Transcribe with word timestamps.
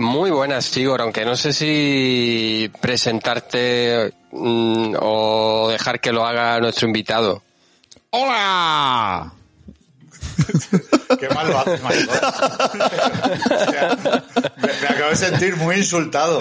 Muy 0.00 0.30
buenas, 0.30 0.74
Igor, 0.78 1.02
aunque 1.02 1.26
no 1.26 1.36
sé 1.36 1.52
si 1.52 2.72
presentarte 2.80 4.14
mm, 4.32 4.94
o 4.98 5.68
dejar 5.70 6.00
que 6.00 6.10
lo 6.10 6.24
haga 6.24 6.58
nuestro 6.58 6.86
invitado. 6.86 7.42
¡Hola! 8.08 9.30
Qué 11.20 11.28
mal 11.28 11.50
lo 11.50 11.58
haces, 11.58 11.82
Maricón. 11.82 12.16
me, 14.56 14.68
me, 14.68 14.88
acabo 14.88 15.10
de 15.10 15.16
sentir 15.16 15.56
muy 15.56 15.76
insultado. 15.76 16.40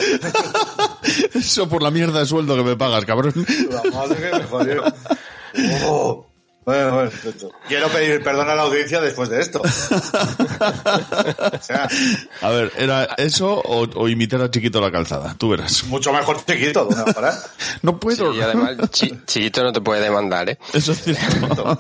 Eso 1.34 1.67
por 1.67 1.84
la 1.84 1.91
mierda 1.91 2.22
de 2.22 2.28
sueldo 2.28 2.56
que 2.56 2.64
me 2.64 2.78
pagas, 2.78 3.03
cabrón. 3.03 3.34
La 3.69 3.91
madre 3.91 4.31
que 4.31 4.38
me 4.38 4.44
jodió. 4.45 4.84
Oh. 5.84 6.28
Bueno, 6.70 6.94
bueno, 6.94 7.09
quiero 7.67 7.88
pedir 7.88 8.23
perdón 8.23 8.48
a 8.48 8.53
la 8.53 8.62
audiencia 8.62 9.02
después 9.02 9.28
de 9.28 9.42
esto. 9.42 9.59
o 9.59 9.67
sea, 11.62 11.89
a 12.42 12.50
ver, 12.50 12.72
¿era 12.78 13.06
eso 13.17 13.59
o, 13.59 13.88
o, 14.00 14.08
imitar 14.08 14.39
a 14.44 14.52
Chiquito 14.52 14.80
la 14.80 14.92
calzada? 14.92 15.34
Tú 15.36 15.50
verás. 15.50 15.84
Mucho 15.86 16.14
mejor 16.14 16.45
Chiquito. 16.45 16.88
No 17.81 18.00
puedo. 18.00 18.31
Sí, 18.34 18.38
y 18.38 18.42
además, 18.42 18.78
chi, 18.92 19.20
Chiquito 19.25 19.64
no 19.64 19.73
te 19.73 19.81
puede 19.81 20.03
demandar, 20.03 20.47
¿eh? 20.52 20.59
Eso 20.72 20.92
es 20.92 21.02
cierto. 21.06 21.75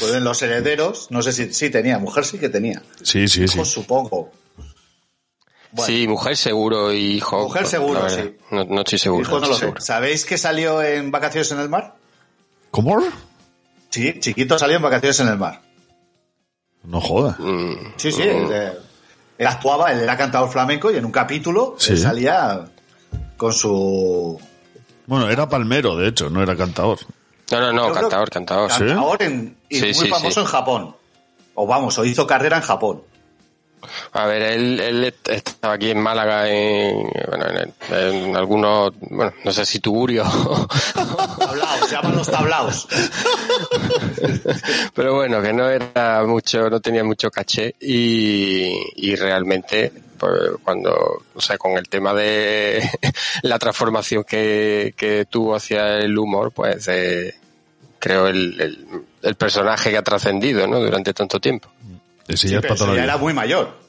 Pueden 0.00 0.22
los 0.22 0.42
herederos, 0.42 1.06
no 1.10 1.22
sé 1.22 1.32
si 1.32 1.54
sí 1.54 1.70
tenía, 1.70 1.98
mujer 1.98 2.26
sí 2.26 2.36
que 2.38 2.50
tenía. 2.50 2.82
Sí, 3.02 3.26
sí, 3.26 3.44
Hijos, 3.44 3.68
sí. 3.68 3.74
supongo. 3.74 4.32
Bueno. 5.72 5.86
Sí, 5.86 6.06
mujer 6.06 6.36
seguro 6.36 6.92
y 6.92 7.12
hijo. 7.16 7.44
Mujer 7.44 7.66
seguro, 7.66 8.06
sí. 8.10 8.36
No, 8.50 8.64
no, 8.64 8.80
estoy 8.82 8.98
seguro. 8.98 9.22
Hijo 9.22 9.36
no, 9.36 9.40
no 9.40 9.48
lo 9.48 9.54
seguro. 9.54 9.80
sé. 9.80 9.86
¿Sabéis 9.86 10.26
que 10.26 10.36
salió 10.36 10.82
en 10.82 11.10
Vacaciones 11.10 11.50
en 11.52 11.60
el 11.60 11.70
Mar? 11.70 11.94
¿Cómo? 12.70 13.02
Sí, 13.94 14.18
chiquito 14.18 14.58
salió 14.58 14.76
en 14.76 14.82
vacaciones 14.82 15.20
en 15.20 15.28
el 15.28 15.38
mar. 15.38 15.60
No 16.82 17.00
joda. 17.00 17.36
Mm, 17.38 17.92
Sí, 17.96 18.10
sí. 18.10 18.22
Él, 18.22 18.72
él, 19.38 19.46
actuaba, 19.46 19.92
él 19.92 20.00
era 20.00 20.16
cantador 20.16 20.50
flamenco 20.50 20.90
y 20.90 20.96
en 20.96 21.04
un 21.04 21.12
capítulo 21.12 21.76
Sí. 21.78 21.92
él 21.92 21.98
salía 22.00 22.64
con 23.36 23.52
su. 23.52 24.40
Bueno, 25.06 25.30
era 25.30 25.48
palmero, 25.48 25.96
de 25.96 26.08
hecho, 26.08 26.28
no 26.28 26.42
era 26.42 26.56
cantador. 26.56 26.98
No, 27.52 27.60
no, 27.60 27.72
no, 27.72 27.86
Yo 27.86 27.92
creo- 27.92 28.00
cantador, 28.02 28.30
cantador. 28.30 28.72
¿Sí? 28.72 28.78
Cantador 28.84 29.22
en, 29.22 29.56
y 29.68 29.76
Sí, 29.76 29.84
muy 29.84 29.94
sí, 29.94 30.08
famoso 30.08 30.30
sí. 30.32 30.40
en 30.40 30.46
Japón. 30.46 30.96
O 31.54 31.66
vamos, 31.68 31.96
o 31.98 32.04
hizo 32.04 32.26
carrera 32.26 32.56
en 32.56 32.62
Japón. 32.64 33.02
A 34.12 34.26
ver, 34.26 34.42
él, 34.42 34.80
él 34.80 35.14
estaba 35.26 35.74
aquí 35.74 35.90
en 35.90 36.00
Málaga 36.00 36.48
en, 36.48 37.10
bueno, 37.28 37.46
en, 37.48 37.74
en 37.92 38.36
algunos, 38.36 38.92
bueno, 39.00 39.32
no 39.44 39.52
sé 39.52 39.64
si 39.64 39.80
tugurio, 39.80 40.24
Tablaos, 40.94 41.88
se 41.88 41.94
llaman 41.94 42.16
los 42.16 42.30
tablaos. 42.30 42.88
pero 44.94 45.14
bueno, 45.14 45.42
que 45.42 45.52
no 45.52 45.68
era 45.68 46.24
mucho, 46.26 46.70
no 46.70 46.80
tenía 46.80 47.04
mucho 47.04 47.30
caché 47.30 47.74
y, 47.80 48.72
y 48.96 49.16
realmente, 49.16 49.92
pues, 50.18 50.32
cuando, 50.62 51.22
o 51.34 51.40
sea, 51.40 51.58
con 51.58 51.72
el 51.72 51.88
tema 51.88 52.14
de 52.14 52.88
la 53.42 53.58
transformación 53.58 54.24
que, 54.24 54.94
que 54.96 55.26
tuvo 55.26 55.54
hacia 55.54 55.98
el 55.98 56.16
humor, 56.18 56.52
pues, 56.52 56.88
eh, 56.88 57.34
creo 57.98 58.28
el, 58.28 58.60
el, 58.60 58.86
el 59.22 59.34
personaje 59.36 59.90
que 59.90 59.96
ha 59.96 60.02
trascendido, 60.02 60.66
¿no? 60.66 60.78
Durante 60.78 61.14
tanto 61.14 61.40
tiempo. 61.40 61.68
Ese 62.28 62.48
Sí, 62.48 62.52
ya 62.52 62.56
es 62.58 62.62
pero 62.62 62.74
para 62.74 62.78
toda 62.78 62.90
ese 62.90 62.96
la 62.96 63.06
ya 63.06 63.12
era 63.12 63.16
muy 63.18 63.32
mayor. 63.34 63.84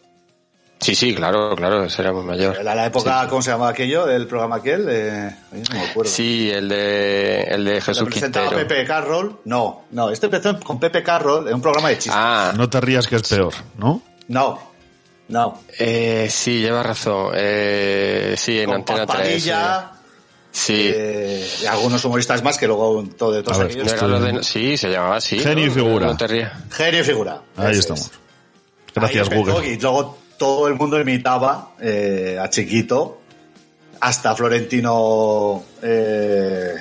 Sí, 0.80 0.94
sí, 0.94 1.16
claro, 1.16 1.56
claro, 1.56 1.86
ese 1.86 2.02
era 2.02 2.12
muy 2.12 2.24
mayor. 2.24 2.58
Era 2.60 2.76
la 2.76 2.86
época, 2.86 3.26
¿cómo 3.30 3.42
se 3.42 3.50
llamaba 3.50 3.72
aquello? 3.72 4.06
del 4.06 4.28
programa 4.28 4.58
aquel? 4.58 4.86
Eh, 4.90 5.36
ay, 5.54 5.64
no 5.70 5.76
me 5.76 5.86
acuerdo. 5.90 6.12
Sí, 6.12 6.52
el 6.52 6.68
de, 6.68 7.42
el 7.44 7.64
de 7.66 7.76
¿Lo 7.76 7.82
Jesús 7.82 8.04
presentaba 8.10 8.48
Quintero. 8.50 8.68
Pepe 8.68 8.86
Carroll? 8.86 9.38
No, 9.46 9.86
no, 9.92 10.10
este 10.12 10.26
empezó 10.26 10.60
con 10.60 10.80
Pepe 10.80 11.02
Carroll 11.02 11.48
en 11.48 11.56
un 11.56 11.62
programa 11.62 11.90
de 11.90 11.96
chistes. 11.96 12.14
Ah, 12.16 12.54
No 12.58 12.70
te 12.70 12.82
rías 12.82 13.08
que 13.08 13.16
es 13.16 13.24
peor, 13.28 13.54
¿no? 13.78 14.02
No, 14.28 14.60
no. 15.30 15.62
eh, 15.80 16.28
sí, 16.30 16.60
lleva 16.60 16.84
razón. 16.84 17.32
Eh, 17.36 18.36
sí, 18.38 18.60
en 18.60 18.66
Con 18.66 18.76
Antena 18.76 19.06
3. 19.08 19.18
Padilla, 19.18 19.92
Sí. 20.52 20.90
eh, 20.94 21.48
y 21.64 21.66
algunos 21.66 22.04
humoristas 22.06 22.44
más 22.44 22.58
que 22.58 22.68
luego 22.68 23.04
todo 23.18 23.32
de 23.32 23.44
todos 23.44 23.58
ver, 23.60 23.68
aquellos. 23.68 24.02
No 24.02 24.20
de, 24.20 24.44
sí, 24.44 24.78
se 24.78 24.90
llamaba 24.90 25.16
así. 25.18 25.40
Genio 25.40 25.66
y 25.66 25.68
¿no? 25.70 25.74
figura. 25.74 26.06
No 26.08 26.18
te 26.18 26.28
rías. 26.28 26.52
Genio 26.72 27.00
y 27.02 27.04
figura. 27.04 27.42
Ahí 27.58 27.72
Ese 27.72 27.80
estamos. 27.80 28.02
es. 28.02 28.12
Gracias, 28.96 29.30
Ahí 29.30 29.38
Google. 29.38 29.68
Y 29.68 29.78
luego 29.78 30.18
todo 30.38 30.68
el 30.68 30.76
mundo 30.76 31.00
imitaba 31.00 31.74
eh, 31.80 32.38
a 32.42 32.50
Chiquito, 32.50 33.22
hasta 34.00 34.36
Florentino 34.36 35.64
eh, 35.82 36.76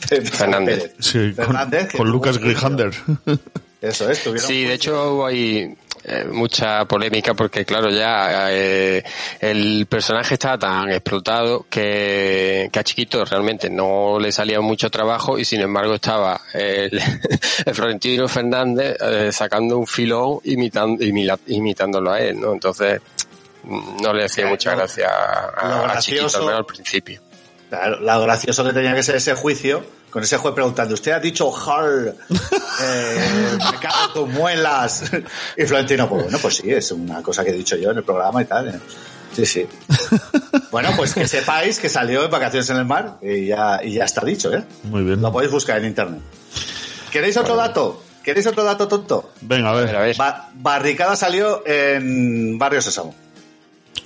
Fernández. 0.24 0.78
Pérez. 0.82 0.94
Sí, 0.98 1.32
con, 1.34 1.46
Fernández, 1.46 1.92
con 1.96 2.10
Lucas. 2.10 2.38
Grijander. 2.38 2.92
Eso 3.80 4.10
es, 4.10 4.22
tuvieron 4.22 4.46
Sí, 4.46 4.64
de 4.64 4.74
hecho 4.74 5.14
hubo 5.14 5.26
ahí 5.26 5.74
eh, 6.04 6.24
mucha 6.24 6.84
polémica 6.86 7.34
porque 7.34 7.64
claro 7.64 7.90
ya 7.90 8.50
eh, 8.50 9.04
el 9.40 9.86
personaje 9.86 10.34
estaba 10.34 10.58
tan 10.58 10.90
explotado 10.90 11.66
que, 11.68 12.70
que 12.72 12.78
a 12.78 12.84
Chiquito 12.84 13.24
realmente 13.24 13.68
no 13.68 14.18
le 14.18 14.32
salía 14.32 14.60
mucho 14.60 14.90
trabajo 14.90 15.38
y 15.38 15.44
sin 15.44 15.60
embargo 15.60 15.94
estaba 15.94 16.40
el, 16.54 17.00
el 17.66 17.74
Florentino 17.74 18.28
Fernández 18.28 18.96
eh, 19.00 19.30
sacando 19.30 19.78
un 19.78 19.86
filón 19.86 20.40
imitando, 20.44 21.04
imitándolo 21.46 22.12
a 22.12 22.20
él, 22.20 22.40
¿no? 22.40 22.52
Entonces 22.54 23.00
no 23.64 24.12
le 24.14 24.24
hacía 24.24 24.44
Sí, 24.44 24.50
mucha 24.50 24.74
gracia 24.74 25.08
a, 25.08 25.92
a 25.92 25.98
Chiquito, 25.98 26.34
al 26.34 26.44
menos 26.44 26.58
al 26.60 26.66
principio. 26.66 27.20
Claro, 27.70 28.00
lo 28.00 28.20
gracioso 28.22 28.62
que 28.64 28.72
tenía 28.74 28.94
que 28.94 29.02
ser 29.02 29.16
ese 29.16 29.34
juicio, 29.34 29.82
con 30.10 30.22
ese 30.22 30.36
juez 30.36 30.52
preguntando, 30.54 30.92
¿usted 30.94 31.12
ha 31.12 31.20
dicho 31.20 31.50
hard? 31.56 32.14
Eh, 32.82 33.58
me 33.58 33.78
cago 33.78 34.06
en 34.06 34.12
tus 34.14 34.28
muelas. 34.28 35.02
Y 35.56 35.64
Florentino, 35.66 36.08
pues 36.08 36.22
bueno, 36.22 36.38
pues 36.40 36.56
sí, 36.56 36.70
es 36.72 36.90
una 36.92 37.22
cosa 37.22 37.44
que 37.44 37.50
he 37.50 37.52
dicho 37.52 37.76
yo 37.76 37.90
en 37.90 37.98
el 37.98 38.04
programa 38.04 38.40
y 38.40 38.46
tal. 38.46 38.68
¿eh? 38.68 38.80
Sí, 39.34 39.44
sí. 39.46 39.66
Bueno, 40.70 40.90
pues 40.96 41.12
que 41.14 41.26
sepáis 41.28 41.78
que 41.80 41.88
salió 41.88 42.24
en 42.24 42.30
Vacaciones 42.30 42.70
en 42.70 42.76
el 42.76 42.84
Mar 42.86 43.18
y 43.20 43.46
ya, 43.48 43.80
y 43.82 43.94
ya 43.94 44.04
está 44.04 44.24
dicho, 44.24 44.52
¿eh? 44.54 44.62
Muy 44.84 45.02
bien. 45.02 45.20
Lo 45.20 45.30
podéis 45.32 45.50
buscar 45.52 45.78
en 45.78 45.86
internet. 45.86 46.20
¿Queréis 47.10 47.36
otro 47.36 47.56
dato? 47.56 48.02
¿Queréis 48.22 48.46
otro 48.46 48.62
dato 48.62 48.86
tonto? 48.86 49.32
Venga, 49.40 49.70
a 49.70 49.74
ver, 49.74 49.88
a 49.96 49.98
ver. 49.98 50.08
ver. 50.08 50.16
Ba- 50.16 50.48
Barricada 50.54 51.16
salió 51.16 51.62
en 51.66 52.56
Barrio 52.58 52.80
Sésamo. 52.80 53.14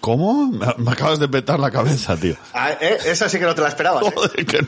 ¿Cómo? 0.00 0.47
Me, 0.50 0.67
me 0.78 0.91
acabas 0.93 1.19
de 1.19 1.28
petar 1.28 1.59
la 1.59 1.71
cabeza, 1.71 2.17
tío. 2.17 2.37
Ah, 2.53 2.72
¿eh? 2.81 2.99
Esa 3.06 3.28
sí 3.28 3.39
que 3.39 3.45
no 3.45 3.55
te 3.55 3.62
la 3.62 3.69
esperabas. 3.69 4.04
¿eh? 4.07 4.13
Joder, 4.15 4.47
que... 4.47 4.66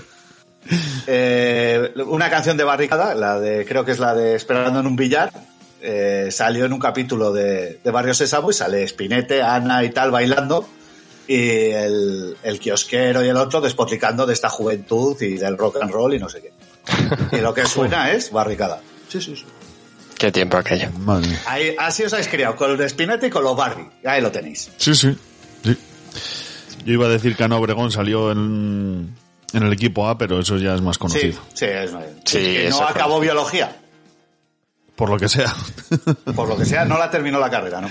Eh, 1.06 1.92
una 2.06 2.28
canción 2.28 2.56
de 2.56 2.64
Barricada, 2.64 3.14
la 3.14 3.38
de, 3.38 3.64
creo 3.64 3.84
que 3.84 3.92
es 3.92 3.98
la 3.98 4.14
de 4.14 4.34
Esperando 4.34 4.80
en 4.80 4.86
un 4.86 4.96
billar, 4.96 5.30
eh, 5.80 6.28
salió 6.30 6.64
en 6.64 6.72
un 6.72 6.80
capítulo 6.80 7.32
de, 7.32 7.80
de 7.84 7.90
Barrio 7.90 8.14
Sésamo 8.14 8.50
y 8.50 8.54
sale 8.54 8.86
Spinete, 8.88 9.42
Ana 9.42 9.84
y 9.84 9.90
tal 9.90 10.10
bailando 10.10 10.66
y 11.28 11.70
el, 11.70 12.36
el 12.42 12.58
kiosquero 12.58 13.24
y 13.24 13.28
el 13.28 13.36
otro 13.36 13.60
despotricando 13.60 14.26
de 14.26 14.32
esta 14.32 14.48
juventud 14.48 15.20
y 15.20 15.36
del 15.36 15.58
rock 15.58 15.78
and 15.82 15.90
roll 15.90 16.14
y 16.14 16.18
no 16.18 16.28
sé 16.28 16.40
qué. 16.40 17.36
Y 17.36 17.40
lo 17.40 17.52
que 17.52 17.66
suena 17.66 18.12
es 18.12 18.30
Barricada. 18.30 18.80
Sí, 19.08 19.20
sí, 19.20 19.36
sí. 19.36 19.44
Qué 20.18 20.32
tiempo 20.32 20.56
aquello. 20.56 20.90
Madre 21.00 21.28
mía. 21.28 21.40
Ahí, 21.46 21.74
así 21.78 22.02
os 22.04 22.12
habéis 22.12 22.28
criado, 22.28 22.56
con 22.56 22.70
el 22.70 22.76
de 22.78 22.88
Spinete 22.88 23.26
y 23.26 23.30
con 23.30 23.44
los 23.44 23.56
Barry. 23.56 23.86
Ahí 24.04 24.20
lo 24.22 24.30
tenéis. 24.32 24.70
Sí, 24.78 24.94
sí, 24.94 25.16
sí. 25.62 25.78
Yo 26.84 26.92
iba 26.92 27.06
a 27.06 27.10
decir 27.10 27.36
que 27.36 27.44
Ana 27.44 27.56
Obregón 27.56 27.90
salió 27.90 28.30
en, 28.32 29.14
en 29.52 29.62
el 29.62 29.72
equipo 29.72 30.08
A, 30.08 30.16
pero 30.16 30.38
eso 30.40 30.56
ya 30.56 30.74
es 30.74 30.80
más 30.80 30.96
Sí, 30.96 31.00
conocido. 31.00 31.40
sí, 31.52 31.64
es, 31.66 31.90
Sí, 32.24 32.38
que 32.38 32.68
no 32.70 32.80
acabó 32.86 33.20
biología. 33.20 33.76
Por 34.94 35.10
lo 35.10 35.18
que 35.18 35.28
sea. 35.28 35.52
Por 36.34 36.48
lo 36.48 36.56
que 36.56 36.64
sea, 36.64 36.84
no 36.86 36.96
la 36.96 37.10
terminó 37.10 37.38
la 37.38 37.50
carrera, 37.50 37.80
¿no? 37.82 37.88
O 37.88 37.90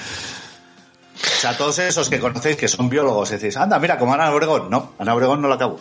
sea, 1.39 1.55
todos 1.55 1.77
esos 1.79 2.09
que 2.09 2.19
conocéis 2.19 2.57
que 2.57 2.67
son 2.67 2.89
biólogos, 2.89 3.29
decís, 3.29 3.55
anda, 3.57 3.77
mira, 3.77 3.99
como 3.99 4.13
Ana 4.15 4.31
Obregón. 4.31 4.69
No, 4.71 4.93
Ana 4.97 5.13
Obregón 5.13 5.41
no 5.41 5.47
lo 5.47 5.53
acabó. 5.53 5.79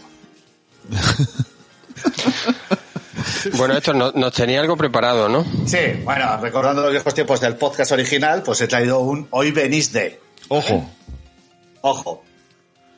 Bueno, 3.53 3.77
esto 3.77 3.93
no- 3.93 4.13
nos 4.13 4.33
tenía 4.33 4.61
algo 4.61 4.77
preparado, 4.77 5.29
¿no? 5.29 5.45
Sí, 5.67 5.79
bueno, 6.05 6.39
recordando 6.41 6.83
los 6.83 6.91
viejos 6.91 7.15
tiempos 7.15 7.41
del 7.41 7.57
podcast 7.57 7.93
original, 7.93 8.43
pues 8.43 8.61
he 8.61 8.67
traído 8.69 9.01
un 9.01 9.27
Hoy 9.31 9.51
venís 9.51 9.93
de. 9.93 10.21
Ojo. 10.49 10.89
Ojo. 11.83 12.25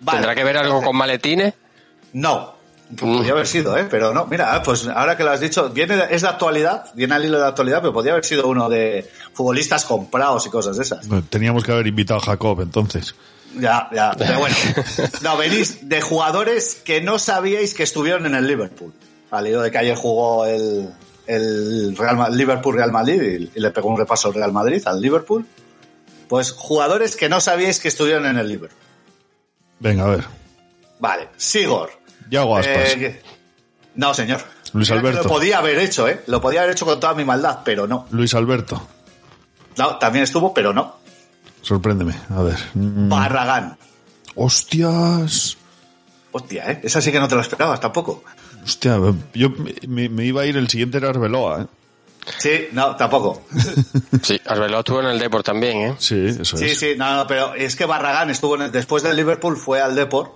Vale. 0.00 0.18
¿Tendrá 0.18 0.34
que 0.34 0.44
ver 0.44 0.56
algo 0.58 0.82
con 0.82 0.96
maletines? 0.96 1.54
No. 2.12 2.54
Podría 3.00 3.32
haber 3.32 3.48
sido, 3.48 3.76
¿eh? 3.76 3.84
Pero 3.90 4.14
no, 4.14 4.26
mira, 4.26 4.62
pues 4.62 4.86
ahora 4.86 5.16
que 5.16 5.24
lo 5.24 5.32
has 5.32 5.40
dicho, 5.40 5.70
viene, 5.70 6.00
es 6.08 6.22
de 6.22 6.28
actualidad, 6.28 6.84
viene 6.94 7.16
al 7.16 7.24
hilo 7.24 7.40
de 7.40 7.46
actualidad, 7.46 7.80
pero 7.80 7.92
podría 7.92 8.12
haber 8.12 8.24
sido 8.24 8.46
uno 8.46 8.68
de 8.68 9.10
futbolistas 9.32 9.84
comprados 9.84 10.46
y 10.46 10.50
cosas 10.50 10.76
de 10.76 10.84
esas. 10.84 11.08
Bueno, 11.08 11.24
Teníamos 11.28 11.64
que 11.64 11.72
haber 11.72 11.88
invitado 11.88 12.20
a 12.20 12.22
Jacob 12.22 12.60
entonces. 12.60 13.16
Ya, 13.58 13.88
ya, 13.92 14.12
pero 14.18 14.38
bueno. 14.38 14.54
No, 15.22 15.36
venís 15.36 15.88
de 15.88 16.00
jugadores 16.00 16.76
que 16.84 17.00
no 17.00 17.18
sabíais 17.18 17.74
que 17.74 17.82
estuvieron 17.82 18.24
en 18.26 18.36
el 18.36 18.46
Liverpool. 18.46 18.92
Al 19.30 19.46
hilo 19.46 19.62
de 19.62 19.70
que 19.70 19.78
ayer 19.78 19.96
jugó 19.96 20.46
el, 20.46 20.88
el 21.26 21.96
Real 21.96 22.16
Ma- 22.16 22.28
Liverpool-Real 22.28 22.92
Madrid 22.92 23.50
y, 23.54 23.60
le 23.60 23.70
pegó 23.70 23.88
un 23.88 23.98
repaso 23.98 24.28
al 24.28 24.34
Real 24.34 24.52
Madrid, 24.52 24.82
al 24.86 25.00
Liverpool. 25.00 25.46
Pues 26.28 26.52
jugadores 26.52 27.16
que 27.16 27.28
no 27.28 27.40
sabíais 27.40 27.78
que 27.80 27.88
estuvieron 27.88 28.26
en 28.26 28.38
el 28.38 28.48
Liverpool. 28.48 28.80
Venga, 29.78 30.04
a 30.04 30.08
ver. 30.08 30.24
Vale, 30.98 31.28
Sigor. 31.36 31.90
Yago 32.30 32.56
Aspas. 32.56 32.94
Eh, 32.96 33.22
no, 33.94 34.12
señor. 34.14 34.40
Luis 34.72 34.90
Alberto. 34.90 35.22
Lo 35.22 35.28
podía 35.28 35.58
haber 35.58 35.78
hecho, 35.78 36.08
¿eh? 36.08 36.22
Lo 36.26 36.40
podía 36.40 36.60
haber 36.60 36.72
hecho 36.72 36.84
con 36.86 36.98
toda 36.98 37.14
mi 37.14 37.24
maldad, 37.24 37.60
pero 37.64 37.86
no. 37.86 38.06
Luis 38.10 38.34
Alberto. 38.34 38.86
No, 39.76 39.96
también 39.98 40.24
estuvo, 40.24 40.52
pero 40.54 40.72
no. 40.72 40.96
Sorpréndeme. 41.62 42.14
A 42.30 42.42
ver. 42.42 42.58
Mm, 42.74 43.08
Barragán. 43.08 43.76
Hostias. 44.34 45.56
Hostia, 46.32 46.70
¿eh? 46.72 46.80
Esa 46.82 47.00
sí 47.00 47.10
que 47.12 47.20
no 47.20 47.28
te 47.28 47.34
la 47.36 47.42
esperabas 47.42 47.80
tampoco. 47.80 48.22
Hostia, 48.66 48.98
yo 49.32 49.50
me, 49.86 50.08
me 50.08 50.24
iba 50.26 50.42
a 50.42 50.46
ir, 50.46 50.56
el 50.56 50.68
siguiente 50.68 50.98
era 50.98 51.08
Arbeloa, 51.10 51.62
¿eh? 51.62 51.66
Sí, 52.38 52.66
no, 52.72 52.96
tampoco. 52.96 53.42
Sí, 54.22 54.40
Arbeloa 54.46 54.80
estuvo 54.80 55.00
en 55.00 55.06
el 55.06 55.18
Deport 55.20 55.46
también, 55.46 55.78
¿eh? 55.78 55.94
Sí, 55.98 56.26
eso 56.26 56.56
Sí, 56.56 56.64
es. 56.66 56.78
sí, 56.78 56.94
no, 56.96 57.14
no, 57.14 57.26
pero 57.28 57.54
es 57.54 57.76
que 57.76 57.86
Barragán 57.86 58.28
estuvo 58.30 58.56
en 58.56 58.62
el- 58.62 58.72
después 58.72 59.02
del 59.04 59.14
Liverpool, 59.16 59.56
fue 59.56 59.80
al 59.80 59.94
Deport, 59.94 60.32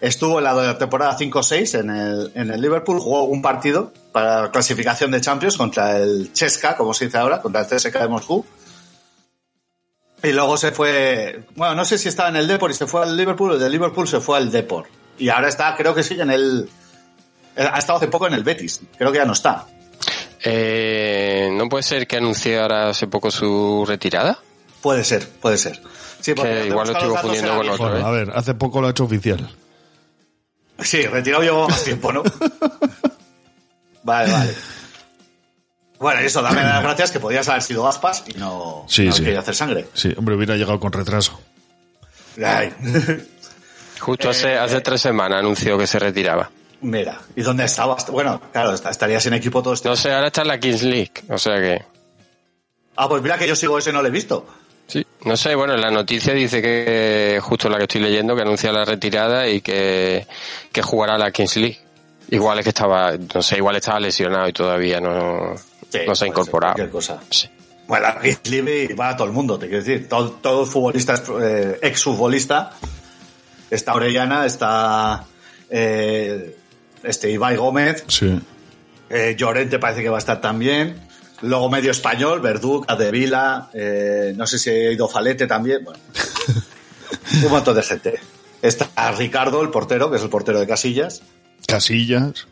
estuvo 0.00 0.38
en 0.38 0.44
la 0.44 0.78
temporada 0.78 1.16
5-6 1.18 1.74
en 1.80 1.90
el, 1.90 2.30
en 2.36 2.52
el 2.52 2.60
Liverpool, 2.60 3.00
jugó 3.00 3.24
un 3.24 3.42
partido 3.42 3.92
para 4.12 4.42
la 4.42 4.50
clasificación 4.52 5.10
de 5.10 5.20
Champions 5.20 5.56
contra 5.56 5.96
el 5.98 6.32
Chesca, 6.32 6.76
como 6.76 6.94
se 6.94 7.06
dice 7.06 7.18
ahora, 7.18 7.42
contra 7.42 7.62
el 7.62 7.66
CSK 7.66 7.98
de 7.98 8.08
Moscú. 8.08 8.44
Y 10.22 10.32
luego 10.32 10.56
se 10.56 10.70
fue, 10.72 11.44
bueno, 11.56 11.74
no 11.74 11.84
sé 11.84 11.98
si 11.98 12.08
estaba 12.08 12.28
en 12.30 12.36
el 12.36 12.46
Deport 12.46 12.72
y 12.72 12.76
se 12.76 12.86
fue 12.86 13.02
al 13.02 13.16
Liverpool, 13.16 13.50
o 13.52 13.58
del 13.58 13.72
Liverpool 13.72 14.06
se 14.08 14.20
fue 14.20 14.38
al 14.38 14.50
Deport. 14.52 14.88
Y 15.18 15.28
ahora 15.28 15.48
está, 15.48 15.74
creo 15.76 15.94
que 15.94 16.02
sigue 16.02 16.22
en 16.22 16.30
el, 16.30 16.70
ha 17.56 17.78
estado 17.78 17.98
hace 17.98 18.08
poco 18.08 18.26
en 18.26 18.34
el 18.34 18.44
Betis, 18.44 18.80
creo 18.96 19.12
que 19.12 19.18
ya 19.18 19.24
no 19.24 19.32
está. 19.32 19.66
Eh, 20.42 21.48
¿No 21.52 21.68
puede 21.68 21.82
ser 21.82 22.06
que 22.06 22.16
anunciara 22.16 22.90
hace 22.90 23.06
poco 23.06 23.30
su 23.30 23.84
retirada? 23.86 24.38
Puede 24.82 25.02
ser, 25.04 25.26
puede 25.40 25.56
ser. 25.56 25.80
Sí, 26.20 26.34
porque 26.34 26.52
Que 26.52 26.60
te 26.60 26.66
igual 26.68 26.86
lo 26.88 26.92
estoy 26.92 27.08
confundiendo 27.08 27.56
con 27.56 27.68
otro, 27.70 27.88
Bueno, 27.90 27.98
¿eh? 27.98 28.02
a 28.02 28.10
ver, 28.10 28.30
hace 28.34 28.54
poco 28.54 28.80
lo 28.80 28.86
ha 28.88 28.90
hecho 28.90 29.04
oficial. 29.04 29.48
Sí, 30.80 31.06
retirado 31.06 31.42
llevo 31.42 31.68
más 31.68 31.82
tiempo, 31.84 32.12
¿no? 32.12 32.22
vale, 34.02 34.32
vale. 34.32 34.54
Bueno, 35.98 36.20
y 36.22 36.24
eso, 36.26 36.42
dame 36.42 36.62
las 36.62 36.82
gracias 36.82 37.10
que 37.12 37.20
podías 37.20 37.48
haber 37.48 37.62
sido 37.62 37.86
aspas 37.88 38.24
y 38.26 38.34
no, 38.34 38.84
Sí, 38.88 39.06
no 39.06 39.12
sí. 39.12 39.22
quería 39.24 39.40
hacer 39.40 39.54
sangre. 39.54 39.88
Sí, 39.94 40.12
hombre, 40.16 40.34
hubiera 40.34 40.56
llegado 40.56 40.78
con 40.80 40.92
retraso. 40.92 41.40
Ay. 42.44 42.74
Justo 44.00 44.28
hace, 44.30 44.58
hace 44.58 44.80
tres 44.82 45.00
semanas 45.00 45.38
anunció 45.38 45.78
que 45.78 45.86
se 45.86 45.98
retiraba. 45.98 46.50
Mira, 46.80 47.18
¿y 47.36 47.42
dónde 47.42 47.64
estabas? 47.64 48.08
Bueno, 48.10 48.40
claro, 48.52 48.74
est- 48.74 48.84
estarías 48.86 49.24
en 49.26 49.34
equipo 49.34 49.62
todo 49.62 49.74
este. 49.74 49.88
No 49.88 49.96
sé, 49.96 50.12
ahora 50.12 50.26
está 50.28 50.42
en 50.42 50.48
la 50.48 50.58
Kings 50.60 50.82
League, 50.82 51.12
o 51.28 51.38
sea 51.38 51.56
que... 51.56 51.82
Ah, 52.96 53.08
pues 53.08 53.22
mira 53.22 53.36
que 53.38 53.48
yo 53.48 53.56
sigo 53.56 53.78
ese, 53.78 53.92
no 53.92 54.02
lo 54.02 54.08
he 54.08 54.10
visto. 54.10 54.46
Sí, 54.86 55.04
no 55.24 55.36
sé, 55.36 55.54
bueno, 55.54 55.74
en 55.74 55.80
la 55.80 55.90
noticia 55.90 56.34
dice 56.34 56.60
que, 56.60 57.38
justo 57.42 57.68
la 57.70 57.78
que 57.78 57.84
estoy 57.84 58.02
leyendo, 58.02 58.36
que 58.36 58.42
anuncia 58.42 58.70
la 58.70 58.84
retirada 58.84 59.48
y 59.48 59.62
que, 59.62 60.26
que 60.70 60.82
jugará 60.82 61.16
la 61.16 61.30
Kings 61.30 61.56
League. 61.56 61.78
Igual 62.30 62.58
es 62.58 62.64
que 62.64 62.68
estaba, 62.70 63.12
no 63.34 63.42
sé, 63.42 63.56
igual 63.56 63.76
estaba 63.76 63.98
lesionado 63.98 64.46
y 64.48 64.52
todavía 64.52 65.00
no, 65.00 65.54
Sí, 65.90 66.00
no 66.06 66.14
se 66.14 66.24
ha 66.26 66.28
incorporado. 66.28 66.74
cualquier 66.74 66.90
cosa. 66.90 67.18
Sí. 67.30 67.48
Bueno, 67.86 68.06
la 68.08 68.20
Kings 68.20 68.46
League 68.50 68.94
va 68.94 69.10
a 69.10 69.16
todo 69.16 69.26
el 69.26 69.32
mundo, 69.32 69.58
te 69.58 69.66
quiero 69.68 69.82
decir. 69.82 70.08
Todo, 70.08 70.32
todo 70.32 70.66
futbolista, 70.66 71.14
eh, 71.40 71.78
ex-futbolista. 71.82 72.70
Está 73.70 73.94
Orellana, 73.94 74.44
está 74.46 75.24
eh, 75.70 76.56
este 77.04 77.30
Ibai 77.30 77.56
Gómez, 77.56 78.04
Sí. 78.08 78.40
Eh, 79.10 79.36
Llorente 79.38 79.78
parece 79.78 80.02
que 80.02 80.08
va 80.08 80.16
a 80.16 80.18
estar 80.18 80.40
también. 80.40 80.96
Luego 81.42 81.68
medio 81.68 81.90
español, 81.90 82.40
Verdú, 82.40 82.84
Vila, 83.12 83.70
eh, 83.74 84.32
no 84.36 84.46
sé 84.46 84.58
si 84.58 84.70
ha 84.70 84.92
ido 84.92 85.08
Falete 85.08 85.46
también. 85.46 85.84
Bueno, 85.84 86.00
un 87.44 87.50
montón 87.50 87.76
de 87.76 87.82
gente. 87.82 88.20
Está 88.62 88.88
Ricardo, 89.12 89.60
el 89.62 89.68
portero, 89.68 90.10
que 90.10 90.16
es 90.16 90.22
el 90.22 90.30
portero 90.30 90.58
de 90.58 90.66
Casillas. 90.66 91.22
Casillas. 91.66 92.46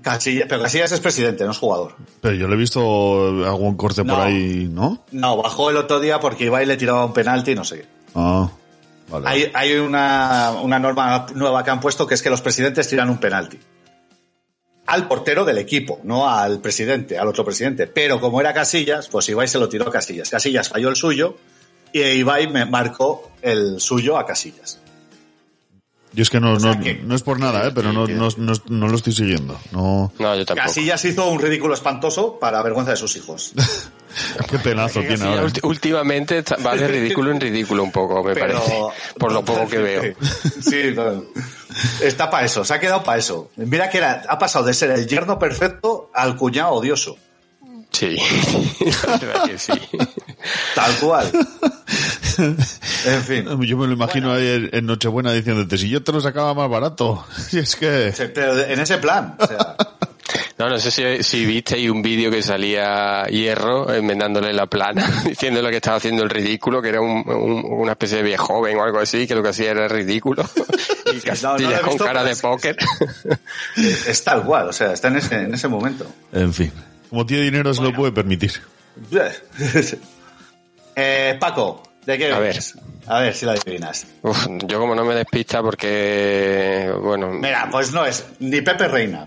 Casillas 0.00 0.46
pero 0.48 0.62
Casillas 0.62 0.92
es 0.92 1.00
presidente, 1.00 1.44
no 1.44 1.50
es 1.50 1.58
jugador. 1.58 1.96
Pero 2.20 2.34
yo 2.34 2.46
le 2.46 2.54
he 2.54 2.58
visto 2.58 3.44
algún 3.44 3.76
corte 3.76 4.04
por 4.04 4.20
ahí, 4.20 4.68
¿no? 4.70 5.04
No, 5.10 5.36
bajó 5.36 5.70
el 5.70 5.76
otro 5.76 5.98
día 5.98 6.20
porque 6.20 6.44
Ibai 6.44 6.66
le 6.66 6.76
tiraba 6.76 7.04
un 7.04 7.12
penalti 7.12 7.50
y 7.50 7.54
no 7.56 7.64
sé 7.64 7.80
qué. 7.80 7.86
Ah, 8.14 8.48
vale. 9.10 9.28
Hay, 9.28 9.50
hay 9.52 9.74
una, 9.74 10.52
una 10.62 10.78
norma 10.78 11.26
nueva 11.34 11.64
que 11.64 11.70
han 11.70 11.80
puesto 11.80 12.06
que 12.06 12.14
es 12.14 12.22
que 12.22 12.30
los 12.30 12.40
presidentes 12.40 12.88
tiran 12.88 13.10
un 13.10 13.18
penalti. 13.18 13.58
Al 14.90 15.06
portero 15.08 15.44
del 15.44 15.58
equipo, 15.58 16.00
no 16.04 16.28
al 16.28 16.60
presidente, 16.60 17.18
al 17.18 17.28
otro 17.28 17.44
presidente. 17.44 17.86
Pero 17.86 18.20
como 18.20 18.40
era 18.40 18.52
Casillas, 18.52 19.08
pues 19.08 19.28
Ibai 19.28 19.46
se 19.48 19.58
lo 19.58 19.68
tiró 19.68 19.88
a 19.88 19.92
Casillas. 19.92 20.28
Casillas 20.30 20.68
falló 20.68 20.88
el 20.88 20.96
suyo 20.96 21.36
y 21.92 22.00
Ibai 22.02 22.48
me 22.48 22.66
marcó 22.66 23.30
el 23.42 23.80
suyo 23.80 24.18
a 24.18 24.26
Casillas. 24.26 24.80
Yo 26.12 26.22
es 26.22 26.30
que 26.30 26.40
no, 26.40 26.58
sea 26.58 26.74
no, 26.74 26.82
que- 26.82 26.94
no 26.96 27.14
es 27.14 27.22
por 27.22 27.38
nada, 27.38 27.68
¿eh? 27.68 27.72
pero 27.72 27.92
no, 27.92 28.06
no, 28.08 28.28
no, 28.36 28.52
no 28.68 28.88
lo 28.88 28.96
estoy 28.96 29.12
siguiendo. 29.12 29.60
No, 29.70 30.12
No, 30.18 30.34
yo 30.36 30.44
tampoco. 30.44 30.66
Casillas 30.66 31.04
hizo 31.04 31.28
un 31.30 31.38
ridículo 31.40 31.74
espantoso 31.74 32.38
para 32.40 32.60
vergüenza 32.62 32.90
de 32.90 32.96
sus 32.96 33.14
hijos. 33.16 33.52
qué 34.50 34.58
penazo 34.58 35.00
tiene 35.00 35.16
Sí, 35.18 35.22
ahora. 35.24 35.52
últimamente 35.62 36.42
va 36.64 36.74
de 36.76 36.88
ridículo 36.88 37.30
en 37.30 37.40
ridículo 37.40 37.82
un 37.84 37.92
poco, 37.92 38.22
me 38.24 38.34
Pero- 38.34 38.54
parece. 38.60 38.80
Por 39.18 39.32
lo 39.32 39.44
poco 39.44 39.68
que 39.68 39.78
veo. 39.78 40.02
Sí, 40.60 40.92
no. 40.94 41.24
está 42.00 42.30
para 42.30 42.46
eso, 42.46 42.64
se 42.64 42.74
ha 42.74 42.80
quedado 42.80 43.02
para 43.02 43.18
eso. 43.18 43.50
Mira 43.56 43.88
que 43.90 43.98
era, 43.98 44.22
ha 44.28 44.38
pasado 44.38 44.64
de 44.64 44.74
ser 44.74 44.90
el 44.90 45.06
yerno 45.06 45.38
perfecto 45.38 46.10
al 46.14 46.36
cuñado 46.36 46.72
odioso. 46.72 47.16
Sí. 47.92 48.16
La 49.08 49.16
verdad 49.16 49.44
que 49.46 49.58
sí. 49.58 49.72
Tal 50.76 50.94
cual. 50.96 51.30
En 52.38 53.22
fin. 53.24 53.44
Yo 53.66 53.76
me 53.76 53.86
lo 53.86 53.92
imagino 53.92 54.32
ahí 54.32 54.46
en- 54.48 54.70
en 54.72 54.86
Nochebuena 54.86 55.32
diciéndote, 55.32 55.76
si 55.76 55.88
yo 55.88 56.02
te 56.02 56.12
lo 56.12 56.20
sacaba 56.20 56.54
más 56.54 56.68
barato. 56.70 57.24
Y 57.52 57.58
es 57.58 57.74
que... 57.76 58.12
Pero 58.34 58.58
en 58.60 58.78
ese 58.80 58.98
plan. 58.98 59.36
O 59.40 59.46
sea, 59.46 59.76
No, 60.60 60.68
no 60.68 60.78
sé 60.78 60.90
si, 60.90 61.22
si 61.22 61.46
visteis 61.46 61.90
un 61.90 62.02
vídeo 62.02 62.30
que 62.30 62.42
salía 62.42 63.24
Hierro 63.24 63.92
enmendándole 63.92 64.52
la 64.52 64.66
plana, 64.66 65.08
diciéndole 65.26 65.70
que 65.70 65.76
estaba 65.76 65.96
haciendo 65.96 66.22
el 66.22 66.28
ridículo, 66.30 66.82
que 66.82 66.90
era 66.90 67.00
un- 67.00 67.24
un- 67.28 67.64
una 67.66 67.92
especie 67.92 68.18
de 68.18 68.22
viejo 68.24 68.44
joven 68.46 68.76
o 68.76 68.84
algo 68.84 68.98
así, 68.98 69.26
que 69.26 69.34
lo 69.34 69.42
que 69.42 69.48
hacía 69.48 69.70
era 69.70 69.88
ridículo. 69.88 70.44
y 71.12 71.26
no, 71.42 71.58
no 71.58 71.58
lo 71.70 71.76
he 71.76 71.80
con 71.80 71.88
visto, 71.90 72.04
cara 72.04 72.22
de 72.22 72.34
sí, 72.34 72.42
póker. 72.42 72.76
es 74.06 74.22
tal 74.24 74.44
cual, 74.44 74.68
o 74.68 74.72
sea, 74.72 74.92
está 74.92 75.08
en 75.08 75.16
ese, 75.16 75.34
en 75.36 75.54
ese 75.54 75.66
momento. 75.68 76.06
En 76.32 76.52
fin. 76.52 76.70
Como 77.08 77.24
tiene 77.26 77.44
dinero 77.44 77.72
se 77.74 77.82
lo 77.82 77.92
puede 77.92 78.12
permitir. 78.12 78.52
Eh, 80.96 81.36
Paco, 81.40 81.82
¿de 82.04 82.18
qué 82.18 82.32
A 82.32 82.40
vienes? 82.40 82.74
A 83.06 83.20
ver 83.20 83.34
si 83.34 83.46
lo 83.46 83.52
adivinas. 83.52 84.06
Uf, 84.22 84.46
yo 84.66 84.78
como 84.78 84.94
no 84.94 85.04
me 85.04 85.14
despista 85.14 85.62
porque, 85.62 86.92
bueno, 87.00 87.30
Mira, 87.30 87.68
pues 87.70 87.92
no 87.92 88.04
es 88.04 88.26
ni 88.40 88.60
Pepe 88.60 88.88
Reina, 88.88 89.26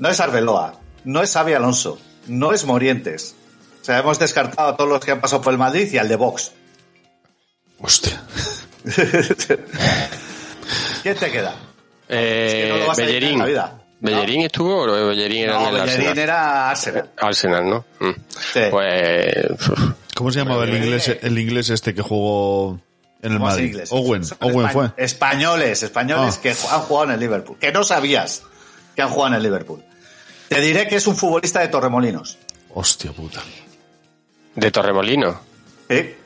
no 0.00 0.08
es 0.08 0.18
Arbeloa, 0.20 0.74
no 1.04 1.22
es 1.22 1.32
Xavi 1.32 1.52
Alonso, 1.52 1.98
no 2.26 2.52
es 2.52 2.64
Morientes. 2.64 3.36
O 3.80 3.84
sea, 3.84 3.98
hemos 4.00 4.18
descartado 4.18 4.70
a 4.70 4.76
todos 4.76 4.90
los 4.90 5.04
que 5.04 5.12
han 5.12 5.20
pasado 5.20 5.40
por 5.42 5.52
el 5.52 5.58
Madrid 5.58 5.88
y 5.92 5.98
al 5.98 6.08
de 6.08 6.16
Vox. 6.16 6.52
Hostia. 7.80 8.20
¿Quién 11.02 11.16
te 11.16 11.30
queda? 11.30 11.54
eh, 12.08 12.66
no 12.70 12.76
lo 12.78 12.86
vas 12.88 12.98
a 12.98 13.02
adivinar 13.02 13.20
Bellerín. 13.20 13.32
en 13.32 13.38
la 13.38 13.44
vida. 13.46 13.76
¿Bellerín 14.00 14.40
estuvo 14.42 14.82
o 14.82 15.06
Bellerín 15.08 15.42
era 15.44 15.52
No, 15.54 15.60
en 15.60 15.66
el 15.68 15.72
Bellerín 15.82 15.90
Arsenal? 16.08 16.18
era 16.18 16.70
Arsenal. 16.70 17.10
Arsenal, 17.18 17.68
¿no? 17.68 17.84
Mm. 18.00 18.10
Sí. 18.52 18.60
Pues, 18.70 19.34
¿Cómo 20.14 20.30
se 20.32 20.38
llamaba 20.40 20.64
el 20.64 20.74
inglés, 20.76 21.16
el 21.22 21.38
inglés 21.38 21.70
este 21.70 21.94
que 21.94 22.02
jugó 22.02 22.80
en 23.22 23.32
el 23.32 23.38
¿Cómo 23.38 23.48
así 23.50 23.62
Madrid? 23.68 23.80
Owen. 23.90 24.24
Son 24.24 24.38
Owen 24.40 24.70
fue. 24.70 24.90
Españoles, 24.96 25.82
españoles 25.82 26.36
Ah. 26.38 26.40
que 26.42 26.50
han 26.50 26.80
jugado 26.80 27.04
en 27.08 27.10
el 27.14 27.20
Liverpool. 27.20 27.58
Que 27.58 27.72
no 27.72 27.84
sabías 27.84 28.42
que 28.96 29.02
han 29.02 29.08
jugado 29.10 29.28
en 29.28 29.34
el 29.34 29.42
Liverpool. 29.42 29.84
Te 30.50 30.60
diré 30.60 30.88
que 30.88 30.96
es 30.96 31.06
un 31.06 31.14
futbolista 31.14 31.60
de 31.60 31.68
Torremolinos. 31.68 32.36
Hostia 32.74 33.12
puta. 33.12 33.40
de 34.56 34.70
Torremolino. 34.72 35.40
¿Sí? 35.88 36.16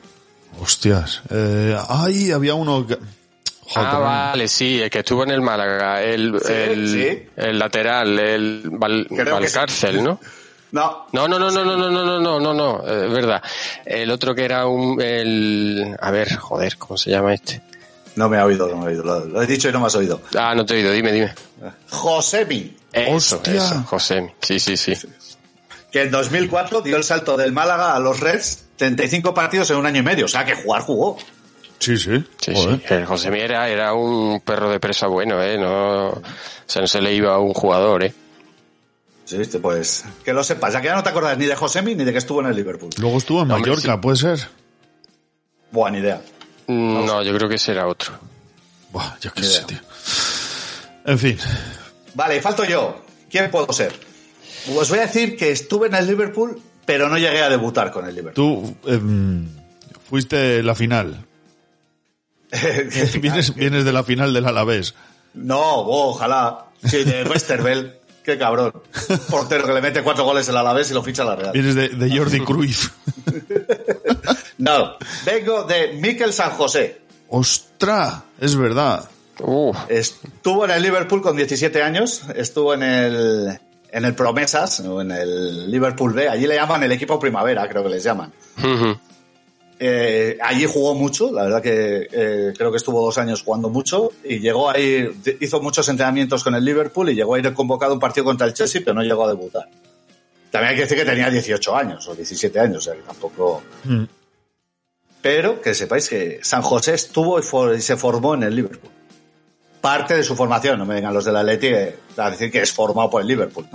Hostias. 0.59 1.21
Eh, 1.29 1.77
ay, 1.87 2.31
había 2.31 2.55
uno... 2.55 2.87
Que... 2.87 2.97
Ah, 3.75 3.99
vale, 3.99 4.47
sí, 4.47 4.81
el 4.81 4.89
que 4.89 4.99
estuvo 4.99 5.23
en 5.23 5.29
el 5.29 5.41
Málaga, 5.41 6.01
el, 6.01 6.35
el, 6.49 7.29
el 7.35 7.59
lateral, 7.59 8.17
el 8.17 8.63
Valcárcel, 8.71 10.03
¿no? 10.03 10.19
No. 10.71 11.05
No, 11.11 11.27
no, 11.27 11.37
no, 11.37 11.51
no, 11.51 11.63
no, 11.63 11.77
no, 11.77 11.89
no, 11.91 12.19
no, 12.19 12.39
no, 12.39 12.53
no, 12.53 12.79
es 12.79 13.11
verdad. 13.11 13.43
El 13.85 14.09
otro 14.09 14.33
que 14.33 14.43
era 14.43 14.65
un, 14.65 14.99
el, 14.99 15.95
a 15.99 16.09
ver, 16.09 16.35
joder, 16.35 16.77
¿cómo 16.79 16.97
se 16.97 17.11
llama 17.11 17.35
este? 17.35 17.61
No 18.15 18.27
me 18.27 18.37
ha 18.37 18.45
oído, 18.45 18.67
no 18.69 18.77
me 18.77 18.85
ha 18.85 18.87
oído. 18.87 19.03
Lo, 19.03 19.41
he 19.41 19.45
dicho 19.45 19.69
y 19.69 19.71
no 19.71 19.81
me 19.81 19.85
has 19.85 19.95
oído. 19.95 20.19
Ah, 20.35 20.55
no 20.55 20.65
te 20.65 20.73
he 20.73 20.77
oído, 20.77 20.91
dime, 20.91 21.11
dime. 21.11 21.33
Josemi. 21.91 22.75
Eso, 22.95 23.41
eso, 23.45 23.83
Josemi. 23.83 24.31
Sí, 24.41 24.59
sí, 24.59 24.77
sí. 24.77 24.93
Que 25.91 26.03
en 26.03 26.11
2004 26.11 26.81
dio 26.81 26.97
el 26.97 27.03
salto 27.03 27.35
del 27.35 27.51
Málaga 27.51 27.95
a 27.95 27.99
los 27.99 28.19
Reds, 28.21 28.65
35 28.77 29.33
partidos 29.33 29.69
en 29.69 29.77
un 29.77 29.85
año 29.85 29.99
y 29.99 30.03
medio. 30.03 30.25
O 30.25 30.29
sea, 30.29 30.45
que 30.45 30.55
jugar 30.55 30.81
jugó. 30.81 31.17
Sí, 31.79 31.97
sí. 31.97 32.23
sí, 32.39 32.55
sí. 32.55 32.81
El 32.87 33.05
José 33.05 33.31
Miera 33.31 33.67
era 33.69 33.93
un 33.93 34.39
perro 34.39 34.69
de 34.69 34.79
presa 34.79 35.07
bueno, 35.07 35.41
¿eh? 35.43 35.57
No, 35.57 36.07
o 36.09 36.21
sea, 36.65 36.81
no 36.81 36.87
se 36.87 37.01
le 37.01 37.13
iba 37.13 37.35
a 37.35 37.39
un 37.39 37.53
jugador, 37.53 38.05
¿eh? 38.05 38.13
Sí, 39.25 39.37
pues 39.61 40.05
que 40.23 40.33
lo 40.33 40.43
sepas, 40.43 40.73
ya 40.73 40.81
que 40.81 40.87
ya 40.87 40.95
no 40.95 41.03
te 41.03 41.09
acuerdas 41.09 41.37
ni 41.37 41.45
de 41.45 41.55
Josemi 41.55 41.95
ni 41.95 42.05
de 42.05 42.11
que 42.11 42.19
estuvo 42.19 42.41
en 42.41 42.47
el 42.47 42.55
Liverpool. 42.55 42.91
Luego 42.97 43.17
estuvo 43.17 43.41
en 43.41 43.47
Mallorca, 43.47 43.99
¿puede 43.99 44.17
ser? 44.17 44.47
Buena 45.71 45.97
idea. 45.97 46.21
Mm, 46.67 47.05
no, 47.05 47.23
yo 47.23 47.35
creo 47.35 47.49
que 47.49 47.57
será 47.57 47.87
otro. 47.87 48.13
Buah, 48.91 49.17
yo 49.19 49.33
qué 49.33 49.43
sé, 49.43 49.63
tío. 49.63 49.79
En 51.05 51.19
fin. 51.19 51.37
Vale, 52.15 52.41
falto 52.41 52.63
yo. 52.65 53.01
¿Quién 53.29 53.51
puedo 53.51 53.71
ser? 53.71 53.93
Os 54.75 54.89
voy 54.89 54.99
a 54.99 55.03
decir 55.03 55.37
que 55.37 55.51
estuve 55.51 55.87
en 55.87 55.95
el 55.95 56.07
Liverpool, 56.07 56.59
pero 56.85 57.09
no 57.09 57.17
llegué 57.17 57.41
a 57.43 57.49
debutar 57.49 57.91
con 57.91 58.07
el 58.07 58.15
Liverpool. 58.15 58.33
Tú 58.33 58.75
eh, 58.87 58.99
fuiste 60.09 60.63
la 60.63 60.73
final. 60.73 61.25
¿Vienes, 63.21 63.53
vienes 63.53 63.85
de 63.85 63.93
la 63.93 64.03
final 64.03 64.33
del 64.33 64.45
Alavés. 64.45 64.95
No, 65.33 65.59
oh, 65.59 66.09
ojalá. 66.11 66.65
Sí, 66.83 67.03
de 67.03 67.23
Westerveld. 67.23 67.93
Qué 68.23 68.39
cabrón. 68.39 68.73
Portero 69.29 69.67
que 69.67 69.73
le 69.73 69.81
mete 69.81 70.01
cuatro 70.01 70.23
goles 70.23 70.47
el 70.49 70.57
Alavés 70.57 70.89
y 70.89 70.93
lo 70.95 71.03
ficha 71.03 71.21
a 71.21 71.25
la 71.25 71.35
Real. 71.35 71.51
Vienes 71.51 71.75
de, 71.75 71.89
de 71.89 72.17
Jordi 72.17 72.39
Cruyff. 72.45 72.89
no, 74.57 74.95
vengo 75.25 75.63
de 75.63 75.93
Miquel 75.93 76.33
San 76.33 76.51
José. 76.51 77.01
¡Ostra! 77.29 78.23
Es 78.39 78.55
verdad. 78.55 79.07
Estuvo 79.89 80.65
en 80.65 80.71
el 80.71 80.81
Liverpool 80.81 81.21
con 81.21 81.35
17 81.35 81.81
años. 81.81 82.23
Estuvo 82.35 82.73
en 82.73 82.83
el, 82.83 83.59
en 83.91 84.05
el 84.05 84.15
Promesas, 84.15 84.79
o 84.81 85.01
en 85.01 85.11
el 85.11 85.69
Liverpool 85.69 86.13
B. 86.13 86.29
Allí 86.29 86.47
le 86.47 86.55
llaman 86.55 86.83
el 86.83 86.91
equipo 86.91 87.19
primavera, 87.19 87.67
creo 87.67 87.83
que 87.83 87.89
les 87.89 88.03
llaman. 88.03 88.31
Eh, 89.77 90.37
allí 90.41 90.65
jugó 90.65 90.95
mucho, 90.95 91.31
la 91.33 91.43
verdad 91.43 91.61
que 91.61 92.07
eh, 92.09 92.53
creo 92.57 92.71
que 92.71 92.77
estuvo 92.77 93.03
dos 93.03 93.17
años 93.17 93.43
jugando 93.43 93.69
mucho 93.69 94.11
y 94.23 94.39
llegó 94.39 94.69
a 94.69 94.79
ir, 94.79 95.13
hizo 95.41 95.61
muchos 95.61 95.89
entrenamientos 95.89 96.45
con 96.45 96.55
el 96.55 96.63
Liverpool 96.63 97.09
y 97.09 97.15
llegó 97.15 97.35
a 97.35 97.39
ir 97.39 97.53
convocado 97.53 97.91
a 97.91 97.95
un 97.95 97.99
partido 97.99 98.23
contra 98.23 98.47
el 98.47 98.53
Chelsea, 98.53 98.81
pero 98.85 98.93
no 98.93 99.01
llegó 99.01 99.25
a 99.25 99.29
debutar. 99.29 99.67
También 100.49 100.69
hay 100.69 100.75
que 100.77 100.83
decir 100.83 100.97
que 100.97 101.03
tenía 101.03 101.29
18 101.29 101.75
años 101.75 102.07
o 102.07 102.15
17 102.15 102.57
años, 102.57 102.77
o 102.77 102.81
sea 102.81 102.93
que 102.93 103.01
tampoco. 103.01 103.61
Mm. 103.83 104.03
Pero 105.21 105.59
que 105.59 105.73
sepáis 105.73 106.07
que 106.07 106.39
San 106.41 106.61
José 106.61 106.93
estuvo 106.93 107.39
y, 107.39 107.81
se 107.81 107.97
formó 107.97 108.35
en 108.35 108.43
el 108.43 108.55
Liverpool. 108.55 108.91
Parte 109.85 110.15
de 110.15 110.23
su 110.23 110.35
formación, 110.35 110.79
no 110.79 110.85
me 110.87 110.95
vengan 110.95 111.13
los 111.13 111.25
de 111.25 111.31
la 111.31 111.41
Atleti 111.41 111.69
a 112.17 112.31
decir 112.31 112.51
que 112.51 112.59
es 112.63 112.71
formado 112.71 113.07
por 113.07 113.21
el 113.21 113.27
Liverpool. 113.27 113.67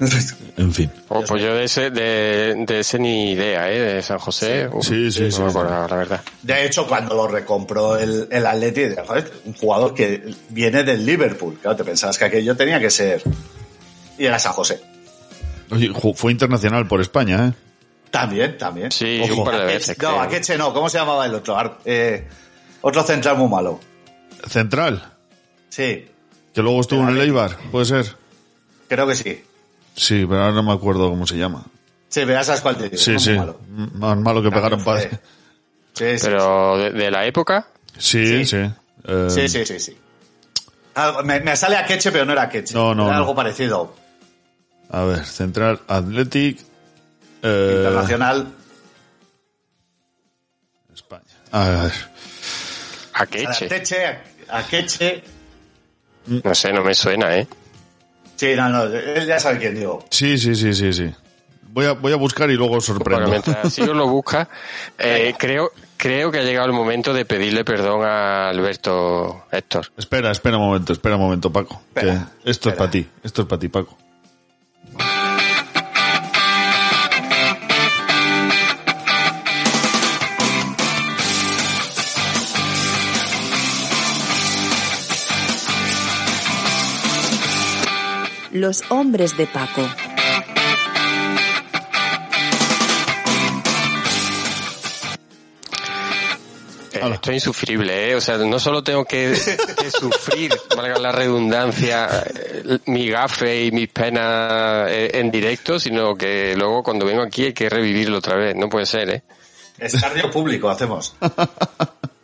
en 0.56 0.72
fin. 0.72 0.90
Oh, 1.08 1.22
pues 1.28 1.42
yo 1.42 1.54
de 1.54 1.64
ese, 1.64 1.90
de, 1.90 2.64
ese 2.66 2.98
ni 2.98 3.32
idea, 3.32 3.70
¿eh? 3.70 3.80
De 3.80 4.02
San 4.02 4.18
José. 4.18 4.70
Sí, 4.80 5.12
sí, 5.12 5.30
sí. 5.30 5.42
la 5.42 5.86
verdad. 5.86 6.22
De 6.40 6.64
hecho, 6.64 6.86
cuando 6.86 7.14
lo 7.14 7.28
recompró 7.28 7.98
el, 7.98 8.28
el 8.30 8.46
Atleti, 8.46 8.94
un 9.44 9.52
jugador 9.52 9.92
que 9.92 10.34
viene 10.48 10.84
del 10.84 11.04
Liverpool. 11.04 11.58
Claro, 11.60 11.76
te 11.76 11.84
pensabas 11.84 12.16
que 12.16 12.24
aquello 12.24 12.56
tenía 12.56 12.80
que 12.80 12.88
ser. 12.88 13.22
Y 14.16 14.24
era 14.24 14.38
San 14.38 14.54
José. 14.54 14.80
Oye, 15.70 15.92
fue 16.14 16.32
internacional 16.32 16.88
por 16.88 17.02
España, 17.02 17.48
¿eh? 17.48 17.52
También, 18.10 18.56
también. 18.56 18.90
Sí, 18.90 19.20
un 19.20 19.44
par 19.44 19.58
de 19.58 19.66
veces. 19.66 19.98
No, 20.00 20.18
Akeche 20.18 20.56
no. 20.56 20.72
¿Cómo 20.72 20.88
se 20.88 20.96
llamaba 20.96 21.26
el 21.26 21.34
otro? 21.34 21.78
Eh, 21.84 22.26
otro 22.80 23.02
central 23.02 23.36
muy 23.36 23.50
malo. 23.50 23.80
¿Central? 24.48 25.12
Sí. 25.68 26.08
Que 26.54 26.62
luego 26.62 26.80
estuvo 26.80 27.02
en 27.02 27.10
el 27.10 27.20
Eibar, 27.20 27.56
¿puede 27.70 27.84
ser? 27.86 28.16
Creo 28.88 29.06
que 29.06 29.14
sí. 29.14 29.42
Sí, 29.96 30.24
pero 30.28 30.42
ahora 30.42 30.54
no 30.54 30.62
me 30.62 30.72
acuerdo 30.72 31.08
cómo 31.10 31.26
se 31.26 31.36
llama. 31.36 31.64
Sí, 32.08 32.24
veas 32.24 32.46
sabes 32.46 32.60
cuál 32.60 32.76
te 32.76 32.84
digo. 32.84 32.96
Sí, 32.96 33.18
sí. 33.18 33.32
Malo. 33.32 33.58
Más 33.94 34.16
malo 34.16 34.42
que 34.42 34.50
pegar 34.50 34.72
un 34.74 34.84
padre. 34.84 35.10
Sí, 35.94 36.18
sí, 36.18 36.26
pero 36.26 36.76
de, 36.76 37.10
la 37.10 37.26
época. 37.26 37.66
Sí, 37.98 38.44
sí. 38.44 38.56
Eh, 39.04 39.26
sí, 39.28 39.48
sí, 39.48 39.66
sí, 39.66 39.80
sí. 39.80 39.96
me, 41.24 41.40
me, 41.40 41.56
sale 41.56 41.76
a 41.76 41.86
Queche, 41.86 42.12
pero 42.12 42.24
no 42.24 42.32
era 42.32 42.48
Queche. 42.48 42.74
No, 42.74 42.94
no. 42.94 43.08
Era 43.08 43.18
algo 43.18 43.34
parecido. 43.34 43.94
A 44.90 45.04
ver, 45.04 45.24
Central 45.24 45.80
Athletic. 45.88 46.60
Eh, 47.42 47.74
Internacional. 47.78 48.54
España. 50.92 51.22
A 51.52 51.68
ver. 51.68 51.92
A 53.12 53.26
Queche. 53.26 53.66
A 53.66 54.22
Queche. 54.68 55.22
No 56.26 56.54
sé, 56.54 56.72
no 56.72 56.82
me 56.82 56.94
suena, 56.94 57.36
¿eh? 57.36 57.46
Sí, 58.36 58.54
no, 58.56 58.68
no, 58.68 58.84
él 58.84 59.26
ya 59.26 59.38
sabe 59.38 59.58
quién 59.58 59.74
digo. 59.74 60.04
Sí, 60.10 60.38
sí, 60.38 60.54
sí, 60.54 60.72
sí, 60.74 60.92
sí. 60.92 61.12
Voy 61.62 61.86
a, 61.86 61.92
voy 61.92 62.12
a 62.12 62.16
buscar 62.16 62.50
y 62.50 62.54
luego 62.54 62.76
os 62.76 62.84
sorprendo. 62.84 63.28
mientras 63.28 63.72
si 63.72 63.84
lo 63.84 64.08
busca, 64.08 64.48
eh, 64.98 65.34
creo, 65.36 65.72
creo 65.96 66.30
que 66.30 66.38
ha 66.38 66.42
llegado 66.42 66.66
el 66.66 66.72
momento 66.72 67.12
de 67.12 67.24
pedirle 67.24 67.64
perdón 67.64 68.04
a 68.04 68.48
Alberto 68.48 69.46
Héctor. 69.50 69.90
Espera, 69.96 70.30
espera 70.30 70.56
un 70.56 70.64
momento, 70.64 70.92
espera 70.92 71.16
un 71.16 71.22
momento, 71.22 71.52
Paco. 71.52 71.82
esto 72.44 72.70
es 72.70 72.76
para 72.76 72.90
ti, 72.90 73.06
esto 73.22 73.42
es 73.42 73.48
para 73.48 73.58
ti, 73.58 73.68
Paco. 73.68 73.98
Los 88.54 88.84
hombres 88.88 89.36
de 89.36 89.48
Paco. 89.48 89.80
Eh, 96.92 97.10
esto 97.12 97.30
es 97.30 97.34
insufrible, 97.34 98.10
¿eh? 98.10 98.14
O 98.14 98.20
sea, 98.20 98.38
no 98.38 98.60
solo 98.60 98.84
tengo 98.84 99.04
que, 99.06 99.34
sufrir, 99.90 100.52
valga 100.76 101.00
la 101.00 101.10
redundancia, 101.10 102.08
eh, 102.32 102.78
mi 102.86 103.08
gafe 103.08 103.64
y 103.64 103.72
mis 103.72 103.88
penas 103.88 104.88
eh, 104.88 105.10
en 105.14 105.32
directo, 105.32 105.80
sino 105.80 106.14
que 106.14 106.54
luego 106.56 106.84
cuando 106.84 107.06
vengo 107.06 107.22
aquí 107.22 107.46
hay 107.46 107.52
que 107.54 107.68
revivirlo 107.68 108.18
otra 108.18 108.36
vez. 108.36 108.54
No 108.54 108.68
puede 108.68 108.86
ser, 108.86 109.10
¿eh? 109.10 109.22
Escarnio 109.78 110.30
público 110.30 110.70
hacemos. 110.70 111.16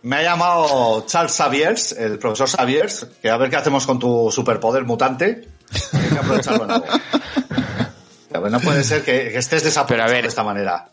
Me 0.03 0.19
ha 0.19 0.23
llamado 0.23 1.05
Charles 1.09 1.33
Xaviers, 1.33 1.91
el 1.91 2.21
profesor 2.21 2.49
Xaviers, 2.49 3.09
que 3.21 3.31
a 3.31 3.37
ver 3.37 3.51
qué 3.51 3.57
hacemos 3.57 3.85
con 3.85 3.99
tu 3.99 4.31
superpoder 4.31 4.85
mutante. 4.85 5.59
Hay 5.93 6.09
que 6.09 6.19
aprovecharlo 6.19 6.85
No 8.51 8.61
puede 8.61 8.85
ser 8.85 9.05
que, 9.05 9.37
estés 9.37 9.65
desapareciendo 9.65 10.23
de 10.23 10.29
esta 10.29 10.45
manera. 10.45 10.89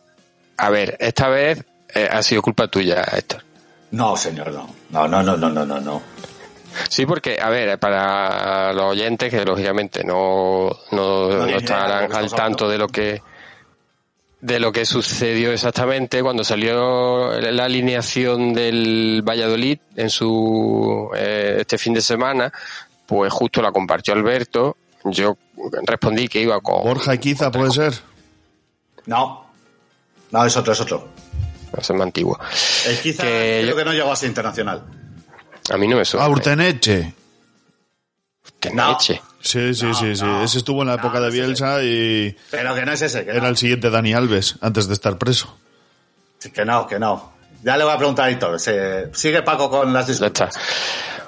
A 0.57 0.69
ver, 0.69 0.97
esta 0.99 1.29
vez 1.29 1.63
eh, 1.93 2.07
ha 2.11 2.21
sido 2.23 2.41
culpa 2.41 2.67
tuya, 2.67 3.01
Héctor. 3.03 3.43
No, 3.91 4.17
señor, 4.17 4.51
no. 4.51 4.67
No, 4.89 5.07
no, 5.07 5.23
no, 5.23 5.37
no, 5.37 5.49
no, 5.49 5.65
no, 5.65 5.79
no. 5.79 6.01
Sí, 6.89 7.05
porque, 7.05 7.39
a 7.41 7.49
ver, 7.49 7.79
para 7.79 8.73
los 8.73 8.85
oyentes 8.85 9.29
que 9.31 9.43
lógicamente 9.43 10.03
no, 10.03 10.69
no, 10.91 11.29
no, 11.29 11.45
estarán 11.47 12.13
al 12.13 12.31
tanto 12.31 12.69
de 12.69 12.77
lo 12.77 12.87
que 12.87 13.21
de 14.39 14.59
lo 14.59 14.71
que 14.71 14.85
sucedió 14.85 15.51
exactamente 15.51 16.21
cuando 16.21 16.43
salió 16.43 17.39
la 17.39 17.65
alineación 17.65 18.53
del 18.53 19.23
Valladolid 19.27 19.79
en 19.95 20.11
su 20.11 21.09
eh, 21.15 21.57
este 21.61 21.79
fin 21.79 21.93
de 21.95 22.01
semana, 22.01 22.53
pues 23.07 23.33
justo 23.33 23.61
la 23.61 23.71
compartió 23.71 24.13
Alberto. 24.13 24.77
Yo 25.05 25.37
respondí 25.85 26.27
que 26.27 26.41
iba 26.41 26.59
con. 26.61 26.83
Borja 26.83 27.15
Iquiza, 27.15 27.51
¿puede 27.51 27.71
ser? 27.71 27.93
No. 29.05 29.47
No, 30.31 30.45
es 30.45 30.55
otro, 30.57 30.73
es 30.73 30.81
otro. 30.81 31.07
Es 31.77 31.89
más 31.91 32.01
antiguo. 32.01 32.39
El 32.85 32.99
Kiza 32.99 33.23
creo 33.23 33.75
que 33.75 33.85
no 33.85 33.93
llegó 33.93 34.11
a 34.11 34.15
ser 34.15 34.29
internacional. 34.29 34.83
A 35.69 35.77
mí 35.77 35.87
no 35.87 35.97
me 35.97 36.05
suena. 36.05 36.25
Ah, 36.25 36.29
Urteneche. 36.29 37.13
Urteneche. 38.45 39.21
Sí, 39.41 39.73
sí, 39.73 39.93
sí, 39.93 40.15
sí. 40.15 40.25
Ese 40.43 40.57
estuvo 40.57 40.81
en 40.81 40.89
la 40.89 40.95
época 40.95 41.19
de 41.19 41.29
Bielsa 41.29 41.81
y. 41.83 42.35
Pero 42.51 42.75
que 42.75 42.85
no 42.85 42.91
es 42.91 43.01
ese. 43.01 43.25
Que 43.25 43.31
era 43.31 43.47
el 43.47 43.57
siguiente 43.57 43.89
Dani 43.89 44.13
Alves, 44.13 44.55
antes 44.61 44.87
de 44.87 44.93
estar 44.93 45.17
preso. 45.17 45.57
Que 46.53 46.65
no, 46.65 46.87
que 46.87 46.99
no. 46.99 47.33
Ya 47.63 47.77
le 47.77 47.83
voy 47.83 47.93
a 47.93 47.97
preguntar 47.97 48.25
a 48.25 48.29
Héctor. 48.29 48.59
Sigue 48.59 49.41
Paco 49.43 49.69
con 49.69 49.93
las 49.93 50.07
disculpas. 50.07 50.57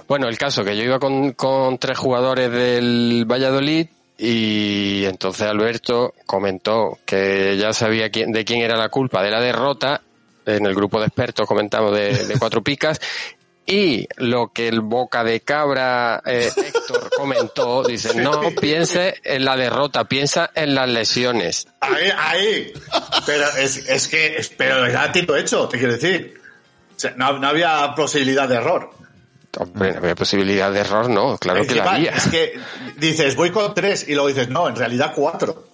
Bueno, 0.09 0.27
el 0.27 0.39
caso 0.39 0.63
que 0.63 0.75
yo 0.75 0.83
iba 0.83 0.97
con, 0.97 1.33
con 1.33 1.77
tres 1.77 1.95
jugadores 1.95 2.51
del 2.51 3.25
Valladolid 3.29 3.87
y 4.17 5.05
entonces 5.05 5.43
Alberto 5.43 6.15
comentó 6.25 6.97
que 7.05 7.55
ya 7.57 7.71
sabía 7.73 8.09
quién, 8.09 8.31
de 8.31 8.43
quién 8.43 8.61
era 8.61 8.75
la 8.75 8.89
culpa 8.89 9.21
de 9.21 9.29
la 9.29 9.39
derrota 9.39 10.01
en 10.47 10.65
el 10.65 10.73
grupo 10.73 10.99
de 10.99 11.05
expertos 11.05 11.47
comentamos 11.47 11.95
de, 11.95 12.25
de 12.25 12.39
cuatro 12.39 12.63
picas 12.63 12.99
y 13.67 14.07
lo 14.17 14.47
que 14.51 14.67
el 14.67 14.81
boca 14.81 15.23
de 15.23 15.41
cabra 15.41 16.23
eh, 16.25 16.49
Héctor 16.57 17.11
comentó, 17.15 17.83
dice, 17.83 18.15
no 18.15 18.41
piense 18.59 19.21
en 19.23 19.45
la 19.45 19.55
derrota, 19.55 20.05
piensa 20.05 20.49
en 20.55 20.73
las 20.73 20.89
lesiones. 20.89 21.67
Ahí, 21.81 22.09
ahí. 22.17 22.73
Pero 23.27 23.45
es, 23.59 23.87
es 23.87 24.07
que, 24.07 24.41
pero 24.57 24.87
era 24.87 25.11
tiro 25.11 25.35
hecho, 25.35 25.67
te 25.67 25.77
quiero 25.77 25.93
decir. 25.93 26.41
O 26.95 26.99
sea, 26.99 27.13
no, 27.15 27.37
no 27.37 27.47
había 27.47 27.93
posibilidad 27.95 28.49
de 28.49 28.55
error. 28.55 28.98
Hombre, 29.57 29.93
no 29.93 29.97
había 29.99 30.15
posibilidad 30.15 30.71
de 30.71 30.79
error, 30.81 31.09
no, 31.09 31.37
claro 31.37 31.65
que 31.65 31.75
la 31.75 31.91
había. 31.93 32.11
Es 32.11 32.27
que 32.27 32.59
dices, 32.97 33.35
voy 33.35 33.49
con 33.51 33.73
tres 33.73 34.07
y 34.07 34.13
luego 34.13 34.27
dices, 34.27 34.47
no, 34.49 34.69
en 34.69 34.75
realidad 34.75 35.13
cuatro. 35.15 35.65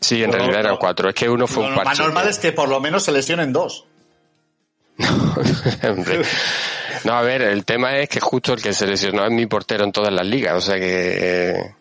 Sí, 0.00 0.22
en 0.22 0.30
Lo- 0.30 0.36
realidad 0.36 0.60
eran 0.60 0.72
lo- 0.74 0.78
cuatro, 0.78 1.08
es 1.08 1.14
que 1.16 1.28
uno 1.28 1.46
fue 1.48 1.64
Lo 1.64 1.70
un 1.70 1.74
más 1.74 1.84
parche. 1.84 2.02
normal 2.04 2.28
es 2.28 2.38
que 2.38 2.52
por 2.52 2.68
lo 2.68 2.80
menos 2.80 3.02
se 3.02 3.10
lesionen 3.12 3.52
dos. 3.52 3.84
Hombre. 4.98 6.22
No, 7.04 7.12
a 7.14 7.22
ver, 7.22 7.42
el 7.42 7.64
tema 7.64 7.96
es 7.98 8.08
que 8.08 8.20
justo 8.20 8.52
el 8.54 8.62
que 8.62 8.72
se 8.72 8.86
lesionó 8.86 9.24
es 9.24 9.30
mi 9.32 9.46
portero 9.46 9.84
en 9.84 9.92
todas 9.92 10.12
las 10.12 10.26
ligas, 10.26 10.54
o 10.54 10.60
sea 10.60 10.76
que... 10.78 11.74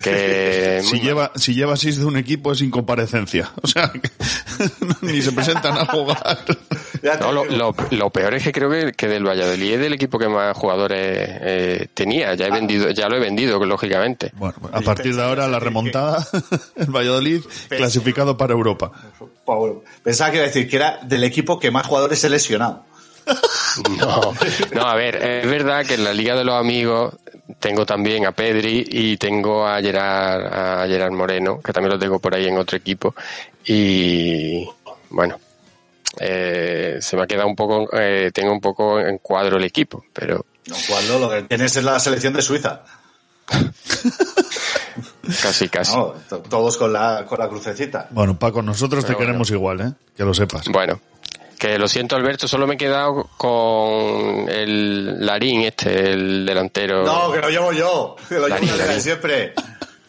que 0.00 0.80
Si 0.84 1.00
lleva, 1.00 1.32
si 1.34 1.54
lleva 1.54 1.76
seis 1.76 1.98
de 1.98 2.04
un 2.04 2.16
equipo 2.16 2.52
es 2.52 2.60
incomparecencia. 2.60 3.50
O 3.62 3.66
sea, 3.66 3.90
que 3.90 4.10
ni 5.02 5.20
se 5.20 5.32
presentan 5.32 5.76
a 5.76 5.86
jugar. 5.86 6.38
No, 7.20 7.32
lo, 7.32 7.44
lo, 7.44 7.74
lo 7.90 8.10
peor 8.10 8.34
es 8.34 8.44
que 8.44 8.52
creo 8.52 8.70
que, 8.70 8.92
que 8.92 9.08
del 9.08 9.26
Valladolid 9.26 9.74
es 9.74 9.80
del 9.80 9.92
equipo 9.92 10.18
que 10.18 10.28
más 10.28 10.56
jugadores 10.56 11.00
eh, 11.00 11.88
tenía. 11.92 12.34
Ya 12.34 12.46
he 12.46 12.50
vendido, 12.50 12.90
ya 12.90 13.08
lo 13.08 13.16
he 13.16 13.20
vendido, 13.20 13.58
lógicamente. 13.64 14.32
Bueno, 14.36 14.54
a 14.72 14.80
partir 14.80 15.16
de 15.16 15.22
ahora 15.22 15.48
la 15.48 15.58
remontada, 15.58 16.26
el 16.76 16.86
Valladolid 16.86 17.42
clasificado 17.68 18.36
para 18.36 18.52
Europa. 18.52 18.92
Pensaba 20.02 20.30
que 20.30 20.36
iba 20.36 20.44
a 20.44 20.48
decir 20.48 20.68
que 20.68 20.76
era 20.76 21.00
del 21.02 21.24
equipo 21.24 21.58
que 21.58 21.70
más 21.70 21.86
jugadores 21.86 22.22
he 22.24 22.30
lesionado. 22.30 22.84
No, 23.98 24.32
no, 24.72 24.82
a 24.82 24.94
ver, 24.94 25.16
es 25.16 25.50
verdad 25.50 25.84
que 25.84 25.94
en 25.94 26.04
la 26.04 26.12
Liga 26.12 26.36
de 26.36 26.44
los 26.44 26.54
Amigos 26.54 27.14
tengo 27.58 27.86
también 27.86 28.26
a 28.26 28.32
Pedri 28.32 28.84
y 28.88 29.16
tengo 29.16 29.66
a 29.66 29.80
Gerard, 29.80 30.82
a 30.82 30.86
Gerard 30.86 31.12
Moreno, 31.12 31.60
que 31.60 31.72
también 31.72 31.92
lo 31.92 31.98
tengo 31.98 32.18
por 32.18 32.34
ahí 32.34 32.46
en 32.46 32.58
otro 32.58 32.76
equipo. 32.76 33.14
Y 33.64 34.68
bueno, 35.10 35.38
eh, 36.18 36.98
se 37.00 37.16
me 37.16 37.22
ha 37.22 37.26
quedado 37.26 37.48
un 37.48 37.56
poco, 37.56 37.88
eh, 37.92 38.30
tengo 38.32 38.52
un 38.52 38.60
poco 38.60 39.00
en 39.00 39.18
cuadro 39.18 39.58
el 39.58 39.64
equipo, 39.64 40.04
pero 40.12 40.46
Lo 40.66 40.76
cual 40.88 41.08
no, 41.08 41.18
lo 41.18 41.30
que 41.30 41.42
tienes 41.42 41.76
es 41.76 41.84
la 41.84 41.98
selección 42.00 42.32
de 42.32 42.42
Suiza. 42.42 42.82
casi, 45.42 45.68
casi. 45.68 45.96
No, 45.96 46.14
todos 46.48 46.76
con 46.76 46.92
la, 46.92 47.24
con 47.28 47.38
la 47.38 47.48
crucecita. 47.48 48.08
Bueno, 48.10 48.38
Paco, 48.38 48.62
nosotros 48.62 49.04
Pero 49.04 49.16
te 49.16 49.24
queremos 49.24 49.50
igual, 49.50 49.80
¿eh? 49.80 49.92
Que 50.16 50.24
lo 50.24 50.34
sepas. 50.34 50.66
Bueno, 50.68 51.00
que 51.58 51.78
lo 51.78 51.88
siento 51.88 52.16
Alberto, 52.16 52.46
solo 52.46 52.66
me 52.66 52.74
he 52.74 52.78
quedado 52.78 53.28
con 53.36 54.48
el 54.48 55.24
Larín 55.24 55.62
este, 55.62 56.12
el 56.12 56.46
delantero. 56.46 57.04
No, 57.04 57.32
que 57.32 57.40
lo 57.40 57.50
llevo 57.50 57.72
yo. 57.72 58.16
Que 58.28 58.36
lo 58.36 58.48
llevo 58.48 58.60
Larín, 58.60 58.68
la 58.68 58.72
liga 58.74 58.84
de 58.84 58.88
Larín. 58.88 59.02
siempre. 59.02 59.54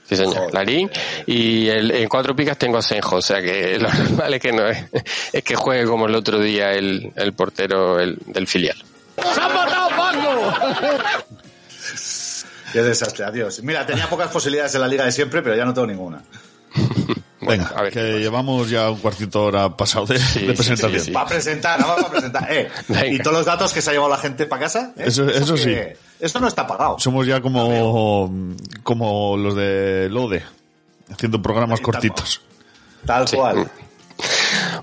Sí, 0.08 0.16
señor, 0.16 0.54
Larín. 0.54 0.90
Y 1.26 1.68
el, 1.68 1.92
en 1.92 2.08
cuatro 2.08 2.36
picas 2.36 2.58
tengo 2.58 2.78
a 2.78 2.82
Senjo, 2.82 3.18
o 3.18 3.22
sea 3.22 3.42
que 3.42 3.78
lo 3.78 3.92
normal 3.94 4.34
es 4.34 4.42
que 4.42 4.52
no 4.52 4.68
es, 4.68 4.86
es 5.34 5.44
que 5.44 5.56
juegue 5.56 5.86
como 5.86 6.08
el 6.08 6.16
otro 6.16 6.40
día 6.40 6.72
el, 6.74 7.12
el 7.16 7.34
portero 7.34 8.00
el, 8.00 8.18
del 8.26 8.48
filial. 8.48 8.78
Qué 12.72 12.82
desastre, 12.82 13.26
adiós. 13.26 13.62
Mira, 13.64 13.86
tenía 13.86 14.10
pocas 14.10 14.30
posibilidades 14.30 14.76
en 14.76 14.82
la 14.82 14.88
liga 14.88 15.06
de 15.06 15.12
siempre, 15.12 15.42
pero 15.42 15.56
ya 15.56 15.66
no 15.66 15.74
tengo 15.74 15.88
ninguna. 15.88 16.22
Bueno, 17.40 17.64
Venga, 17.66 17.80
a 17.80 17.84
ver. 17.84 17.94
que 17.94 18.20
llevamos 18.20 18.68
ya 18.70 18.90
un 18.90 18.98
cuartito 18.98 19.42
de 19.42 19.46
hora 19.46 19.78
pasado 19.78 20.08
de, 20.08 20.18
Sí, 20.20 20.40
de 20.42 20.48
sí, 20.48 20.54
presentación. 20.54 21.00
sí, 21.00 21.06
sí. 21.06 21.12
Para 21.12 21.28
presentar, 21.28 21.80
vamos 21.80 22.04
a 22.06 22.10
presentar. 22.10 22.48
Eh, 22.52 22.68
y 23.12 23.20
todos 23.20 23.38
los 23.38 23.46
datos 23.46 23.72
que 23.72 23.82
se 23.82 23.92
ha 23.92 23.94
llevado 23.94 24.10
la 24.12 24.18
gente 24.18 24.48
para 24.48 24.64
casa. 24.64 24.92
¿eh? 24.98 25.04
Eso- 25.06 25.30
eso 25.30 25.54
que- 25.54 25.96
sí. 25.96 26.00
Esto 26.20 26.40
no 26.40 26.48
está 26.48 26.66
pagado. 26.66 26.98
Somos 27.00 27.26
ya 27.28 27.40
como, 27.40 28.30
como 28.84 29.38
los 29.38 29.56
de 29.56 30.10
Lode, 30.10 30.44
haciendo 31.12 31.40
programas 31.42 31.80
cortitos. 31.80 32.42
Tal 33.06 33.30
cual. 33.30 33.70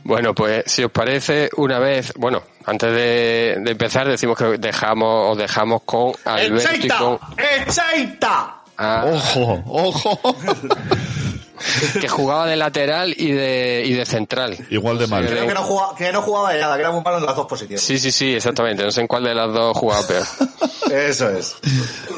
Bueno, 0.04 0.32
pues 0.32 0.62
si 0.66 0.84
os 0.84 0.92
parece, 0.92 1.50
una 1.56 1.80
vez, 1.80 2.12
bueno, 2.16 2.40
antes 2.64 2.90
de, 2.92 3.56
de 3.62 3.70
empezar 3.72 4.06
decimos 4.08 4.38
que 4.38 4.58
dejamos, 4.58 5.32
os 5.32 5.36
dejamos 5.38 5.82
con 5.84 6.12
Alberto 6.24 7.18
y. 7.36 7.42
¡Echeita! 7.68 8.60
Ah, 8.78 9.04
¡Ojo! 9.06 9.62
¡Ojo! 9.66 10.36
que 12.00 12.08
jugaba 12.08 12.46
de 12.46 12.56
lateral 12.56 13.14
y 13.16 13.30
de, 13.32 13.82
y 13.86 13.92
de 13.92 14.04
central. 14.06 14.56
Igual 14.70 14.98
de 14.98 15.06
mal. 15.06 15.26
Creo 15.26 15.46
que 15.46 15.54
no, 15.54 15.62
jugaba, 15.62 15.94
que 15.96 16.12
no 16.12 16.22
jugaba 16.22 16.52
de 16.52 16.60
nada, 16.60 16.74
que 16.76 16.80
era 16.82 16.90
muy 16.90 17.02
malo 17.02 17.18
en 17.18 17.26
las 17.26 17.36
dos 17.36 17.46
posiciones. 17.46 17.80
Sí, 17.82 17.98
sí, 17.98 18.10
sí, 18.10 18.34
exactamente. 18.34 18.82
No 18.82 18.90
sé 18.90 19.00
en 19.02 19.06
cuál 19.06 19.24
de 19.24 19.34
las 19.34 19.52
dos 19.52 19.76
jugaba 19.76 20.06
peor. 20.06 20.24
Eso 20.92 21.30
es. 21.30 21.56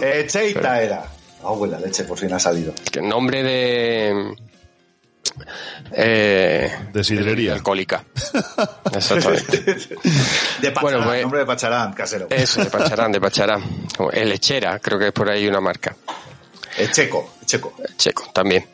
Echeita 0.03 0.83
era. 0.83 1.05
Ah, 1.45 1.51
buena 1.53 1.79
leche, 1.79 2.05
por 2.05 2.19
fin 2.19 2.33
ha 2.33 2.39
salido. 2.41 2.73
Que 2.91 3.01
nombre 3.01 3.43
de... 3.43 4.35
Eh, 5.93 6.73
De 6.93 7.05
sidrería. 7.05 7.53
alcohólica. 7.55 8.05
Exactamente. 8.95 9.59
De 10.61 10.71
Pacharán, 10.71 10.83
Bueno, 10.83 11.05
pues- 11.05 11.23
nombre 11.23 11.41
de 11.41 11.47
Pacharán, 11.47 11.93
casero. 11.93 12.27
Eso, 12.31 12.65
de 12.65 12.71
Pacharán, 12.71 13.13
de 13.13 13.21
Pacharán. 13.21 13.63
El 14.13 14.29
Lechera, 14.31 14.79
creo 14.79 14.99
que 14.99 15.09
es 15.09 15.13
por 15.13 15.31
ahí 15.31 15.47
una 15.47 15.61
marca. 15.61 15.95
Checo, 16.91 17.35
Checo. 17.45 17.75
Checo, 17.97 18.31
también. 18.35 18.67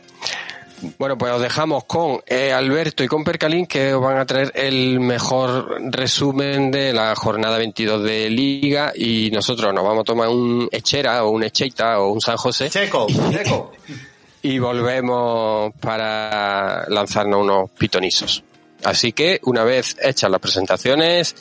Bueno, 0.98 1.16
pues 1.16 1.32
os 1.32 1.40
dejamos 1.40 1.84
con 1.84 2.20
eh, 2.26 2.52
Alberto 2.52 3.04
y 3.04 3.08
con 3.08 3.24
Percalín 3.24 3.66
que 3.66 3.94
os 3.94 4.02
van 4.02 4.18
a 4.18 4.26
traer 4.26 4.52
el 4.54 5.00
mejor 5.00 5.80
resumen 5.92 6.70
de 6.70 6.92
la 6.92 7.14
jornada 7.14 7.58
22 7.58 8.02
de 8.02 8.30
Liga 8.30 8.92
y 8.94 9.30
nosotros 9.32 9.72
nos 9.72 9.84
vamos 9.84 10.00
a 10.00 10.04
tomar 10.04 10.28
un 10.28 10.68
Echera 10.72 11.24
o 11.24 11.30
un 11.30 11.44
Echeita 11.44 12.00
o 12.00 12.12
un 12.12 12.20
San 12.20 12.36
José 12.36 12.68
Checo, 12.68 13.06
Checo. 13.30 13.72
y 14.42 14.58
volvemos 14.58 15.72
para 15.80 16.84
lanzarnos 16.88 17.40
unos 17.40 17.70
pitonisos. 17.70 18.42
Así 18.84 19.12
que 19.12 19.40
una 19.44 19.62
vez 19.62 19.96
hechas 20.00 20.30
las 20.30 20.40
presentaciones, 20.40 21.36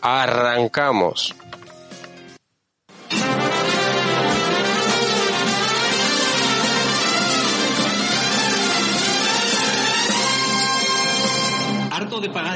arrancamos. 0.00 1.34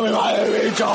me 0.00 0.10
va 0.10 0.34
el 0.34 0.50
bicho! 0.50 0.86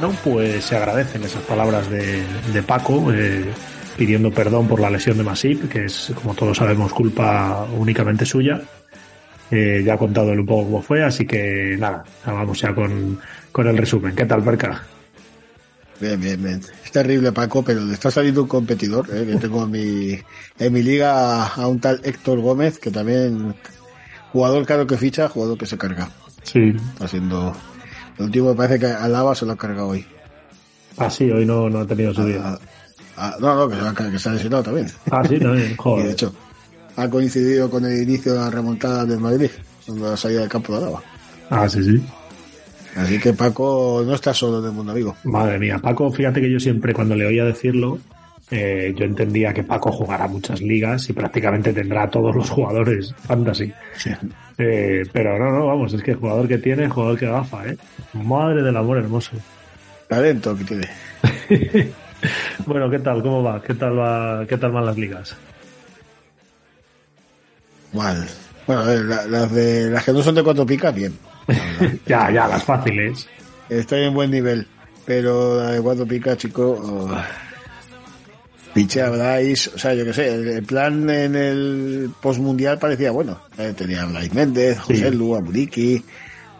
Bueno, 0.00 0.16
pues 0.24 0.64
se 0.64 0.76
agradecen 0.76 1.22
esas 1.24 1.42
palabras 1.42 1.90
de, 1.90 2.22
de 2.54 2.62
Paco, 2.62 3.12
eh, 3.12 3.44
pidiendo 3.98 4.30
perdón 4.30 4.66
por 4.66 4.80
la 4.80 4.88
lesión 4.88 5.18
de 5.18 5.24
Masip, 5.24 5.68
que 5.68 5.84
es, 5.84 6.10
como 6.14 6.32
todos 6.34 6.56
sabemos, 6.56 6.90
culpa 6.94 7.66
únicamente 7.76 8.24
suya. 8.24 8.62
eh, 9.50 9.82
ya 9.84 9.94
ha 9.94 9.98
contado 9.98 10.32
él 10.32 10.40
un 10.40 10.46
poco 10.46 10.64
cómo 10.64 10.80
fue, 10.82 11.04
así 11.04 11.26
que 11.26 11.76
nada, 11.78 12.04
vamos 12.24 12.58
ya 12.60 12.74
con, 12.74 13.20
con 13.52 13.66
el 13.66 13.76
resumen. 13.76 14.14
¿Qué 14.14 14.24
tal, 14.24 14.42
Perca? 14.42 14.82
Bien, 16.00 16.18
bien, 16.18 16.42
bien. 16.42 16.60
Es 16.82 16.90
terrible, 16.92 17.30
Paco, 17.32 17.62
pero 17.62 17.84
le 17.84 17.92
está 17.92 18.10
saliendo 18.10 18.42
un 18.44 18.48
competidor. 18.48 19.06
¿eh? 19.12 19.26
Que 19.26 19.36
tengo 19.36 19.64
en 19.64 19.70
mi, 19.70 20.18
en 20.58 20.72
mi 20.72 20.82
liga 20.82 21.46
a 21.46 21.66
un 21.66 21.78
tal 21.78 22.00
Héctor 22.04 22.40
Gómez, 22.40 22.78
que 22.78 22.90
también 22.90 23.54
jugador 24.32 24.64
caro 24.64 24.86
que 24.86 24.96
ficha, 24.96 25.28
jugador 25.28 25.58
que 25.58 25.66
se 25.66 25.76
carga. 25.76 26.08
Sí. 26.42 26.72
Está 26.94 27.04
haciendo. 27.04 27.54
El 28.20 28.26
último 28.26 28.50
me 28.50 28.54
parece 28.54 28.78
que 28.78 28.86
Alaba 28.86 29.34
se 29.34 29.46
lo 29.46 29.52
ha 29.52 29.56
cargado 29.56 29.88
hoy. 29.88 30.04
Ah, 30.98 31.08
sí, 31.08 31.30
hoy 31.30 31.46
no, 31.46 31.70
no 31.70 31.78
ha 31.78 31.86
tenido 31.86 32.12
su 32.12 32.22
día. 32.26 32.42
Ah, 32.44 32.58
ah, 33.16 33.36
no, 33.40 33.54
no, 33.54 33.66
que 33.66 33.76
se, 33.76 33.80
ha, 33.80 34.10
que 34.10 34.18
se 34.18 34.28
ha 34.28 34.32
lesionado 34.32 34.62
también. 34.62 34.88
Ah, 35.10 35.22
sí, 35.26 35.38
también, 35.38 35.74
joder. 35.78 36.04
Y 36.04 36.06
de 36.08 36.12
hecho, 36.12 36.34
ha 36.96 37.08
coincidido 37.08 37.70
con 37.70 37.86
el 37.86 38.02
inicio 38.02 38.34
de 38.34 38.40
la 38.40 38.50
remontada 38.50 39.06
del 39.06 39.20
Madrid, 39.20 39.50
cuando 39.86 40.10
la 40.10 40.18
salida 40.18 40.40
del 40.40 40.50
campo 40.50 40.74
de 40.74 40.78
Alaba. 40.80 41.02
Ah, 41.48 41.66
sí, 41.66 41.82
sí. 41.82 42.04
Así 42.94 43.18
que 43.18 43.32
Paco 43.32 44.02
no 44.04 44.14
está 44.14 44.34
solo 44.34 44.58
en 44.58 44.66
el 44.66 44.72
mundo 44.72 44.92
amigo. 44.92 45.16
Madre 45.24 45.58
mía, 45.58 45.78
Paco, 45.78 46.12
fíjate 46.12 46.42
que 46.42 46.50
yo 46.50 46.60
siempre 46.60 46.92
cuando 46.92 47.16
le 47.16 47.24
oía 47.24 47.46
decirlo, 47.46 48.00
eh, 48.50 48.92
yo 48.94 49.06
entendía 49.06 49.54
que 49.54 49.62
Paco 49.62 49.92
jugará 49.92 50.28
muchas 50.28 50.60
ligas 50.60 51.08
y 51.08 51.14
prácticamente 51.14 51.72
tendrá 51.72 52.02
a 52.02 52.10
todos 52.10 52.36
los 52.36 52.50
jugadores 52.50 53.14
fantasy. 53.26 53.72
Sí. 53.96 54.10
Eh, 54.62 55.02
pero 55.12 55.38
no, 55.38 55.50
no, 55.50 55.66
vamos, 55.66 55.92
es 55.94 56.02
que 56.02 56.10
el 56.10 56.18
jugador 56.18 56.46
que 56.46 56.58
tiene, 56.58 56.86
jugador 56.88 57.18
que 57.18 57.26
gafa, 57.26 57.66
¿eh? 57.66 57.76
Madre 58.12 58.62
del 58.62 58.76
amor 58.76 58.98
hermoso. 58.98 59.32
Talento 60.06 60.54
que 60.56 60.64
tiene. 60.64 60.88
bueno, 62.66 62.90
¿qué 62.90 62.98
tal? 62.98 63.22
¿Cómo 63.22 63.42
va? 63.42 63.62
¿Qué 63.62 63.72
tal 63.74 63.98
va? 63.98 64.44
¿Qué 64.46 64.58
tal 64.58 64.72
van 64.72 64.84
las 64.84 64.98
ligas? 64.98 65.34
Mal. 67.92 68.26
Bueno, 68.66 68.84
la- 68.84 69.26
las 69.26 69.52
de 69.52 69.90
las 69.90 70.04
que 70.04 70.12
no 70.12 70.22
son 70.22 70.34
de 70.34 70.42
cuatro 70.42 70.66
picas, 70.66 70.94
bien. 70.94 71.16
ya, 72.06 72.30
ya, 72.30 72.46
las 72.46 72.62
fáciles. 72.62 73.26
Estoy 73.68 74.04
en 74.04 74.14
buen 74.14 74.30
nivel, 74.30 74.66
pero 75.06 75.56
la 75.62 75.70
de 75.72 75.80
cuatro 75.80 76.06
picas, 76.06 76.36
chico. 76.36 76.76
Oh. 76.82 77.16
Piché 78.72 79.02
a 79.02 79.10
Bryce, 79.10 79.70
o 79.74 79.78
sea, 79.78 79.94
yo 79.94 80.04
qué 80.04 80.12
sé, 80.12 80.28
el, 80.28 80.62
plan 80.62 81.10
en 81.10 81.34
el 81.34 82.10
postmundial 82.20 82.78
parecía 82.78 83.10
bueno. 83.10 83.40
Eh, 83.58 83.74
tenía 83.76 84.02
a 84.02 84.06
Bryce 84.06 84.34
Méndez, 84.34 84.78
José 84.78 85.10
Lu, 85.10 85.34
a 85.34 85.40
Muriqui, 85.40 86.04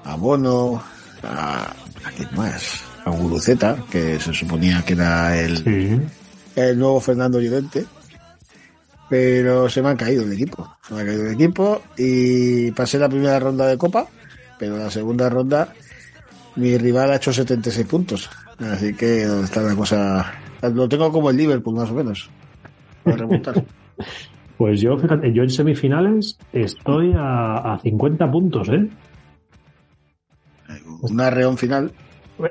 a 0.04 0.16
Bono, 0.16 0.82
a, 1.22 1.62
a 1.64 2.10
quién 2.16 2.28
más, 2.34 2.80
a 3.04 3.10
Guruceta, 3.10 3.84
que 3.90 4.18
se 4.18 4.32
suponía 4.34 4.82
que 4.84 4.94
era 4.94 5.38
el, 5.40 6.10
el 6.56 6.78
nuevo 6.78 7.00
Fernando 7.00 7.40
Llorente. 7.40 7.86
Pero 9.08 9.68
se 9.68 9.82
me 9.82 9.88
han 9.88 9.96
caído 9.96 10.22
el 10.22 10.32
equipo. 10.32 10.76
Se 10.86 10.94
me 10.94 11.02
ha 11.02 11.04
caído 11.04 11.26
el 11.26 11.34
equipo 11.34 11.82
y 11.96 12.70
pasé 12.72 12.98
la 12.98 13.08
primera 13.08 13.38
ronda 13.40 13.66
de 13.66 13.76
Copa, 13.76 14.06
pero 14.58 14.76
la 14.76 14.90
segunda 14.90 15.28
ronda 15.28 15.72
mi 16.56 16.76
rival 16.76 17.12
ha 17.12 17.16
hecho 17.16 17.32
76 17.32 17.86
puntos. 17.86 18.30
Así 18.58 18.94
que 18.94 19.22
está 19.42 19.62
la 19.62 19.74
cosa. 19.74 20.32
Lo 20.62 20.88
tengo 20.88 21.10
como 21.10 21.30
el 21.30 21.36
Liverpool, 21.36 21.76
más 21.76 21.90
o 21.90 21.94
menos. 21.94 22.30
Para 23.04 23.16
remontar. 23.16 23.64
Pues 24.56 24.78
yo, 24.82 24.94
fíjate, 24.98 25.32
yo 25.32 25.42
en 25.42 25.48
semifinales 25.48 26.36
estoy 26.52 27.14
a, 27.16 27.72
a 27.72 27.78
50 27.78 28.30
puntos, 28.30 28.68
¿eh? 28.68 28.90
Un 31.00 31.18
arreón 31.18 31.56
final. 31.56 31.90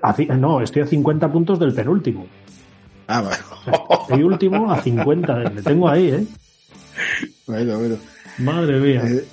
A 0.02 0.16
no, 0.36 0.60
estoy 0.62 0.82
a 0.82 0.88
50 0.88 1.32
puntos 1.32 1.60
del 1.60 1.72
penúltimo. 1.72 2.26
Ah, 3.08 3.22
bueno. 3.22 3.84
El 4.10 4.24
último 4.24 4.72
a 4.72 4.82
50, 4.82 5.38
le 5.52 5.62
tengo 5.62 5.88
ahí, 5.88 6.10
¿eh? 6.10 6.26
Bueno, 7.46 7.78
bueno. 7.78 7.96
Madre 8.40 8.80
mía. 8.80 9.04
Eh, 9.06 9.26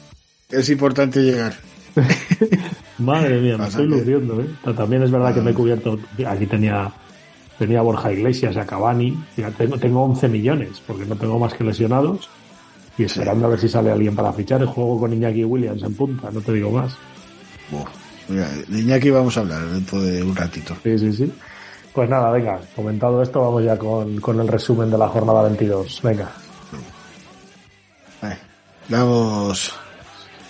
es 0.51 0.69
importante 0.69 1.21
llegar. 1.23 1.55
Madre 2.99 3.41
mía, 3.41 3.59
me 3.59 3.67
estoy 3.69 3.87
luciendo, 3.87 4.41
¿eh? 4.41 4.49
También 4.77 5.03
es 5.03 5.11
verdad 5.11 5.35
que 5.35 5.41
me 5.41 5.51
he 5.51 5.55
cubierto. 5.55 5.99
Aquí 6.27 6.47
tenía, 6.47 6.91
tenía 7.59 7.81
a 7.81 7.83
Borja 7.83 8.13
Iglesias, 8.13 8.57
a 8.57 8.67
Cavani. 8.67 9.17
Ya 9.37 9.51
tengo, 9.51 9.79
tengo 9.79 10.03
11 10.05 10.29
millones, 10.29 10.83
porque 10.87 11.05
no 11.05 11.17
tengo 11.17 11.39
más 11.39 11.55
que 11.55 11.65
lesionados. 11.65 12.29
Y 12.99 13.05
esperando 13.05 13.47
a 13.47 13.51
ver 13.51 13.61
si 13.61 13.69
sale 13.69 13.91
alguien 13.91 14.17
para 14.17 14.33
fichar. 14.33 14.61
El 14.63 14.69
juego 14.69 15.01
con 15.01 15.13
Iñaki 15.13 15.45
Williams 15.45 15.83
en 15.83 15.95
punta, 15.95 16.31
no 16.31 16.41
te 16.41 16.53
digo 16.53 16.71
más. 16.71 16.97
Mira, 18.29 18.49
de 18.69 18.81
Iñaki 18.81 19.11
vamos 19.11 19.37
a 19.37 19.41
hablar 19.41 19.67
dentro 19.67 20.01
de 20.01 20.23
un 20.23 20.35
ratito. 20.35 20.75
Sí, 20.83 20.99
sí, 20.99 21.13
sí. 21.13 21.33
Pues 21.93 22.11
nada, 22.11 22.31
venga, 22.31 22.61
comentado 22.75 23.23
esto, 23.23 23.41
vamos 23.41 23.65
ya 23.65 23.79
con, 23.79 24.21
con 24.21 24.39
el 24.41 24.49
resumen 24.49 24.91
de 24.91 24.99
la 24.99 25.09
jornada 25.09 25.43
22. 25.45 26.01
Venga. 26.03 26.31
Eh, 28.23 28.37
Damos. 28.89 29.75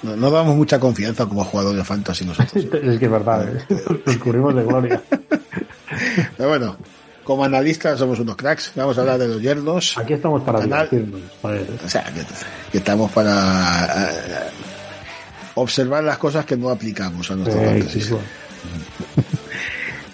No, 0.02 0.16
no 0.16 0.30
damos 0.30 0.56
mucha 0.56 0.78
confianza 0.78 1.26
como 1.26 1.44
jugador 1.44 1.76
de 1.76 1.84
fantasy 1.84 2.24
nosotros. 2.24 2.64
es 2.82 2.98
que 2.98 3.04
es 3.04 3.10
verdad, 3.10 3.48
¿eh? 3.48 3.64
Nos 4.06 4.16
cubrimos 4.18 4.54
de 4.54 4.64
gloria. 4.64 5.02
Pero 6.36 6.48
bueno, 6.48 6.76
como 7.26 7.44
analistas 7.44 7.98
somos 7.98 8.20
unos 8.20 8.36
cracks. 8.36 8.72
Vamos 8.76 8.96
a 8.96 9.00
hablar 9.00 9.18
de 9.18 9.26
los 9.26 9.42
yernos. 9.42 9.98
Aquí 9.98 10.12
estamos 10.12 10.42
para 10.42 10.60
divertirnos. 10.60 11.20
O 11.84 11.88
sea, 11.88 12.04
que, 12.04 12.24
que 12.70 12.78
estamos 12.78 13.10
para 13.10 14.10
eh, 14.10 14.50
observar 15.56 16.04
las 16.04 16.18
cosas 16.18 16.46
que 16.46 16.56
no 16.56 16.70
aplicamos 16.70 17.28
a 17.30 17.34
nuestro 17.34 17.60
Eh, 17.60 17.82
sí. 17.82 18.00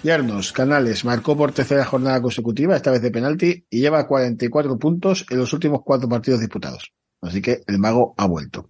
Yernos, 0.03 0.51
Canales, 0.51 1.05
marcó 1.05 1.37
por 1.37 1.53
tercera 1.53 1.85
jornada 1.85 2.21
consecutiva, 2.21 2.75
esta 2.75 2.91
vez 2.91 3.01
de 3.01 3.11
penalti, 3.11 3.65
y 3.69 3.79
lleva 3.79 4.05
44 4.05 4.77
puntos 4.77 5.25
en 5.29 5.37
los 5.37 5.53
últimos 5.53 5.81
cuatro 5.85 6.09
partidos 6.09 6.41
disputados. 6.41 6.91
Así 7.21 7.41
que 7.41 7.63
el 7.67 7.79
mago 7.79 8.13
ha 8.17 8.25
vuelto. 8.25 8.69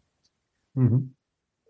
Ujú. 0.75 1.09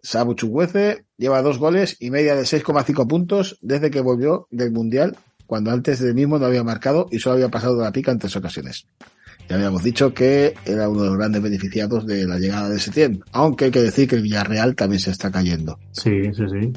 Sabu 0.02 0.34
Chukwueze 0.34 1.06
lleva 1.18 1.42
dos 1.42 1.60
goles 1.60 1.96
y 2.02 2.12
media 2.12 2.36
de 2.36 2.42
6,5 2.42 3.08
puntos 3.08 3.58
desde 3.62 3.90
que 3.90 4.02
volvió 4.02 4.48
del 4.52 4.72
Mundial, 4.72 5.18
cuando 5.54 5.70
antes 5.70 6.00
del 6.00 6.16
mismo 6.16 6.40
no 6.40 6.48
había 6.48 6.64
marcado 6.64 7.08
y 7.12 7.20
solo 7.20 7.36
había 7.36 7.50
pasado 7.50 7.78
de 7.78 7.84
la 7.84 7.92
pica 7.92 8.12
en 8.12 8.18
tres 8.18 8.36
ocasiones. 8.36 8.88
Ya 9.48 9.56
habíamos 9.56 9.84
dicho 9.84 10.12
que 10.12 10.56
era 10.66 10.90
uno 10.90 11.04
de 11.04 11.10
los 11.10 11.18
grandes 11.20 11.44
beneficiados 11.44 12.08
de 12.08 12.26
la 12.26 12.40
llegada 12.40 12.70
de 12.70 12.80
Setién, 12.80 13.24
aunque 13.34 13.66
hay 13.66 13.72
que 13.72 13.84
decir 13.84 14.10
que 14.10 14.16
el 14.16 14.24
Villarreal 14.24 14.76
también 14.76 15.00
se 15.00 15.12
está 15.12 15.30
cayendo. 15.30 15.78
Sí, 15.92 16.24
sí, 16.34 16.44
sí. 16.52 16.74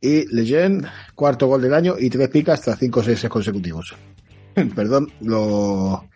Y 0.00 0.34
Leyen, 0.34 0.86
cuarto 1.14 1.48
gol 1.48 1.60
del 1.60 1.74
año 1.74 1.96
y 1.98 2.08
tres 2.08 2.30
picas 2.30 2.62
tras 2.62 2.78
cinco 2.78 3.00
o 3.00 3.02
seis 3.02 3.22
consecutivos. 3.28 3.94
Perdón, 4.74 5.12
lo 5.20 6.08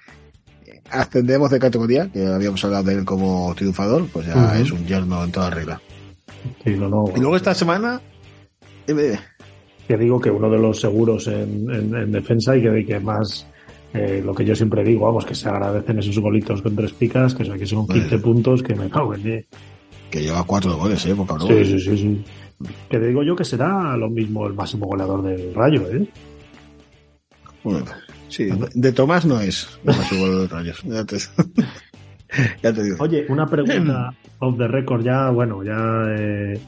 ascendemos 0.88 1.50
de 1.50 1.58
categoría, 1.58 2.10
que 2.10 2.26
habíamos 2.26 2.64
hablado 2.64 2.84
de 2.84 2.94
él 2.94 3.04
como 3.04 3.54
triunfador, 3.54 4.08
pues 4.10 4.28
ya 4.28 4.58
es 4.58 4.70
un 4.72 4.86
yerno 4.86 5.22
en 5.22 5.30
toda 5.30 5.50
regla. 5.50 5.78
Sí, 6.64 6.70
no, 6.70 6.88
no, 6.88 7.04
Y 7.14 7.20
luego 7.20 7.36
esta 7.36 7.54
semana, 7.54 8.00
eh, 8.86 9.18
que 9.96 9.98
digo 10.02 10.18
que 10.20 10.30
uno 10.30 10.48
de 10.48 10.58
los 10.58 10.80
seguros 10.80 11.26
en, 11.28 11.70
en- 11.70 11.94
en 11.94 12.12
defensa 12.12 12.56
y 12.56 12.62
que, 12.84 12.98
más 13.00 13.46
eh, 13.92 14.22
lo 14.24 14.34
que 14.34 14.42
yo 14.44 14.54
siempre 14.56 14.82
digo, 14.82 15.04
vamos, 15.04 15.26
que 15.26 15.34
se 15.34 15.48
agradecen 15.50 15.98
esos 15.98 16.18
golitos 16.18 16.62
con 16.62 16.74
tres 16.74 16.92
picas, 16.92 17.34
que, 17.34 17.44
son- 17.44 17.58
que 17.58 17.66
son 17.66 17.86
15 17.86 18.18
puntos, 18.18 18.62
que 18.62 18.74
me 18.74 18.88
cago 18.88 19.14
en 19.14 19.44
que 20.10 20.20
lleva 20.22 20.44
cuatro 20.44 20.76
goles, 20.76 21.04
eh, 21.06 21.14
poca. 21.14 21.38
Sí, 21.40 21.64
sí, 21.64 21.78
sí, 21.80 21.96
sí. 21.98 22.24
Que 22.88 22.98
te 22.98 23.06
digo 23.08 23.22
yo 23.22 23.34
que 23.36 23.44
será 23.44 23.96
lo 23.98 24.08
mismo 24.08 24.46
el 24.46 24.54
máximo 24.54 24.86
goleador 24.86 25.22
del 25.22 25.54
Rayo, 25.54 25.82
¿eh? 25.90 26.06
Bueno, 27.64 27.84
sí, 28.28 28.48
de 28.74 28.92
Tomás 28.92 29.24
no 29.26 29.40
es, 29.40 29.68
no 29.84 29.92
es 29.92 30.12
igual 30.12 30.30
de 30.30 30.36
los 30.36 30.50
rayos. 30.50 30.82
Ya 30.84 31.04
te, 31.04 31.16
ya 32.62 32.72
te 32.72 32.82
digo. 32.82 32.96
Oye, 33.00 33.26
una 33.28 33.46
pregunta 33.46 34.12
off 34.40 34.56
the 34.58 34.68
record 34.68 35.02
ya, 35.04 35.30
bueno, 35.30 35.62
ya 35.62 36.04
eh, 36.18 36.58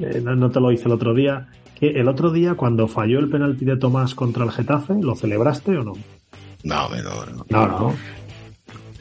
eh, 0.00 0.20
no, 0.22 0.34
no 0.36 0.50
te 0.50 0.60
lo 0.60 0.72
hice 0.72 0.86
el 0.86 0.92
otro 0.92 1.14
día. 1.14 1.48
El 1.88 2.08
otro 2.08 2.30
día, 2.30 2.54
cuando 2.54 2.86
falló 2.88 3.18
el 3.18 3.28
penalti 3.28 3.64
de 3.64 3.76
Tomás 3.76 4.14
contra 4.14 4.44
el 4.44 4.52
Getafe, 4.52 4.94
¿lo 5.00 5.14
celebraste 5.16 5.76
o 5.76 5.82
no? 5.82 5.92
No, 6.64 6.88
no, 6.88 7.26
no. 7.26 7.46
No, 7.50 7.66
no. 7.66 7.94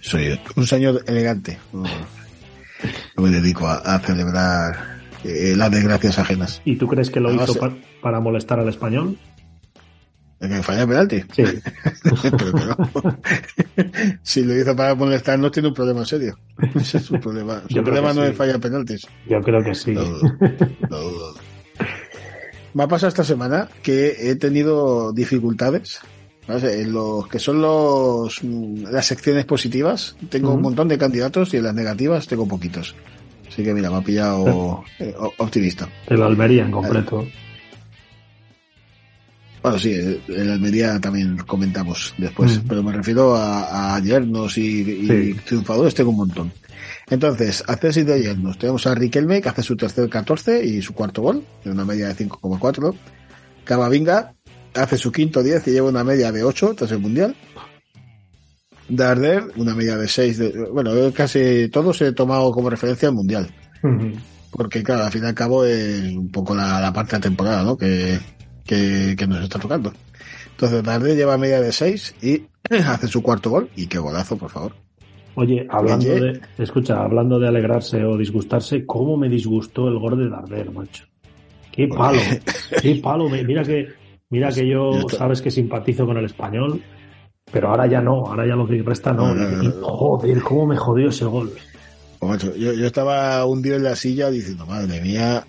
Soy 0.02 0.40
un 0.56 0.66
señor 0.66 1.04
elegante. 1.08 1.60
No, 1.74 1.84
no 1.84 3.24
me 3.24 3.30
dedico 3.30 3.68
a, 3.68 3.76
a 3.76 4.00
celebrar 4.00 4.98
eh, 5.24 5.54
las 5.56 5.70
desgracias 5.70 6.18
ajenas. 6.18 6.62
¿Y 6.66 6.76
tú 6.78 6.88
crees 6.88 7.12
que 7.12 7.20
lo 7.20 7.30
Además, 7.30 7.50
hizo 7.52 7.60
pa- 7.60 7.76
para 8.02 8.20
molestar 8.20 8.60
al 8.60 8.68
español? 8.70 9.16
¿El 10.40 10.50
que 10.50 10.64
falla 10.64 10.82
el 10.82 10.88
penalti? 10.88 11.22
Sí. 11.34 11.44
Si 14.24 14.44
lo 14.44 14.56
hizo 14.60 14.76
para 14.76 14.96
molestarnos, 14.96 15.52
tiene 15.52 15.70
un 15.70 15.74
problema 15.74 16.06
serio. 16.06 16.38
Ese 16.76 16.98
es 16.98 17.12
un 17.12 17.20
problema. 17.20 17.62
Su 17.68 17.76
Yo 17.76 17.84
problema 17.84 18.14
no 18.14 18.24
es 18.24 18.36
fallar 18.36 18.60
penaltis. 18.60 19.08
Yo 19.28 19.42
creo 19.42 19.64
que 19.64 19.76
sí. 19.76 19.94
Dudo, 19.94 20.22
no 20.90 20.98
dudo. 21.00 21.34
Me 22.74 22.84
ha 22.84 22.88
pasado 22.88 23.10
esta 23.10 23.24
semana 23.24 23.68
que 23.84 24.16
he 24.32 24.36
tenido 24.36 25.12
dificultades 25.12 26.00
en 26.48 26.92
los 26.92 27.28
que 27.28 27.40
son 27.40 27.62
los 27.62 28.44
mm, 28.44 28.84
las 28.92 29.06
secciones 29.06 29.46
positivas. 29.46 30.16
Tengo 30.30 30.54
un 30.54 30.62
montón 30.62 30.88
de 30.88 30.98
candidatos 30.98 31.54
y 31.54 31.58
en 31.58 31.64
las 31.64 31.76
negativas 31.76 32.28
tengo 32.28 32.48
poquitos. 32.48 32.96
Así 33.48 33.64
que 33.64 33.74
mira, 33.74 33.90
me 33.90 33.98
ha 33.98 34.02
pillado 34.02 34.84
eh, 35.00 35.14
optimista. 35.38 35.88
El 36.08 36.22
Almería 36.22 36.64
en 36.66 36.72
completo. 36.72 37.26
Bueno, 39.62 39.78
sí, 39.78 39.94
en 40.28 40.50
Almería 40.50 41.00
también 41.00 41.38
comentamos 41.46 42.16
después, 42.18 42.60
pero 42.68 42.82
me 42.82 42.92
refiero 42.94 43.36
a, 43.36 43.96
a 43.96 44.00
yernos 44.00 44.58
y, 44.58 44.82
y 44.82 45.08
Sí. 45.08 45.36
triunfadores, 45.46 45.94
tengo 45.94 46.10
un 46.10 46.18
montón. 46.18 46.52
Entonces, 47.12 47.62
acceso 47.68 48.06
de 48.06 48.24
yernos. 48.24 48.58
Tenemos 48.58 48.88
a 48.88 48.96
Riquelme, 48.96 49.42
que 49.42 49.50
hace 49.50 49.62
su 49.62 49.76
tercer 49.76 50.10
14 50.10 50.66
y 50.66 50.82
su 50.82 50.94
cuarto 50.94 51.22
gol, 51.22 51.46
de 51.62 51.70
una 51.70 51.84
media 51.84 52.08
de 52.08 52.16
5,4. 52.16 52.96
Camavinga 53.66 54.34
hace 54.74 54.98
su 54.98 55.12
quinto 55.12 55.44
10 55.44 55.68
y 55.68 55.72
lleva 55.72 55.90
una 55.90 56.06
media 56.06 56.32
de 56.32 56.46
8 56.46 56.74
tras 56.74 56.90
el 56.94 57.00
Mundial. 57.00 57.36
Darder, 58.88 59.44
una 59.58 59.76
media 59.76 59.98
de 59.98 60.08
6. 60.08 60.38
De, 60.38 60.70
bueno, 60.72 60.94
casi 61.14 61.68
todos 61.68 62.02
he 62.02 62.14
tomado 62.14 62.50
como 62.54 62.70
referencia 62.70 63.10
el 63.10 63.16
Mundial. 63.16 63.54
Porque, 64.50 64.82
claro, 64.82 65.04
al 65.04 65.12
fin 65.12 65.26
y 65.26 65.28
al 65.28 65.36
cabo 65.36 65.66
es 65.66 66.16
un 66.16 66.32
poco 66.32 66.56
la, 66.56 66.80
la 66.80 66.94
parte 66.94 67.12
de 67.12 67.18
la 67.18 67.24
temporada, 67.24 67.64
¿no? 67.64 67.76
Que, 67.76 68.20
que, 68.64 69.16
que 69.18 69.28
nos 69.28 69.44
está 69.44 69.60
tocando. 69.60 69.92
Entonces, 70.52 70.82
Darder 70.82 71.18
lleva 71.18 71.38
media 71.38 71.60
de 71.60 71.74
6 71.74 72.16
y 72.22 72.44
hace 72.88 73.10
su 73.10 73.22
cuarto 73.22 73.50
gol. 73.50 73.70
Y 73.76 73.88
qué 73.88 73.98
golazo, 73.98 74.38
por 74.38 74.50
favor. 74.50 74.91
Oye, 75.36 75.66
hablando 75.70 76.08
de, 76.08 76.42
escucha, 76.58 77.02
hablando 77.04 77.40
de 77.40 77.48
alegrarse 77.48 78.04
o 78.04 78.18
disgustarse, 78.18 78.86
¿cómo 78.86 79.16
me 79.16 79.30
disgustó 79.30 79.88
el 79.88 79.98
gol 79.98 80.18
de 80.18 80.30
Darder, 80.30 80.72
macho? 80.72 81.06
Qué 81.72 81.88
palo, 81.88 82.20
qué 82.82 82.96
palo. 82.96 83.30
Mira 83.30 83.64
que, 83.64 83.88
mira 84.30 84.52
que 84.52 84.68
yo, 84.68 84.92
sabes 85.08 85.42
que 85.42 85.50
simpatizo 85.50 86.06
con 86.06 86.18
el 86.18 86.26
español, 86.26 86.82
pero 87.52 87.70
ahora 87.70 87.88
ya 87.88 88.02
no, 88.02 88.26
ahora 88.26 88.46
ya 88.46 88.56
lo 88.56 88.68
que 88.68 88.82
resta 88.84 89.14
no. 89.14 89.34
Y, 89.64 89.72
joder, 89.82 90.42
cómo 90.42 90.68
me 90.68 90.76
jodió 90.76 91.10
ese 91.10 91.26
gol. 91.26 91.52
Macho, 92.22 92.56
yo, 92.56 92.74
yo, 92.74 92.86
estaba 92.86 93.44
hundido 93.46 93.78
en 93.78 93.84
la 93.84 93.96
silla 93.96 94.30
diciendo, 94.30 94.66
madre 94.68 95.02
mía, 95.02 95.44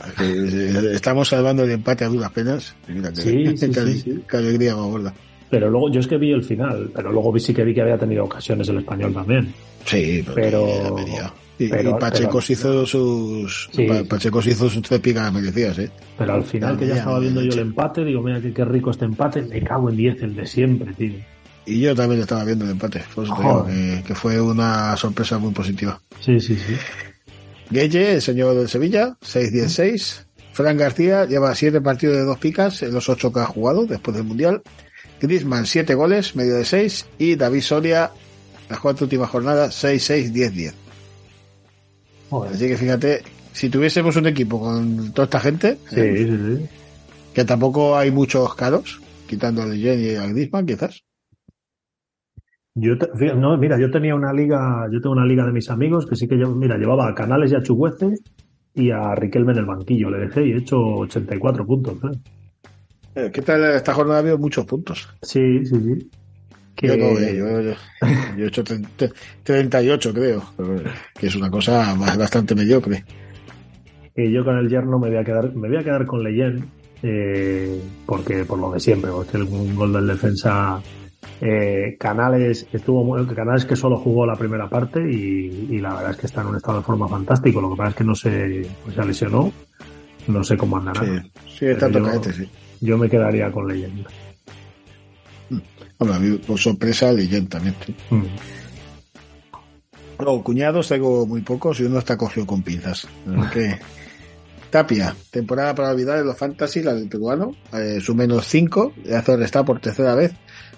estamos 0.95 1.29
salvando 1.29 1.65
el 1.65 1.73
empate 1.73 2.05
a 2.05 2.09
duras 2.09 2.31
penas. 2.31 2.77
Mira 2.89 3.11
que, 3.11 3.17
sí, 3.21 3.57
sí, 3.57 3.71
qué, 3.71 3.87
sí, 3.95 4.25
qué 4.29 4.37
alegría 4.37 4.75
más 4.77 4.87
gorda. 4.87 5.15
Pero 5.53 5.69
luego, 5.69 5.91
yo 5.91 6.01
es 6.01 6.07
que 6.07 6.17
vi 6.17 6.33
el 6.33 6.43
final, 6.43 6.91
pero 6.95 7.13
luego 7.13 7.31
vi 7.31 7.39
sí 7.39 7.53
que 7.53 7.63
vi 7.63 7.75
que 7.75 7.83
había 7.83 7.99
tenido 7.99 8.25
ocasiones 8.25 8.67
el 8.71 8.79
español 8.79 9.13
también. 9.13 9.53
Sí, 9.85 10.25
pero. 10.35 10.97
Y, 11.59 11.69
pero, 11.69 11.91
y 11.91 12.01
Pacheco 12.01 12.41
pero, 12.41 12.53
hizo 12.55 12.87
sus. 12.87 13.69
Sí. 13.71 13.87
Pacheco 14.09 14.39
hizo 14.39 14.71
sus 14.71 14.81
tres 14.81 15.01
picas 15.01 15.31
merecidas, 15.31 15.79
¿eh? 15.79 15.91
Pero 16.17 16.33
al 16.33 16.43
final, 16.43 16.79
que 16.79 16.87
ya 16.87 16.97
estaba 16.97 17.19
viendo 17.19 17.43
yo 17.43 17.53
el 17.53 17.59
empate, 17.59 18.03
digo, 18.03 18.23
mira 18.23 18.41
qué, 18.41 18.55
qué 18.55 18.65
rico 18.65 18.93
este 18.93 19.05
empate, 19.05 19.43
me 19.43 19.61
cago 19.61 19.91
en 19.91 19.97
10, 19.99 20.23
el 20.23 20.37
de 20.37 20.47
siempre, 20.47 20.95
tío. 20.95 21.13
Y 21.67 21.81
yo 21.81 21.95
también 21.95 22.23
estaba 22.23 22.45
viendo 22.45 22.65
el 22.65 22.71
empate, 22.71 23.03
por 23.15 23.25
eso 23.25 23.35
te 23.37 23.43
digo 23.43 23.67
que, 23.67 24.05
que, 24.07 24.15
fue 24.15 24.41
una 24.41 24.97
sorpresa 24.97 25.37
muy 25.37 25.53
positiva. 25.53 26.01
Sí, 26.19 26.41
sí, 26.41 26.57
sí. 26.57 26.75
Gueye, 27.69 28.15
el 28.15 28.23
señor 28.23 28.55
del 28.55 28.71
Sevilla, 28.71 29.19
6-10-6. 29.21 30.25
Fran 30.55 30.79
García 30.79 31.27
lleva 31.27 31.55
siete 31.55 31.83
partidos 31.83 32.17
de 32.17 32.25
dos 32.25 32.39
picas 32.39 32.83
en 32.83 32.95
los 32.95 33.09
ocho 33.11 33.31
que 33.33 33.41
ha 33.41 33.47
jugado 33.47 33.85
después 33.85 34.17
del 34.17 34.25
Mundial. 34.25 34.63
Griezmann, 35.23 35.67
siete 35.67 35.95
goles, 35.95 36.35
medio 36.35 36.57
de 36.57 36.65
seis. 36.65 37.07
Y 37.17 37.37
David 37.37 37.61
Soria, 37.61 38.11
las 38.69 38.81
cuatro 38.81 39.05
últimas 39.05 39.31
jornadas, 39.31 39.83
6-6-10-10. 39.85 40.75
Así 42.51 42.67
que 42.67 42.77
fíjate, 42.77 43.23
si 43.53 43.69
tuviésemos 43.69 44.17
un 44.17 44.27
equipo 44.27 44.59
con 44.61 45.13
toda 45.13 45.25
esta 45.25 45.41
gente, 45.41 45.79
sí, 45.89 46.01
eh, 46.01 46.17
sí, 46.17 46.57
sí. 46.59 46.69
que 47.35 47.45
tampoco 47.45 47.97
hay 47.97 48.11
muchos 48.11 48.55
caros, 48.55 49.01
quitando 49.27 49.63
al 49.63 49.77
Jenny 49.77 50.13
y 50.13 50.17
al 50.17 50.33
Griezmann, 50.33 50.67
quizás. 50.67 51.05
Yo 52.75 52.97
te, 52.99 53.07
fíjate, 53.15 53.39
no, 53.39 53.57
mira, 53.59 53.79
yo 53.79 53.91
tenía 53.91 54.15
una 54.15 54.33
liga, 54.33 54.89
yo 54.91 55.01
tengo 55.01 55.15
una 55.15 55.27
liga 55.27 55.45
de 55.45 55.53
mis 55.53 55.69
amigos 55.69 56.07
que 56.07 56.17
sí 56.17 56.27
que 56.27 56.39
yo, 56.39 56.49
mira, 56.55 56.79
llevaba 56.79 57.07
a 57.07 57.15
Canales 57.15 57.53
y 57.53 57.55
a 57.55 57.63
Chuguece 57.63 58.15
y 58.75 58.91
a 58.91 59.15
Riquelme 59.15 59.53
en 59.53 59.59
el 59.59 59.67
banquillo, 59.67 60.11
le 60.11 60.19
dejé 60.19 60.47
y 60.47 60.53
he 60.53 60.57
hecho 60.57 60.79
84 60.79 61.67
puntos. 61.67 61.99
¿eh? 62.05 62.19
Eh, 63.15 63.31
¿Qué 63.33 63.43
tal? 63.43 63.63
Esta 63.65 63.95
jornada 63.95 64.19
ha 64.19 64.23
habido 64.23 64.39
muchos 64.39 64.65
puntos. 64.65 65.09
Sí, 65.23 65.65
sí, 65.67 65.75
sí. 65.75 66.11
Que... 66.75 66.89
Yo, 66.89 66.97
no, 66.97 67.19
eh, 67.19 67.37
yo, 67.37 67.61
yo, 67.61 67.75
yo, 68.37 68.45
he 68.45 68.49
hecho 68.49 68.65
30, 68.65 69.09
38, 69.43 70.15
creo, 70.15 70.43
que 71.19 71.27
es 71.27 71.37
una 71.37 71.51
cosa 71.51 71.95
bastante 71.95 72.55
mediocre. 72.55 73.05
Y 74.17 74.31
yo 74.31 74.45
con 74.45 74.57
el 74.59 74.69
yerno 74.69 74.99
me 74.99 75.09
voy 75.09 75.19
a 75.19 75.25
quedar, 75.25 75.55
me 75.55 75.69
voy 75.69 75.77
a 75.77 75.85
quedar 75.85 76.07
con 76.07 76.23
Leyen, 76.23 76.65
eh, 77.03 77.81
porque 78.07 78.45
por 78.45 78.59
lo 78.59 78.73
de 78.73 78.81
siempre, 78.81 79.11
porque 79.11 79.39
un 79.39 79.75
gol 79.75 79.93
del 79.93 80.07
defensa 80.07 80.81
eh, 81.41 81.97
Canales 81.99 82.67
estuvo 82.73 83.05
muy, 83.05 83.27
Canales 83.35 83.65
que 83.65 83.77
solo 83.77 83.97
jugó 83.99 84.27
la 84.27 84.37
primera 84.37 84.69
parte 84.69 85.01
y, 85.01 85.69
y, 85.71 85.79
la 85.79 85.95
verdad 85.95 86.11
es 86.13 86.17
que 86.17 86.27
está 86.27 86.43
en 86.43 86.49
un 86.49 86.57
estado 86.57 86.79
de 86.79 86.85
forma 86.85 87.09
fantástico. 87.09 87.61
Lo 87.61 87.71
que 87.71 87.77
pasa 87.77 87.91
es 87.91 87.97
que 87.97 88.05
no 88.05 88.15
se, 88.15 88.67
pues 88.85 88.95
se 88.95 89.05
lesionó, 89.05 89.53
no 90.29 90.45
sé 90.45 90.57
cómo 90.57 90.77
andará. 90.77 91.05
Sí, 91.05 91.33
sí 91.59 91.67
está 91.67 91.91
tocante, 91.91 92.33
sí. 92.33 92.49
Yo 92.83 92.99
me 92.99 93.09
quedaría 93.09 93.51
con 93.51 93.67
leyenda. 93.69 94.11
Bueno, 95.99 96.15
a 96.15 96.19
mí, 96.19 96.37
por 96.39 96.59
sorpresa, 96.59 97.13
leyenda 97.13 97.49
también. 97.59 97.77
Sí. 97.87 97.95
Mm. 98.11 98.25
Luego, 100.19 100.45
cuñados 100.45 100.89
tengo 100.89 101.25
muy 101.25 101.43
pocos 101.43 101.81
y 101.81 101.85
uno 101.85 102.01
está 102.01 102.17
cogido 102.17 102.45
con 102.45 102.63
pinzas. 102.63 103.07
que 103.53 103.79
Tapia, 104.71 105.15
temporada 105.31 105.75
para 105.75 105.91
olvidar 105.91 106.19
en 106.19 106.27
los 106.27 106.37
fantasy, 106.37 106.83
la 106.83 106.95
del 106.95 107.09
peruano, 107.09 107.53
eh, 107.73 108.01
su 108.01 108.15
menos 108.15 108.47
5, 108.47 108.95
le 109.05 109.17
hace 109.17 109.37
restar 109.37 109.65
por 109.65 109.81
tercera 109.81 110.15
vez 110.15 110.33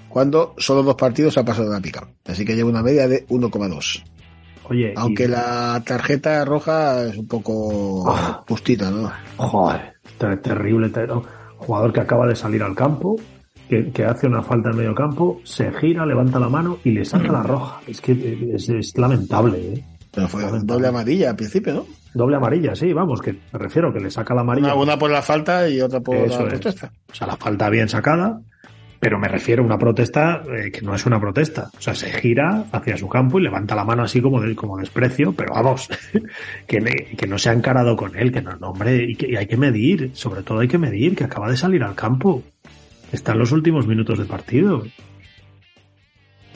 cuando 0.08 0.54
solo 0.58 0.82
dos 0.82 0.96
partidos 0.96 1.38
ha 1.38 1.44
pasado 1.44 1.72
la 1.72 1.80
pica. 1.80 2.06
Así 2.26 2.44
que 2.44 2.54
lleva 2.54 2.70
una 2.70 2.82
media 2.82 3.08
de 3.08 3.26
1,2. 3.28 4.04
Oye, 4.68 4.94
aunque 4.96 5.24
y... 5.24 5.28
la 5.28 5.82
tarjeta 5.86 6.44
roja 6.44 7.04
es 7.04 7.16
un 7.16 7.28
poco 7.28 7.52
oh. 8.04 8.44
justita, 8.48 8.90
¿no? 8.90 9.10
Joder, 9.36 9.94
terrible, 10.18 10.88
terrible. 10.90 11.22
Jugador 11.66 11.92
que 11.92 12.00
acaba 12.00 12.26
de 12.26 12.36
salir 12.36 12.62
al 12.62 12.74
campo, 12.74 13.16
que, 13.68 13.90
que, 13.90 14.04
hace 14.04 14.26
una 14.26 14.42
falta 14.42 14.70
en 14.70 14.76
medio 14.76 14.94
campo, 14.94 15.40
se 15.44 15.72
gira, 15.72 16.04
levanta 16.04 16.38
la 16.38 16.48
mano 16.48 16.78
y 16.84 16.90
le 16.90 17.04
saca 17.04 17.32
la 17.32 17.42
roja. 17.42 17.80
Es 17.86 18.00
que 18.00 18.52
es, 18.54 18.68
es 18.68 18.96
lamentable, 18.98 19.74
¿eh? 19.74 19.84
Pero 20.12 20.28
fue 20.28 20.42
lamentable. 20.42 20.74
doble 20.74 20.88
amarilla 20.88 21.30
al 21.30 21.36
principio, 21.36 21.74
¿no? 21.74 21.86
Doble 22.12 22.36
amarilla, 22.36 22.76
sí, 22.76 22.92
vamos, 22.92 23.20
que 23.20 23.32
me 23.32 23.58
refiero 23.58 23.92
que 23.92 23.98
le 23.98 24.10
saca 24.10 24.34
la 24.34 24.42
amarilla. 24.42 24.74
Una, 24.74 24.82
una 24.82 24.98
por 24.98 25.10
la 25.10 25.22
falta 25.22 25.68
y 25.68 25.80
otra 25.80 26.00
por 26.00 26.14
Eso 26.16 26.42
la 26.42 26.50
protesta. 26.50 26.86
Es. 26.86 27.12
O 27.12 27.14
sea, 27.14 27.26
la 27.26 27.36
falta 27.36 27.68
bien 27.70 27.88
sacada, 27.88 28.40
pero 29.04 29.18
me 29.18 29.28
refiero 29.28 29.62
a 29.62 29.66
una 29.66 29.76
protesta 29.76 30.42
eh, 30.48 30.70
que 30.70 30.80
no 30.80 30.94
es 30.94 31.04
una 31.04 31.20
protesta. 31.20 31.68
O 31.76 31.80
sea, 31.82 31.94
se 31.94 32.10
gira 32.10 32.64
hacia 32.72 32.96
su 32.96 33.06
campo 33.06 33.38
y 33.38 33.42
levanta 33.42 33.74
la 33.74 33.84
mano 33.84 34.02
así 34.02 34.22
como 34.22 34.40
de, 34.40 34.56
como 34.56 34.78
desprecio, 34.78 35.34
pero 35.34 35.52
vamos, 35.52 35.90
que, 36.66 36.78
que 37.14 37.26
no 37.26 37.36
se 37.36 37.50
ha 37.50 37.52
encarado 37.52 37.96
con 37.96 38.16
él, 38.16 38.32
que 38.32 38.40
no, 38.40 38.56
no 38.56 38.70
hombre, 38.70 39.04
y 39.06 39.14
que 39.14 39.36
hay 39.36 39.46
que 39.46 39.58
medir, 39.58 40.12
sobre 40.14 40.42
todo 40.42 40.60
hay 40.60 40.68
que 40.68 40.78
medir, 40.78 41.14
que 41.14 41.24
acaba 41.24 41.50
de 41.50 41.58
salir 41.58 41.82
al 41.82 41.94
campo. 41.94 42.44
Está 43.12 43.32
en 43.32 43.40
los 43.40 43.52
últimos 43.52 43.86
minutos 43.86 44.16
del 44.16 44.26
partido. 44.26 44.84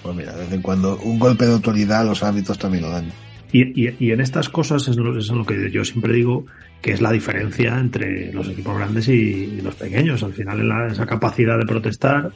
Pues 0.03 0.17
mira, 0.17 0.33
de 0.33 0.45
vez 0.45 0.53
en 0.55 0.63
cuando 0.63 0.97
un 1.05 1.19
golpe 1.19 1.45
de 1.45 1.53
autoridad 1.53 2.07
los 2.07 2.23
árbitros 2.23 2.59
también 2.59 2.85
lo 2.85 2.89
dan. 2.89 3.13
Y, 3.51 4.05
y, 4.05 4.13
en 4.13 4.21
estas 4.21 4.51
cosas 4.51 4.89
es 4.89 4.97
lo, 4.97 5.17
es 5.19 5.31
lo, 5.31 5.45
que 5.45 5.71
yo 5.71 5.83
siempre 5.83 6.13
digo 6.13 6.45
que 6.83 6.93
es 6.93 7.01
la 7.01 7.11
diferencia 7.11 7.79
entre 7.79 8.31
los 8.33 8.47
equipos 8.49 8.77
grandes 8.77 9.09
y, 9.09 9.61
los 9.63 9.75
pequeños. 9.75 10.23
Al 10.23 10.35
final, 10.35 10.61
en 10.61 10.69
la, 10.69 10.87
esa 10.89 11.07
capacidad 11.07 11.59
de 11.59 11.65
protestar, 11.65 12.31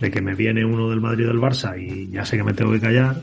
de 0.00 0.10
que 0.10 0.20
me 0.20 0.34
viene 0.34 0.64
uno 0.64 0.90
del 0.90 1.00
Madrid 1.00 1.26
o 1.26 1.28
del 1.28 1.40
Barça 1.40 1.80
y 1.80 2.10
ya 2.10 2.24
sé 2.24 2.36
que 2.36 2.44
me 2.44 2.54
tengo 2.54 2.72
que 2.72 2.80
callar 2.80 3.22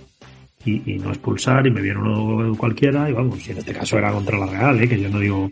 y, 0.66 0.98
no 0.98 1.10
expulsar, 1.10 1.68
y 1.68 1.72
me 1.72 1.82
viene 1.82 2.00
uno 2.00 2.56
cualquiera, 2.58 3.10
y 3.10 3.14
vamos, 3.14 3.48
y 3.48 3.52
en 3.52 3.60
este 3.60 3.74
caso 3.74 3.98
era 3.98 4.12
contra 4.12 4.38
la 4.38 4.48
Real, 4.48 4.82
¿eh? 4.82 4.90
que 4.90 5.00
yo 5.00 5.10
no 5.10 5.20
digo, 5.20 5.52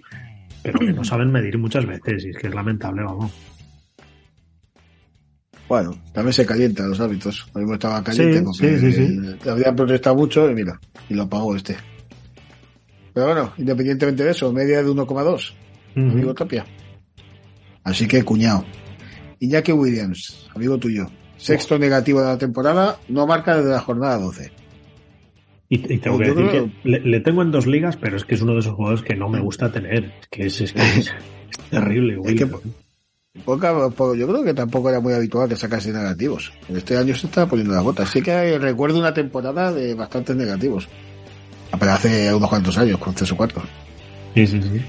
pero 0.63 0.79
que 0.79 0.91
no 0.91 1.03
saben 1.03 1.31
medir 1.31 1.57
muchas 1.57 1.85
veces, 1.85 2.25
y 2.25 2.29
es 2.29 2.37
que 2.37 2.47
es 2.47 2.55
lamentable, 2.55 3.03
vamos. 3.03 3.31
Bueno, 5.67 5.95
también 6.13 6.33
se 6.33 6.45
calientan 6.45 6.89
los 6.89 6.99
hábitos. 6.99 7.47
Hoy 7.53 7.65
me 7.65 7.73
estaba 7.73 8.03
caliente 8.03 8.39
sí, 8.39 8.43
porque 8.43 8.91
sí, 8.91 9.49
había 9.49 9.75
protestado 9.75 10.15
mucho 10.15 10.49
y 10.49 10.53
mira, 10.53 10.79
y 11.09 11.13
lo 11.13 11.27
pagó 11.27 11.55
este. 11.55 11.77
Pero 13.13 13.27
bueno, 13.27 13.53
independientemente 13.57 14.23
de 14.23 14.31
eso, 14.31 14.51
media 14.51 14.83
de 14.83 14.89
1,2, 14.89 14.95
uh 14.95 15.99
-huh. 15.99 16.11
amigo 16.11 16.33
Tapia. 16.33 16.65
Así 17.83 18.07
que 18.07 18.23
cuñado. 18.23 18.65
Iñaki 19.39 19.71
Williams, 19.71 20.49
amigo 20.55 20.77
tuyo. 20.77 21.05
Sexto 21.37 21.75
oh. 21.75 21.79
negativo 21.79 22.21
de 22.21 22.27
la 22.27 22.37
temporada, 22.37 22.99
no 23.09 23.27
marca 23.27 23.57
desde 23.57 23.71
la 23.71 23.81
jornada 23.81 24.17
12. 24.17 24.51
Y, 25.69 25.93
y 25.93 25.97
tengo 25.97 26.17
que 26.17 26.25
decir 26.25 26.47
creo... 26.47 26.65
que 26.65 26.89
le, 26.89 26.99
le, 27.01 27.19
tengo 27.19 27.41
en 27.41 27.51
dos 27.51 27.67
ligas, 27.67 27.97
pero 27.97 28.15
es 28.15 28.25
que 28.25 28.35
es 28.35 28.41
uno 28.41 28.53
de 28.53 28.59
esos 28.59 28.73
jugadores 28.73 29.03
que 29.03 29.15
no 29.15 29.27
me 29.29 29.39
gusta 29.39 29.71
tener. 29.71 30.05
Es 30.21 30.27
que 30.29 30.45
es, 30.45 30.61
es, 30.61 30.73
que 30.73 30.81
es, 30.81 30.97
es 30.97 31.69
terrible, 31.69 32.15
güey. 32.17 32.35
Es 32.35 32.41
que, 32.41 32.51
Poca, 33.45 33.73
yo 34.15 34.27
creo 34.27 34.43
que 34.43 34.53
tampoco 34.53 34.91
era 34.91 34.99
muy 34.99 35.11
habitual 35.11 35.49
que 35.49 35.55
sacase 35.55 35.91
negativos. 35.91 36.53
Este 36.69 36.95
año 36.95 37.15
se 37.15 37.25
está 37.25 37.47
poniendo 37.47 37.73
las 37.73 37.83
botas. 37.83 38.07
Sí 38.11 38.21
que 38.21 38.59
recuerdo 38.59 38.99
una 38.99 39.11
temporada 39.11 39.71
de 39.71 39.95
bastantes 39.95 40.35
negativos. 40.35 40.87
Pero 41.77 41.91
hace 41.91 42.31
unos 42.31 42.47
cuantos 42.47 42.77
años, 42.77 42.99
con 42.99 43.15
tres 43.15 43.31
o 43.31 43.35
cuatro. 43.35 43.63
Sí, 44.35 44.45
sí, 44.45 44.61
sí. 44.61 44.81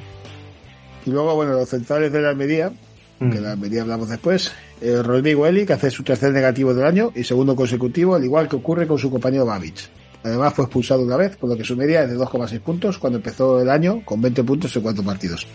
Y 1.07 1.11
luego, 1.11 1.35
bueno, 1.35 1.55
los 1.55 1.71
centrales 1.71 2.13
de 2.13 2.21
la 2.21 2.29
Almería, 2.29 2.71
mm. 3.19 3.31
que 3.31 3.37
de 3.37 3.41
la 3.41 3.53
Almería 3.53 3.81
hablamos 3.81 4.11
después. 4.11 4.53
Eh, 4.83 5.03
Rodrigo 5.03 5.47
Eli, 5.47 5.65
que 5.65 5.73
hace 5.73 5.91
su 5.91 6.03
tercer 6.03 6.31
negativo 6.31 6.75
del 6.75 6.85
año 6.85 7.13
y 7.15 7.25
segundo 7.25 7.57
consecutivo, 7.57 8.15
al 8.15 8.25
igual 8.25 8.47
que 8.47 8.57
ocurre 8.57 8.87
con 8.87 8.99
su 8.99 9.11
compañero 9.11 9.47
Babic. 9.47 9.89
Además 10.23 10.53
fue 10.53 10.67
expulsado 10.67 11.03
una 11.03 11.17
vez, 11.17 11.37
por 11.37 11.49
lo 11.49 11.57
que 11.57 11.65
su 11.65 11.77
media 11.77 12.03
es 12.03 12.11
de 12.11 12.19
2,6 12.19 12.61
puntos 12.61 12.99
cuando 12.99 13.19
empezó 13.19 13.61
el 13.63 13.71
año 13.71 14.03
con 14.05 14.21
20 14.21 14.45
puntos 14.45 14.77
en 14.77 14.83
cuatro 14.83 15.03
partidos. 15.03 15.47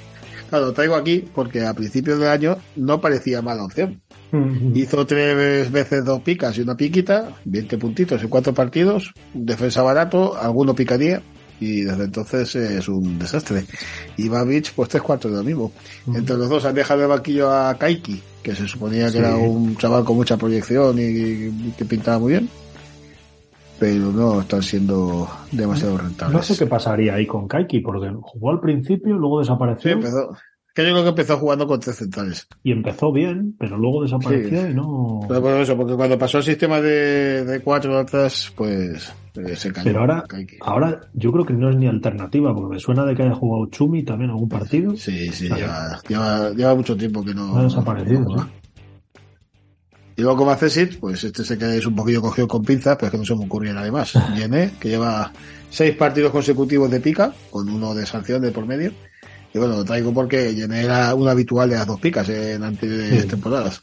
Claro, 0.49 0.65
lo 0.67 0.73
traigo 0.73 0.95
aquí 0.95 1.23
porque 1.33 1.65
a 1.65 1.73
principios 1.73 2.19
del 2.19 2.27
año 2.29 2.57
no 2.75 2.99
parecía 2.99 3.41
mala 3.41 3.63
opción. 3.63 4.01
Hizo 4.75 5.05
tres 5.07 5.71
veces 5.71 6.05
dos 6.05 6.21
picas 6.21 6.55
y 6.57 6.61
una 6.61 6.75
piquita, 6.77 7.29
20 7.45 7.77
puntitos 7.77 8.21
en 8.21 8.29
cuatro 8.29 8.53
partidos, 8.53 9.11
defensa 9.33 9.81
barato, 9.81 10.35
alguno 10.37 10.75
picadía. 10.75 11.21
y 11.61 11.81
desde 11.81 12.05
entonces 12.05 12.55
es 12.55 12.87
un 12.87 13.19
desastre. 13.19 13.65
Y 14.15 14.29
Babich, 14.29 14.71
pues 14.73 14.87
tres 14.87 15.03
cuartos 15.03 15.29
de 15.29 15.37
lo 15.39 15.43
mismo. 15.43 15.73
Entre 16.15 16.37
los 16.37 16.47
dos 16.47 16.63
han 16.63 16.73
dejado 16.73 17.01
de 17.01 17.07
banquillo 17.07 17.51
a 17.51 17.77
Kaiki, 17.77 18.21
que 18.41 18.55
se 18.55 18.65
suponía 18.65 19.07
que 19.07 19.11
Sí. 19.13 19.17
era 19.17 19.35
un 19.35 19.75
chaval 19.75 20.05
con 20.05 20.15
mucha 20.15 20.37
proyección 20.37 20.95
y 20.97 21.71
que 21.77 21.83
pintaba 21.83 22.17
muy 22.19 22.31
bien. 22.31 22.49
Pero 23.79 24.11
no 24.11 24.41
están 24.41 24.61
siendo 24.61 25.27
demasiado 25.51 25.97
rentables. 25.97 26.35
No 26.35 26.43
sé 26.43 26.57
qué 26.57 26.65
pasaría 26.69 27.13
ahí 27.15 27.25
con 27.25 27.47
Kaiki, 27.47 27.79
porque 27.79 28.11
jugó 28.21 28.51
al 28.51 28.59
principio, 28.59 29.15
luego 29.17 29.41
Sí, 29.41 29.47
desapareció 29.47 29.91
empezó. 29.91 30.31
Que 30.75 30.83
yo 30.85 30.91
creo 30.91 31.03
que 31.03 31.09
empezó 31.09 31.37
jugando 31.37 31.65
con 31.67 31.79
tres 31.79 31.95
centrales. 31.97 32.47
y 32.63 32.71
empezó 32.71 33.11
bien, 33.11 33.55
pero 33.59 33.75
luego 33.77 34.03
desapareció 34.03 34.61
Sí. 34.61 34.67
y 34.71 34.73
no. 34.73 35.19
Pero 35.27 35.41
por 35.41 35.53
eso, 35.53 35.75
porque 35.75 35.95
cuando 35.95 36.17
pasó 36.17 36.37
el 36.37 36.43
sistema 36.43 36.79
de, 36.79 37.43
de 37.43 37.59
cuatro 37.61 37.97
atrás, 37.97 38.53
pues 38.55 39.11
eh, 39.35 39.55
se 39.55 39.73
cayó. 39.73 39.85
Pero 39.85 39.99
ahora, 40.01 40.23
Kaiki. 40.27 40.57
ahora 40.61 41.01
yo 41.13 41.31
creo 41.31 41.45
que 41.45 41.53
no 41.53 41.69
es 41.69 41.75
ni 41.75 41.87
alternativa, 41.87 42.53
porque 42.53 42.75
me 42.75 42.79
suena 42.79 43.03
de 43.03 43.15
que 43.15 43.23
haya 43.23 43.33
jugado 43.33 43.65
Chumi 43.71 44.03
también 44.03 44.29
algún 44.29 44.47
partido. 44.47 44.95
Sí, 44.95 45.29
sí, 45.33 45.49
lleva, 45.49 45.99
lleva, 46.07 46.51
lleva 46.51 46.75
mucho 46.75 46.95
tiempo 46.95 47.25
que 47.25 47.33
no. 47.33 47.57
Ha 47.57 47.63
desaparecido, 47.63 48.19
no 48.21 48.25
juega. 48.27 48.49
Y 50.19 50.21
luego 50.21 50.39
como 50.39 50.51
hace 50.51 50.69
Sid, 50.69 50.97
pues 50.99 51.23
este 51.23 51.45
se 51.45 51.57
queda 51.57 51.73
es 51.73 51.85
un 51.85 51.95
poquillo 51.95 52.21
cogido 52.21 52.45
con 52.45 52.61
pinzas, 52.61 52.97
pero 52.97 53.07
es 53.07 53.11
que 53.13 53.17
no 53.19 53.23
se 53.23 53.35
me 53.35 53.45
ocurría 53.45 53.71
nada 53.71 53.89
más. 53.89 54.11
Yené, 54.37 54.71
que 54.77 54.89
lleva 54.89 55.31
seis 55.69 55.95
partidos 55.95 56.33
consecutivos 56.33 56.91
de 56.91 56.99
pica, 56.99 57.33
con 57.49 57.69
uno 57.69 57.95
de 57.95 58.05
sanción 58.05 58.41
de 58.41 58.51
por 58.51 58.65
medio. 58.65 58.91
Y 59.53 59.57
bueno, 59.59 59.77
lo 59.77 59.85
traigo 59.85 60.13
porque 60.13 60.53
Yené 60.53 60.81
era 60.83 61.15
un 61.15 61.29
habitual 61.29 61.69
de 61.69 61.77
las 61.77 61.87
dos 61.87 62.01
picas 62.01 62.27
en 62.27 62.61
anteriores 62.65 63.21
Sí. 63.21 63.27
temporadas. 63.29 63.81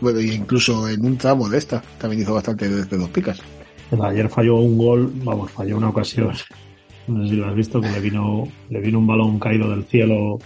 Bueno, 0.00 0.18
y 0.18 0.32
incluso 0.32 0.88
en 0.88 1.04
un 1.06 1.16
tramo 1.16 1.48
de 1.48 1.58
esta, 1.58 1.80
también 1.96 2.22
hizo 2.22 2.34
bastante 2.34 2.68
de, 2.68 2.84
de 2.84 2.96
dos 2.96 3.10
picas. 3.10 3.38
Ayer 4.02 4.28
falló 4.28 4.56
un 4.56 4.76
gol, 4.78 5.12
vamos, 5.22 5.48
falló 5.52 5.76
una 5.76 5.90
ocasión. 5.90 6.32
No 7.06 7.22
sé 7.22 7.28
si 7.30 7.36
lo 7.36 7.46
has 7.48 7.54
visto, 7.54 7.80
que 7.80 7.88
le 7.88 8.00
vino, 8.00 8.48
le 8.68 8.80
vino 8.80 8.98
un 8.98 9.06
balón 9.06 9.38
caído 9.38 9.70
del 9.70 9.84
cielo 9.84 10.40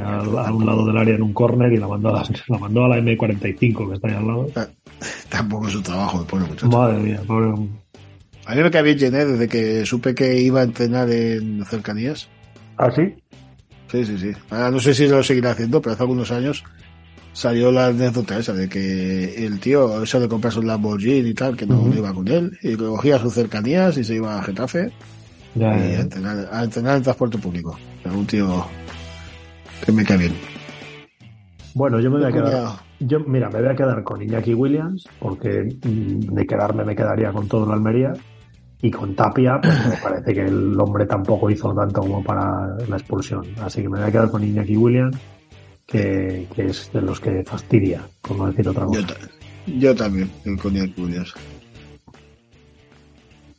a, 0.00 0.46
a 0.48 0.52
un 0.52 0.66
lado 0.66 0.86
del 0.86 0.96
área 0.96 1.14
en 1.14 1.22
un 1.22 1.32
córner 1.32 1.72
y 1.72 1.76
la 1.78 1.88
mandó, 1.88 2.08
a 2.10 2.22
la, 2.22 2.28
la 2.48 2.58
mandó 2.58 2.84
a 2.84 2.88
la 2.88 2.98
M45 2.98 3.88
que 3.88 3.94
está 3.94 4.08
ahí 4.08 4.14
al 4.14 4.26
lado. 4.26 4.48
Tampoco 5.28 5.66
es 5.66 5.72
su 5.72 5.82
trabajo, 5.82 6.20
el 6.20 6.26
pobre 6.26 6.44
muchacho. 6.46 6.68
Madre 6.68 6.98
mía, 6.98 7.20
pobre. 7.26 7.52
A 8.46 8.54
mí 8.54 8.62
me 8.62 8.70
cae 8.70 8.82
bien 8.82 8.98
Yené 8.98 9.24
desde 9.24 9.48
que 9.48 9.86
supe 9.86 10.14
que 10.14 10.40
iba 10.40 10.60
a 10.60 10.64
entrenar 10.64 11.10
en 11.10 11.64
cercanías. 11.66 12.28
¿Ah, 12.76 12.90
sí? 12.90 13.14
Sí, 13.90 14.04
sí, 14.04 14.18
sí. 14.18 14.32
Ahora 14.50 14.70
no 14.70 14.80
sé 14.80 14.94
si 14.94 15.06
lo 15.08 15.22
seguirá 15.22 15.50
haciendo, 15.52 15.80
pero 15.80 15.92
hace 15.94 16.02
algunos 16.02 16.30
años 16.30 16.64
salió 17.32 17.70
la 17.70 17.86
anécdota 17.86 18.38
esa 18.38 18.52
de 18.52 18.68
que 18.68 19.46
el 19.46 19.60
tío, 19.60 20.02
eso 20.02 20.18
de 20.20 20.28
comprarse 20.28 20.58
un 20.58 20.66
Lamborghini 20.66 21.28
y 21.30 21.34
tal, 21.34 21.56
que 21.56 21.66
no 21.66 21.80
Ujú. 21.80 21.94
iba 21.98 22.12
con 22.12 22.26
él, 22.28 22.58
y 22.62 22.74
cogía 22.74 23.18
sus 23.18 23.34
cercanías 23.34 23.96
y 23.98 24.04
se 24.04 24.16
iba 24.16 24.38
a 24.38 24.42
Getafe 24.42 24.90
Ya, 25.54 25.76
y 25.76 25.92
ya, 25.92 25.98
a 25.98 26.00
entrenar, 26.02 26.48
a 26.52 26.64
entrenar 26.64 26.96
en 26.96 27.02
transporte 27.02 27.38
público. 27.38 27.78
Era 28.04 28.12
un 28.14 28.26
tío 28.26 28.66
que 29.84 29.92
me 29.92 30.04
cae 30.04 30.18
bien. 30.18 30.34
Bueno, 31.74 32.00
yo 32.00 32.10
me 32.10 32.18
voy 32.18 32.26
a 32.28 32.32
quedar. 32.32 32.68
Yo, 32.98 33.20
mira, 33.20 33.48
me 33.48 33.60
voy 33.60 33.70
a 33.70 33.76
quedar 33.76 34.02
con 34.02 34.20
Iñaki 34.22 34.54
Williams, 34.54 35.08
porque 35.20 35.62
mm, 35.84 36.34
de 36.34 36.46
quedarme 36.46 36.84
me 36.84 36.96
quedaría 36.96 37.32
con 37.32 37.48
todo 37.48 37.64
el 37.66 37.72
Almería. 37.72 38.12
Y 38.82 38.90
con 38.90 39.14
Tapia, 39.14 39.60
pues 39.62 39.86
me 39.88 39.96
parece 40.02 40.32
que 40.34 40.40
el 40.40 40.78
hombre 40.80 41.04
tampoco 41.06 41.50
hizo 41.50 41.72
tanto 41.74 42.00
como 42.00 42.24
para 42.24 42.76
la 42.88 42.96
expulsión. 42.96 43.44
Así 43.60 43.82
que 43.82 43.88
me 43.88 43.98
voy 43.98 44.08
a 44.08 44.12
quedar 44.12 44.30
con 44.30 44.42
Iñaki 44.42 44.76
Williams, 44.76 45.16
que, 45.86 46.46
que 46.54 46.66
es 46.66 46.90
de 46.92 47.02
los 47.02 47.20
que 47.20 47.44
fastidia, 47.44 48.02
por 48.22 48.36
no 48.38 48.46
decir 48.46 48.66
otra 48.68 48.84
Yo, 48.84 48.88
cosa. 48.88 49.06
ta- 49.08 49.14
yo 49.66 49.94
también, 49.94 50.30
el 50.46 50.58
Cognac 50.58 50.96
Williams. 50.98 51.34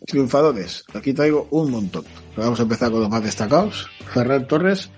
Triunfadores, 0.07 0.83
aquí 0.95 1.13
traigo 1.13 1.47
un 1.51 1.69
montón. 1.71 2.03
Vamos 2.35 2.59
a 2.59 2.63
empezar 2.63 2.89
con 2.91 3.01
los 3.01 3.09
más 3.09 3.23
destacados. 3.23 3.87
Ferrer 4.13 4.47
Torres, 4.47 4.89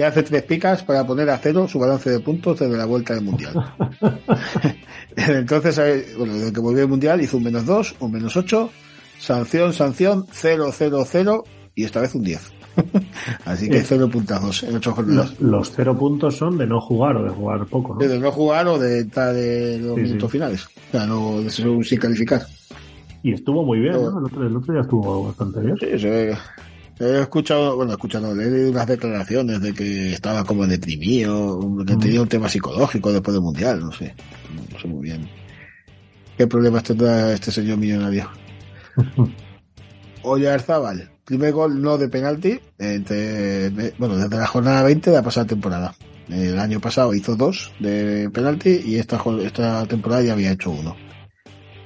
que 0.00 0.06
hace 0.06 0.22
tres 0.22 0.42
picas 0.44 0.82
para 0.82 1.06
poner 1.06 1.28
a 1.28 1.36
cero 1.36 1.68
su 1.68 1.78
balance 1.78 2.08
de 2.08 2.20
puntos 2.20 2.58
desde 2.58 2.74
la 2.74 2.86
vuelta 2.86 3.14
del 3.14 3.22
Mundial. 3.22 3.52
Entonces, 5.16 5.76
eh, 5.78 6.06
bueno, 6.16 6.32
desde 6.34 6.52
que 6.54 6.60
volvió 6.60 6.82
el 6.84 6.88
Mundial 6.88 7.20
hizo 7.20 7.36
un 7.36 7.44
menos 7.44 7.66
dos, 7.66 7.94
un 8.00 8.10
menos 8.12 8.34
ocho, 8.36 8.70
sanción, 9.18 9.74
sanción, 9.74 10.26
cero, 10.32 10.70
cero, 10.72 11.04
cero, 11.06 11.44
y 11.74 11.84
esta 11.84 12.00
vez 12.00 12.14
un 12.14 12.22
10. 12.22 12.40
Así 13.44 13.68
que 13.68 13.78
Eh. 13.78 13.84
cero 13.84 14.08
puntazos 14.10 14.62
en 14.62 14.76
ocho 14.76 14.92
jornadas. 14.94 15.32
Los, 15.38 15.40
los 15.50 15.70
cero 15.72 15.98
puntos 15.98 16.36
son 16.36 16.56
de 16.56 16.66
no 16.66 16.80
jugar 16.80 17.16
o 17.16 17.24
de 17.24 17.30
jugar 17.30 17.66
poco, 17.66 17.94
¿no? 17.94 18.00
De 18.00 18.18
no 18.18 18.32
jugar 18.32 18.68
o 18.68 18.78
de 18.78 19.00
estar 19.00 19.36
en 19.36 19.86
los 19.86 19.96
Sí, 19.96 20.00
minutos 20.02 20.30
sí. 20.30 20.38
finales. 20.38 20.64
O 20.64 20.90
sea, 20.92 21.04
no 21.06 21.42
de 21.42 21.50
ser 21.50 21.68
un 21.68 21.84
sin 21.84 21.98
calificar. 21.98 22.40
Y 23.22 23.34
estuvo 23.34 23.62
muy 23.66 23.80
bien, 23.80 23.92
No. 23.92 24.12
¿no? 24.12 24.18
El 24.20 24.24
otro, 24.24 24.46
el 24.46 24.56
otro 24.56 24.72
día 24.72 24.80
estuvo 24.82 25.24
bastante 25.26 25.60
bien. 25.60 25.76
Sí, 25.78 25.98
se- 25.98 26.32
he 27.00 27.22
escuchado, 27.22 27.76
bueno, 27.76 27.92
he 27.92 27.94
escuchado, 27.94 28.32
he 28.32 28.50
leído 28.50 28.70
unas 28.70 28.86
declaraciones 28.86 29.60
de 29.60 29.72
que 29.72 30.12
estaba 30.12 30.44
como 30.44 30.66
deprimido, 30.66 31.58
que 31.86 31.96
tenía 31.96 32.20
un 32.20 32.28
tema 32.28 32.48
psicológico 32.48 33.12
después 33.12 33.34
del 33.34 33.42
mundial, 33.42 33.80
no 33.80 33.90
sé, 33.90 34.14
no 34.54 34.78
sé 34.78 34.86
muy 34.86 35.04
bien. 35.04 35.28
¿Qué 36.36 36.46
problemas 36.46 36.84
tendrá 36.84 37.32
este 37.32 37.50
señor 37.50 37.78
millonario? 37.78 38.30
Oyarzábal, 40.22 41.10
primer 41.24 41.52
gol 41.52 41.80
no 41.80 41.96
de 41.96 42.08
penalti, 42.08 42.60
entre, 42.78 43.70
bueno, 43.98 44.16
desde 44.16 44.36
la 44.36 44.46
jornada 44.46 44.82
20 44.82 45.10
de 45.10 45.16
la 45.16 45.22
pasada 45.22 45.46
temporada. 45.46 45.94
El 46.28 46.58
año 46.58 46.80
pasado 46.80 47.12
hizo 47.14 47.34
dos 47.34 47.72
de 47.80 48.30
penalti 48.30 48.82
y 48.84 48.96
esta, 48.96 49.20
esta 49.42 49.86
temporada 49.86 50.22
ya 50.22 50.34
había 50.34 50.52
hecho 50.52 50.70
uno. 50.70 50.94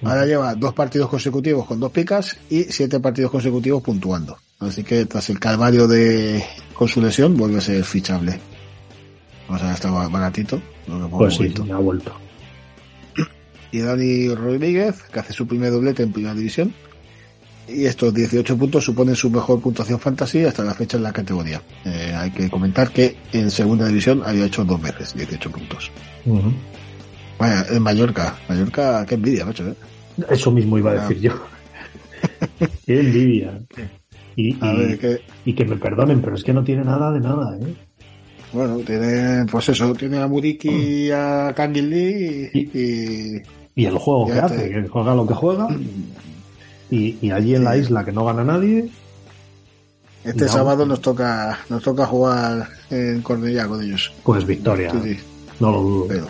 Ahora 0.02 0.26
lleva 0.26 0.54
dos 0.54 0.74
partidos 0.74 1.08
consecutivos 1.08 1.66
con 1.66 1.80
dos 1.80 1.90
picas 1.90 2.36
y 2.50 2.64
siete 2.64 3.00
partidos 3.00 3.30
consecutivos 3.30 3.82
puntuando. 3.82 4.36
Así 4.60 4.82
que 4.84 5.04
tras 5.06 5.28
el 5.30 5.38
calvario 5.38 5.86
de 5.86 6.42
con 6.74 6.88
su 6.88 7.00
lesión 7.00 7.36
vuelve 7.36 7.58
a 7.58 7.60
ser 7.60 7.84
fichable. 7.84 8.38
Vamos 9.48 9.62
a 9.62 9.74
estar 9.74 9.90
baratito. 10.10 10.60
lo 10.88 10.94
que 10.96 11.02
pongo 11.02 11.18
Pues 11.18 11.34
sí, 11.34 11.48
bonito. 11.48 11.74
ha 11.74 11.78
vuelto. 11.78 12.12
Y 13.72 13.80
Dani 13.80 14.28
Rodríguez, 14.34 15.02
que 15.12 15.18
hace 15.18 15.32
su 15.32 15.46
primer 15.46 15.70
doblete 15.72 16.02
en 16.04 16.12
primera 16.12 16.34
división. 16.34 16.72
Y 17.66 17.86
estos 17.86 18.12
18 18.14 18.56
puntos 18.58 18.84
suponen 18.84 19.16
su 19.16 19.30
mejor 19.30 19.60
puntuación 19.60 19.98
fantasy 19.98 20.44
hasta 20.44 20.62
la 20.62 20.74
fecha 20.74 20.96
en 20.98 21.02
la 21.02 21.12
categoría. 21.12 21.60
Eh, 21.84 22.14
hay 22.16 22.30
que 22.30 22.48
comentar 22.50 22.90
que 22.90 23.16
en 23.32 23.50
segunda 23.50 23.88
división 23.88 24.22
había 24.24 24.44
hecho 24.46 24.64
dos 24.64 24.80
veces 24.80 25.14
18 25.14 25.50
puntos. 25.50 25.90
Vaya, 27.38 27.66
en 27.70 27.82
Mallorca. 27.82 28.36
Mallorca, 28.48 29.04
qué 29.06 29.14
envidia, 29.16 29.44
macho, 29.46 29.66
¿eh? 29.68 29.74
Eso 30.30 30.50
mismo 30.52 30.78
iba 30.78 30.92
a 30.92 30.94
Ah. 30.94 31.08
decir 31.08 31.20
yo. 31.22 31.32
Qué 32.86 33.00
envidia. 33.00 33.60
Y, 34.36 34.56
A 34.60 34.72
y- 34.72 34.76
ver, 34.76 34.98
que, 34.98 35.20
y 35.44 35.54
que 35.54 35.64
me 35.64 35.76
perdonen, 35.76 36.20
pero 36.20 36.34
es 36.36 36.42
que 36.44 36.52
no 36.52 36.64
tiene 36.64 36.84
nada 36.84 37.12
de 37.12 37.20
nada, 37.20 37.56
¿eh? 37.56 37.74
bueno, 38.52 38.78
tiene, 38.78 39.46
pues 39.50 39.68
eso, 39.70 39.92
tiene 39.94 40.18
a 40.18 40.26
Muriki 40.28 41.10
a 41.10 41.52
Kangin 41.56 41.90
Lee 41.90 42.50
y, 42.52 42.58
y- 42.78 43.42
Y 43.76 43.84
el 43.86 43.98
juego 43.98 44.26
que 44.26 44.38
hace, 44.38 44.70
que 44.70 44.88
juega 44.88 45.14
lo 45.14 45.26
que 45.26 45.34
juega. 45.34 45.66
Y, 46.90 47.16
y 47.20 47.30
allí 47.32 47.54
en 47.56 47.64
la 47.64 47.76
isla 47.76 48.04
que 48.04 48.12
no 48.12 48.24
gana 48.24 48.44
nadie. 48.44 48.88
este 50.24 50.48
sábado 50.48 50.86
nos 50.86 51.00
toca, 51.00 51.58
nos 51.68 51.82
toca 51.82 52.06
jugar 52.06 52.68
en 52.90 53.20
Cornellá 53.22 53.66
con 53.66 53.82
ellos. 53.82 54.12
Pues 54.22 54.46
victoria. 54.46 54.90
Sí, 54.92 55.14
sí, 55.14 55.20
No 55.60 55.72
lo 55.72 55.82
dudo. 55.82 56.04
espero, 56.04 56.28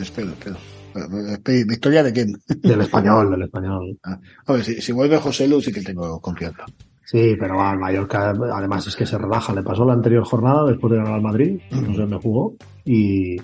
espero, 0.00 0.30
espero. 0.30 0.56
Espe- 0.94 1.66
¿Victoria 1.68 2.02
de 2.02 2.12
quién? 2.12 2.32
Del 2.62 2.80
español, 2.82 3.30
del 3.30 3.42
español. 3.42 3.98
Ah, 4.04 4.18
a 4.46 4.52
ver, 4.54 4.64
si, 4.64 4.80
si 4.80 4.92
vuelve 4.92 5.18
José 5.18 5.46
Lu 5.48 5.60
sí 5.60 5.72
que 5.72 5.82
tengo 5.82 6.20
confianza. 6.20 6.64
Sí, 7.06 7.36
pero 7.38 7.56
va, 7.56 7.72
el 7.72 7.78
Mallorca 7.78 8.30
además 8.52 8.84
es 8.88 8.96
que 8.96 9.06
se 9.06 9.16
relaja. 9.16 9.54
Le 9.54 9.62
pasó 9.62 9.84
la 9.84 9.92
anterior 9.92 10.24
jornada 10.24 10.64
después 10.66 10.90
de 10.90 10.96
ganar 10.98 11.14
al 11.14 11.22
Madrid, 11.22 11.60
no 11.70 11.94
sé 11.94 12.00
dónde 12.00 12.16
jugó, 12.16 12.56
y, 12.84 13.36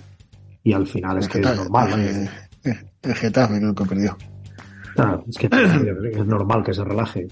y 0.64 0.72
al 0.72 0.84
final 0.84 1.18
es 1.18 1.28
que 1.28 1.38
es 1.38 1.56
normal. 1.56 1.90
¿no? 1.90 1.96
eh, 1.98 2.30
eh, 2.64 2.76
el 3.02 3.14
Getafe 3.14 3.58
creo 3.60 3.74
que 3.74 3.84
perdió. 3.84 4.16
Claro, 4.96 5.24
es 5.28 5.38
que 5.38 5.46
es 6.12 6.26
normal 6.26 6.64
que 6.64 6.74
se 6.74 6.82
relaje. 6.82 7.28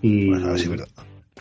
Y, 0.00 0.30
Bueno, 0.30 0.46
a 0.46 0.50
ver 0.50 0.58
si 0.58 0.64
es 0.64 0.70
verdad. 0.70 0.88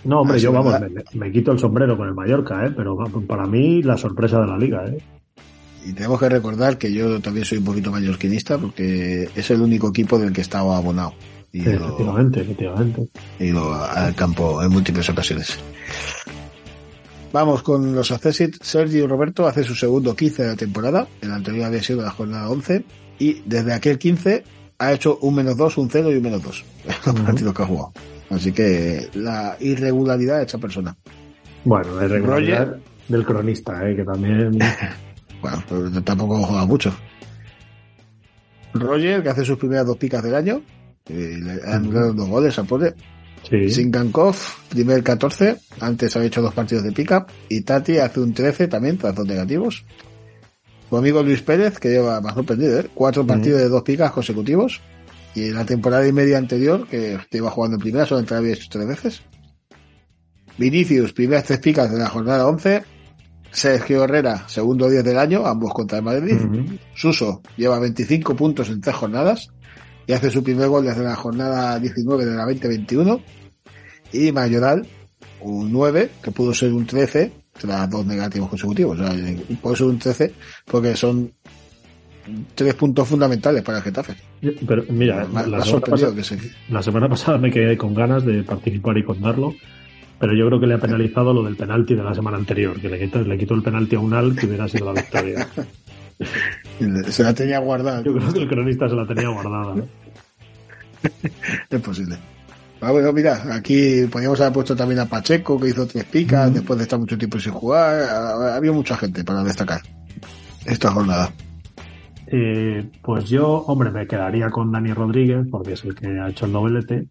no, 0.04 0.20
hombre, 0.20 0.38
yo 0.38 0.52
vamos, 0.52 0.76
me, 0.82 1.04
me 1.18 1.32
quito 1.32 1.54
el 1.54 1.60
sombrero 1.60 1.98
con 1.98 2.10
el 2.10 2.14
Mallorca, 2.14 2.66
¿eh? 2.66 2.74
pero 2.76 2.98
para 3.26 3.46
mí 3.46 3.84
la 3.84 3.96
sorpresa 3.96 4.42
de 4.42 4.48
la 4.48 4.58
liga. 4.58 4.86
¿eh? 4.86 4.98
Y 5.86 5.94
tenemos 5.94 6.20
que 6.20 6.28
recordar 6.28 6.78
que 6.78 6.92
yo 6.92 7.22
también 7.22 7.46
soy 7.46 7.60
un 7.60 7.66
poquito 7.66 7.90
mallorquinista 7.90 8.58
porque 8.58 9.30
es 9.34 9.50
el 9.52 9.62
único 9.62 9.88
equipo 9.90 10.20
del 10.20 10.34
que 10.34 10.42
estaba 10.42 10.76
abonado. 10.76 11.14
Y 11.56 11.64
lo- 11.64 11.86
efectivamente, 11.86 12.42
efectivamente. 12.42 13.08
he 13.40 13.46
ido 13.48 13.74
al 13.74 14.14
campo 14.16 14.62
en 14.62 14.70
múltiples 14.72 15.08
ocasiones. 15.10 15.58
Vamos 17.32 17.64
con 17.64 17.94
los 17.96 18.12
accessit. 18.12 18.62
Sergio 18.62 19.08
Roberto 19.08 19.48
hace 19.48 19.64
su 19.64 19.76
segundo 19.76 20.16
15 20.16 20.44
de 20.44 20.48
la 20.50 20.56
temporada. 20.56 21.08
El 21.22 21.32
anterior 21.32 21.66
había 21.66 21.82
sido 21.84 22.02
la 22.02 22.12
jornada 22.12 22.50
11. 22.50 22.84
Y 23.20 23.42
desde 23.46 23.74
aquel 23.74 23.98
15 23.98 24.44
ha 24.80 24.92
hecho 24.94 25.18
un 25.22 25.36
menos 25.36 25.56
2, 25.58 25.78
un 25.78 25.90
0 25.90 26.12
y 26.12 26.16
un 26.16 26.24
menos 26.24 26.44
2. 26.44 26.64
Los 27.06 27.16
partidos 27.26 27.54
que 27.54 27.64
ha 27.64 27.66
jugado. 27.66 27.92
Así 28.30 28.52
que 28.52 29.10
la 29.14 29.56
irregularidad 29.60 30.42
hecha 30.42 30.58
persona. 30.58 30.96
Bueno, 31.64 31.96
la 31.96 32.06
irregularidad 32.06 32.78
del 33.08 33.26
cronista, 33.26 33.90
¿eh? 33.90 33.96
que 33.96 34.04
también. 34.04 34.58
Bueno, 35.42 35.64
pero 35.70 36.02
tampoco 36.04 36.42
juega 36.42 36.66
mucho. 36.66 36.92
Roger, 38.74 39.22
que 39.22 39.30
hace 39.30 39.46
sus 39.46 39.58
primeras 39.60 39.86
dos 39.86 39.98
picas 39.98 40.24
del 40.24 40.34
año. 40.34 40.62
Eh, 41.10 41.38
le 41.42 41.72
anularon 41.72 42.16
dos 42.16 42.30
goles 42.30 42.58
a 42.60 42.64
Pole. 42.64 42.94
Sí. 43.50 43.70
Singankov, 43.70 44.36
primer 44.70 45.04
14, 45.04 45.58
antes 45.80 46.16
había 46.16 46.28
hecho 46.28 46.42
dos 46.42 46.54
partidos 46.54 46.84
de 46.84 46.92
pick-up, 46.92 47.28
y 47.48 47.62
Tati 47.62 48.00
hace 48.00 48.20
un 48.20 48.34
13 48.34 48.68
también, 48.68 48.98
tras 48.98 49.14
dos 49.14 49.28
negativos. 49.28 49.86
Tu 50.90 50.98
amigo 50.98 51.22
Luis 51.22 51.42
Pérez, 51.44 51.78
que 51.80 51.90
lleva 51.90 52.22
más 52.22 52.34
sorprendido, 52.34 52.80
¿eh? 52.80 52.90
cuatro 52.94 53.26
partidos 53.26 53.62
de 53.62 53.70
dos 53.70 53.84
picas 53.84 54.12
consecutivos, 54.12 54.82
y 55.36 55.50
en 55.50 55.56
la 55.56 55.66
temporada 55.66 56.08
y 56.08 56.12
media 56.12 56.40
anterior, 56.40 56.88
que 56.88 57.20
iba 57.32 57.52
jugando 57.52 57.76
en 57.76 57.82
primera, 57.82 58.06
solamente 58.06 58.34
había 58.34 58.54
hecho 58.54 58.68
tres 58.70 58.88
veces. 58.88 59.22
Vinicius, 60.58 61.14
primeras 61.14 61.44
tres 61.44 61.60
picas 61.60 61.92
de 61.92 62.00
la 62.00 62.08
jornada 62.08 62.48
11. 62.48 62.84
Sergio 63.52 64.04
Herrera, 64.04 64.48
segundo 64.48 64.90
10 64.90 65.04
del 65.04 65.18
año, 65.18 65.46
ambos 65.46 65.74
contra 65.74 66.00
el 66.00 66.04
Madrid. 66.04 66.38
Suso 66.94 67.42
lleva 67.56 67.80
25 67.80 68.36
puntos 68.36 68.70
en 68.70 68.82
tres 68.82 68.96
jornadas 68.96 69.50
y 70.08 70.14
hace 70.14 70.30
su 70.32 70.44
primer 70.44 70.68
gol 70.70 70.86
desde 70.86 71.04
la 71.04 71.16
jornada 71.16 71.80
19 71.80 72.26
de 72.26 72.36
la 72.36 72.46
2021. 72.46 73.20
Y 74.14 74.32
Mayoral, 74.32 74.86
un 75.42 75.72
9, 75.72 76.10
que 76.24 76.32
pudo 76.32 76.54
ser 76.54 76.72
un 76.74 76.86
13 76.86 77.32
tras 77.60 77.90
dos 77.90 78.06
negativos 78.06 78.50
consecutivos. 78.50 79.00
O 79.00 79.04
sea, 79.08 79.16
puede 79.62 79.76
ser 79.76 79.88
un 79.88 80.00
13 80.00 80.34
porque 80.66 80.96
son 80.96 81.32
tres 82.56 82.74
puntos 82.74 83.08
fundamentales 83.08 83.62
para 83.64 83.78
el 83.80 83.84
Getafe. 83.84 84.16
Pero 84.68 84.84
mira, 84.90 85.26
Me 85.32 85.40
ha- 85.42 85.44
me 85.44 85.50
la, 85.50 85.62
semana 85.64 85.86
pasada, 85.86 86.16
que 86.16 86.24
sí. 86.24 86.36
la 86.70 86.82
semana 86.82 87.08
pasada 87.10 87.38
me 87.38 87.52
quedé 87.52 87.78
con 87.78 87.94
ganas 87.94 88.26
de 88.26 88.44
participar 88.44 88.98
y 88.98 89.04
contarlo, 89.04 89.54
pero 90.20 90.34
yo 90.36 90.48
creo 90.48 90.60
que 90.60 90.68
le 90.68 90.74
ha 90.76 90.80
penalizado 90.80 91.34
lo 91.34 91.44
del 91.44 91.56
penalti 91.56 91.94
de 91.96 92.04
la 92.04 92.14
semana 92.16 92.38
anterior, 92.38 92.80
que 92.80 92.90
le 92.90 93.00
quitó, 93.00 93.22
le 93.22 93.38
quitó 93.38 93.54
el 93.54 93.62
penalti 93.64 93.96
a 93.96 94.00
Unal 94.00 94.36
que 94.36 94.48
hubiera 94.48 94.68
sido 94.68 94.92
la 94.92 95.02
victoria. 95.02 95.48
Se 97.10 97.24
la 97.24 97.34
tenía 97.34 97.60
guardada. 97.60 98.02
Yo 98.04 98.14
creo 98.16 98.34
que 98.34 98.40
el 98.40 98.48
cronista 98.48 98.88
se 98.90 98.96
la 98.96 99.06
tenía 99.06 99.30
guardada. 99.30 99.76
¿no? 99.76 99.88
Es 101.70 101.82
posible. 101.82 102.18
Ah, 102.82 102.92
bueno, 102.92 103.12
mira, 103.14 103.42
aquí 103.54 104.06
podríamos 104.12 104.40
haber 104.42 104.54
puesto 104.54 104.76
también 104.76 105.00
a 105.00 105.06
Pacheco, 105.06 105.60
que 105.60 105.70
hizo 105.70 105.88
tres 105.88 106.04
picas 106.06 106.54
después 106.54 106.78
de 106.78 106.84
estar 106.84 107.00
mucho 107.00 107.18
tiempo 107.18 107.40
sin 107.40 107.54
jugar. 107.54 108.02
Ha- 108.04 108.56
Había 108.56 108.72
mucha 108.72 108.98
gente 108.98 109.24
para 109.24 109.44
destacar 109.44 109.82
esta 110.66 110.92
jornada. 110.92 111.32
Eh, 112.28 112.90
pues 113.02 113.26
yo, 113.30 113.48
hombre, 113.68 113.92
me 113.92 114.08
quedaría 114.08 114.50
con 114.50 114.72
Dani 114.72 114.94
Rodríguez, 114.94 115.46
porque 115.50 115.74
es 115.74 115.84
el 115.86 115.96
que 115.96 116.08
ha 116.20 116.30
hecho 116.30 116.46
el 116.46 116.52
doblete. 116.52 117.08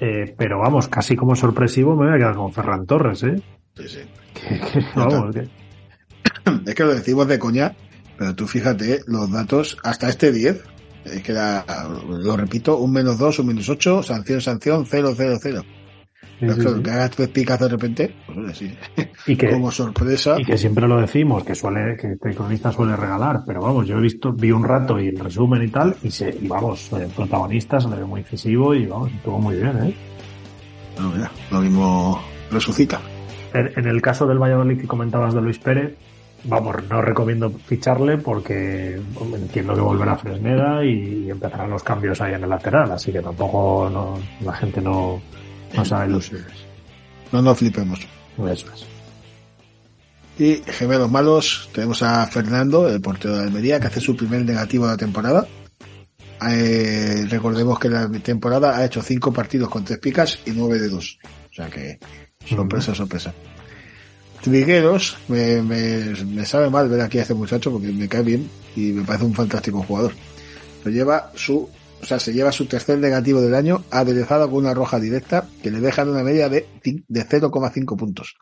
Eh, 0.00 0.34
pero 0.36 0.58
vamos, 0.58 0.88
casi 0.88 1.16
como 1.16 1.36
sorpresivo 1.36 1.94
me 1.96 2.06
voy 2.06 2.14
a 2.14 2.18
quedar 2.18 2.34
con 2.34 2.52
Ferran 2.52 2.86
Torres, 2.86 3.22
¿eh? 3.22 3.40
Sí, 3.76 3.88
sí. 3.88 3.98
Que- 4.34 4.60
que- 4.60 4.84
vamos, 4.94 5.34
que- 5.34 5.48
Es 6.66 6.74
que 6.74 6.82
lo 6.84 6.94
decimos 6.94 7.26
de 7.28 7.38
coña, 7.38 7.74
pero 8.18 8.34
tú 8.34 8.46
fíjate 8.46 9.00
los 9.06 9.30
datos 9.30 9.76
hasta 9.82 10.08
este 10.08 10.32
10. 10.32 10.62
Es 11.04 11.22
que 11.22 11.32
era, 11.32 11.64
lo 12.08 12.36
repito, 12.36 12.78
un 12.78 12.92
menos 12.92 13.18
2, 13.18 13.38
un 13.38 13.46
menos 13.46 13.68
8, 13.68 14.02
sanción, 14.02 14.40
sanción, 14.40 14.84
0, 14.86 15.12
0, 15.16 15.36
0. 15.40 15.62
Pero 16.38 16.54
sí, 16.54 16.82
que 16.82 16.90
hagas 16.90 17.10
tres 17.12 17.28
picas 17.28 17.58
de 17.58 17.68
repente, 17.68 18.14
pues. 18.26 18.62
Y 19.26 19.36
que, 19.36 19.50
Como 19.50 19.70
sorpresa. 19.70 20.36
y 20.38 20.44
que 20.44 20.58
siempre 20.58 20.86
lo 20.86 21.00
decimos, 21.00 21.44
que 21.44 21.54
suele, 21.54 21.96
que 21.96 22.12
este 22.12 22.34
cronista 22.34 22.70
suele 22.70 22.94
regalar, 22.94 23.42
pero 23.46 23.62
vamos, 23.62 23.86
yo 23.86 23.96
he 23.96 24.00
visto, 24.00 24.32
vi 24.32 24.50
un 24.50 24.64
rato 24.64 25.00
y 25.00 25.08
el 25.08 25.18
resumen 25.18 25.62
y 25.62 25.68
tal, 25.68 25.96
y 26.02 26.10
se, 26.10 26.28
y 26.30 26.46
vamos, 26.46 26.92
el 26.92 27.08
protagonista 27.08 27.80
se 27.80 27.88
le 27.88 27.96
ve 27.96 28.04
muy 28.04 28.20
incisivo 28.20 28.74
y 28.74 28.86
vamos, 28.86 29.10
estuvo 29.12 29.38
muy 29.38 29.56
bien, 29.56 29.78
¿eh? 29.82 29.94
No, 31.00 31.10
mira, 31.10 31.30
lo 31.50 31.60
mismo 31.60 32.20
resucita. 32.50 33.00
En, 33.54 33.72
en 33.74 33.86
el 33.86 34.02
caso 34.02 34.26
del 34.26 34.38
Valladolid 34.38 34.80
que 34.80 34.86
comentabas 34.86 35.34
de 35.34 35.40
Luis 35.40 35.58
Pérez, 35.58 35.96
vamos, 36.44 36.76
no 36.88 37.02
recomiendo 37.02 37.50
ficharle 37.50 38.18
porque 38.18 39.00
entiendo 39.34 39.74
que 39.74 39.80
volverá 39.80 40.16
Fresneda 40.16 40.84
y, 40.84 41.30
empezarán 41.30 41.70
los 41.70 41.82
cambios 41.82 42.20
ahí 42.20 42.34
en 42.34 42.44
el 42.44 42.50
lateral, 42.50 42.90
así 42.92 43.12
que 43.12 43.20
tampoco 43.20 43.90
no, 43.92 44.18
la 44.44 44.52
gente 44.54 44.80
no, 44.80 45.20
no 45.74 45.84
sabe 45.84 46.08
los 46.08 46.30
No 47.32 47.42
nos 47.42 47.58
flipemos. 47.58 48.00
Eso 48.38 48.66
es. 48.74 48.86
Y 50.38 50.62
gemelos 50.66 51.10
malos, 51.10 51.68
tenemos 51.72 52.02
a 52.02 52.26
Fernando, 52.26 52.88
el 52.88 53.00
portero 53.00 53.36
de 53.36 53.44
Almería, 53.44 53.80
que 53.80 53.86
hace 53.86 54.00
su 54.00 54.14
primer 54.14 54.44
negativo 54.44 54.84
de 54.84 54.92
la 54.92 54.98
temporada. 54.98 55.46
Eh, 56.50 57.24
recordemos 57.30 57.78
que 57.78 57.88
la 57.88 58.08
temporada 58.10 58.76
ha 58.76 58.84
hecho 58.84 59.00
cinco 59.02 59.32
partidos 59.32 59.70
con 59.70 59.84
tres 59.84 59.98
picas 59.98 60.38
y 60.44 60.50
nueve 60.50 60.78
de 60.78 60.90
dos. 60.90 61.18
O 61.50 61.54
sea 61.54 61.70
que, 61.70 61.98
sorpresa, 62.44 62.94
sorpresa. 62.94 63.32
Trigueros, 64.42 65.18
me, 65.28 65.62
me, 65.62 66.14
me 66.24 66.44
sabe 66.44 66.70
mal 66.70 66.88
ver 66.88 67.00
aquí 67.00 67.18
a 67.18 67.22
este 67.22 67.34
muchacho 67.34 67.72
porque 67.72 67.88
me 67.88 68.08
cae 68.08 68.22
bien 68.22 68.48
y 68.76 68.92
me 68.92 69.04
parece 69.04 69.24
un 69.24 69.34
fantástico 69.34 69.82
jugador. 69.82 70.12
Pero 70.82 70.94
lleva 70.94 71.32
su, 71.34 71.68
o 72.00 72.06
sea, 72.06 72.20
se 72.20 72.32
lleva 72.32 72.52
su 72.52 72.66
tercer 72.66 72.98
negativo 72.98 73.40
del 73.40 73.54
año 73.54 73.84
aderezado 73.90 74.48
con 74.48 74.58
una 74.58 74.74
roja 74.74 75.00
directa 75.00 75.48
que 75.62 75.70
le 75.70 75.80
dejan 75.80 76.08
una 76.08 76.22
media 76.22 76.48
de, 76.48 76.66
de 76.82 77.26
0,5 77.26 77.96
puntos. 77.96 78.36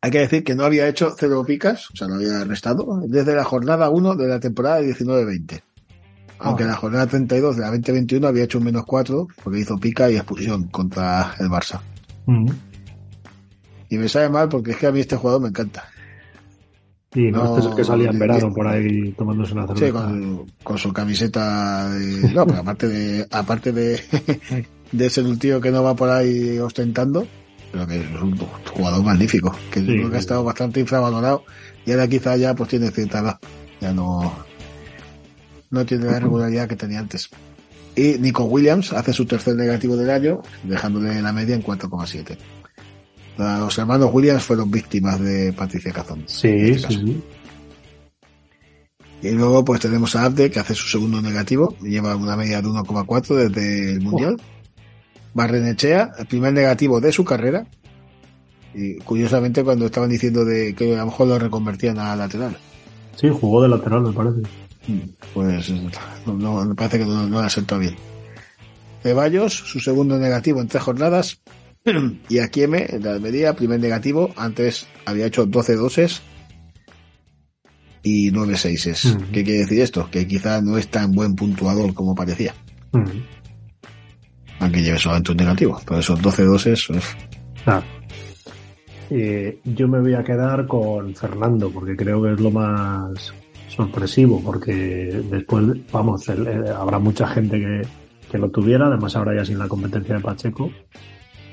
Hay 0.00 0.10
que 0.10 0.18
decir 0.18 0.44
que 0.44 0.54
no 0.54 0.64
había 0.64 0.86
hecho 0.86 1.14
cero 1.18 1.44
picas, 1.46 1.90
o 1.90 1.96
sea, 1.96 2.08
no 2.08 2.16
había 2.16 2.44
restado, 2.44 3.00
desde 3.06 3.34
la 3.34 3.44
jornada 3.44 3.88
1 3.88 4.16
de 4.16 4.28
la 4.28 4.38
temporada 4.38 4.82
19-20. 4.82 5.62
Aunque 6.40 6.64
en 6.64 6.68
la 6.68 6.76
jornada 6.76 7.06
32 7.06 7.56
de 7.56 7.62
la 7.62 7.68
2021 7.68 8.26
había 8.26 8.44
hecho 8.44 8.58
un 8.58 8.64
menos 8.64 8.84
4 8.84 9.28
porque 9.42 9.60
hizo 9.60 9.78
pica 9.78 10.10
y 10.10 10.16
expulsión 10.16 10.64
contra 10.64 11.34
el 11.38 11.48
Barça. 11.48 11.80
Mm. 12.26 12.50
Y 13.94 13.98
me 13.98 14.08
sabe 14.08 14.28
mal 14.28 14.48
porque 14.48 14.72
es 14.72 14.76
que 14.76 14.86
a 14.88 14.92
mí 14.92 15.00
este 15.00 15.16
jugador 15.16 15.40
me 15.42 15.48
encanta. 15.48 15.84
Y 17.14 17.30
no, 17.30 17.44
este 17.44 17.60
es 17.60 17.66
el 17.66 17.76
que 17.76 17.84
salía 17.84 18.10
en 18.10 18.18
verano 18.18 18.52
por 18.52 18.66
ahí 18.66 19.12
tomándose 19.12 19.52
una 19.52 19.68
Sí, 19.68 19.74
cerveza. 19.78 19.92
con, 20.04 20.46
con 20.64 20.78
su 20.78 20.92
camiseta 20.92 21.88
de... 21.90 22.32
No, 22.34 22.44
pero 22.44 22.58
aparte 22.60 22.88
de, 22.88 23.26
aparte 23.30 23.72
de, 23.72 24.00
de 24.92 25.10
ser 25.10 25.24
un 25.24 25.38
tío 25.38 25.60
que 25.60 25.70
no 25.70 25.84
va 25.84 25.94
por 25.94 26.10
ahí 26.10 26.58
ostentando, 26.58 27.24
pero 27.70 27.86
que 27.86 28.00
es 28.00 28.20
un 28.20 28.36
jugador 28.72 29.04
magnífico, 29.04 29.54
que 29.70 29.78
Sí, 29.80 29.86
creo 29.86 30.10
que 30.10 30.16
ha 30.16 30.18
sí. 30.18 30.24
estado 30.24 30.42
bastante 30.42 30.80
infravalorado 30.80 31.44
y 31.86 31.92
ahora 31.92 32.08
quizá 32.08 32.36
ya 32.36 32.52
pues 32.56 32.70
tiene 32.70 32.90
cierta 32.90 33.20
edad. 33.20 33.38
Ya 33.80 33.92
no, 33.92 34.34
no 35.70 35.86
tiene 35.86 36.06
la 36.06 36.18
regularidad 36.18 36.66
que 36.68 36.74
tenía 36.76 36.98
antes. 36.98 37.28
Y 37.94 38.18
Nico 38.18 38.42
Williams 38.44 38.92
hace 38.92 39.12
su 39.12 39.24
tercer 39.24 39.54
negativo 39.54 39.96
del 39.96 40.10
año, 40.10 40.42
dejándole 40.64 41.22
la 41.22 41.32
media 41.32 41.54
en 41.54 41.62
4,7. 41.62 42.36
Los 43.36 43.76
hermanos 43.78 44.10
Williams 44.12 44.44
fueron 44.44 44.70
víctimas 44.70 45.20
de 45.20 45.52
Patricia 45.52 45.92
Cazón. 45.92 46.22
Sí, 46.26 46.48
este 46.48 46.88
sí, 46.88 46.94
sí. 47.04 47.22
Y 49.22 49.30
luego 49.30 49.64
pues 49.64 49.80
tenemos 49.80 50.14
a 50.16 50.24
Abde 50.26 50.50
que 50.50 50.60
hace 50.60 50.74
su 50.74 50.86
segundo 50.86 51.20
negativo, 51.22 51.74
lleva 51.80 52.14
una 52.14 52.36
media 52.36 52.60
de 52.60 52.68
1,4 52.68 53.34
desde 53.48 53.92
el 53.92 54.00
Mundial. 54.02 54.36
Barrenechea, 55.32 56.12
el 56.18 56.26
primer 56.26 56.52
negativo 56.52 57.00
de 57.00 57.10
su 57.10 57.24
carrera. 57.24 57.66
Y 58.74 58.96
curiosamente 58.98 59.64
cuando 59.64 59.86
estaban 59.86 60.10
diciendo 60.10 60.44
de 60.44 60.74
que 60.74 60.94
a 60.94 60.98
lo 61.00 61.06
mejor 61.06 61.28
lo 61.28 61.38
reconvertían 61.38 61.98
a 61.98 62.14
lateral. 62.16 62.56
Sí, 63.16 63.28
jugó 63.30 63.62
de 63.62 63.68
lateral, 63.68 64.02
me 64.02 64.12
parece. 64.12 64.42
Pues 65.32 65.70
no, 66.26 66.34
no- 66.34 66.64
me 66.66 66.74
parece 66.74 66.98
que 66.98 67.06
no, 67.06 67.26
no 67.26 67.40
le 67.40 67.46
ha 67.46 67.50
sentado 67.50 67.80
bien. 67.80 67.96
Ceballos, 69.02 69.54
su 69.54 69.80
segundo 69.80 70.18
negativo 70.18 70.60
en 70.60 70.68
tres 70.68 70.82
jornadas. 70.82 71.40
Y 72.28 72.38
Akieme, 72.38 72.86
de 72.86 73.10
Almería, 73.10 73.54
primer 73.54 73.80
negativo. 73.80 74.30
Antes 74.36 74.86
había 75.04 75.26
hecho 75.26 75.46
12 75.46 75.76
doses 75.76 76.22
y 78.02 78.30
9 78.30 78.56
seises. 78.56 79.04
Mm. 79.14 79.32
¿Qué 79.32 79.44
quiere 79.44 79.60
decir 79.60 79.80
esto? 79.82 80.08
Que 80.10 80.26
quizá 80.26 80.60
no 80.60 80.76
es 80.78 80.88
tan 80.88 81.12
buen 81.12 81.34
puntuador 81.34 81.94
como 81.94 82.14
parecía. 82.14 82.54
Aunque 84.60 84.82
lleve 84.82 84.98
solamente 84.98 85.32
un 85.32 85.36
negativo. 85.38 85.80
Pero 85.86 86.00
esos 86.00 86.20
12 86.22 86.44
doses, 86.44 86.90
uf, 86.90 87.14
Ah. 87.66 87.82
Eh, 89.10 89.58
yo 89.64 89.86
me 89.88 90.00
voy 90.00 90.14
a 90.14 90.24
quedar 90.24 90.66
con 90.66 91.14
Fernando 91.14 91.70
porque 91.70 91.94
creo 91.96 92.22
que 92.22 92.32
es 92.32 92.40
lo 92.40 92.50
más 92.50 93.32
sorpresivo 93.68 94.42
porque 94.42 95.22
después, 95.30 95.64
vamos, 95.92 96.26
el- 96.28 96.46
eh, 96.46 96.70
habrá 96.74 96.98
mucha 96.98 97.26
gente 97.28 97.58
que, 97.58 97.82
que 98.30 98.38
lo 98.38 98.50
tuviera, 98.50 98.86
además 98.86 99.14
ahora 99.16 99.34
ya 99.36 99.44
sin 99.44 99.58
la 99.58 99.68
competencia 99.68 100.14
de 100.16 100.20
Pacheco 100.22 100.70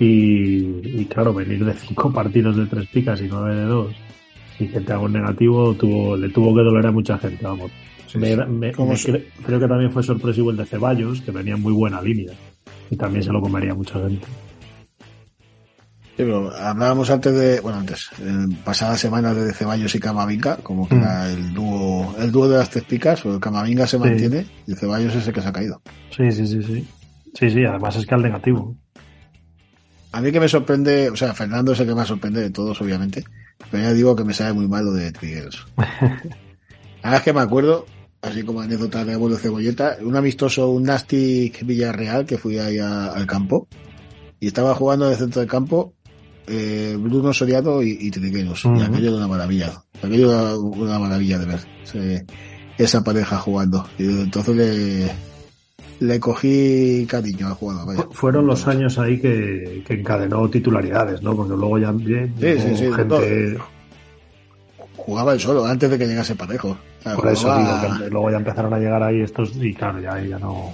y, 0.03 1.01
y 1.01 1.05
claro, 1.05 1.33
venir 1.33 1.63
de 1.63 1.73
cinco 1.73 2.11
partidos 2.13 2.57
de 2.57 2.65
tres 2.65 2.87
picas 2.87 3.21
y 3.21 3.27
nueve 3.27 3.55
de 3.55 3.65
dos 3.65 3.93
y 4.59 4.67
que 4.67 4.79
te 4.81 4.93
haga 4.93 5.01
un 5.03 5.13
negativo 5.13 5.73
tuvo, 5.75 6.15
le 6.17 6.29
tuvo 6.29 6.55
que 6.55 6.61
doler 6.63 6.85
a 6.87 6.91
mucha 6.91 7.17
gente, 7.17 7.43
vamos. 7.43 7.71
Me- 8.15 8.35
me- 8.45 8.71
¿Cómo 8.73 8.91
me 8.91 8.97
se- 8.97 9.11
cre- 9.13 9.23
creo 9.45 9.59
que 9.59 9.67
también 9.67 9.91
fue 9.91 10.03
sorpresivo 10.03 10.51
el 10.51 10.57
de 10.57 10.65
Ceballos, 10.65 11.21
que 11.21 11.31
venía 11.31 11.53
en 11.55 11.61
muy 11.61 11.71
buena 11.73 12.01
línea 12.01 12.33
y 12.89 12.95
también 12.97 13.23
se 13.23 13.31
lo 13.31 13.39
comería 13.41 13.73
mucha 13.73 13.99
gente. 13.99 14.27
Sí, 16.17 16.17
pero 16.17 16.51
hablábamos 16.53 17.09
antes 17.09 17.33
de, 17.33 17.59
bueno, 17.61 17.79
antes, 17.79 18.09
en 18.19 18.53
pasadas 18.57 18.99
semanas 18.99 19.35
de 19.35 19.53
Ceballos 19.53 19.95
y 19.95 19.99
Camavinga, 19.99 20.57
como 20.57 20.87
que 20.89 20.95
Mm. 20.95 20.99
era 21.01 21.31
el 21.31 21.53
dúo, 21.53 22.13
el 22.19 22.31
dúo 22.31 22.49
de 22.49 22.57
las 22.57 22.69
tres 22.69 22.83
picas, 22.83 23.25
o 23.25 23.33
el 23.33 23.39
Camavinga 23.39 23.87
se 23.87 23.97
Sí. 23.97 24.03
mantiene 24.03 24.45
y 24.67 24.73
Ceballos 24.75 25.15
es 25.15 25.25
el 25.27 25.33
que 25.33 25.41
se 25.41 25.47
ha 25.47 25.53
caído. 25.53 25.81
Sí, 26.15 26.29
sí, 26.31 26.45
sí, 26.45 26.61
sí. 26.61 26.87
Sí, 27.33 27.49
sí, 27.49 27.63
además 27.63 27.95
es 27.95 28.05
que 28.05 28.13
al 28.13 28.21
negativo. 28.23 28.75
A 30.13 30.21
mí 30.21 30.31
que 30.31 30.39
me 30.39 30.49
sorprende, 30.49 31.09
o 31.09 31.15
sea, 31.15 31.33
Fernando 31.33 31.71
es 31.71 31.79
el 31.79 31.87
que 31.87 31.95
más 31.95 32.07
sorprende 32.07 32.41
de 32.41 32.49
todos, 32.49 32.79
obviamente, 32.81 33.23
pero 33.69 33.83
ya 33.83 33.93
digo 33.93 34.15
que 34.15 34.23
me 34.25 34.33
sabe 34.33 34.53
muy 34.53 34.67
mal 34.67 34.85
lo 34.85 34.91
de 34.93 35.11
Trigueros. 35.11 35.65
Ahora 37.03 37.17
es 37.17 37.23
que 37.23 37.33
me 37.33 37.39
acuerdo, 37.41 37.85
así 38.21 38.43
como 38.43 38.61
anécdota 38.61 39.03
de 39.05 39.13
abuelo 39.13 39.37
cebolleta, 39.37 39.97
un 40.01 40.15
amistoso, 40.15 40.69
un 40.69 40.83
Nastic 40.83 41.65
Villarreal, 41.65 42.25
que 42.25 42.37
fui 42.37 42.57
ahí 42.59 42.77
a- 42.77 43.07
al 43.13 43.25
campo, 43.25 43.67
y 44.39 44.47
estaba 44.47 44.75
jugando 44.75 45.05
en 45.07 45.13
el 45.13 45.17
centro 45.17 45.39
del 45.41 45.49
campo 45.49 45.93
eh, 46.47 46.97
Bruno 46.99 47.31
Soriano 47.33 47.81
y, 47.81 47.97
y 48.01 48.11
Trigueros, 48.11 48.65
y 48.65 48.81
aquello 48.81 49.07
era 49.09 49.17
una 49.17 49.27
maravilla, 49.27 49.83
aquello 50.01 50.31
era 50.31 50.57
una 50.57 50.99
maravilla 50.99 51.37
de 51.39 51.45
ver, 51.45 52.25
esa 52.77 53.03
pareja 53.03 53.37
jugando, 53.37 53.87
y 53.97 54.03
entonces 54.05 54.55
le, 54.55 55.11
le 56.01 56.19
cogí 56.19 57.05
cariño 57.09 57.47
al 57.47 57.53
jugador, 57.53 57.85
vaya. 57.87 58.07
Fueron 58.11 58.45
los 58.47 58.67
años 58.67 58.97
ahí 58.99 59.19
que, 59.19 59.83
que 59.87 59.93
encadenó 59.93 60.49
titularidades, 60.49 61.21
¿no? 61.21 61.35
Porque 61.35 61.53
luego 61.55 61.77
ya 61.79 61.91
bien, 61.91 62.33
Sí, 62.39 62.59
sí, 62.59 62.75
sí, 62.77 62.91
gente. 62.93 63.57
Jugaba 64.97 65.33
él 65.33 65.39
solo, 65.39 65.65
antes 65.65 65.89
de 65.89 65.97
que 65.97 66.07
llegase 66.07 66.35
Parejo. 66.35 66.69
O 66.69 67.03
sea, 67.03 67.15
Por 67.15 67.27
eso 67.29 67.41
jugaba- 67.43 67.83
digo 67.87 68.03
que 68.03 68.09
luego 68.11 68.31
ya 68.31 68.37
empezaron 68.37 68.73
a 68.73 68.77
llegar 68.79 69.01
ahí 69.03 69.21
estos 69.21 69.51
y 69.55 69.73
claro, 69.73 69.99
ya, 69.99 70.19
ya 70.21 70.37
no, 70.39 70.71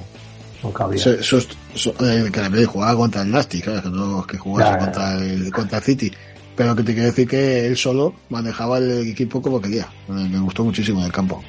no 0.64 0.72
cabía. 0.74 1.02
Se- 1.02 1.22
sos- 1.24 1.48
so- 1.76 1.94
eh, 2.02 2.30
que 2.32 2.66
jugaba 2.66 2.96
contra 2.98 3.22
el 3.22 3.32
Nasty, 3.32 3.62
claro, 3.62 3.84
que 3.84 3.90
no 3.90 4.26
que 4.28 4.38
Ya, 4.38 4.78
contra 4.78 5.18
el, 5.18 5.52
contra 5.52 5.78
el 5.78 5.84
City. 5.84 6.12
Pero 6.56 6.76
que 6.76 6.84
te 6.84 6.94
quiero 6.94 7.08
decir 7.10 7.28
que 7.28 7.68
él 7.68 7.78
solo 7.78 8.16
manejaba 8.30 8.80
el 8.80 9.08
equipo 9.10 9.42
como 9.42 9.62
quería. 9.62 9.88
Me, 10.08 10.40
gustó 10.40 10.64
muchísimo 10.64 11.00
en 11.02 11.06
el 11.06 11.12
campo. 11.12 11.42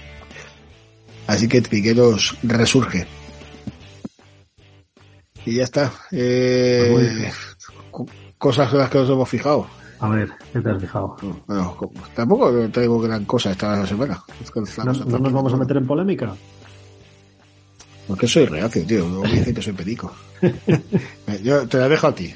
Así 1.27 1.49
que 1.49 1.61
Trigueros 1.63 2.37
resurge. 2.43 3.07
Y 5.49 5.55
ya 5.57 5.65
está. 5.65 5.93
Eh, 6.13 7.31
co- 7.91 8.07
cosas 8.37 8.73
en 8.73 8.79
las 8.79 8.91
que 8.91 8.99
nos 8.99 9.09
hemos 9.11 9.29
fijado. 9.29 9.67
A 10.01 10.09
ver, 10.11 10.31
¿qué 10.53 10.61
te 10.61 10.71
has 10.71 10.81
fijado? 10.81 11.17
Bueno, 11.47 11.75
co- 11.77 11.93
tampoco 12.15 12.53
traigo 12.71 13.01
gran 13.01 13.25
cosa 13.25 13.51
esta 13.51 13.85
semana. 13.87 14.23
Es 14.43 14.51
que 14.51 14.61
¿No, 14.85 14.93
no 14.93 15.19
nos 15.19 15.33
vamos 15.33 15.53
a 15.55 15.57
meter 15.57 15.77
en 15.79 15.87
polémica? 15.87 16.35
Porque 18.07 18.27
soy 18.27 18.47
reacio, 18.47 18.85
tío. 18.87 19.07
Luego 19.09 19.25
me 19.25 19.33
dicen 19.33 19.55
que 19.55 19.63
soy 19.63 19.73
perico. 19.73 20.13
Eh, 20.43 21.41
yo 21.43 21.67
te 21.67 21.79
la 21.79 21.89
dejo 21.89 22.07
a 22.07 22.15
ti. 22.15 22.33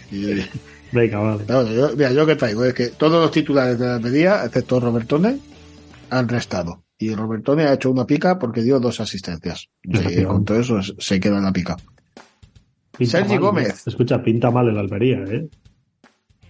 Venga, 0.92 1.18
vale. 1.18 1.44
Yo, 1.74 1.90
mira, 1.96 2.12
yo 2.12 2.26
que 2.26 2.36
traigo 2.36 2.64
es 2.64 2.74
que 2.74 2.88
todos 2.88 3.20
los 3.22 3.30
titulares 3.30 3.78
de 3.78 3.86
la 3.86 3.98
medida, 3.98 4.44
excepto 4.44 4.80
Robertone, 4.80 5.38
han 6.10 6.28
restado. 6.28 6.82
Y 6.98 7.14
Robertone 7.14 7.64
ha 7.64 7.72
hecho 7.74 7.90
una 7.90 8.04
pica 8.06 8.38
porque 8.38 8.62
dio 8.62 8.78
dos 8.80 9.00
asistencias. 9.00 9.68
Y 9.82 10.24
con 10.24 10.44
todo 10.44 10.60
eso 10.60 10.80
se 10.98 11.18
queda 11.20 11.38
en 11.38 11.44
la 11.44 11.52
pica. 11.52 11.76
Pinta 12.96 13.18
Sergi 13.18 13.30
mal, 13.34 13.40
¿no? 13.40 13.46
Gómez. 13.46 13.86
Escucha, 13.86 14.22
pinta 14.22 14.50
mal 14.50 14.68
el 14.68 14.78
Almería, 14.78 15.18
¿eh? 15.28 15.48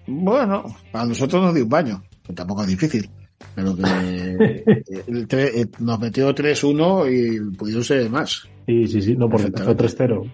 Bueno, 0.06 0.64
a 0.92 1.04
nosotros 1.06 1.42
nos 1.42 1.54
dio 1.54 1.64
un 1.64 1.70
baño, 1.70 2.02
que 2.26 2.32
tampoco 2.32 2.62
es 2.62 2.68
difícil. 2.68 3.08
Pero 3.54 3.76
que 3.76 3.82
el 5.06 5.28
tre- 5.28 5.50
eh, 5.54 5.66
nos 5.80 5.98
metió 6.00 6.34
3-1 6.34 7.10
y 7.52 7.56
pudieron 7.56 7.84
ser 7.84 8.08
más. 8.10 8.48
Sí, 8.66 8.86
sí, 8.86 9.02
sí, 9.02 9.16
no, 9.16 9.28
porque 9.28 9.46
empezó 9.48 9.76
3-0. 9.76 10.30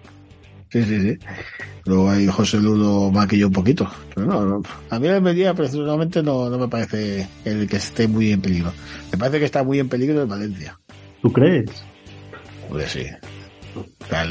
Sí, 0.71 0.83
sí, 0.83 1.01
sí. 1.01 1.17
Luego 1.85 2.09
ahí 2.11 2.27
José 2.27 2.59
Ludo 2.59 3.11
maquilló 3.11 3.47
un 3.47 3.53
poquito. 3.53 3.89
Pero 4.13 4.27
no, 4.27 4.45
no. 4.45 4.61
a 4.91 4.99
mí 4.99 5.07
el 5.07 5.15
Almería 5.15 5.53
personalmente 5.55 6.21
no, 6.21 6.47
no 6.49 6.59
me 6.59 6.67
parece 6.67 7.27
el 7.45 7.67
que 7.67 7.77
esté 7.77 8.07
muy 8.07 8.31
en 8.31 8.41
peligro. 8.41 8.71
Me 9.11 9.17
parece 9.17 9.39
que 9.39 9.45
está 9.45 9.63
muy 9.63 9.79
en 9.79 9.89
peligro 9.89 10.21
el 10.21 10.27
Valencia. 10.27 10.79
¿Tú 11.23 11.31
crees? 11.33 11.65
Pues 12.69 12.91
sí. 12.91 13.05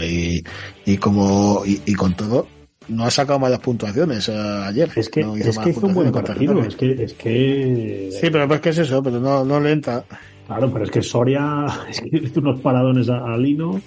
Y, 0.02 0.42
y 0.84 0.96
como 0.96 1.62
y, 1.66 1.80
y 1.86 1.94
con 1.94 2.14
todo, 2.14 2.46
no 2.88 3.04
ha 3.04 3.10
sacado 3.10 3.38
malas 3.38 3.60
puntuaciones 3.60 4.28
eh, 4.28 4.32
ayer. 4.66 4.90
Es 4.96 5.08
que, 5.08 5.22
No 5.22 5.36
es 5.36 5.58
que 5.58 5.70
hizo 5.70 5.86
un 5.86 5.94
buen 5.94 6.12
partido. 6.12 6.62
Es 6.62 6.76
que, 6.76 7.02
es 7.04 7.12
que. 7.14 8.10
Sí, 8.12 8.28
pero 8.30 8.48
pues 8.48 8.60
que 8.60 8.70
es 8.70 8.78
eso, 8.78 9.02
pero 9.02 9.20
no, 9.20 9.44
no 9.44 9.60
le 9.60 9.72
entra. 9.72 10.04
Claro, 10.46 10.72
pero 10.72 10.84
es 10.84 10.90
que 10.90 11.02
Soria 11.02 11.66
es 11.90 12.00
que 12.00 12.16
hizo 12.16 12.40
unos 12.40 12.60
paradones 12.60 13.08
a, 13.10 13.18
a 13.18 13.36
Lino. 13.36 13.80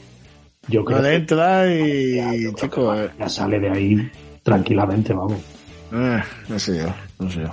Yo 0.68 0.86
creo 0.86 1.00
No 1.00 1.04
le 1.04 1.10
que 1.10 1.16
entra 1.16 1.74
y, 1.74 2.54
chico, 2.56 2.94
eh, 2.96 3.10
ya 3.20 3.28
sale 3.28 3.60
de 3.60 3.70
ahí 3.70 4.12
tranquilamente, 4.44 5.14
vamos. 5.14 5.40
eh, 5.92 6.20
no 6.48 6.60
sé 6.60 6.78
yo, 6.78 6.94
no 7.20 7.32
sé 7.32 7.42
yo. 7.42 7.52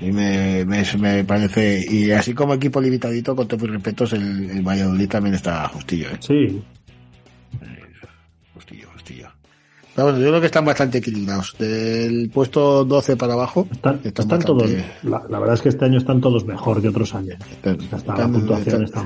Y 0.00 0.12
me, 0.12 0.64
me, 0.64 0.84
me 0.98 1.24
parece, 1.24 1.84
y 1.88 2.10
así 2.12 2.32
como 2.32 2.54
equipo 2.54 2.80
limitadito, 2.80 3.34
con 3.34 3.48
todos 3.48 3.62
mis 3.62 3.72
respetos, 3.72 4.12
el, 4.12 4.48
el 4.50 4.62
Valladolid 4.62 5.08
también 5.08 5.34
está 5.34 5.66
justillo, 5.68 6.06
¿eh? 6.10 6.16
Sí, 6.20 6.62
Pero 9.98 10.10
bueno, 10.10 10.20
yo 10.24 10.28
creo 10.28 10.40
que 10.40 10.46
están 10.46 10.64
bastante 10.64 10.98
equilibrados. 10.98 11.56
Del 11.58 12.30
puesto 12.30 12.84
12 12.84 13.16
para 13.16 13.32
abajo, 13.32 13.66
están, 13.72 13.96
están 14.04 14.26
están 14.26 14.42
todos. 14.42 14.70
La, 15.02 15.24
la 15.28 15.38
verdad 15.40 15.56
es 15.56 15.60
que 15.62 15.70
este 15.70 15.86
año 15.86 15.98
están 15.98 16.20
todos 16.20 16.44
mejor 16.46 16.80
que 16.80 16.86
otros 16.90 17.16
años. 17.16 17.36
están- 17.50 17.80
Hasta 17.90 18.16
la 18.16 18.28
puntuación 18.28 18.84
está. 18.84 19.04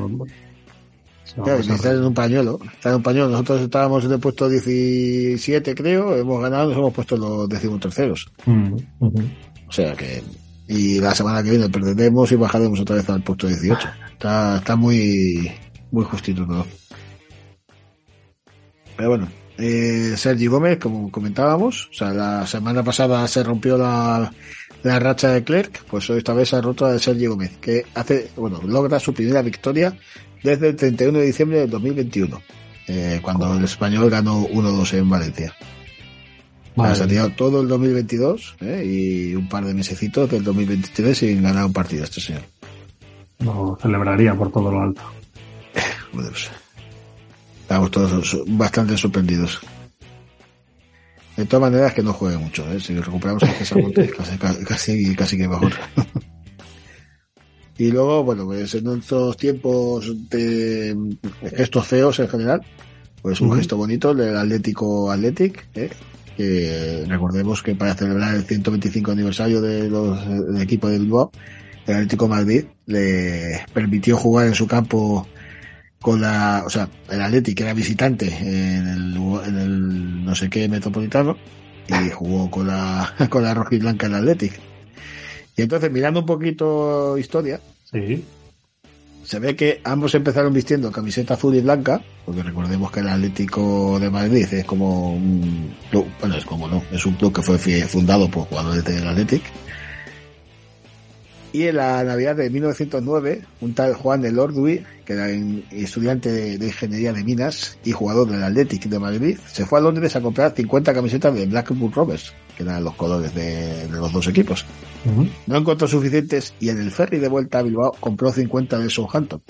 Claro, 1.42 1.60
están 1.60 1.96
en 1.96 2.04
un 2.04 2.12
pañuelo. 2.12 2.58
Están 2.74 2.92
en 2.92 2.96
un 2.96 3.02
pañuelo. 3.02 3.28
Nosotros 3.30 3.62
estábamos 3.62 4.04
en 4.04 4.12
el 4.12 4.20
puesto 4.20 4.50
17, 4.50 5.74
creo. 5.74 6.14
Hemos 6.14 6.42
ganado, 6.42 6.68
nos 6.68 6.76
hemos 6.76 6.92
puesto 6.92 7.16
los 7.16 7.48
decimoterceros. 7.48 8.30
Mm. 8.44 8.74
O 9.00 9.72
sea 9.72 9.94
que. 9.94 10.22
Y 10.68 11.00
la 11.00 11.14
semana 11.14 11.42
que 11.42 11.52
viene 11.52 11.70
perderemos 11.70 12.30
y 12.32 12.36
bajaremos 12.36 12.78
otra 12.80 12.96
vez 12.96 13.08
al 13.08 13.22
puesto 13.22 13.46
18. 13.46 13.88
Está, 14.12 14.58
está 14.58 14.76
muy, 14.76 15.50
muy 15.90 16.04
justito 16.04 16.46
todo. 16.46 16.66
Pero 18.94 19.08
bueno, 19.08 19.28
eh, 19.58 20.14
Sergi 20.16 20.46
Gómez, 20.46 20.78
como 20.78 21.10
comentábamos, 21.10 21.88
o 21.90 21.94
sea, 21.94 22.12
la 22.12 22.46
semana 22.46 22.82
pasada 22.82 23.26
se 23.28 23.42
rompió 23.42 23.76
la, 23.76 24.32
la 24.82 24.98
racha 24.98 25.30
de 25.30 25.44
Clerc, 25.44 25.84
pues 25.84 26.08
hoy 26.10 26.18
esta 26.18 26.34
vez 26.34 26.48
se 26.48 26.56
ha 26.56 26.60
roto 26.60 26.86
la 26.86 26.94
de 26.94 26.98
Sergi 26.98 27.26
Gómez, 27.26 27.58
que 27.58 27.84
hace, 27.94 28.30
bueno, 28.36 28.60
logra 28.64 28.98
su 28.98 29.12
primera 29.12 29.42
victoria 29.42 29.96
desde 30.42 30.70
el 30.70 30.76
31 30.76 31.18
de 31.18 31.26
diciembre 31.26 31.58
del 31.60 31.70
2021, 31.70 32.42
eh, 32.88 33.20
cuando 33.22 33.54
el 33.54 33.64
español 33.64 34.10
ganó 34.10 34.46
1-2 34.48 34.98
en 34.98 35.10
Valencia. 35.10 35.54
Madre 36.74 36.94
se 36.94 37.02
ha 37.02 37.06
tirado 37.06 37.30
todo 37.30 37.60
el 37.60 37.68
2022 37.68 38.56
¿eh? 38.62 38.82
y 38.84 39.34
un 39.34 39.48
par 39.48 39.64
de 39.64 39.74
mesecitos 39.74 40.30
del 40.30 40.42
2023 40.42 41.18
sin 41.18 41.42
ganar 41.42 41.66
un 41.66 41.72
partido 41.72 42.04
este 42.04 42.20
señor. 42.20 42.42
No, 43.40 43.76
celebraría 43.80 44.34
por 44.34 44.50
todo 44.50 44.70
lo 44.70 44.80
alto. 44.80 45.02
Bueno, 46.12 46.28
pues, 46.30 46.50
estamos 47.72 47.90
todos 47.90 48.44
bastante 48.48 48.98
sorprendidos. 48.98 49.58
De 51.38 51.46
todas 51.46 51.70
maneras, 51.70 51.94
que 51.94 52.02
no 52.02 52.12
juegue 52.12 52.36
mucho. 52.36 52.70
¿eh? 52.70 52.78
Si 52.78 52.94
recuperamos 52.94 53.42
casi, 53.58 54.36
casi, 54.66 55.16
casi 55.16 55.38
que 55.38 55.48
mejor. 55.48 55.72
y 57.78 57.90
luego, 57.90 58.24
bueno, 58.24 58.44
pues 58.44 58.74
en 58.74 58.84
nuestros 58.84 59.38
tiempos 59.38 60.12
de 60.28 61.16
gestos 61.56 61.86
feos 61.86 62.18
en 62.18 62.28
general, 62.28 62.60
pues 63.22 63.40
un 63.40 63.56
gesto 63.56 63.78
bonito 63.78 64.14
del 64.14 64.36
Atlético 64.36 65.10
Athletic, 65.10 65.66
¿eh? 65.74 65.88
que 66.36 67.04
recordemos 67.08 67.62
que 67.62 67.74
para 67.74 67.94
celebrar 67.94 68.34
el 68.34 68.44
125 68.44 69.12
aniversario 69.12 69.62
de 69.62 69.88
los, 69.88 70.28
del 70.28 70.60
equipo 70.60 70.88
de 70.88 70.98
Bilbao, 70.98 71.32
el 71.86 71.94
Atlético 71.94 72.26
de 72.26 72.30
Madrid 72.30 72.64
le 72.84 73.64
permitió 73.72 74.18
jugar 74.18 74.48
en 74.48 74.54
su 74.54 74.66
campo 74.66 75.26
con 76.02 76.20
la, 76.20 76.64
o 76.66 76.70
sea, 76.70 76.88
el 77.10 77.42
que 77.42 77.62
era 77.62 77.72
visitante 77.72 78.26
en 78.26 78.86
el, 78.88 79.16
en 79.46 79.58
el 79.58 80.24
no 80.24 80.34
sé 80.34 80.50
qué 80.50 80.68
metropolitano 80.68 81.36
y 81.88 82.10
jugó 82.10 82.50
con 82.50 82.66
la, 82.66 83.14
con 83.30 83.42
la 83.42 83.54
roja 83.54 83.74
y 83.74 83.78
blanca 83.78 84.06
el 84.08 84.14
Atlético. 84.16 84.56
Y 85.56 85.62
entonces 85.62 85.90
mirando 85.90 86.20
un 86.20 86.26
poquito 86.26 87.16
historia, 87.18 87.60
Sí. 87.90 88.24
se 89.24 89.38
ve 89.38 89.54
que 89.54 89.80
ambos 89.84 90.14
empezaron 90.14 90.52
vistiendo 90.52 90.90
camiseta 90.90 91.34
azul 91.34 91.54
y 91.54 91.60
blanca, 91.60 92.02
porque 92.24 92.42
recordemos 92.42 92.90
que 92.90 93.00
el 93.00 93.08
Atlético 93.08 93.98
de 94.00 94.10
Madrid 94.10 94.46
es 94.50 94.64
como 94.64 95.12
un 95.14 95.74
club, 95.90 96.06
bueno, 96.20 96.36
es 96.36 96.44
como 96.44 96.68
no, 96.68 96.82
es 96.90 97.04
un 97.04 97.14
club 97.14 97.34
que 97.34 97.42
fue 97.42 97.58
fundado 97.86 98.30
por 98.30 98.46
jugadores 98.48 98.84
del 98.84 99.06
Atlético. 99.06 99.44
Y 101.52 101.64
en 101.64 101.76
la 101.76 102.02
Navidad 102.02 102.36
de 102.36 102.48
1909, 102.48 103.42
un 103.60 103.74
tal 103.74 103.94
Juan 103.94 104.22
de 104.22 104.32
Lordui, 104.32 104.82
que 105.04 105.12
era 105.12 105.28
estudiante 105.70 106.30
de, 106.30 106.66
ingeniería 106.66 107.12
de 107.12 107.22
minas 107.22 107.78
y 107.84 107.92
jugador 107.92 108.28
del 108.28 108.42
Athletic 108.42 108.84
de 108.84 108.98
Madrid, 108.98 109.38
se 109.46 109.66
fue 109.66 109.78
a 109.78 109.82
Londres 109.82 110.16
a 110.16 110.22
comprar 110.22 110.54
50 110.54 110.94
camisetas 110.94 111.34
de 111.34 111.46
Blackburn 111.46 111.92
Rovers, 111.92 112.32
que 112.56 112.62
eran 112.62 112.82
los 112.82 112.94
colores 112.94 113.34
de, 113.34 113.86
de 113.86 113.96
los 113.98 114.10
dos 114.12 114.26
equipos. 114.28 114.64
No 115.46 115.56
encontró 115.56 115.86
suficientes 115.86 116.54
y 116.58 116.70
en 116.70 116.80
el 116.80 116.90
ferry 116.90 117.18
de 117.18 117.28
vuelta 117.28 117.58
a 117.58 117.62
Bilbao 117.62 117.92
compró 118.00 118.32
50 118.32 118.78
de 118.78 118.88
Southampton, 118.88 119.42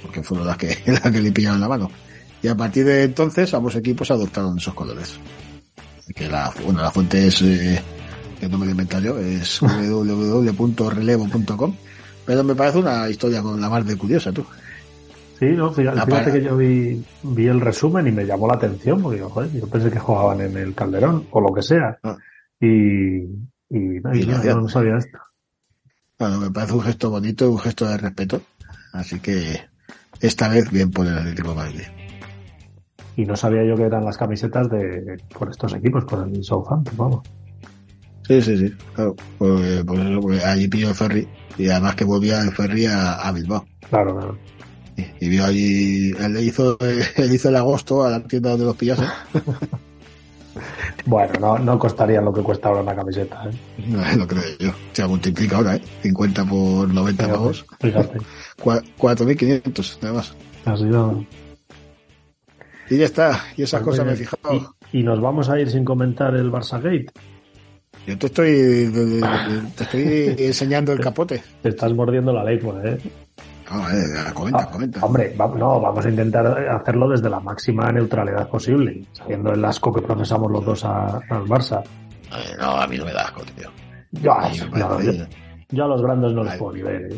porque 0.00 0.22
fueron 0.22 0.46
las 0.46 0.56
que, 0.56 0.78
las 0.86 1.02
que 1.02 1.20
le 1.20 1.30
pillaron 1.30 1.60
la 1.60 1.68
mano. 1.68 1.90
Y 2.42 2.48
a 2.48 2.54
partir 2.54 2.86
de 2.86 3.04
entonces 3.04 3.52
ambos 3.52 3.76
equipos 3.76 4.10
adoptaron 4.10 4.56
esos 4.56 4.72
colores. 4.72 5.18
Que 6.14 6.26
la, 6.26 6.52
bueno, 6.64 6.82
la 6.82 6.90
fuente 6.90 7.26
es, 7.26 7.42
eh, 7.42 7.80
que 8.40 8.48
no 8.48 8.58
me 8.58 8.64
lo 8.64 8.72
inventé 8.72 9.00
yo, 9.02 9.18
es 9.18 9.60
www.relevo.com. 10.58 11.74
Pero 12.26 12.44
me 12.44 12.54
parece 12.54 12.78
una 12.78 13.08
historia 13.08 13.42
con 13.42 13.60
la 13.60 13.68
más 13.68 13.86
de 13.86 13.96
curiosa, 13.96 14.32
tú. 14.32 14.44
Sí, 15.38 15.46
no, 15.46 15.72
fíjate, 15.72 16.00
fíjate 16.02 16.32
que 16.32 16.42
yo 16.42 16.56
vi, 16.56 17.02
vi 17.22 17.46
el 17.46 17.60
resumen 17.60 18.06
y 18.06 18.12
me 18.12 18.26
llamó 18.26 18.46
la 18.46 18.54
atención, 18.54 19.00
porque 19.00 19.20
joder, 19.20 19.50
yo 19.52 19.66
pensé 19.68 19.90
que 19.90 19.98
jugaban 19.98 20.40
en 20.40 20.56
el 20.56 20.74
Calderón 20.74 21.26
o 21.30 21.40
lo 21.40 21.52
que 21.54 21.62
sea. 21.62 21.98
Ah. 22.02 22.16
Y, 22.60 23.20
y, 23.70 24.00
no, 24.02 24.14
Y 24.14 24.22
lo 24.22 24.32
no, 24.32 24.38
hacían. 24.38 24.62
no 24.62 24.68
sabía 24.68 24.96
esto. 24.98 25.18
Bueno, 26.18 26.40
me 26.40 26.50
parece 26.50 26.74
un 26.74 26.82
gesto 26.82 27.10
bonito 27.10 27.50
un 27.50 27.58
gesto 27.58 27.86
de 27.88 27.96
respeto. 27.96 28.42
Así 28.92 29.18
que 29.20 29.60
esta 30.20 30.48
vez 30.48 30.70
bien 30.70 30.90
por 30.90 31.06
el 31.06 31.16
Atlético 31.16 31.50
de 31.50 31.56
Madrid. 31.56 31.82
Y 33.16 33.24
no 33.24 33.34
sabía 33.34 33.64
yo 33.64 33.76
que 33.76 33.84
eran 33.84 34.04
las 34.04 34.18
camisetas 34.18 34.68
de 34.70 35.16
por 35.36 35.50
estos 35.50 35.72
equipos, 35.74 36.04
por 36.04 36.28
el 36.28 36.44
Southampton, 36.44 36.96
vamos. 36.96 37.28
Sí, 38.30 38.40
sí, 38.42 38.56
sí, 38.58 38.74
claro. 38.94 39.16
Pues, 39.38 39.82
pues 39.84 40.00
eso, 40.00 40.20
pues 40.20 40.44
allí 40.44 40.68
pilló 40.68 40.88
el 40.90 40.94
ferry 40.94 41.26
y 41.58 41.68
además 41.68 41.96
que 41.96 42.04
volvía 42.04 42.40
el 42.42 42.52
ferry 42.52 42.86
a, 42.86 43.14
a 43.14 43.32
Bilbao. 43.32 43.66
Claro, 43.88 44.16
claro. 44.16 44.38
Y, 44.96 45.26
y 45.26 45.28
vio 45.28 45.44
allí, 45.44 46.10
él 46.12 46.32
le 46.34 46.42
hizo, 46.42 46.78
él 47.16 47.32
hizo 47.34 47.48
el 47.48 47.56
agosto 47.56 48.04
a 48.04 48.10
la 48.10 48.22
tienda 48.22 48.50
donde 48.50 48.66
los 48.66 48.76
pillase. 48.76 49.02
Bueno, 51.06 51.32
no, 51.40 51.58
no 51.58 51.78
costaría 51.78 52.20
lo 52.20 52.32
que 52.32 52.42
cuesta 52.42 52.68
ahora 52.68 52.82
una 52.82 52.94
camiseta, 52.94 53.48
¿eh? 53.48 53.84
No, 53.86 54.02
lo 54.18 54.26
creo 54.26 54.42
yo. 54.58 54.70
Se 54.92 55.06
multiplica 55.06 55.56
ahora, 55.56 55.76
¿eh? 55.76 55.82
50 56.02 56.44
por 56.44 56.88
90 56.92 57.24
Fíjate, 57.24 57.38
pavos. 57.38 57.66
Fíjate, 57.80 58.18
Cua- 58.62 58.82
4.500, 58.98 59.98
nada 60.02 60.14
más. 60.16 60.34
ha 60.66 60.76
sido... 60.76 61.24
Y 62.90 62.96
ya 62.98 63.04
está. 63.04 63.44
Y 63.56 63.62
esas 63.62 63.82
Pues 63.82 63.96
cosas 63.96 64.06
me 64.06 64.12
he 64.12 64.16
fijado. 64.16 64.74
Y, 64.92 64.98
y 64.98 65.02
nos 65.04 65.20
vamos 65.20 65.48
a 65.48 65.58
ir 65.60 65.70
sin 65.70 65.84
comentar 65.84 66.34
el 66.34 66.50
Barça 66.50 66.82
Gate. 66.82 67.06
Yo 68.10 68.18
te 68.18 68.26
estoy, 68.26 69.20
te 69.76 69.82
estoy 69.84 70.34
enseñando 70.46 70.92
el 70.92 71.00
capote. 71.00 71.42
Te 71.62 71.68
estás 71.70 71.92
mordiendo 71.94 72.32
la 72.32 72.44
lengua, 72.44 72.80
¿eh? 72.84 72.98
No, 73.70 73.88
eh, 73.88 74.32
comenta, 74.34 74.66
comenta. 74.68 75.04
Hombre, 75.04 75.34
va- 75.40 75.46
no, 75.56 75.80
vamos 75.80 76.04
a 76.04 76.08
intentar 76.10 76.46
hacerlo 76.68 77.08
desde 77.08 77.30
la 77.30 77.38
máxima 77.38 77.92
neutralidad 77.92 78.48
posible, 78.48 79.04
sabiendo 79.12 79.52
el 79.52 79.64
asco 79.64 79.92
que 79.92 80.02
profesamos 80.02 80.50
los 80.50 80.64
dos 80.64 80.84
a- 80.84 81.18
al 81.30 81.44
Barça. 81.44 81.82
No, 82.58 82.70
a 82.72 82.86
mí 82.88 82.96
no 82.98 83.04
me 83.04 83.12
da 83.12 83.22
asco, 83.22 83.42
tío. 83.56 83.70
Yo, 84.12 84.32
A 84.32 84.48
mí 84.48 84.58
me 84.72 84.78
no, 84.80 84.88
parece- 84.88 85.18
yo- 85.18 85.24
yo 85.70 85.84
a 85.84 85.88
los 85.88 86.02
grandes 86.02 86.32
no 86.32 86.42
les 86.42 86.54
puedo 86.56 86.72
ni 86.74 86.82
ver, 86.82 87.12
¿eh? 87.12 87.16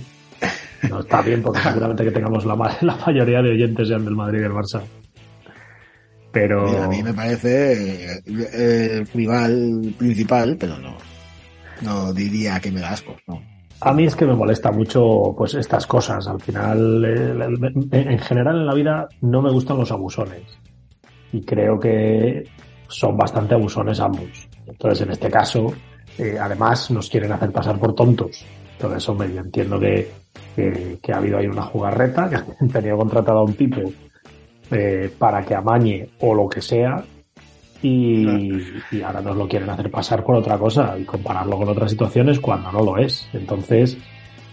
No 0.91 1.01
está 1.01 1.23
bien 1.23 1.43
porque 1.43 1.61
seguramente 1.61 2.05
que 2.05 2.11
tengamos 2.11 2.45
la, 2.45 2.55
la 2.83 2.97
mayoría 3.07 3.41
de 3.41 3.51
oyentes 3.51 3.89
sean 3.89 4.05
del 4.05 4.15
Madrid 4.15 4.41
y 4.41 4.43
del 4.43 4.53
Barça. 4.53 4.83
Pero 6.33 6.67
Mira, 6.67 6.85
a 6.85 6.89
mí 6.89 7.03
me 7.03 7.13
parece 7.15 8.17
eh, 8.17 8.23
el 9.01 9.07
rival 9.09 9.95
principal, 9.99 10.57
pero 10.59 10.79
no. 10.79 10.97
No 11.83 12.13
diría 12.13 12.59
que 12.61 12.71
me 12.73 12.81
da 12.81 12.91
asco, 12.93 13.17
no. 13.27 13.43
a 13.81 13.93
mí 13.93 14.05
es 14.05 14.15
que 14.15 14.25
me 14.25 14.35
molesta 14.35 14.71
mucho 14.71 15.35
pues 15.37 15.55
estas 15.55 15.87
cosas. 15.87 16.27
Al 16.29 16.41
final, 16.41 17.05
el- 17.05 17.43
el- 17.43 17.89
en 17.93 18.19
general 18.21 18.57
en 18.61 18.67
la 18.67 18.75
vida 18.75 19.09
no 19.21 19.43
me 19.43 19.51
gustan 19.51 19.79
los 19.79 19.91
abusones. 19.91 20.43
Y 21.33 21.43
creo 21.43 21.79
que 21.81 22.45
son 22.89 23.17
bastante 23.17 23.55
abusones 23.55 23.99
ambos. 24.01 24.49
Entonces, 24.67 25.01
en 25.07 25.13
este 25.13 25.29
caso, 25.31 25.73
eh, 26.19 26.37
además 26.41 26.91
nos 26.91 27.09
quieren 27.11 27.33
hacer 27.33 27.51
pasar 27.51 27.79
por 27.79 27.95
tontos. 27.95 28.45
Entonces, 28.77 29.09
hombre, 29.09 29.33
yo 29.35 29.41
entiendo 29.41 29.81
que, 29.81 30.11
que, 30.55 30.99
que 31.03 31.13
ha 31.13 31.17
habido 31.17 31.39
ahí 31.39 31.47
una 31.47 31.63
jugarreta, 31.63 32.29
que 32.31 32.37
han 32.61 32.69
tenido 32.69 32.97
contratado 32.99 33.39
a 33.41 33.45
un 33.45 33.55
tipo 33.55 33.81
eh, 34.71 35.11
para 35.19 35.43
que 35.45 35.55
amañe 35.55 36.09
o 36.21 36.35
lo 36.35 36.49
que 36.49 36.61
sea. 36.63 37.03
Y, 37.85 38.25
y 38.93 39.03
ahora 39.03 39.21
nos 39.21 39.37
lo 39.37 39.49
quieren 39.49 39.69
hacer 39.69 39.91
pasar 39.91 40.23
por 40.23 40.37
otra 40.37 40.57
cosa 40.57 40.97
y 40.99 41.05
compararlo 41.05 41.57
con 41.59 41.69
otras 41.69 41.91
situaciones 41.91 42.39
cuando 42.39 42.71
no 42.71 42.81
lo 42.83 42.97
es. 42.99 43.29
Entonces, 43.33 43.99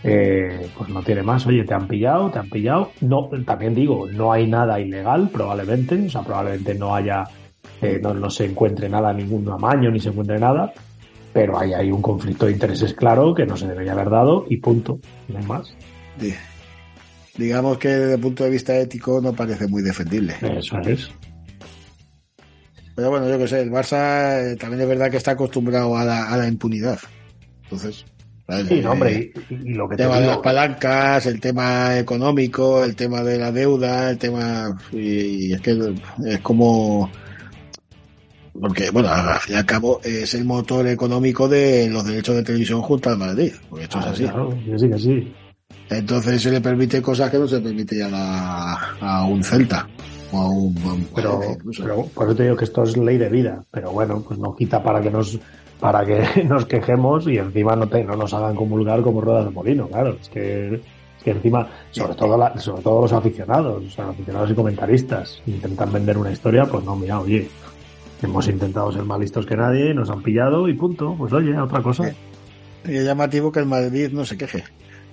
eh, 0.03 0.67
pues 0.75 0.89
no 0.89 1.03
tiene 1.03 1.21
más. 1.21 1.45
Oye, 1.45 1.63
te 1.63 1.73
han 1.75 1.87
pillado, 1.87 2.31
te 2.31 2.39
han 2.39 2.49
pillado. 2.49 2.91
No, 3.01 3.29
también 3.45 3.75
digo, 3.75 4.07
no 4.11 4.31
hay 4.31 4.47
nada 4.47 4.79
ilegal, 4.79 5.29
probablemente. 5.29 5.95
O 6.07 6.09
sea, 6.09 6.23
probablemente 6.23 6.73
no 6.73 6.95
haya, 6.95 7.23
eh, 7.81 7.99
no, 8.01 8.15
no 8.15 8.31
se 8.31 8.45
encuentre 8.45 8.89
nada, 8.89 9.13
ningún 9.13 9.47
amaño, 9.47 9.91
ni 9.91 9.99
se 9.99 10.09
encuentre 10.09 10.39
nada. 10.39 10.73
Pero 11.31 11.59
ahí 11.59 11.71
hay 11.73 11.91
un 11.91 12.01
conflicto 12.01 12.47
de 12.47 12.53
intereses 12.53 12.95
claro 12.95 13.35
que 13.35 13.45
no 13.45 13.55
se 13.55 13.67
debería 13.67 13.91
haber 13.91 14.09
dado 14.09 14.45
y 14.49 14.57
punto. 14.57 14.97
No 15.27 15.37
hay 15.37 15.45
más. 15.45 15.71
Di- 16.19 16.33
Digamos 17.39 17.77
que 17.77 17.87
desde 17.87 18.13
el 18.15 18.19
punto 18.19 18.43
de 18.43 18.49
vista 18.49 18.77
ético 18.77 19.19
no 19.21 19.33
parece 19.33 19.67
muy 19.67 19.81
defendible. 19.81 20.35
Eso 20.41 20.77
es. 20.79 21.09
Pero 22.95 23.09
bueno, 23.11 23.29
yo 23.29 23.37
que 23.39 23.47
sé, 23.47 23.61
el 23.61 23.71
Barça 23.71 24.51
eh, 24.51 24.55
también 24.57 24.81
es 24.81 24.87
verdad 24.89 25.09
que 25.09 25.17
está 25.17 25.31
acostumbrado 25.31 25.97
a 25.97 26.03
la, 26.03 26.29
a 26.29 26.37
la 26.37 26.47
impunidad. 26.47 26.99
Entonces. 27.63 28.05
Sí, 28.67 28.81
no, 28.81 28.81
Eh, 28.81 28.87
hombre, 28.87 29.31
y, 29.51 29.53
y 29.53 29.73
lo 29.75 29.87
que 29.87 29.93
el 29.93 29.97
te 29.97 30.03
tema 30.03 30.19
de 30.19 30.27
las 30.27 30.37
palancas, 30.39 31.25
el 31.27 31.39
tema 31.39 31.97
económico, 31.99 32.83
el 32.83 32.95
tema 32.95 33.21
de 33.23 33.37
la 33.37 33.51
deuda, 33.51 34.09
el 34.09 34.17
tema. 34.17 34.75
Y, 34.91 35.49
y 35.49 35.53
es 35.53 35.61
que 35.61 35.79
es 36.25 36.39
como. 36.41 37.09
Porque, 38.59 38.89
bueno, 38.89 39.07
al 39.09 39.39
fin 39.39 39.55
y 39.55 39.57
al 39.59 39.65
cabo 39.65 40.01
es 40.03 40.33
el 40.33 40.43
motor 40.43 40.85
económico 40.87 41.47
de 41.47 41.87
los 41.89 42.03
derechos 42.05 42.35
de 42.35 42.43
televisión 42.43 42.81
junto 42.81 43.09
al 43.11 43.17
Madrid. 43.17 43.53
Porque 43.69 43.83
esto 43.85 43.99
es 43.99 44.05
Ah, 44.05 44.09
así. 44.09 44.23
claro, 44.23 44.49
que 44.65 44.79
sí, 44.79 44.89
que 44.89 44.97
sí. 44.99 45.33
Entonces 45.89 46.41
se 46.41 46.51
le 46.51 46.61
permite 46.61 47.01
cosas 47.01 47.29
que 47.31 47.39
no 47.39 47.47
se 47.47 47.59
permite 47.61 48.01
a, 48.03 48.95
a 49.01 49.25
un 49.25 49.43
Celta. 49.43 49.87
O 50.31 50.37
a 50.39 50.47
un. 50.49 50.77
a 50.83 50.93
un 50.93 51.07
pero, 51.15 51.39
por 52.13 52.27
eso 52.27 52.35
te 52.35 52.43
digo 52.43 52.55
que 52.55 52.65
esto 52.65 52.83
es 52.83 52.95
ley 52.97 53.17
de 53.17 53.29
vida. 53.29 53.63
Pero 53.71 53.91
bueno, 53.91 54.21
pues 54.21 54.37
no 54.39 54.55
quita 54.55 54.81
para 54.83 55.01
que 55.01 55.09
nos 55.09 55.39
para 55.79 56.05
que 56.05 56.43
nos 56.47 56.65
quejemos 56.65 57.27
y 57.27 57.37
encima 57.37 57.75
no, 57.75 57.87
te, 57.87 58.03
no 58.03 58.15
nos 58.15 58.33
hagan 58.33 58.55
comulgar 58.55 59.01
como 59.01 59.21
ruedas 59.21 59.45
de 59.45 59.51
molino, 59.51 59.87
claro. 59.87 60.17
Es 60.21 60.29
que, 60.29 60.75
es 60.75 61.23
que 61.23 61.31
encima, 61.31 61.67
sobre 61.91 62.15
todo, 62.15 62.37
la- 62.37 62.57
sobre 62.59 62.81
todo 62.83 63.01
los 63.01 63.13
aficionados, 63.13 63.83
o 63.85 63.89
sea, 63.89 64.09
aficionados 64.09 64.51
y 64.51 64.55
comentaristas, 64.55 65.41
intentan 65.47 65.91
vender 65.91 66.17
una 66.17 66.31
historia, 66.31 66.65
pues 66.65 66.83
no, 66.83 66.95
mira, 66.97 67.19
oye, 67.21 67.49
hemos 68.21 68.47
intentado 68.49 68.91
ser 68.91 69.03
más 69.03 69.19
listos 69.19 69.45
que 69.45 69.55
nadie, 69.55 69.93
nos 69.93 70.09
han 70.09 70.21
pillado 70.21 70.67
y 70.67 70.73
punto. 70.73 71.15
Pues 71.17 71.31
oye, 71.33 71.57
otra 71.57 71.81
cosa. 71.81 72.11
Y 72.85 72.95
es 72.95 73.05
llamativo 73.05 73.51
que 73.51 73.59
el 73.61 73.65
Madrid 73.65 74.09
no 74.11 74.25
se 74.25 74.37
queje. 74.37 74.63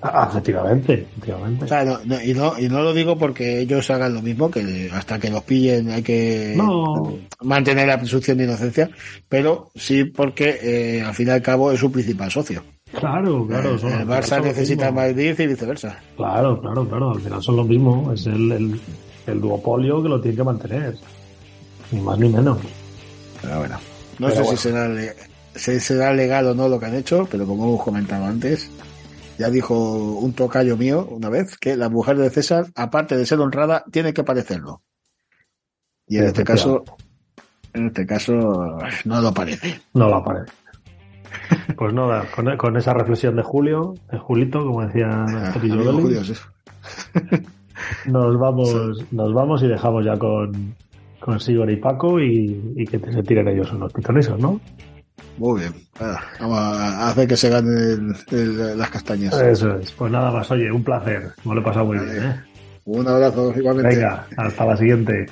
Ah, 0.03 0.29
efectivamente, 0.31 0.93
efectivamente. 1.11 1.65
O 1.65 1.69
sea, 1.69 1.85
no- 1.85 1.99
no- 2.05 2.23
y, 2.23 2.35
no, 2.35 2.59
y 2.59 2.69
no 2.69 2.83
lo 2.83 2.93
digo 2.93 3.17
porque 3.19 3.61
ellos 3.61 3.91
hagan 3.91 4.15
lo 4.15 4.23
mismo, 4.23 4.51
que 4.51 4.91
hasta 4.93 5.19
que 5.19 5.31
los 5.31 5.43
pillen 5.43 5.91
hay 5.91 6.03
que 6.03 6.53
No. 6.57 7.17
mantener 7.43 7.89
la 7.89 7.99
presunción 7.99 8.39
de 8.39 8.45
inocencia, 8.45 8.91
pero 9.29 9.71
sí 9.75 10.05
porque 10.05 10.59
eh, 10.63 11.03
al 11.03 11.15
fin 11.15 11.29
y 11.29 11.31
al 11.31 11.43
cabo 11.43 11.73
es 11.73 11.81
su 11.81 11.91
principal 11.91 12.31
socio. 12.31 12.63
Claro, 12.93 13.47
claro. 13.47 13.73
el, 13.73 13.79
son- 13.81 13.93
el 13.93 14.07
Barça 14.07 14.41
necesita. 14.43 14.93
Madrid 14.93 15.35
y 15.39 15.47
viceversa. 15.47 15.99
Claro, 16.17 16.61
claro, 16.61 16.89
claro. 16.89 17.11
Al 17.13 17.21
final 17.21 17.43
son 17.43 17.57
lo 17.57 17.65
mismo. 17.65 18.13
Es 18.13 18.27
el, 18.27 18.53
el, 18.53 18.81
el 19.27 19.41
duopolio 19.41 20.03
que 20.03 20.09
lo 20.09 20.21
tiene 20.21 20.37
que 20.37 20.45
mantener. 20.45 20.95
Ni 21.91 22.01
más 22.01 22.19
ni 22.19 22.29
menos. 22.29 22.59
Pero 23.43 23.59
bueno. 23.59 23.77
No 24.19 24.29
Pero 24.29 24.37
sé 24.37 24.43
bueno. 24.43 24.57
si 24.57 24.63
será, 24.69 25.15
si 25.55 25.81
será 25.81 26.15
legal 26.15 26.47
o 26.47 26.55
no 26.55 26.69
lo 26.69 26.79
que 26.79 26.87
han 26.87 26.95
hecho, 26.95 27.27
pero 27.31 27.45
como 27.47 27.65
hemos 27.65 27.83
comentado 27.83 28.25
antes, 28.25 28.71
ya 29.39 29.51
dijo 29.51 29.74
un 30.18 30.32
tocayo 30.32 30.76
mío 30.76 31.07
una 31.11 31.28
vez 31.28 31.57
que 31.59 31.76
la 31.76 31.89
mujer 31.89 32.16
de 32.18 32.30
César, 32.30 32.66
aparte 32.74 33.16
de 33.16 33.26
ser 33.26 33.41
honrada, 33.41 33.84
tiene 33.91 34.12
que 34.12 34.24
parecerlo. 34.24 34.82
Y 36.07 36.16
en 36.18 36.22
Sí, 36.22 36.28
este 36.28 36.45
caso, 36.45 36.84
en 37.72 37.87
este 37.89 38.07
caso, 38.07 38.78
no 39.05 39.20
lo 39.20 39.32
parece. 39.34 39.80
No 39.95 40.09
lo 40.09 40.16
aparece. 40.16 40.53
Pues 41.76 41.93
nada, 41.93 42.24
con, 42.34 42.57
con 42.57 42.76
esa 42.76 42.95
reflexión 42.95 43.37
de 43.37 43.43
Julio, 43.43 43.95
de 44.11 44.18
Julito, 44.18 44.64
como 44.64 44.84
decía 44.87 45.26
Julio, 45.61 46.24
sí. 46.24 46.32
nos 48.07 48.39
vamos, 48.39 49.12
nos 49.12 49.34
vamos 49.34 49.62
y 49.62 49.68
dejamos 49.68 50.05
ya 50.05 50.18
con, 50.18 50.74
con 51.20 51.39
Sigor 51.39 51.70
y 51.70 51.76
Paco 51.76 52.18
y, 52.20 52.72
y 52.76 52.87
que 52.87 52.99
se 52.99 53.22
tiren 53.22 53.49
ellos 53.49 53.70
unos 53.72 53.93
pitonisos, 53.93 54.39
¿no? 54.41 54.61
Muy 55.39 55.61
bien. 55.61 55.74
Ah, 56.01 56.20
Vamos 56.41 56.59
a 56.59 57.09
hacer 57.09 57.28
que 57.28 57.37
se 57.37 57.51
ganen 57.51 58.16
el- 58.30 58.39
el- 58.39 58.78
las 58.78 58.91
castañas. 58.91 59.34
Eso 59.39 59.76
es. 59.76 59.93
Pues 59.93 60.11
nada 60.11 60.30
más, 60.30 60.51
oye, 60.51 60.70
un 60.72 60.82
placer. 60.82 61.32
Me 61.45 61.55
lo 61.55 61.61
he 61.61 61.64
pasado 61.64 61.87
muy 61.87 61.99
bien, 61.99 62.22
¿eh? 62.24 62.41
Un 62.87 63.07
abrazo 63.09 63.53
igualmente. 63.57 63.97
Venga, 63.97 64.26
hasta 64.37 64.64
la 64.64 64.76
siguiente. 64.76 65.26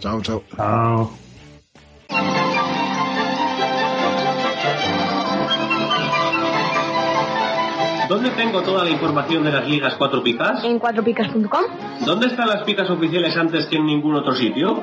Chao, 0.00 0.20
chao. 0.22 0.42
Chao. 0.56 1.10
¿Dónde 8.08 8.30
tengo 8.30 8.60
toda 8.62 8.82
la 8.84 8.90
información 8.90 9.44
de 9.44 9.52
las 9.52 9.68
ligas 9.68 9.94
4 9.96 10.20
picas? 10.22 10.64
En 10.64 10.80
cuatropicas.com. 10.80 11.60
¿Dónde 12.04 12.26
están 12.26 12.48
las 12.48 12.64
picas 12.64 12.90
oficiales 12.90 13.36
antes 13.36 13.66
que 13.66 13.76
en 13.76 13.86
ningún 13.86 14.16
otro 14.16 14.34
sitio? 14.34 14.82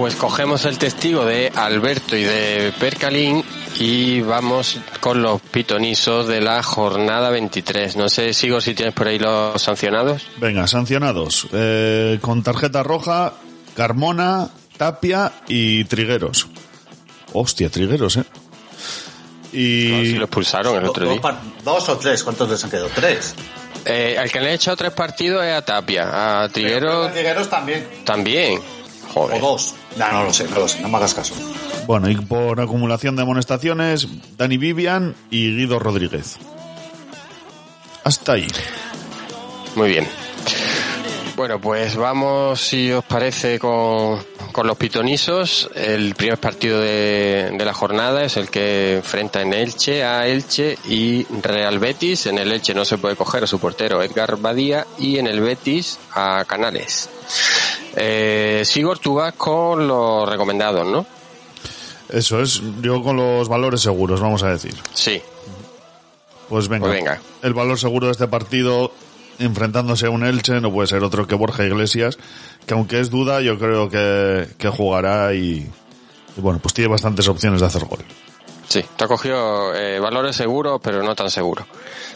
Pues 0.00 0.16
cogemos 0.16 0.64
el 0.64 0.78
testigo 0.78 1.26
de 1.26 1.52
Alberto 1.54 2.16
y 2.16 2.22
de 2.22 2.72
Percalín 2.80 3.44
y 3.78 4.22
vamos 4.22 4.78
con 5.00 5.20
los 5.20 5.42
pitonisos 5.42 6.26
de 6.26 6.40
la 6.40 6.62
jornada 6.62 7.28
23. 7.28 7.96
No 7.96 8.08
sé, 8.08 8.32
Sigo, 8.32 8.62
si 8.62 8.72
tienes 8.72 8.94
por 8.94 9.08
ahí 9.08 9.18
los 9.18 9.60
sancionados. 9.60 10.26
Venga, 10.38 10.66
sancionados. 10.66 11.48
Eh, 11.52 12.18
con 12.22 12.42
tarjeta 12.42 12.82
roja, 12.82 13.34
Carmona, 13.76 14.48
Tapia 14.78 15.32
y 15.46 15.84
Trigueros. 15.84 16.48
Hostia, 17.34 17.68
Trigueros, 17.68 18.16
¿eh? 18.16 18.24
Y... 19.52 19.88
No, 19.90 20.00
si 20.00 20.12
lo 20.14 20.24
expulsaron 20.24 20.78
el 20.78 20.84
otro 20.86 21.10
día. 21.10 21.20
dos, 21.62 21.90
o 21.90 21.98
tres, 21.98 22.24
¿cuántos 22.24 22.48
les 22.48 22.64
han 22.64 22.70
quedado? 22.70 22.88
Tres. 22.94 23.34
Eh, 23.84 24.16
al 24.18 24.30
que 24.30 24.40
le 24.40 24.50
he 24.50 24.54
hecho 24.54 24.74
tres 24.76 24.92
partidos 24.92 25.44
es 25.44 25.52
a 25.52 25.62
Tapia. 25.62 26.44
A 26.44 26.48
Triguero 26.48 27.10
Trigueros 27.10 27.50
también. 27.50 27.86
también. 28.06 28.79
O 29.14 29.28
dos. 29.40 29.74
No, 29.96 30.10
no 30.12 30.24
lo 30.24 30.32
sé, 30.32 30.44
no 30.48 30.60
lo 30.60 30.68
sé, 30.68 30.80
no 30.80 30.88
me 30.88 30.96
hagas 30.98 31.14
caso. 31.14 31.34
Bueno, 31.86 32.08
y 32.08 32.16
por 32.16 32.60
acumulación 32.60 33.16
de 33.16 33.22
amonestaciones, 33.22 34.06
Dani 34.36 34.56
Vivian 34.56 35.14
y 35.30 35.56
Guido 35.56 35.78
Rodríguez. 35.78 36.36
Hasta 38.04 38.32
ahí. 38.32 38.46
Muy 39.74 39.88
bien. 39.90 40.08
Bueno, 41.36 41.60
pues 41.60 41.96
vamos, 41.96 42.60
si 42.60 42.92
os 42.92 43.04
parece, 43.04 43.58
con, 43.58 44.22
con 44.52 44.66
los 44.66 44.76
pitonisos. 44.76 45.70
El 45.74 46.14
primer 46.14 46.38
partido 46.38 46.80
de, 46.80 47.50
de 47.56 47.64
la 47.64 47.72
jornada 47.72 48.24
es 48.24 48.36
el 48.36 48.50
que 48.50 48.96
enfrenta 48.96 49.40
en 49.40 49.54
Elche 49.54 50.04
a 50.04 50.26
Elche 50.26 50.76
y 50.86 51.24
Real 51.42 51.78
Betis. 51.78 52.26
En 52.26 52.38
el 52.38 52.52
Elche 52.52 52.74
no 52.74 52.84
se 52.84 52.98
puede 52.98 53.16
coger 53.16 53.44
a 53.44 53.46
su 53.46 53.58
portero 53.58 54.02
Edgar 54.02 54.36
Badía 54.36 54.86
y 54.98 55.18
en 55.18 55.26
el 55.26 55.40
Betis 55.40 55.98
a 56.12 56.44
Canales. 56.46 57.08
Eh, 57.96 58.62
Sigor, 58.64 58.98
tú 58.98 59.14
vas 59.14 59.34
con 59.34 59.86
los 59.86 60.28
recomendados, 60.28 60.86
¿no? 60.86 61.06
Eso 62.08 62.40
es, 62.40 62.60
yo 62.80 63.02
con 63.02 63.16
los 63.16 63.48
valores 63.48 63.80
seguros, 63.80 64.20
vamos 64.20 64.42
a 64.42 64.50
decir. 64.50 64.74
Sí. 64.94 65.20
Pues 66.48 66.68
venga. 66.68 66.86
Pues 66.86 66.98
venga. 66.98 67.20
El 67.42 67.54
valor 67.54 67.78
seguro 67.78 68.06
de 68.06 68.12
este 68.12 68.26
partido, 68.26 68.92
enfrentándose 69.38 70.06
a 70.06 70.10
un 70.10 70.24
Elche, 70.24 70.60
no 70.60 70.72
puede 70.72 70.88
ser 70.88 71.04
otro 71.04 71.26
que 71.26 71.34
Borja 71.36 71.64
Iglesias, 71.64 72.18
que 72.66 72.74
aunque 72.74 73.00
es 73.00 73.10
duda, 73.10 73.40
yo 73.40 73.58
creo 73.58 73.88
que, 73.88 74.48
que 74.58 74.68
jugará 74.68 75.34
y, 75.34 75.70
y 76.36 76.40
bueno, 76.40 76.58
pues 76.60 76.74
tiene 76.74 76.90
bastantes 76.90 77.28
opciones 77.28 77.60
de 77.60 77.66
hacer 77.66 77.84
gol. 77.84 78.00
Sí, 78.68 78.84
te 78.96 79.04
ha 79.04 79.08
cogido 79.08 79.74
eh, 79.74 79.98
valores 79.98 80.36
seguros, 80.36 80.80
pero 80.82 81.02
no 81.02 81.16
tan 81.16 81.28
seguros. 81.28 81.66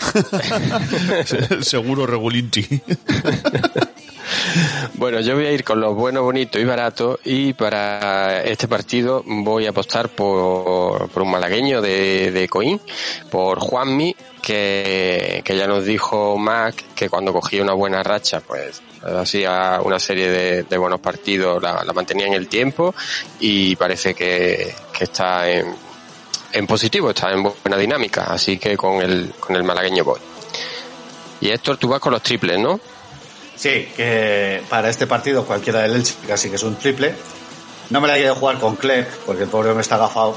Seguro 1.62 2.07
Regulinchi. 2.07 2.64
Bueno, 4.95 5.20
yo 5.20 5.34
voy 5.34 5.47
a 5.47 5.53
ir 5.53 5.64
con 5.64 5.80
lo 5.80 5.95
bueno, 5.95 6.22
bonito 6.22 6.59
y 6.59 6.64
barato 6.64 7.18
y 7.24 7.53
para 7.53 8.42
este 8.42 8.68
partido 8.68 9.22
voy 9.26 9.66
a 9.66 9.70
apostar 9.70 10.09
por, 10.09 11.09
por 11.09 11.22
un 11.22 11.30
malagueño 11.30 11.80
de, 11.80 12.30
de 12.30 12.49
por 13.30 13.59
Juanmi, 13.59 14.14
que, 14.40 15.42
que 15.45 15.57
ya 15.57 15.66
nos 15.66 15.84
dijo 15.84 16.36
Mac 16.36 16.74
que 16.95 17.09
cuando 17.09 17.32
cogía 17.32 17.62
una 17.62 17.74
buena 17.74 18.03
racha, 18.03 18.40
pues 18.40 18.82
hacía 19.03 19.80
una 19.82 19.99
serie 19.99 20.30
de, 20.30 20.62
de 20.64 20.78
buenos 20.78 21.01
partidos, 21.01 21.62
la, 21.62 21.84
mantenía 21.95 22.26
en 22.26 22.34
el 22.34 22.49
tiempo 22.49 22.95
y 23.40 23.76
parece 23.76 24.14
que, 24.14 24.74
que 24.97 25.05
está 25.05 25.49
en, 25.51 25.74
en 26.53 26.66
positivo, 26.66 27.11
está 27.11 27.32
en 27.32 27.42
buena 27.42 27.76
dinámica, 27.76 28.24
así 28.24 28.59
que 28.59 28.76
con 28.76 29.03
el, 29.03 29.32
con 29.40 29.57
el 29.57 29.64
malagueño 29.64 30.05
voy. 30.05 30.20
Y 31.40 31.51
Héctor, 31.51 31.76
tú 31.76 31.88
vas 31.88 32.01
con 32.01 32.12
los 32.12 32.22
triples, 32.22 32.59
¿no? 32.59 32.80
Sí, 33.57 33.88
que 33.96 34.62
para 34.68 34.88
este 34.90 35.07
partido 35.07 35.44
cualquiera 35.44 35.80
del 35.82 35.94
Elche 35.94 36.14
casi 36.26 36.48
que 36.50 36.57
es 36.57 36.62
un 36.62 36.76
triple. 36.76 37.14
No 37.90 38.00
me 38.00 38.09
la 38.09 38.14
he 38.14 38.18
querido 38.18 38.34
jugar 38.34 38.59
con 38.59 38.76
Clerc, 38.76 39.09
porque 39.26 39.42
el 39.44 39.48
pobre 39.48 39.68
hombre 39.70 39.82
está 39.82 39.94
agafado, 39.96 40.36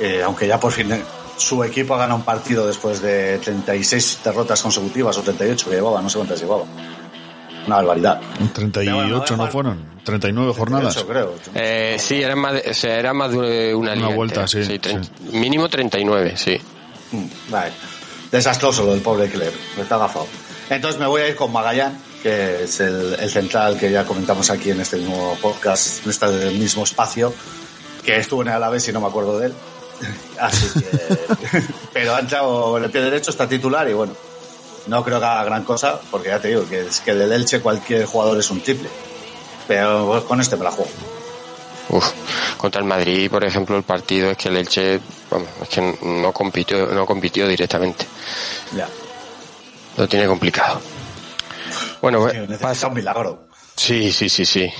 eh, 0.00 0.20
aunque 0.24 0.46
ya 0.46 0.58
por 0.60 0.72
fin 0.72 0.92
su 1.36 1.62
equipo 1.62 1.94
ha 1.94 1.98
ganado 1.98 2.16
un 2.18 2.24
partido 2.24 2.66
después 2.66 3.00
de 3.00 3.38
36 3.38 4.20
derrotas 4.24 4.60
consecutivas 4.60 5.16
o 5.16 5.22
38 5.22 5.70
que 5.70 5.76
llevaba, 5.76 6.02
no 6.02 6.10
sé 6.10 6.18
cuántas 6.18 6.40
llevaba. 6.40 6.64
Una 7.66 7.76
barbaridad. 7.76 8.20
38 8.52 9.36
no 9.36 9.46
fueron, 9.46 9.84
39 10.02 10.52
jornadas. 10.56 10.94
38 10.94 11.06
creo. 11.08 11.34
Eh, 11.62 11.96
sí, 11.98 12.20
era 12.22 12.34
más, 12.34 12.54
de, 12.54 12.70
o 12.70 12.74
sea, 12.74 12.98
era 12.98 13.12
más 13.12 13.30
de 13.30 13.74
una, 13.74 13.94
liga 13.94 14.08
vuelta, 14.08 14.40
entera. 14.42 14.64
sí, 14.64 14.78
tre- 14.78 15.08
Mínimo 15.32 15.68
39, 15.68 16.36
sí. 16.36 16.58
Mm, 17.12 17.24
Vale. 17.50 17.72
Desastroso 18.32 18.84
lo 18.84 18.92
del 18.92 19.00
pobre 19.00 19.28
Clerc, 19.30 19.54
está 19.78 19.94
agafado. 19.94 20.26
Entonces 20.70 21.00
me 21.00 21.06
voy 21.06 21.22
a 21.22 21.28
ir 21.28 21.36
con 21.36 21.52
Magallán, 21.52 21.96
que 22.22 22.64
es 22.64 22.80
el, 22.80 23.14
el 23.18 23.30
central 23.30 23.78
que 23.78 23.90
ya 23.90 24.04
comentamos 24.04 24.50
aquí 24.50 24.70
en 24.70 24.80
este 24.80 24.96
mismo 24.96 25.36
podcast, 25.40 26.04
en 26.04 26.10
este 26.10 26.26
mismo 26.52 26.84
espacio, 26.84 27.32
que 28.04 28.16
estuvo 28.16 28.42
en 28.42 28.48
el 28.48 28.54
Alavés 28.54 28.88
y 28.88 28.92
no 28.92 29.00
me 29.00 29.06
acuerdo 29.06 29.38
de 29.38 29.46
él. 29.46 29.54
Así 30.40 30.68
que... 30.80 31.62
Pero 31.92 32.14
ha 32.14 32.20
entrado 32.20 32.78
en 32.78 32.84
el 32.84 32.90
pie 32.90 33.02
derecho, 33.02 33.30
está 33.30 33.48
titular 33.48 33.88
y 33.88 33.92
bueno, 33.92 34.14
no 34.86 35.04
creo 35.04 35.20
que 35.20 35.26
haga 35.26 35.44
gran 35.44 35.64
cosa, 35.64 36.00
porque 36.10 36.28
ya 36.28 36.40
te 36.40 36.48
digo 36.48 36.68
que 36.68 36.86
es 36.86 37.00
que 37.00 37.14
del 37.14 37.32
Elche 37.32 37.60
cualquier 37.60 38.04
jugador 38.06 38.38
es 38.38 38.50
un 38.50 38.60
triple. 38.60 38.88
Pero 39.66 40.24
con 40.26 40.40
este 40.40 40.56
me 40.56 40.64
la 40.64 40.70
juego. 40.70 40.90
Uf, 41.90 42.10
contra 42.56 42.80
el 42.80 42.86
Madrid, 42.86 43.30
por 43.30 43.44
ejemplo, 43.44 43.76
el 43.76 43.82
partido 43.82 44.30
es 44.30 44.36
que 44.36 44.48
el 44.48 44.56
Elche, 44.56 45.00
vamos, 45.30 45.48
es 45.62 45.68
que 45.68 45.98
no 46.02 46.32
compitió, 46.32 46.86
no 46.86 47.06
compitió 47.06 47.46
directamente. 47.46 48.06
Ya. 48.74 48.88
Lo 49.96 50.08
tiene 50.08 50.26
complicado. 50.26 50.80
Bueno, 52.00 52.26
Necesita 52.26 52.88
un 52.88 52.94
milagro. 52.94 53.48
Sí, 53.76 54.12
sí, 54.12 54.28
sí, 54.28 54.44
sí. 54.44 54.70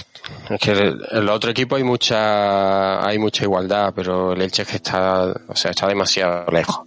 Es 0.51 0.61
que 0.61 0.73
el, 0.73 1.07
el 1.11 1.29
otro 1.29 1.51
equipo 1.51 1.77
hay 1.77 1.85
mucha, 1.85 3.07
hay 3.07 3.19
mucha 3.19 3.45
igualdad, 3.45 3.93
pero 3.95 4.33
el 4.33 4.43
Elche 4.43 4.65
que 4.65 4.77
está, 4.77 5.33
o 5.49 5.57
sea, 5.57 5.71
está 5.71 5.87
demasiado 5.87 6.51
lejos. 6.51 6.81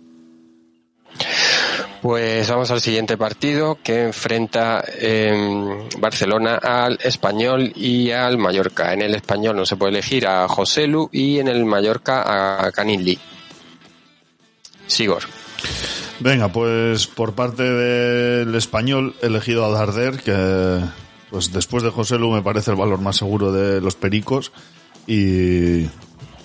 Pues 2.01 2.49
vamos 2.49 2.71
al 2.71 2.82
siguiente 2.82 3.15
partido 3.15 3.77
que 3.84 4.05
enfrenta 4.05 4.84
en 4.97 5.88
Barcelona 5.99 6.55
al 6.55 6.97
Español 7.03 7.71
y 7.75 8.09
al 8.09 8.39
Mallorca. 8.39 8.91
En 8.91 9.03
el 9.03 9.13
Español 9.13 9.55
no 9.55 9.67
se 9.67 9.75
puede 9.75 9.91
elegir 9.91 10.25
a 10.25 10.47
José 10.47 10.88
Lu 10.88 11.09
y 11.11 11.38
en 11.38 11.47
el 11.47 11.63
Mallorca 11.63 12.65
a 12.65 12.71
Canin 12.71 13.05
Lee. 13.05 13.19
Sigor. 14.88 15.23
Venga, 16.20 16.49
pues 16.49 17.07
por 17.07 17.34
parte 17.34 17.64
del 17.64 18.53
español 18.55 19.16
he 19.22 19.28
elegido 19.28 19.66
a 19.66 19.72
Darder, 19.72 20.22
que 20.22 20.80
pues 21.30 21.51
después 21.51 21.82
de 21.82 21.89
José 21.89 22.18
Lu 22.20 22.32
me 22.32 22.43
parece 22.43 22.72
el 22.72 22.78
valor 22.78 22.99
más 23.01 23.18
seguro 23.18 23.51
de 23.51 23.82
los 23.82 23.95
pericos 23.95 24.51
y 25.07 25.82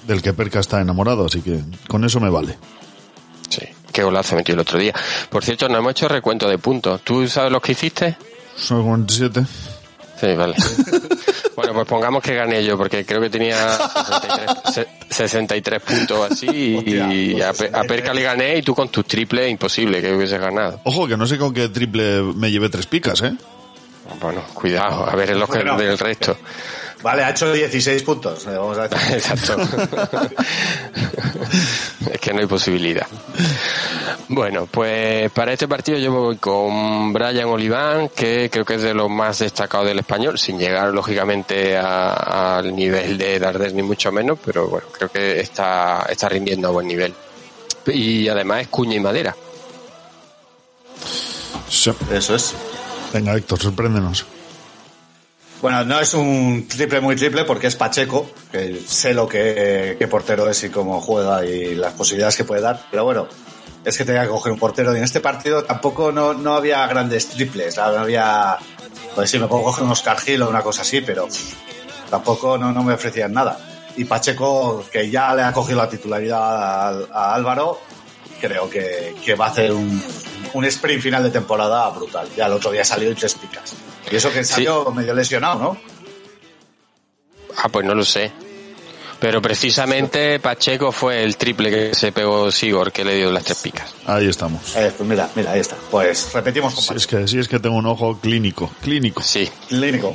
del 0.06 0.22
que 0.22 0.32
Perca 0.32 0.60
está 0.60 0.80
enamorado, 0.80 1.26
así 1.26 1.42
que 1.42 1.60
con 1.88 2.04
eso 2.04 2.20
me 2.20 2.30
vale. 2.30 2.56
Sí, 3.50 3.62
qué 3.92 4.02
golazo 4.02 4.36
metió 4.36 4.54
el 4.54 4.60
otro 4.60 4.78
día. 4.78 4.94
Por 5.28 5.44
cierto, 5.44 5.68
no 5.68 5.78
hemos 5.78 5.90
hecho 5.90 6.08
recuento 6.08 6.48
de 6.48 6.58
puntos. 6.58 7.02
¿Tú 7.02 7.26
sabes 7.28 7.52
los 7.52 7.60
que 7.60 7.72
hiciste? 7.72 8.16
Son 8.56 8.82
47. 8.84 9.44
Sí, 10.20 10.34
vale. 10.34 10.54
bueno, 11.56 11.72
pues 11.74 11.86
pongamos 11.86 12.22
que 12.22 12.34
gané 12.34 12.64
yo, 12.64 12.76
porque 12.78 13.04
creo 13.04 13.20
que 13.20 13.28
tenía 13.30 13.56
63, 13.76 14.50
se- 14.74 14.88
63 15.10 15.82
puntos 15.82 16.30
así 16.32 16.48
y 16.86 17.40
a, 17.42 17.52
Pe- 17.52 17.70
a 17.72 17.82
Perca 17.82 18.14
le 18.14 18.22
gané 18.22 18.56
y 18.58 18.62
tú 18.62 18.74
con 18.74 18.88
tus 18.88 19.04
triples 19.06 19.50
imposible 19.50 20.00
que 20.00 20.14
hubiese 20.14 20.38
ganado. 20.38 20.80
Ojo, 20.84 21.06
que 21.06 21.16
no 21.16 21.26
sé 21.26 21.36
con 21.38 21.52
qué 21.52 21.68
triple 21.68 22.22
me 22.34 22.50
llevé 22.50 22.68
tres 22.68 22.86
picas, 22.86 23.20
¿eh? 23.22 23.34
Bueno, 24.20 24.42
cuidado, 24.54 25.08
a 25.08 25.14
ver 25.16 25.30
en 25.30 25.40
los 25.40 25.50
que 25.50 25.58
del 25.64 25.98
resto. 25.98 26.36
Vale, 27.02 27.22
ha 27.24 27.30
hecho 27.30 27.52
16 27.52 28.02
puntos. 28.02 28.46
eh, 28.46 28.50
Vamos 28.56 28.78
a 28.78 28.88
decir. 28.88 29.12
Exacto. 29.16 29.56
es 32.10 32.20
que 32.20 32.32
no 32.32 32.40
hay 32.40 32.46
posibilidad. 32.46 33.06
Bueno, 34.28 34.66
pues 34.66 35.30
para 35.30 35.52
este 35.52 35.68
partido 35.68 35.98
yo 35.98 36.10
voy 36.12 36.36
con 36.36 37.12
Brian 37.12 37.44
Oliván, 37.48 38.08
que 38.08 38.48
creo 38.50 38.64
que 38.64 38.74
es 38.74 38.82
de 38.82 38.94
los 38.94 39.08
más 39.08 39.38
destacados 39.38 39.86
del 39.86 39.98
español, 40.00 40.38
sin 40.38 40.58
llegar 40.58 40.92
lógicamente 40.92 41.76
a- 41.76 42.56
al 42.58 42.74
nivel 42.74 43.18
de 43.18 43.38
Darder 43.38 43.72
ni 43.74 43.82
mucho 43.82 44.10
menos, 44.10 44.38
pero 44.44 44.68
bueno, 44.68 44.86
creo 44.90 45.08
que 45.10 45.40
está, 45.40 46.06
está 46.08 46.28
rindiendo 46.28 46.68
a 46.68 46.70
buen 46.72 46.88
nivel. 46.88 47.14
Y 47.86 48.26
además 48.28 48.62
es 48.62 48.68
cuña 48.68 48.96
y 48.96 49.00
madera. 49.00 49.36
Eso 52.10 52.34
es. 52.34 52.54
Venga, 53.12 53.36
Héctor, 53.36 53.60
sorpréndenos. 53.60 54.26
Bueno, 55.62 55.84
no 55.84 55.98
es 56.00 56.12
un 56.14 56.66
triple 56.68 57.00
muy 57.00 57.16
triple 57.16 57.44
porque 57.44 57.66
es 57.66 57.76
Pacheco, 57.76 58.30
que 58.52 58.80
sé 58.86 59.14
lo 59.14 59.26
que, 59.26 59.96
qué 59.98 60.06
portero 60.06 60.48
es 60.50 60.62
y 60.64 60.68
cómo 60.70 61.00
juega 61.00 61.44
y 61.44 61.74
las 61.74 61.94
posibilidades 61.94 62.36
que 62.36 62.44
puede 62.44 62.60
dar. 62.60 62.80
Pero 62.90 63.04
bueno, 63.04 63.26
es 63.84 63.96
que 63.96 64.04
tenía 64.04 64.22
que 64.22 64.28
coger 64.28 64.52
un 64.52 64.58
portero 64.58 64.94
y 64.94 64.98
en 64.98 65.04
este 65.04 65.20
partido 65.20 65.64
tampoco 65.64 66.12
no, 66.12 66.34
no 66.34 66.54
había 66.54 66.86
grandes 66.86 67.28
triples. 67.28 67.76
No 67.78 67.82
había. 67.84 68.58
Pues 69.14 69.30
sí, 69.30 69.38
me 69.38 69.46
puedo 69.48 69.64
coger 69.64 69.84
un 69.84 69.90
Oscar 69.92 70.18
Gil 70.20 70.42
o 70.42 70.48
una 70.50 70.62
cosa 70.62 70.82
así, 70.82 71.00
pero 71.00 71.26
tampoco 72.10 72.58
no, 72.58 72.70
no 72.72 72.82
me 72.84 72.92
ofrecían 72.92 73.32
nada. 73.32 73.58
Y 73.96 74.04
Pacheco, 74.04 74.84
que 74.92 75.08
ya 75.10 75.34
le 75.34 75.42
ha 75.42 75.52
cogido 75.54 75.78
la 75.78 75.88
titularidad 75.88 76.88
al- 76.88 77.08
a, 77.10 77.34
Álvaro, 77.34 77.80
creo 78.40 78.68
que, 78.68 79.14
que 79.24 79.34
va 79.34 79.46
a 79.46 79.50
hacer 79.50 79.72
un, 79.72 80.02
un 80.54 80.64
sprint 80.64 81.02
final 81.02 81.22
de 81.22 81.30
temporada 81.30 81.88
brutal. 81.90 82.28
Ya 82.36 82.46
el 82.46 82.52
otro 82.52 82.70
día 82.70 82.84
salió 82.84 83.10
y 83.10 83.14
tres 83.14 83.34
picas. 83.34 83.74
Y 84.10 84.16
eso 84.16 84.32
que 84.32 84.44
salió 84.44 84.90
medio 84.92 85.14
lesionado, 85.14 85.58
¿no? 85.58 85.76
Ah, 87.56 87.68
pues 87.68 87.84
no 87.84 87.94
lo 87.94 88.04
sé. 88.04 88.30
Pero 89.18 89.40
precisamente 89.40 90.38
Pacheco 90.40 90.92
fue 90.92 91.22
el 91.22 91.38
triple 91.38 91.70
que 91.70 91.94
se 91.94 92.12
pegó 92.12 92.52
Sigor, 92.52 92.92
que 92.92 93.02
le 93.02 93.16
dio 93.16 93.32
las 93.32 93.44
tres 93.44 93.58
picas. 93.62 93.94
Ahí 94.04 94.28
estamos. 94.28 94.76
Eh, 94.76 94.92
pues 94.94 95.08
mira, 95.08 95.30
mira, 95.34 95.52
ahí 95.52 95.60
está. 95.60 95.74
Pues 95.90 96.32
repetimos. 96.34 96.74
Sí, 96.74 96.92
es 96.94 97.06
que 97.06 97.26
sí 97.26 97.38
es 97.38 97.48
que 97.48 97.58
tengo 97.58 97.76
un 97.76 97.86
ojo 97.86 98.18
clínico, 98.20 98.70
clínico. 98.82 99.22
Sí, 99.22 99.50
Clínico. 99.68 100.14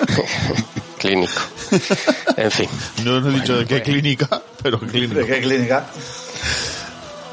clínico. 0.98 1.40
En 2.36 2.50
fin. 2.50 2.68
No 3.02 3.16
os 3.16 3.26
he 3.26 3.30
dicho 3.30 3.56
de 3.56 3.64
qué 3.66 3.82
clínica, 3.82 4.42
pero 4.62 4.78
clínico. 4.78 5.14
¿De 5.14 5.26
qué 5.26 5.40
clínica? 5.40 5.86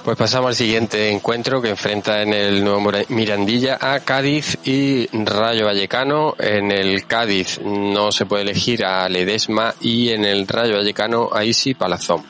Pues 0.03 0.17
pasamos 0.17 0.49
al 0.49 0.55
siguiente 0.55 1.11
encuentro 1.11 1.61
que 1.61 1.69
enfrenta 1.69 2.21
en 2.21 2.33
el 2.33 2.61
nuevo 2.61 2.91
Mirandilla 3.07 3.77
a 3.79 4.01
Cádiz 4.01 4.57
y 4.65 5.07
Rayo 5.13 5.65
Vallecano. 5.65 6.35
En 6.37 6.71
el 6.71 7.05
Cádiz 7.07 7.61
no 7.63 8.11
se 8.11 8.25
puede 8.25 8.43
elegir 8.43 8.83
a 8.83 9.07
Ledesma 9.07 9.73
y 9.79 10.09
en 10.09 10.25
el 10.25 10.45
Rayo 10.45 10.75
Vallecano 10.75 11.29
a 11.31 11.45
Isi 11.45 11.73
Palazón. 11.73 12.21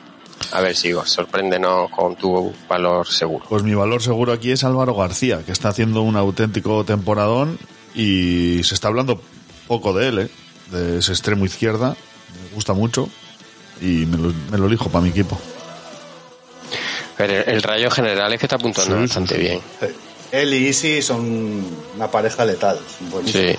A 0.52 0.62
ver, 0.62 0.76
Sigor, 0.76 1.08
sorpréndenos 1.08 1.90
con 1.90 2.16
tu 2.16 2.54
valor 2.70 3.08
seguro. 3.08 3.46
Pues 3.50 3.64
mi 3.64 3.74
valor 3.74 4.04
seguro 4.04 4.34
aquí 4.34 4.52
es 4.52 4.64
Álvaro 4.64 4.94
García, 4.94 5.42
que 5.44 5.52
está 5.52 5.70
haciendo 5.70 6.04
un 6.04 6.16
auténtico 6.16 6.84
temporadón 6.84 7.58
y 7.96 8.62
se 8.64 8.76
está 8.76 8.90
hablando 8.90 9.20
poco 9.68 9.94
de 9.94 10.10
él, 10.10 10.20
¿eh? 10.20 10.30
de 10.70 11.00
ese 11.00 11.12
extremo 11.12 11.44
izquierda. 11.44 11.98
Me 12.50 12.54
gusta 12.54 12.74
mucho 12.74 13.10
y 13.82 14.06
me 14.06 14.18
lo, 14.18 14.32
me 14.52 14.60
lo 14.60 14.68
elijo 14.68 14.90
para 14.90 15.04
mi 15.04 15.10
equipo. 15.10 15.40
Pero 17.28 17.52
el 17.52 17.62
Rayo 17.62 17.86
en 17.86 17.92
general 17.92 18.34
es 18.34 18.40
que 18.40 18.46
está 18.46 18.56
apuntando 18.56 18.96
Sí, 18.96 19.02
bastante 19.02 19.36
sí. 19.36 19.42
bien. 19.42 19.60
Él 20.32 20.54
y 20.54 20.68
Isi 20.70 21.02
son 21.04 21.64
una 21.96 22.10
pareja 22.10 22.44
letal. 22.44 22.80
Sí. 23.26 23.56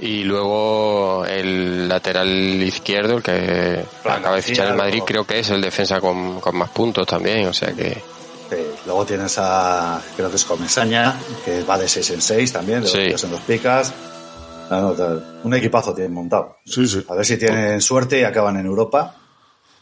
Y 0.00 0.24
luego 0.24 1.24
el 1.26 1.88
lateral 1.88 2.28
izquierdo, 2.62 3.18
el 3.18 3.22
que 3.22 3.84
acaba 4.04 4.34
de 4.36 4.42
fichar 4.42 4.66
el 4.68 4.74
Madrid, 4.76 5.02
creo 5.06 5.24
que 5.24 5.38
es 5.38 5.50
el 5.50 5.60
defensa 5.60 6.00
con, 6.00 6.40
con 6.40 6.56
más 6.56 6.70
puntos 6.70 7.06
también. 7.06 7.46
O 7.46 7.52
sea 7.52 7.72
que 7.72 8.02
Sí, 8.50 8.56
Luego 8.86 9.04
tienes 9.04 9.36
a, 9.38 10.00
creo 10.16 10.30
que 10.30 10.36
es 10.36 10.44
Comesaña, 10.44 11.14
que 11.44 11.62
va 11.64 11.76
de 11.78 11.86
6 11.86 12.10
en 12.10 12.22
6 12.22 12.52
también, 12.52 12.80
de 12.82 12.88
Sí. 12.88 12.98
en 13.26 13.30
dos 13.30 13.40
picas. 13.42 13.92
No, 14.70 14.94
un 15.44 15.54
equipazo 15.54 15.94
tienen 15.94 16.14
montado. 16.14 16.56
Sí, 16.64 16.86
sí. 16.88 17.04
A 17.08 17.14
ver 17.14 17.24
si 17.26 17.36
tienen 17.36 17.80
suerte 17.80 18.20
y 18.20 18.24
acaban 18.24 18.56
en 18.56 18.66
Europa, 18.66 19.14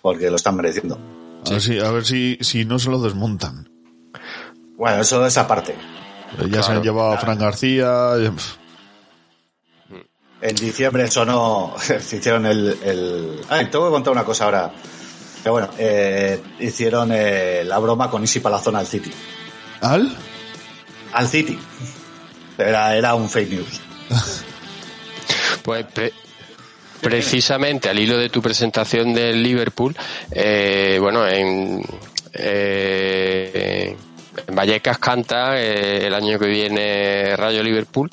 porque 0.03 0.29
lo 0.31 0.37
están 0.37 0.57
mereciendo. 0.57 0.99
A 1.47 1.51
ver 1.51 1.61
si, 1.63 1.79
a 1.79 1.91
ver 1.91 2.05
si, 2.05 2.39
si 2.41 2.65
no 2.65 2.79
se 2.79 2.91
lo 2.91 3.01
desmontan. 3.01 3.69
Bueno, 4.77 5.03
eso 5.03 5.25
es 5.27 5.37
aparte. 5.39 5.73
Eh, 5.73 6.49
Ya 6.51 6.63
se 6.63 6.73
han 6.73 6.83
llevado 6.83 7.13
a 7.13 7.19
Fran 7.19 7.39
García. 7.39 8.13
eh, 8.19 8.31
En 10.41 10.57
diciembre 10.57 11.09
sonó, 11.11 11.75
se 11.79 12.17
hicieron 12.17 12.47
el, 12.47 12.77
el... 12.83 13.41
Ay, 13.49 13.67
tengo 13.71 13.87
que 13.87 13.93
contar 13.93 14.13
una 14.13 14.25
cosa 14.25 14.45
ahora. 14.45 14.73
Que 15.43 15.51
bueno, 15.51 15.69
eh, 15.79 16.43
hicieron 16.59 17.11
eh, 17.13 17.63
la 17.65 17.79
broma 17.79 18.11
con 18.11 18.23
Isi 18.25 18.41
Palazón 18.41 18.75
al 18.77 18.87
City. 18.87 19.13
¿Al? 19.81 20.15
Al 21.13 21.29
City. 21.29 21.59
Era, 22.59 22.97
era 22.97 23.15
un 23.15 23.29
fake 23.31 23.51
news. 23.51 23.81
Pues 25.63 25.85
precisamente 27.01 27.89
al 27.89 27.99
hilo 27.99 28.19
de 28.19 28.29
tu 28.29 28.43
presentación 28.43 29.15
del 29.15 29.43
Liverpool, 29.43 29.95
eh, 30.31 30.99
bueno, 31.01 31.27
en, 31.27 31.83
eh, 32.35 33.97
en 34.47 34.55
Vallecas 34.55 34.99
canta 34.99 35.61
eh, 35.61 36.07
el 36.07 36.15
año 36.15 36.39
que 36.39 36.47
viene 36.47 37.37
Rayo 37.37 37.63
Liverpool 37.63 38.11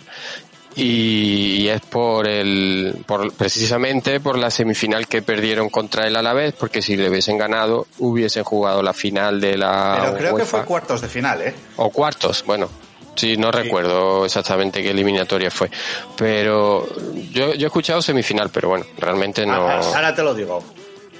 y, 0.75 1.67
es 1.67 1.81
por 1.81 2.27
el, 2.27 3.03
por, 3.05 3.31
precisamente 3.33 4.19
por 4.19 4.37
la 4.37 4.49
semifinal 4.49 5.07
que 5.07 5.21
perdieron 5.21 5.69
contra 5.69 6.07
el 6.07 6.15
Alavés, 6.15 6.53
porque 6.53 6.81
si 6.81 6.97
le 6.97 7.09
hubiesen 7.09 7.37
ganado 7.37 7.87
hubiesen 7.99 8.43
jugado 8.43 8.81
la 8.81 8.93
final 8.93 9.39
de 9.39 9.57
la 9.57 9.97
Pero 10.01 10.17
creo 10.17 10.35
que 10.35 10.45
fue 10.45 10.65
cuartos 10.65 11.01
de 11.01 11.07
final, 11.07 11.41
¿eh? 11.41 11.53
O 11.77 11.89
cuartos, 11.89 12.43
bueno. 12.45 12.69
Sí, 13.15 13.37
no 13.37 13.51
recuerdo 13.51 14.25
exactamente 14.25 14.81
qué 14.81 14.89
eliminatoria 14.91 15.51
fue. 15.51 15.69
Pero 16.17 16.87
yo, 17.31 17.53
yo 17.53 17.65
he 17.65 17.67
escuchado 17.67 18.01
semifinal, 18.01 18.49
pero 18.49 18.69
bueno, 18.69 18.85
realmente 18.97 19.45
no. 19.45 19.53
Ahora, 19.53 19.79
ahora 19.79 20.15
te 20.15 20.23
lo 20.23 20.33
digo. 20.33 20.63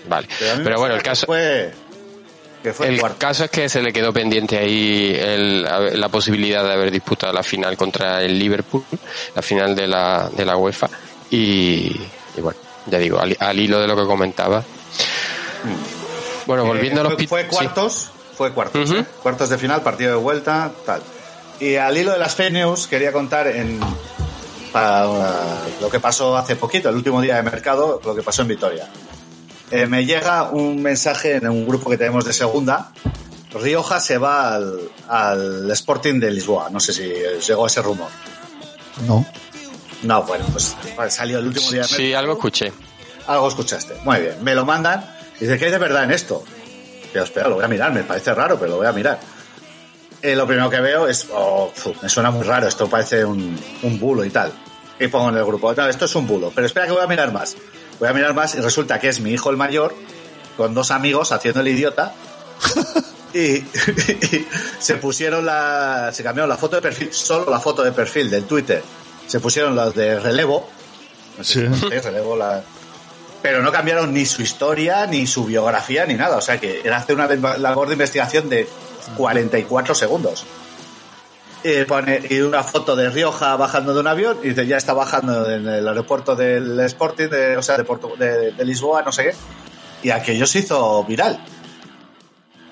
Vale. 0.08 0.28
Pero, 0.64 0.80
bueno, 0.80 0.96
el 0.96 1.04
caso, 1.04 1.26
Fue, 1.28 1.72
que 2.62 2.74
fue 2.74 2.88
el 2.88 3.02
caso 3.18 3.46
es 3.46 3.52
que 3.52 3.70
se 3.70 3.82
le 3.82 3.94
quedó 3.94 4.12
pendiente 4.12 4.58
ahí 4.58 5.16
el- 5.18 5.64
la 5.64 6.10
posibilidad 6.10 6.64
de 6.64 6.74
haber 6.74 6.92
disputado 6.92 7.32
la 7.32 7.44
final 7.44 7.78
contra 7.78 8.22
el 8.22 8.38
Liverpool, 8.40 8.84
la 9.36 9.42
final 9.42 9.76
de 9.76 9.88
la, 9.88 10.30
de 10.36 10.46
la 10.46 10.58
UEFA. 10.58 10.90
Y, 11.32 11.96
y 12.36 12.42
bueno, 12.42 12.60
ya 12.88 12.98
digo, 12.98 13.20
al, 13.20 13.36
al 13.40 13.60
hilo 13.60 13.80
de 13.80 13.88
lo 13.88 13.96
que 13.96 14.06
comentaba. 14.06 14.64
Bueno, 16.46 16.66
volviendo 16.66 17.02
a 17.02 17.04
los 17.06 17.14
Eh, 17.22 17.28
fue, 17.28 17.48
cuartos, 17.48 18.10
fue 18.36 18.52
cuartos, 18.52 18.92
¿eh? 18.92 19.06
cuartos 19.22 19.50
de 19.50 19.58
final, 19.58 19.82
partido 19.82 20.12
de 20.12 20.18
vuelta, 20.18 20.72
tal. 20.86 21.02
Y 21.64 21.78
al 21.78 21.98
hilo 21.98 22.12
de 22.12 22.20
las 22.20 22.36
fake 22.36 22.52
news 22.52 22.88
quería 22.88 23.14
contar 23.14 23.48
en 23.48 23.80
para, 24.74 25.06
lo 25.80 25.90
que 25.90 26.02
pasó 26.02 26.36
hace 26.36 26.58
poquito, 26.58 26.90
el 26.90 26.96
último 26.96 27.22
día 27.22 27.38
de 27.38 27.44
mercado, 27.44 28.02
lo 28.04 28.14
que 28.14 28.22
pasó 28.22 28.42
en 28.42 28.50
Vitoria. 28.50 28.90
Eh, 29.72 29.88
me 29.88 30.06
llega 30.06 30.50
un 30.50 30.82
mensaje 30.82 31.38
en 31.38 31.48
un 31.48 31.66
grupo 31.66 31.90
que 31.90 31.98
tenemos 31.98 32.26
de 32.26 32.34
segunda. 32.34 32.92
Rioja 33.54 34.02
se 34.02 34.18
va 34.18 34.56
al, 34.56 34.78
al 35.08 35.72
Sporting 35.72 36.20
de 36.20 36.32
Lisboa. 36.32 36.70
No 36.70 36.82
sé 36.82 36.92
si 36.92 37.14
llegó 37.48 37.66
ese 37.66 37.82
rumor. 37.82 38.10
No. 39.08 39.26
No, 40.02 40.24
bueno, 40.24 40.46
pues 40.52 40.76
salió 41.10 41.40
el 41.40 41.48
último 41.48 41.72
día 41.72 41.84
de 41.84 41.88
mercado. 41.88 41.98
Sí, 41.98 42.14
algo 42.14 42.34
escuché. 42.34 42.74
Algo 43.28 43.48
escuchaste. 43.48 43.96
Muy 44.04 44.20
bien. 44.20 44.44
Me 44.44 44.54
lo 44.54 44.66
mandan. 44.66 45.06
Y 45.40 45.46
dice, 45.46 45.58
¿qué 45.58 45.66
hay 45.66 45.72
de 45.72 45.78
verdad 45.78 46.04
en 46.04 46.12
esto? 46.12 46.44
Yo, 47.14 47.24
espera, 47.24 47.48
lo 47.48 47.56
voy 47.56 47.64
a 47.64 47.70
mirar. 47.70 47.94
Me 47.94 48.04
parece 48.04 48.34
raro, 48.34 48.60
pero 48.60 48.72
lo 48.72 48.78
voy 48.78 48.88
a 48.88 48.92
mirar. 48.92 49.20
Eh, 50.24 50.36
lo 50.36 50.48
primero 50.48 50.70
que 50.70 50.80
veo 50.80 51.08
es, 51.08 51.28
oh, 51.34 51.72
me 52.02 52.08
suena 52.10 52.32
muy 52.32 52.44
raro. 52.44 52.68
Esto 52.68 52.90
parece 52.90 53.26
un, 53.26 53.60
un 53.84 54.00
bulo 54.00 54.24
y 54.24 54.30
tal. 54.30 54.52
Y 55.00 55.08
pongo 55.08 55.30
en 55.30 55.38
el 55.38 55.44
grupo, 55.46 55.74
no, 55.74 55.88
esto 55.88 56.06
es 56.06 56.16
un 56.16 56.26
bulo. 56.26 56.52
Pero 56.56 56.66
espera 56.66 56.86
que 56.86 56.94
voy 56.94 57.04
a 57.04 57.08
mirar 57.08 57.32
más. 57.34 57.56
Voy 58.00 58.08
a 58.08 58.14
mirar 58.14 58.34
más 58.34 58.56
y 58.56 58.62
resulta 58.62 59.00
que 59.00 59.10
es 59.10 59.20
mi 59.20 59.32
hijo 59.32 59.50
el 59.50 59.58
mayor 59.58 59.94
con 60.56 60.74
dos 60.74 60.92
amigos 60.92 61.32
haciendo 61.34 61.60
el 61.60 61.68
idiota. 61.68 62.14
y, 63.34 63.40
y 63.58 64.48
se 64.80 64.96
pusieron 64.96 65.46
la. 65.46 66.12
Se 66.14 66.24
cambiaron 66.24 66.48
la 66.50 66.58
foto 66.58 66.78
de 66.78 66.82
perfil, 66.82 67.12
solo 67.12 67.52
la 67.52 67.60
foto 67.60 67.84
de 67.84 67.92
perfil 67.92 68.30
del 68.30 68.46
Twitter. 68.46 68.82
Se 69.28 69.40
pusieron 69.42 69.76
las 69.76 69.94
de 69.94 70.20
relevo. 70.20 70.70
No 71.38 71.44
sé 71.44 71.68
Sí. 71.68 71.76
si 71.90 72.00
relevo 72.00 72.38
la, 72.38 72.62
pero 73.42 73.62
no 73.62 73.72
cambiaron 73.74 74.14
ni 74.14 74.26
su 74.26 74.42
historia, 74.42 75.06
ni 75.08 75.28
su 75.28 75.44
biografía, 75.46 76.06
ni 76.06 76.14
nada. 76.14 76.38
O 76.38 76.42
sea 76.42 76.60
que 76.60 76.80
era 76.84 76.98
hacer 76.98 77.16
una 77.16 77.28
labor 77.58 77.88
de 77.88 77.94
investigación 77.94 78.48
de 78.50 78.70
44 79.16 79.96
segundos. 79.96 80.46
Y 81.64 81.86
pone 81.86 82.22
y 82.30 82.42
una 82.42 82.62
foto 82.64 82.96
de 82.96 83.10
Rioja 83.10 83.56
bajando 83.56 83.94
de 83.94 84.02
un 84.02 84.08
avión 84.08 84.38
y 84.44 84.50
dice 84.50 84.68
ya 84.68 84.76
está 84.76 84.94
bajando 84.94 85.50
en 85.50 85.66
el 85.68 85.88
aeropuerto 85.88 86.36
del 86.36 86.78
Sporting, 86.82 87.30
de, 87.30 87.56
o 87.56 87.62
sea, 87.62 87.78
de, 87.78 87.86
Portu- 87.86 88.18
de, 88.18 88.52
de 88.52 88.66
Lisboa, 88.66 89.02
no 89.02 89.12
sé 89.14 89.24
qué. 89.24 89.36
Y 90.08 90.12
aquello 90.12 90.46
se 90.46 90.60
hizo 90.60 91.04
viral. 91.06 91.40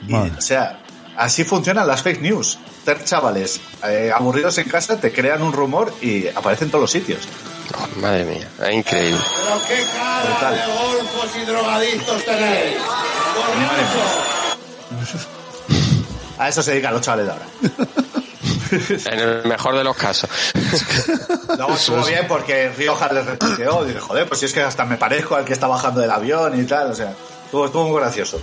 Y, 0.07 0.13
o 0.13 0.41
sea, 0.41 0.81
así 1.15 1.45
funcionan 1.45 1.87
las 1.87 2.01
fake 2.01 2.21
news. 2.21 2.59
Tres 2.83 3.05
chavales 3.05 3.61
eh, 3.87 4.11
aburridos 4.13 4.57
en 4.57 4.67
casa 4.67 4.99
te 4.99 5.13
crean 5.13 5.41
un 5.41 5.53
rumor 5.53 5.93
y 6.01 6.27
aparecen 6.27 6.65
en 6.67 6.71
todos 6.71 6.81
los 6.81 6.91
sitios. 6.91 7.19
Oh, 7.73 7.99
madre 8.01 8.25
mía, 8.25 8.49
es 8.67 8.73
increíble. 8.75 9.17
Pero 9.45 9.61
qué 9.69 9.85
cara 9.95 10.23
Brutal. 10.25 10.55
de 10.55 10.73
golfos 10.73 11.31
y 11.41 11.45
drogadictos 11.45 12.25
tenéis. 12.25 12.75
A 16.41 16.49
eso 16.49 16.63
se 16.63 16.71
dedican 16.71 16.91
los 16.91 17.03
chavales 17.03 17.27
de 17.27 17.31
ahora. 17.33 17.45
En 19.11 19.19
el 19.19 19.45
mejor 19.45 19.77
de 19.77 19.83
los 19.83 19.95
casos. 19.95 20.27
Luego 21.55 21.75
estuvo 21.75 22.03
bien 22.03 22.25
porque 22.27 22.71
Rioja 22.75 23.13
le 23.13 23.21
retuiteó. 23.21 23.85
Dice, 23.85 23.99
joder, 23.99 24.27
pues 24.27 24.39
si 24.39 24.47
es 24.47 24.53
que 24.53 24.61
hasta 24.61 24.83
me 24.85 24.97
parezco 24.97 25.35
al 25.35 25.45
que 25.45 25.53
está 25.53 25.67
bajando 25.67 26.01
del 26.01 26.09
avión 26.09 26.59
y 26.59 26.63
tal. 26.63 26.89
O 26.89 26.95
sea, 26.95 27.13
estuvo, 27.45 27.67
estuvo 27.67 27.89
muy 27.89 27.99
gracioso. 28.01 28.41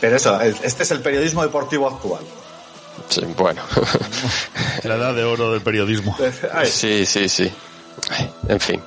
Pero 0.00 0.16
eso, 0.16 0.40
este 0.40 0.82
es 0.82 0.90
el 0.90 1.00
periodismo 1.00 1.42
deportivo 1.42 1.86
actual. 1.86 2.22
Sí, 3.08 3.22
bueno. 3.36 3.62
La 4.82 4.96
edad 4.96 5.14
de 5.14 5.22
oro 5.22 5.52
del 5.52 5.60
periodismo. 5.60 6.16
Ay, 6.52 6.66
Sí, 6.68 7.06
sí, 7.06 7.28
sí. 7.28 7.52
En 8.48 8.58
fin. 8.58 8.82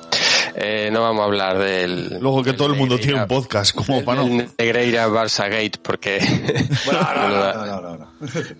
Eh, 0.56 0.88
no 0.92 1.02
vamos 1.02 1.22
a 1.22 1.24
hablar 1.24 1.58
del. 1.58 2.18
Luego 2.20 2.42
que 2.44 2.50
del 2.50 2.56
todo 2.56 2.68
el 2.68 2.74
mundo 2.78 2.96
tiene 2.96 3.20
un 3.20 3.26
podcast, 3.26 3.74
como 3.74 4.04
para 4.04 4.22
no. 4.22 4.46
Negreira 4.56 5.08
Barça 5.08 5.48
Gate, 5.50 5.78
porque 5.82 6.18
Bueno, 6.86 7.00
no, 7.02 7.14
no, 7.14 7.28
nos 7.28 7.30
no, 7.30 7.40
da, 7.42 7.54
no, 7.54 7.66
no, 7.66 7.80
no, 7.80 7.96
no. 7.98 8.08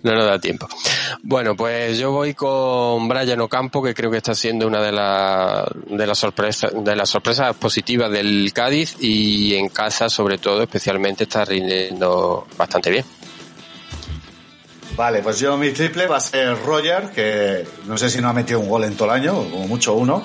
no 0.03 0.11
nos 0.15 0.25
da 0.25 0.37
tiempo. 0.39 0.67
Bueno, 1.23 1.55
pues 1.55 1.97
yo 1.97 2.11
voy 2.11 2.33
con 2.33 3.07
Brian 3.07 3.39
Ocampo, 3.39 3.81
que 3.81 3.93
creo 3.93 4.11
que 4.11 4.17
está 4.17 4.35
siendo 4.35 4.67
una 4.67 4.81
de, 4.81 4.91
la- 4.91 5.71
de 5.89 6.05
las 6.05 6.17
sorpresas, 6.19 6.71
de 6.75 6.95
las 6.97 7.09
sorpresas 7.09 7.55
positivas 7.55 8.11
del 8.11 8.51
Cádiz 8.53 8.97
y 8.99 9.55
en 9.55 9.69
casa, 9.69 10.09
sobre 10.09 10.37
todo, 10.37 10.63
especialmente, 10.63 11.23
está 11.23 11.45
rindiendo 11.45 12.45
bastante 12.57 12.91
bien. 12.91 13.05
Vale, 14.97 15.19
pues 15.21 15.39
yo 15.39 15.57
mi 15.57 15.71
triple 15.71 16.07
va 16.07 16.17
a 16.17 16.21
ser 16.21 16.57
Roger, 16.63 17.09
que 17.13 17.65
no 17.85 17.97
sé 17.97 18.09
si 18.09 18.21
no 18.21 18.29
ha 18.29 18.33
metido 18.33 18.59
un 18.61 18.69
gol 18.69 18.83
en 18.85 18.95
todo 18.95 19.09
el 19.13 19.21
año, 19.21 19.37
o 19.39 19.49
como 19.49 19.67
mucho 19.67 19.93
uno. 19.93 20.23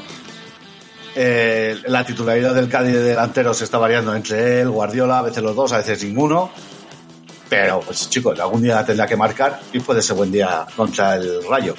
Eh, 1.14 1.76
la 1.86 2.04
titularidad 2.04 2.54
del 2.54 2.68
Cádiz 2.68 2.94
de 2.94 3.02
delantero 3.02 3.52
se 3.52 3.64
está 3.64 3.78
variando 3.78 4.14
entre 4.14 4.60
él, 4.60 4.70
Guardiola, 4.70 5.18
a 5.18 5.22
veces 5.22 5.42
los 5.42 5.56
dos, 5.56 5.72
a 5.72 5.78
veces 5.78 6.04
ninguno. 6.04 6.50
Pero, 7.48 7.80
pues 7.80 8.08
chicos, 8.08 8.38
algún 8.38 8.62
día 8.62 8.84
tendrá 8.84 9.06
que 9.06 9.16
marcar 9.16 9.60
y 9.72 9.80
puede 9.80 10.02
ser 10.02 10.16
buen 10.16 10.30
día 10.30 10.64
contra 10.76 11.16
el 11.16 11.42
Rayo. 11.48 11.74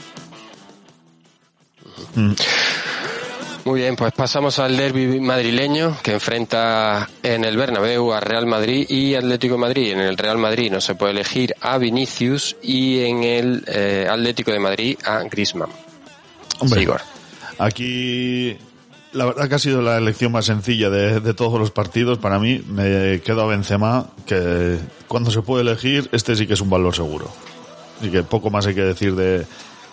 Muy 3.63 3.79
bien, 3.79 3.95
pues 3.95 4.11
pasamos 4.11 4.59
al 4.59 4.75
derby 4.75 5.21
madrileño 5.21 5.97
que 6.03 6.13
enfrenta 6.13 7.07
en 7.23 7.45
el 7.45 7.55
Bernabéu 7.55 8.11
a 8.11 8.19
Real 8.19 8.47
Madrid 8.47 8.86
y 8.89 9.15
Atlético 9.15 9.53
de 9.53 9.61
Madrid. 9.61 9.91
En 9.91 10.01
el 10.01 10.17
Real 10.17 10.38
Madrid 10.38 10.71
no 10.71 10.82
se 10.82 10.95
puede 10.95 11.13
elegir 11.13 11.55
a 11.61 11.77
Vinicius 11.77 12.57
y 12.61 13.03
en 13.05 13.23
el 13.23 13.63
eh, 13.67 14.07
Atlético 14.09 14.51
de 14.51 14.59
Madrid 14.59 14.97
a 15.05 15.21
Griezmann. 15.21 15.69
Hombre, 16.59 16.86
aquí 17.59 18.57
la 19.14 19.26
verdad 19.26 19.49
que 19.49 19.55
ha 19.55 19.59
sido 19.59 19.82
la 19.82 19.97
elección 19.97 20.32
más 20.32 20.45
sencilla 20.45 20.89
de, 20.89 21.20
de 21.20 21.34
todos 21.34 21.59
los 21.59 21.72
partidos. 21.72 22.18
Para 22.18 22.39
mí 22.39 22.64
me 22.68 23.22
quedo 23.22 23.41
a 23.41 23.47
Benzema, 23.47 24.07
que 24.26 24.78
cuando 25.07 25.32
se 25.32 25.41
puede 25.41 25.64
elegir, 25.64 26.09
este 26.12 26.36
sí 26.36 26.47
que 26.47 26.53
es 26.53 26.62
un 26.62 26.70
valor 26.70 26.95
seguro. 26.95 27.28
Así 27.99 28.09
que 28.09 28.24
poco 28.24 28.49
más 28.49 28.66
hay 28.66 28.76
que 28.76 28.82
decir 28.82 29.16
de, 29.16 29.45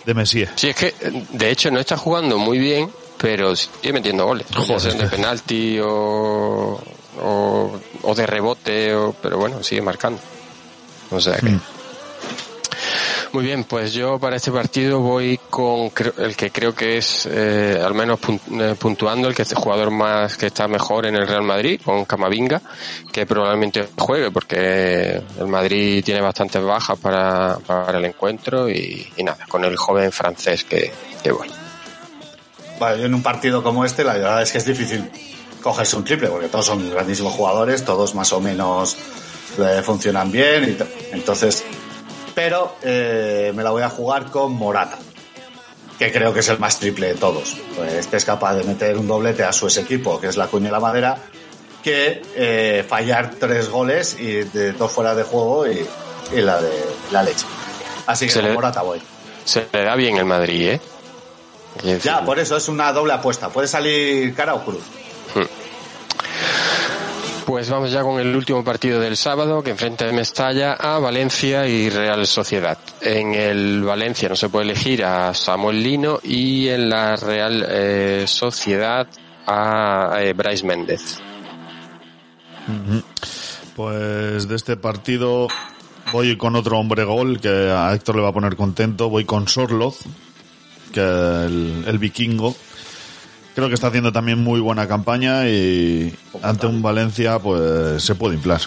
de 0.07 0.14
Messier. 0.14 0.51
Sí, 0.57 0.69
es 0.69 0.77
que 0.77 0.95
de 1.33 1.51
hecho 1.51 1.71
no 1.71 1.81
está 1.81 1.97
jugando 1.97 2.39
muy 2.39 2.59
bien, 2.59 2.91
pero 3.19 3.55
sigue 3.57 3.93
metiendo 3.93 4.25
goles. 4.25 4.47
Joder, 4.55 4.95
de 4.97 5.09
penalti 5.09 5.79
o, 5.81 6.81
o, 7.21 7.81
o 8.03 8.14
de 8.14 8.27
rebote, 8.27 8.95
o, 8.95 9.14
pero 9.21 9.39
bueno, 9.39 9.62
sigue 9.62 9.83
marcando. 9.83 10.21
O 11.11 11.21
sea 11.21 11.37
que. 11.37 11.51
Mm. 11.51 11.61
Muy 13.33 13.45
bien, 13.45 13.64
pues 13.64 13.93
yo 13.93 14.18
para 14.18 14.37
este 14.37 14.51
partido 14.51 15.01
voy 15.01 15.39
con 15.51 15.93
el 16.16 16.35
que 16.35 16.51
creo 16.51 16.74
que 16.74 16.97
es, 16.97 17.29
eh, 17.31 17.79
al 17.85 17.93
menos 17.93 18.18
eh, 18.59 18.74
puntuando, 18.79 19.29
el 19.29 19.35
que 19.35 19.43
es 19.43 19.53
el 19.53 19.59
jugador 19.59 19.91
más 19.91 20.39
que 20.39 20.47
está 20.47 20.66
mejor 20.66 21.05
en 21.05 21.14
el 21.14 21.29
Real 21.29 21.43
Madrid, 21.43 21.79
con 21.85 22.07
Camavinga, 22.07 22.62
que 23.12 23.26
probablemente 23.26 23.87
juegue 23.99 24.31
porque 24.31 25.20
el 25.39 25.47
Madrid 25.47 26.03
tiene 26.03 26.22
bastantes 26.22 26.62
bajas 26.62 26.99
para, 26.99 27.59
para 27.59 27.99
el 27.99 28.05
encuentro 28.07 28.68
y, 28.70 29.12
y 29.16 29.22
nada, 29.22 29.45
con 29.47 29.62
el 29.64 29.76
joven 29.76 30.11
francés 30.11 30.64
que, 30.64 30.91
que 31.22 31.31
voy. 31.31 31.49
Vale, 32.81 33.05
en 33.05 33.14
un 33.14 33.22
partido 33.22 33.62
como 33.62 33.85
este, 33.85 34.05
la 34.05 34.14
verdad 34.14 34.43
es 34.43 34.53
que 34.53 34.59
es 34.59 34.64
difícil 34.64 35.11
cogerse 35.62 35.97
un 35.97 36.05
triple, 36.05 36.29
porque 36.29 36.49
todos 36.49 36.64
son 36.64 36.91
grandísimos 36.91 37.35
jugadores, 37.35 37.85
todos 37.85 38.14
más 38.14 38.33
o 38.33 38.41
menos 38.41 38.97
eh, 39.59 39.83
funcionan 39.83 40.31
bien. 40.31 40.76
y 40.79 41.14
entonces, 41.14 41.64
pero 42.39 42.76
eh, 42.82 43.51
me 43.53 43.64
la 43.64 43.70
voy 43.70 43.82
a 43.82 43.89
jugar 43.89 44.26
con 44.30 44.53
Morata, 44.53 44.97
que 45.99 46.12
creo 46.12 46.32
que 46.32 46.39
es 46.39 46.49
el 46.49 46.61
más 46.61 46.78
triple 46.78 47.09
de 47.09 47.14
todos. 47.16 47.57
Pues 47.74 47.95
Este 47.95 48.16
es 48.16 48.24
capaz 48.24 48.55
de 48.55 48.62
meter 48.62 48.97
un 48.97 49.09
doblete 49.09 49.43
a 49.43 49.53
su 49.53 49.66
ex 49.66 49.78
equipo, 49.78 50.20
que 50.20 50.28
es 50.28 50.36
la 50.36 50.47
cuña 50.47 50.68
y 50.68 50.70
la 50.70 50.78
madera, 50.78 51.18
que 51.82 52.22
eh, 52.36 52.84
fallar 52.89 53.32
tres 53.41 53.68
goles 53.68 54.16
y 54.20 54.45
de 54.45 54.70
dos 54.70 54.93
fuera 54.93 55.16
de 55.16 55.24
juego 55.24 55.66
y, 55.66 55.84
y 56.32 56.41
la 56.41 56.61
de 56.62 56.70
la 57.11 57.24
leche. 57.24 57.45
Así 58.07 58.26
que 58.26 58.32
Se 58.32 58.39
con 58.39 58.49
le- 58.51 58.55
Morata 58.55 58.82
voy. 58.82 59.03
Se 59.45 59.66
le 59.72 59.82
da 59.82 59.97
bien 59.97 60.16
el 60.16 60.24
Madrid, 60.24 60.68
¿eh? 60.68 60.80
Ya, 62.05 62.24
por 62.24 62.39
eso 62.39 62.57
es 62.57 62.68
una 62.68 62.93
doble 62.93 63.14
apuesta. 63.14 63.49
Puede 63.49 63.66
salir 63.66 64.32
cara 64.32 64.55
o 64.55 64.64
cruz. 64.64 64.82
Pues 67.49 67.70
vamos 67.70 67.90
ya 67.90 68.03
con 68.03 68.20
el 68.20 68.36
último 68.36 68.62
partido 68.62 69.01
del 69.01 69.16
sábado 69.16 69.62
que 69.62 69.70
enfrenta 69.70 70.07
el 70.07 70.12
Mestalla 70.12 70.74
a 70.74 70.99
Valencia 70.99 71.66
y 71.66 71.88
Real 71.88 72.26
Sociedad. 72.26 72.76
En 73.01 73.34
el 73.34 73.82
Valencia 73.82 74.28
no 74.28 74.36
se 74.36 74.51
puede 74.51 74.66
elegir 74.66 75.03
a 75.03 75.32
Samuel 75.32 75.82
Lino 75.82 76.20
y 76.22 76.68
en 76.68 76.90
la 76.90 77.16
Real 77.16 77.64
eh, 77.66 78.24
Sociedad 78.26 79.09
a 79.46 80.18
eh, 80.20 80.34
Bryce 80.34 80.66
Méndez. 80.66 81.20
Pues 83.74 84.46
de 84.46 84.55
este 84.55 84.76
partido 84.76 85.49
voy 86.12 86.36
con 86.36 86.55
otro 86.55 86.78
hombre 86.78 87.05
gol 87.05 87.40
que 87.40 87.49
a 87.49 87.94
Héctor 87.94 88.16
le 88.16 88.22
va 88.24 88.28
a 88.28 88.34
poner 88.34 88.57
contento. 88.57 89.09
Voy 89.09 89.24
con 89.24 89.49
Sorloz, 89.49 90.01
que 90.92 91.01
el, 91.01 91.84
el 91.86 91.99
vikingo. 91.99 92.55
Creo 93.59 93.69
que 93.69 93.75
está 93.75 93.89
haciendo 93.89 94.13
también 94.13 94.39
muy 94.39 94.61
buena 94.61 94.87
campaña 94.87 95.49
y 95.49 96.15
ante 96.43 96.69
un 96.69 96.81
Valencia 96.81 97.41
pues 97.41 98.01
se 98.05 98.15
puede 98.15 98.37
inflar. 98.37 98.61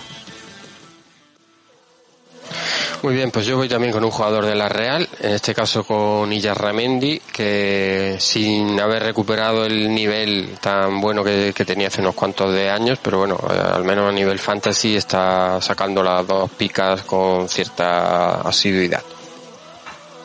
Muy 3.02 3.14
bien, 3.14 3.32
pues 3.32 3.46
yo 3.46 3.56
voy 3.56 3.70
también 3.70 3.94
con 3.94 4.04
un 4.04 4.12
jugador 4.12 4.46
de 4.46 4.54
la 4.54 4.68
Real, 4.68 5.08
en 5.22 5.32
este 5.32 5.56
caso 5.56 5.86
con 5.86 6.34
Illarramendi, 6.34 7.22
que 7.32 8.18
sin 8.20 8.78
haber 8.82 9.04
recuperado 9.04 9.66
el 9.66 9.96
nivel 9.96 10.58
tan 10.60 11.00
bueno 11.00 11.24
que, 11.24 11.54
que 11.56 11.64
tenía 11.64 11.88
hace 11.88 12.02
unos 12.02 12.14
cuantos 12.14 12.54
de 12.54 12.70
años, 12.70 13.00
pero 13.02 13.20
bueno, 13.20 13.40
eh, 13.50 13.62
al 13.74 13.86
menos 13.86 14.10
a 14.10 14.12
nivel 14.12 14.40
fantasy 14.40 14.98
está 14.98 15.62
sacando 15.62 16.04
las 16.04 16.28
dos 16.28 16.52
picas 16.52 17.04
con 17.04 17.48
cierta 17.48 18.42
asiduidad. 18.42 19.04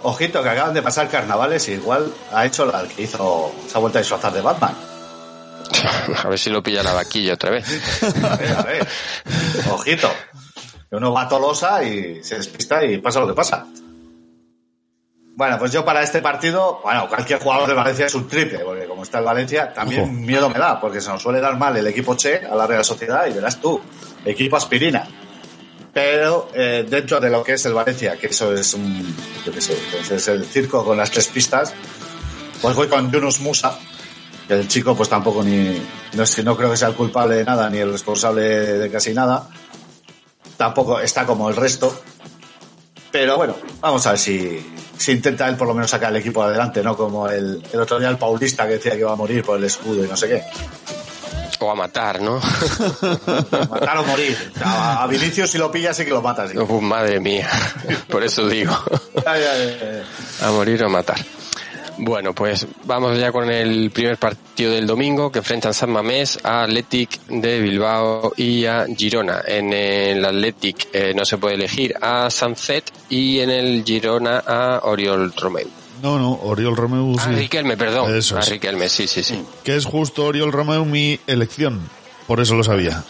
Ojito 0.09 0.40
que 0.40 0.48
acaban 0.48 0.72
de 0.72 0.82
pasar 0.82 1.09
carnavales 1.09 1.66
y 1.68 1.72
igual 1.72 2.12
ha 2.32 2.46
hecho 2.46 2.64
la 2.64 2.84
que 2.86 3.02
hizo 3.02 3.52
esa 3.66 3.80
vuelta 3.80 3.98
a 3.98 4.02
disfrazar 4.02 4.32
de 4.32 4.40
Batman. 4.40 4.72
A 6.22 6.28
ver 6.28 6.38
si 6.38 6.48
lo 6.48 6.62
pilla 6.62 6.84
la 6.84 6.92
vaquilla 6.92 7.34
otra 7.34 7.50
vez. 7.50 7.66
A 8.22 8.36
ver, 8.36 8.52
a 8.52 8.62
ver. 8.62 8.88
Ojito. 9.68 10.09
Que 10.88 10.94
uno 10.94 11.12
va 11.12 11.22
a 11.22 11.28
Tolosa 11.28 11.82
y 11.82 12.22
se 12.22 12.36
despista 12.36 12.84
y 12.84 12.98
pasa 12.98 13.18
lo 13.18 13.26
que 13.26 13.34
pasa. 13.34 13.66
Bueno, 15.34 15.59
pues 15.59 15.72
yo 15.72 15.84
para 15.84 16.02
este 16.04 16.22
partido, 16.22 16.78
bueno, 16.84 17.09
cualquier 17.09 17.40
jugador 17.40 17.68
de 17.68 17.74
Valencia 17.74 18.07
es 18.07 18.14
un 18.14 18.28
triple, 18.28 18.61
porque 18.61 18.86
como 18.86 19.02
está 19.02 19.18
el 19.18 19.24
Valencia, 19.24 19.72
también 19.74 20.02
Ojo. 20.02 20.12
miedo 20.12 20.48
me 20.48 20.61
da, 20.61 20.80
porque 20.80 21.00
se 21.00 21.11
nos 21.11 21.20
suele 21.20 21.40
dar 21.40 21.59
mal 21.59 21.76
el 21.76 21.86
equipo 21.88 22.14
Che 22.14 22.46
a 22.46 22.54
la 22.54 22.68
Real 22.68 22.84
Sociedad 22.84 23.26
y 23.26 23.32
verás 23.32 23.61
tú, 23.61 23.80
equipo 24.24 24.57
aspirina. 24.57 25.09
Pero 25.97 26.51
eh, 26.53 26.84
dentro 26.86 27.18
de 27.20 27.30
lo 27.30 27.42
que 27.42 27.55
es 27.55 27.64
el 27.64 27.72
Valencia, 27.72 28.18
que 28.18 28.26
eso 28.26 28.53
es 28.53 28.74
un, 28.74 29.16
yo 29.47 29.51
qué 29.51 29.62
sé, 29.62 29.78
pues 29.90 30.11
es 30.11 30.28
el 30.28 30.44
circo 30.44 30.84
con 30.84 30.99
las 30.99 31.11
tres 31.11 31.26
pistas, 31.28 31.72
pues 32.61 32.76
voy 32.76 32.86
con 32.86 33.11
Yunus 33.11 33.40
Musa, 33.40 33.78
que 34.47 34.53
el 34.53 34.68
chico 34.68 34.94
pues 34.94 35.09
tampoco 35.09 35.42
ni, 35.42 35.82
no, 36.12 36.22
es 36.22 36.34
que 36.34 36.42
no 36.42 36.55
creo 36.55 36.70
que 36.70 36.76
sea 36.76 36.88
el 36.88 36.94
culpable 36.94 37.36
de 37.36 37.44
nada, 37.47 37.70
ni 37.70 37.78
el 37.78 37.92
responsable 37.92 38.42
de 38.42 38.90
casi 38.90 39.14
nada, 39.14 39.49
tampoco 40.59 41.01
está 41.01 41.24
como 41.24 41.49
el 41.49 41.57
resto, 41.57 41.99
pero 43.11 43.38
bueno, 43.38 43.57
vamos 43.80 44.07
a 44.07 44.11
ver 44.11 44.18
si, 44.18 44.66
si 44.99 45.12
intenta 45.12 45.49
él 45.49 45.57
por 45.57 45.66
lo 45.66 45.72
menos 45.72 45.90
sacar 45.90 46.11
el 46.11 46.16
equipo 46.16 46.42
adelante, 46.42 46.82
no 46.82 46.94
como 46.94 47.26
el, 47.26 47.62
el 47.72 47.80
otro 47.80 47.99
día 47.99 48.11
el 48.11 48.18
paulista 48.18 48.66
que 48.66 48.74
decía 48.74 48.92
que 48.92 48.99
iba 48.99 49.12
a 49.12 49.16
morir 49.16 49.42
por 49.42 49.57
el 49.57 49.64
escudo 49.64 50.05
y 50.05 50.09
no 50.09 50.14
sé 50.18 50.28
qué. 50.28 50.42
O 51.59 51.70
a 51.70 51.74
matar, 51.74 52.20
¿no? 52.20 52.34
Matar 53.70 53.98
o 53.98 54.04
morir. 54.04 54.36
A, 54.62 55.02
a 55.02 55.07
Vinicius 55.07 55.50
si 55.50 55.59
lo 55.59 55.70
pillas 55.70 55.96
sí 55.96 56.04
que 56.04 56.11
lo 56.11 56.22
matas. 56.22 56.50
sí. 56.50 56.59
Madre 56.82 57.20
mía. 57.20 57.48
Por 58.09 58.22
eso 58.22 58.46
digo. 58.48 58.76
A 60.42 60.50
morir 60.50 60.82
o 60.84 60.90
matar. 60.90 61.18
Bueno, 61.98 62.34
pues 62.34 62.66
vamos 62.84 63.18
ya 63.18 63.32
con 63.32 63.50
el 63.50 63.90
primer 63.90 64.18
partido 64.18 64.72
del 64.72 64.86
domingo 64.86 65.32
que 65.32 65.38
enfrentan 65.38 65.72
San 65.72 65.90
Mamés 65.90 66.38
a 66.42 66.64
Athletic 66.64 67.20
de 67.28 67.59
Bilbao 67.61 68.34
y 68.36 68.66
a 68.66 68.84
Girona. 68.84 69.40
En 69.46 69.72
el 69.72 70.22
Athletic 70.22 70.88
eh, 70.92 71.14
no 71.14 71.24
se 71.24 71.38
puede 71.38 71.54
elegir 71.54 71.94
a 72.00 72.28
Sanzet 72.28 72.84
y 73.09 73.40
en 73.40 73.48
el 73.48 73.82
Girona 73.82 74.42
a 74.46 74.80
Oriol 74.84 75.32
Romeu. 75.38 75.68
No, 76.03 76.18
no, 76.18 76.32
Oriol 76.32 76.76
Romeu 76.76 77.18
sí. 77.18 77.30
A 77.30 77.32
Riquelme, 77.32 77.76
perdón. 77.76 78.14
Eso 78.14 78.36
a 78.36 78.40
es. 78.40 78.51
Riquelme, 78.51 78.88
sí, 78.88 79.07
sí, 79.07 79.22
sí. 79.22 79.42
Que 79.64 79.76
es 79.76 79.84
justo 79.84 80.24
Oriol 80.24 80.53
Romeu 80.53 80.84
mi 80.84 81.18
elección. 81.26 81.80
Por 82.26 82.40
eso 82.40 82.55
lo 82.55 82.64
sabía. 82.64 83.05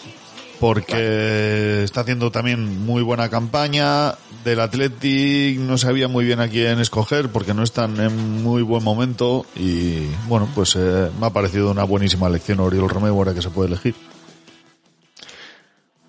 Porque 0.60 1.82
está 1.84 2.00
haciendo 2.00 2.30
también 2.30 2.84
muy 2.84 3.02
buena 3.02 3.28
campaña. 3.28 4.14
Del 4.44 4.60
Athletic 4.60 5.58
no 5.58 5.76
sabía 5.76 6.08
muy 6.08 6.24
bien 6.24 6.40
a 6.40 6.48
quién 6.48 6.80
escoger 6.80 7.28
porque 7.28 7.52
no 7.52 7.62
están 7.62 8.00
en 8.00 8.42
muy 8.42 8.62
buen 8.62 8.82
momento. 8.82 9.44
Y 9.54 10.06
bueno, 10.28 10.48
pues 10.54 10.76
eh, 10.76 11.10
me 11.20 11.26
ha 11.26 11.30
parecido 11.30 11.70
una 11.70 11.84
buenísima 11.84 12.28
elección 12.28 12.60
Oriol 12.60 12.88
Romeu 12.88 13.14
ahora 13.14 13.34
que 13.34 13.42
se 13.42 13.50
puede 13.50 13.68
elegir. 13.68 13.94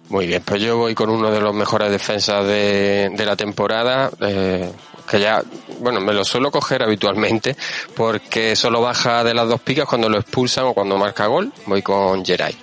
Muy 0.09 0.27
bien, 0.27 0.41
pues 0.45 0.61
yo 0.61 0.77
voy 0.77 0.95
con 0.95 1.09
uno 1.09 1.29
de 1.31 1.41
los 1.41 1.53
mejores 1.53 1.91
defensas 1.91 2.45
de, 2.45 3.09
de 3.13 3.25
la 3.25 3.35
temporada, 3.35 4.09
eh, 4.21 4.71
que 5.07 5.19
ya, 5.19 5.41
bueno, 5.79 6.01
me 6.01 6.13
lo 6.13 6.25
suelo 6.25 6.51
coger 6.51 6.83
habitualmente, 6.83 7.55
porque 7.95 8.55
solo 8.55 8.81
baja 8.81 9.23
de 9.23 9.33
las 9.33 9.47
dos 9.47 9.61
picas 9.61 9.85
cuando 9.85 10.09
lo 10.09 10.19
expulsan 10.19 10.65
o 10.65 10.73
cuando 10.73 10.97
marca 10.97 11.27
gol. 11.27 11.51
Voy 11.65 11.81
con 11.81 12.25
Geray. 12.25 12.55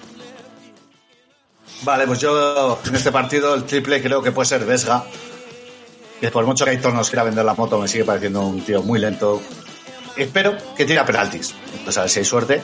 Vale, 1.82 2.07
pues 2.07 2.20
yo 2.20 2.80
en 2.86 2.95
este 2.95 3.12
partido 3.12 3.55
el 3.55 3.64
triple 3.64 4.03
creo 4.03 4.22
que 4.22 4.32
puede 4.32 4.47
ser 4.47 4.64
Vesga. 4.64 5.05
Que 6.20 6.30
por 6.30 6.47
mucho 6.47 6.64
que 6.64 6.70
Aitor 6.70 6.95
nos 6.95 7.11
quiera 7.11 7.24
vender 7.24 7.45
la 7.45 7.55
moto, 7.55 7.78
me 7.78 7.88
sigue 7.88 8.05
pareciendo 8.05 8.42
un 8.42 8.62
tío 8.62 8.82
muy 8.82 8.99
lento. 8.99 9.42
Espero 10.16 10.57
que 10.76 10.84
tire 10.84 11.01
a 11.01 11.05
penaltis. 11.05 11.55
Entonces 11.72 11.99
a 11.99 12.01
ver 12.03 12.11
si 12.11 12.18
hay 12.20 12.24
suerte. 12.24 12.62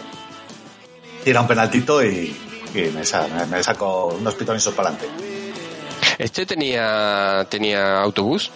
Tira 1.25 1.41
un 1.41 1.49
penaltito 1.49 2.03
y, 2.03 2.35
y 2.75 2.81
me 2.81 3.05
saco 3.05 4.07
unos 4.19 4.35
pitonisos 4.35 4.73
para 4.73 4.91
adelante. 4.91 5.09
Este 6.19 6.47
tenía, 6.47 7.47
tenía 7.51 8.01
autobús. 8.01 8.51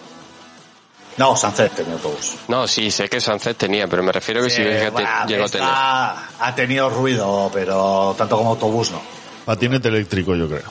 No, 1.17 1.35
Sánchez 1.35 1.71
tenía 1.71 1.93
autobús. 1.93 2.35
No, 2.49 2.67
sí, 2.67 2.91
sé 2.91 3.07
que 3.07 3.21
Sánchez 3.21 3.55
tenía, 3.55 3.87
pero 3.87 4.03
me 4.03 4.11
refiero 4.11 4.43
que 4.43 4.49
Sí, 4.49 4.57
si 4.57 4.89
bueno, 4.89 5.09
llegó 5.27 5.45
a 5.45 5.49
tener. 5.49 5.67
Ha 5.67 6.53
tenido 6.55 6.89
ruido, 6.89 7.49
pero 7.53 8.13
tanto 8.17 8.37
como 8.37 8.49
autobús 8.51 8.91
no. 8.91 9.01
Patinete 9.45 9.87
eléctrico, 9.87 10.35
yo 10.35 10.47
creo. 10.47 10.63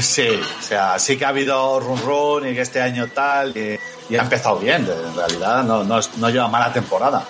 Sí, 0.00 0.28
o 0.28 0.62
sea, 0.62 0.98
sí 0.98 1.16
que 1.16 1.24
ha 1.24 1.28
habido 1.28 1.80
run 1.80 2.00
run 2.02 2.48
y 2.48 2.54
que 2.54 2.60
este 2.60 2.80
año 2.80 3.08
tal, 3.08 3.56
y, 3.56 3.78
y 4.10 4.16
ha 4.16 4.22
empezado 4.22 4.58
bien, 4.58 4.86
en 4.86 5.16
realidad 5.16 5.64
no, 5.64 5.82
no, 5.82 5.98
no 6.18 6.30
lleva 6.30 6.46
mala 6.48 6.72
temporada. 6.72 7.24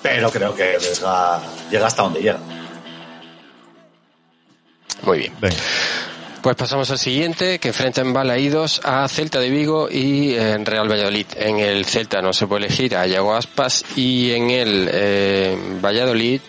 Pero 0.00 0.30
creo 0.30 0.54
que 0.54 0.78
llega, 0.78 1.40
llega 1.70 1.86
hasta 1.86 2.02
donde 2.02 2.20
llega. 2.20 2.38
Muy 5.02 5.18
bien. 5.18 5.34
Venga. 5.40 5.56
Pues 6.42 6.56
pasamos 6.56 6.90
al 6.90 6.98
siguiente, 6.98 7.60
que 7.60 7.68
enfrenta 7.68 8.00
en 8.00 8.12
Balaídos 8.12 8.80
a 8.82 9.06
Celta 9.06 9.38
de 9.38 9.48
Vigo 9.48 9.88
y 9.88 10.34
en 10.34 10.66
Real 10.66 10.90
Valladolid. 10.90 11.26
En 11.36 11.60
el 11.60 11.84
Celta 11.84 12.20
no 12.20 12.32
se 12.32 12.48
puede 12.48 12.66
elegir 12.66 12.96
a 12.96 13.06
Yago 13.06 13.32
Aspas 13.32 13.84
y 13.94 14.32
en 14.32 14.50
el 14.50 14.90
eh, 14.92 15.56
Valladolid, 15.80 16.40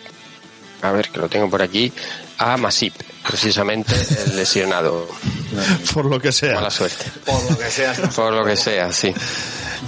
a 0.81 0.91
ver 0.91 1.09
que 1.09 1.19
lo 1.19 1.29
tengo 1.29 1.47
por 1.47 1.61
aquí, 1.61 1.93
a 2.39 2.57
Masip, 2.57 2.95
precisamente 3.27 3.93
el 4.25 4.35
lesionado. 4.35 5.07
Por 5.93 6.05
lo 6.05 6.19
que 6.19 6.31
sea. 6.31 6.55
Mala 6.55 6.71
suerte. 6.71 7.05
Por 7.25 7.51
lo 7.51 7.57
que 7.57 7.69
sea. 7.69 7.93
Por 8.15 8.33
lo 8.33 8.45
que 8.45 8.55
sea, 8.55 8.91
sí. 8.91 9.13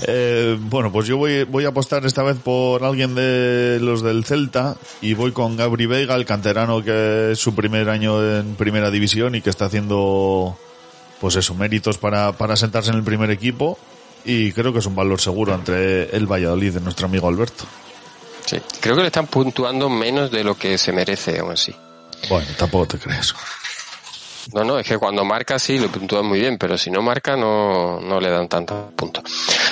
Eh, 0.07 0.57
bueno, 0.59 0.91
pues 0.91 1.07
yo 1.07 1.17
voy, 1.17 1.43
voy 1.43 1.65
a 1.65 1.69
apostar 1.69 2.05
esta 2.05 2.21
vez 2.23 2.37
por 2.37 2.83
alguien 2.83 3.15
de 3.15 3.79
los 3.81 4.01
del 4.01 4.25
Celta 4.25 4.75
y 5.01 5.13
voy 5.13 5.31
con 5.31 5.55
Gabri 5.55 5.85
Veiga, 5.85 6.15
el 6.15 6.25
canterano 6.25 6.83
que 6.83 7.31
es 7.31 7.39
su 7.39 7.55
primer 7.55 7.89
año 7.89 8.23
en 8.23 8.55
primera 8.55 8.91
división 8.91 9.35
y 9.35 9.41
que 9.41 9.49
está 9.49 9.65
haciendo, 9.65 10.57
pues 11.21 11.35
eso, 11.37 11.55
méritos 11.55 11.97
para, 11.97 12.33
para 12.33 12.55
sentarse 12.55 12.91
en 12.91 12.97
el 12.97 13.03
primer 13.03 13.31
equipo 13.31 13.79
y 14.25 14.51
creo 14.51 14.73
que 14.73 14.79
es 14.79 14.85
un 14.85 14.95
valor 14.95 15.21
seguro 15.21 15.53
entre 15.53 16.15
el 16.15 16.29
Valladolid 16.29 16.73
de 16.73 16.81
nuestro 16.81 17.05
amigo 17.05 17.27
Alberto. 17.27 17.63
Sí. 18.45 18.57
Creo 18.79 18.95
que 18.95 19.01
le 19.01 19.07
están 19.07 19.27
puntuando 19.27 19.89
menos 19.89 20.29
de 20.29 20.43
lo 20.43 20.55
que 20.55 20.77
se 20.77 20.91
merece, 20.91 21.39
aún 21.39 21.51
así. 21.51 21.73
Bueno, 22.29 22.47
tampoco 22.57 22.87
te 22.87 22.97
crees. 22.97 23.33
No, 24.53 24.63
no, 24.63 24.77
es 24.77 24.87
que 24.87 24.97
cuando 24.97 25.25
marca 25.25 25.57
sí 25.57 25.79
lo 25.79 25.89
puntúan 25.89 26.25
muy 26.25 26.39
bien, 26.39 26.57
pero 26.57 26.77
si 26.77 26.91
no 26.91 27.01
marca 27.01 27.35
no, 27.35 27.99
no 27.99 28.19
le 28.19 28.29
dan 28.29 28.47
tantos 28.47 28.93
puntos. 28.93 29.23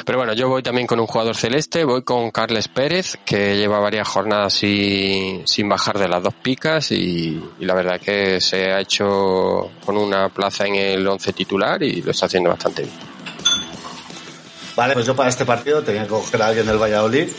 Pero 0.04 0.18
bueno, 0.18 0.34
yo 0.34 0.49
voy 0.49 0.64
también 0.64 0.88
con 0.88 0.99
un 0.99 1.06
jugador 1.06 1.36
celeste, 1.36 1.84
voy 1.84 2.01
con 2.01 2.32
Carles 2.32 2.68
Pérez, 2.68 3.18
que 3.24 3.56
lleva 3.56 3.80
varias 3.80 4.08
jornadas 4.08 4.54
sin, 4.54 5.47
sin 5.47 5.70
bajar 5.70 5.99
de 5.99 6.08
las 6.08 6.24
dos 6.24 6.34
picas 6.34 6.91
y, 6.91 7.41
y 7.60 7.66
la 7.66 7.76
verdad 7.76 8.01
que 8.01 8.41
se 8.41 8.72
ha 8.72 8.80
hecho 8.80 9.72
con 9.86 9.95
una 9.95 10.30
plaza 10.30 10.66
en 10.66 10.76
el 10.76 11.08
once 11.08 11.34
titular 11.34 11.82
y 11.84 12.01
lo 12.01 12.12
está 12.12 12.26
haciendo 12.26 12.49
bastante 12.49 12.82
bien. 12.82 12.95
Vale, 14.76 14.93
pues 14.95 15.06
yo 15.06 15.16
para 15.16 15.30
este 15.30 15.45
partido 15.45 15.84
tenía 15.84 16.04
que 16.04 16.10
coger 16.10 16.41
a 16.41 16.47
alguien 16.47 16.66
del 16.66 16.82
Valladolid. 16.82 17.30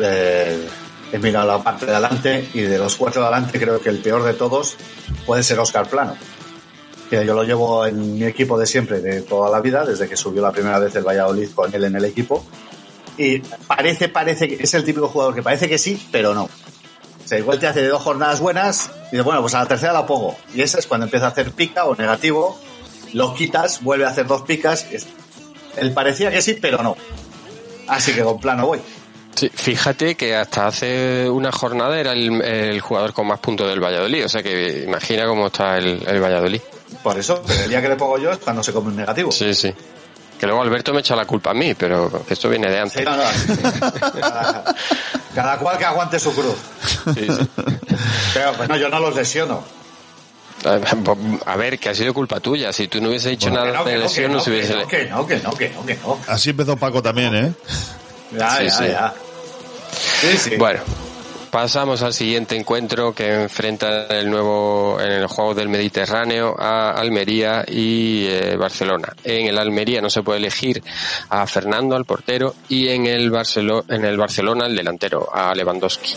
Eh, 0.00 0.68
he 1.12 1.18
mirado 1.18 1.46
la 1.46 1.62
parte 1.62 1.86
de 1.86 1.92
adelante 1.92 2.48
y 2.54 2.60
de 2.60 2.78
los 2.78 2.96
cuatro 2.96 3.22
de 3.22 3.28
adelante 3.28 3.58
creo 3.58 3.80
que 3.80 3.88
el 3.88 3.98
peor 3.98 4.24
de 4.24 4.34
todos 4.34 4.76
puede 5.26 5.42
ser 5.42 5.58
Oscar 5.58 5.88
Plano. 5.88 6.16
Yo 7.10 7.34
lo 7.34 7.42
llevo 7.42 7.86
en 7.86 8.18
mi 8.18 8.24
equipo 8.24 8.58
de 8.58 8.66
siempre, 8.66 9.00
de 9.00 9.22
toda 9.22 9.50
la 9.50 9.60
vida, 9.60 9.84
desde 9.84 10.06
que 10.08 10.16
subió 10.16 10.42
la 10.42 10.52
primera 10.52 10.78
vez 10.78 10.94
el 10.94 11.04
Valladolid 11.04 11.50
con 11.54 11.74
él 11.74 11.84
en 11.84 11.96
el 11.96 12.04
equipo. 12.04 12.44
Y 13.16 13.38
parece, 13.38 14.08
parece 14.08 14.46
que 14.46 14.62
es 14.62 14.74
el 14.74 14.84
típico 14.84 15.08
jugador 15.08 15.34
que 15.34 15.42
parece 15.42 15.68
que 15.68 15.78
sí, 15.78 16.06
pero 16.12 16.34
no. 16.34 16.44
O 16.44 17.28
sea, 17.28 17.38
igual 17.38 17.58
te 17.58 17.66
hace 17.66 17.86
dos 17.86 18.02
jornadas 18.02 18.40
buenas 18.40 18.90
y 19.08 19.12
dices, 19.12 19.24
bueno, 19.24 19.40
pues 19.40 19.54
a 19.54 19.60
la 19.60 19.66
tercera 19.66 19.92
la 19.92 20.06
pongo. 20.06 20.36
Y 20.54 20.60
esa 20.60 20.78
es 20.78 20.86
cuando 20.86 21.06
empieza 21.06 21.26
a 21.26 21.30
hacer 21.30 21.50
pica 21.52 21.86
o 21.86 21.96
negativo, 21.96 22.58
lo 23.14 23.34
quitas, 23.34 23.82
vuelve 23.82 24.04
a 24.04 24.08
hacer 24.08 24.26
dos 24.26 24.42
picas. 24.42 24.86
Él 25.76 25.92
parecía 25.92 26.30
que 26.30 26.42
sí, 26.42 26.54
pero 26.54 26.82
no. 26.82 26.96
Así 27.86 28.12
que 28.12 28.22
con 28.22 28.38
plano 28.38 28.66
voy. 28.66 28.80
Sí, 29.38 29.48
fíjate 29.54 30.16
que 30.16 30.34
hasta 30.34 30.66
hace 30.66 31.30
una 31.30 31.52
jornada 31.52 32.00
era 32.00 32.10
el, 32.10 32.42
el 32.42 32.80
jugador 32.80 33.12
con 33.12 33.28
más 33.28 33.38
puntos 33.38 33.68
del 33.68 33.78
Valladolid, 33.78 34.24
o 34.24 34.28
sea 34.28 34.42
que 34.42 34.82
imagina 34.84 35.28
cómo 35.28 35.46
está 35.46 35.78
el, 35.78 36.02
el 36.08 36.20
Valladolid. 36.20 36.60
Por 37.04 37.16
eso, 37.16 37.40
pero 37.46 37.62
el 37.62 37.70
día 37.70 37.80
que 37.80 37.88
le 37.88 37.94
pongo 37.94 38.18
yo 38.18 38.32
es 38.32 38.38
cuando 38.38 38.64
se 38.64 38.72
come 38.72 38.88
un 38.88 38.96
negativo. 38.96 39.30
Sí, 39.30 39.54
sí. 39.54 39.72
Que 40.40 40.46
luego 40.46 40.60
Alberto 40.60 40.92
me 40.92 40.98
echa 40.98 41.14
la 41.14 41.24
culpa 41.24 41.50
a 41.50 41.54
mí, 41.54 41.72
pero 41.74 42.24
esto 42.28 42.48
viene 42.48 42.68
de 42.68 42.80
antes. 42.80 42.98
Sí, 42.98 43.04
no, 43.04 43.16
no, 43.16 43.22
sí, 43.30 43.54
sí. 43.54 44.20
Cada, 44.20 44.74
cada 45.36 45.58
cual 45.58 45.78
que 45.78 45.84
aguante 45.84 46.18
su 46.18 46.34
cruz. 46.34 46.56
Sí, 47.14 47.26
sí. 47.28 47.48
Pero 48.34 48.54
bueno, 48.54 48.76
yo 48.76 48.88
no 48.88 48.98
los 48.98 49.14
lesiono. 49.14 49.62
A 51.46 51.56
ver, 51.56 51.78
que 51.78 51.90
ha 51.90 51.94
sido 51.94 52.12
culpa 52.12 52.40
tuya. 52.40 52.72
Si 52.72 52.88
tú 52.88 53.00
no 53.00 53.10
hubiese 53.10 53.28
dicho 53.28 53.50
Que 53.50 53.54
nada 53.54 53.70
no, 53.72 53.84
de 53.84 53.98
lesión, 53.98 54.24
que 54.24 54.28
no, 54.30 54.34
no, 54.38 54.40
se 54.40 54.50
hubiese... 54.50 54.72
que 54.72 54.78
no, 54.78 54.88
que 54.88 55.06
no, 55.06 55.26
que 55.26 55.38
no, 55.38 55.50
que 55.52 55.68
no, 55.70 55.86
que 55.86 55.94
no. 55.94 56.18
Así 56.26 56.50
empezó 56.50 56.76
Paco 56.76 57.00
también, 57.00 57.34
¿eh? 57.36 57.52
Ya, 58.36 58.50
Sí, 58.56 58.64
ya, 58.64 58.70
sí. 58.70 58.84
ya. 58.88 59.14
Sí, 60.20 60.36
sí. 60.36 60.56
Bueno, 60.56 60.80
pasamos 61.50 62.02
al 62.02 62.12
siguiente 62.12 62.56
encuentro 62.56 63.14
que 63.14 63.42
enfrenta 63.42 64.06
el 64.06 64.30
nuevo 64.30 64.98
en 65.00 65.12
el 65.12 65.26
juego 65.26 65.54
del 65.54 65.68
Mediterráneo 65.68 66.54
a 66.58 66.90
Almería 66.92 67.64
y 67.66 68.26
eh, 68.26 68.56
Barcelona. 68.56 69.14
En 69.24 69.46
el 69.46 69.58
Almería 69.58 70.00
no 70.00 70.10
se 70.10 70.22
puede 70.22 70.38
elegir 70.38 70.82
a 71.28 71.46
Fernando, 71.46 71.94
al 71.96 72.04
portero, 72.04 72.54
y 72.68 72.88
en 72.88 73.06
el, 73.06 73.30
Barcelo- 73.30 73.84
en 73.88 74.04
el 74.04 74.16
Barcelona 74.16 74.66
el 74.66 74.76
delantero, 74.76 75.28
a 75.32 75.54
Lewandowski. 75.54 76.14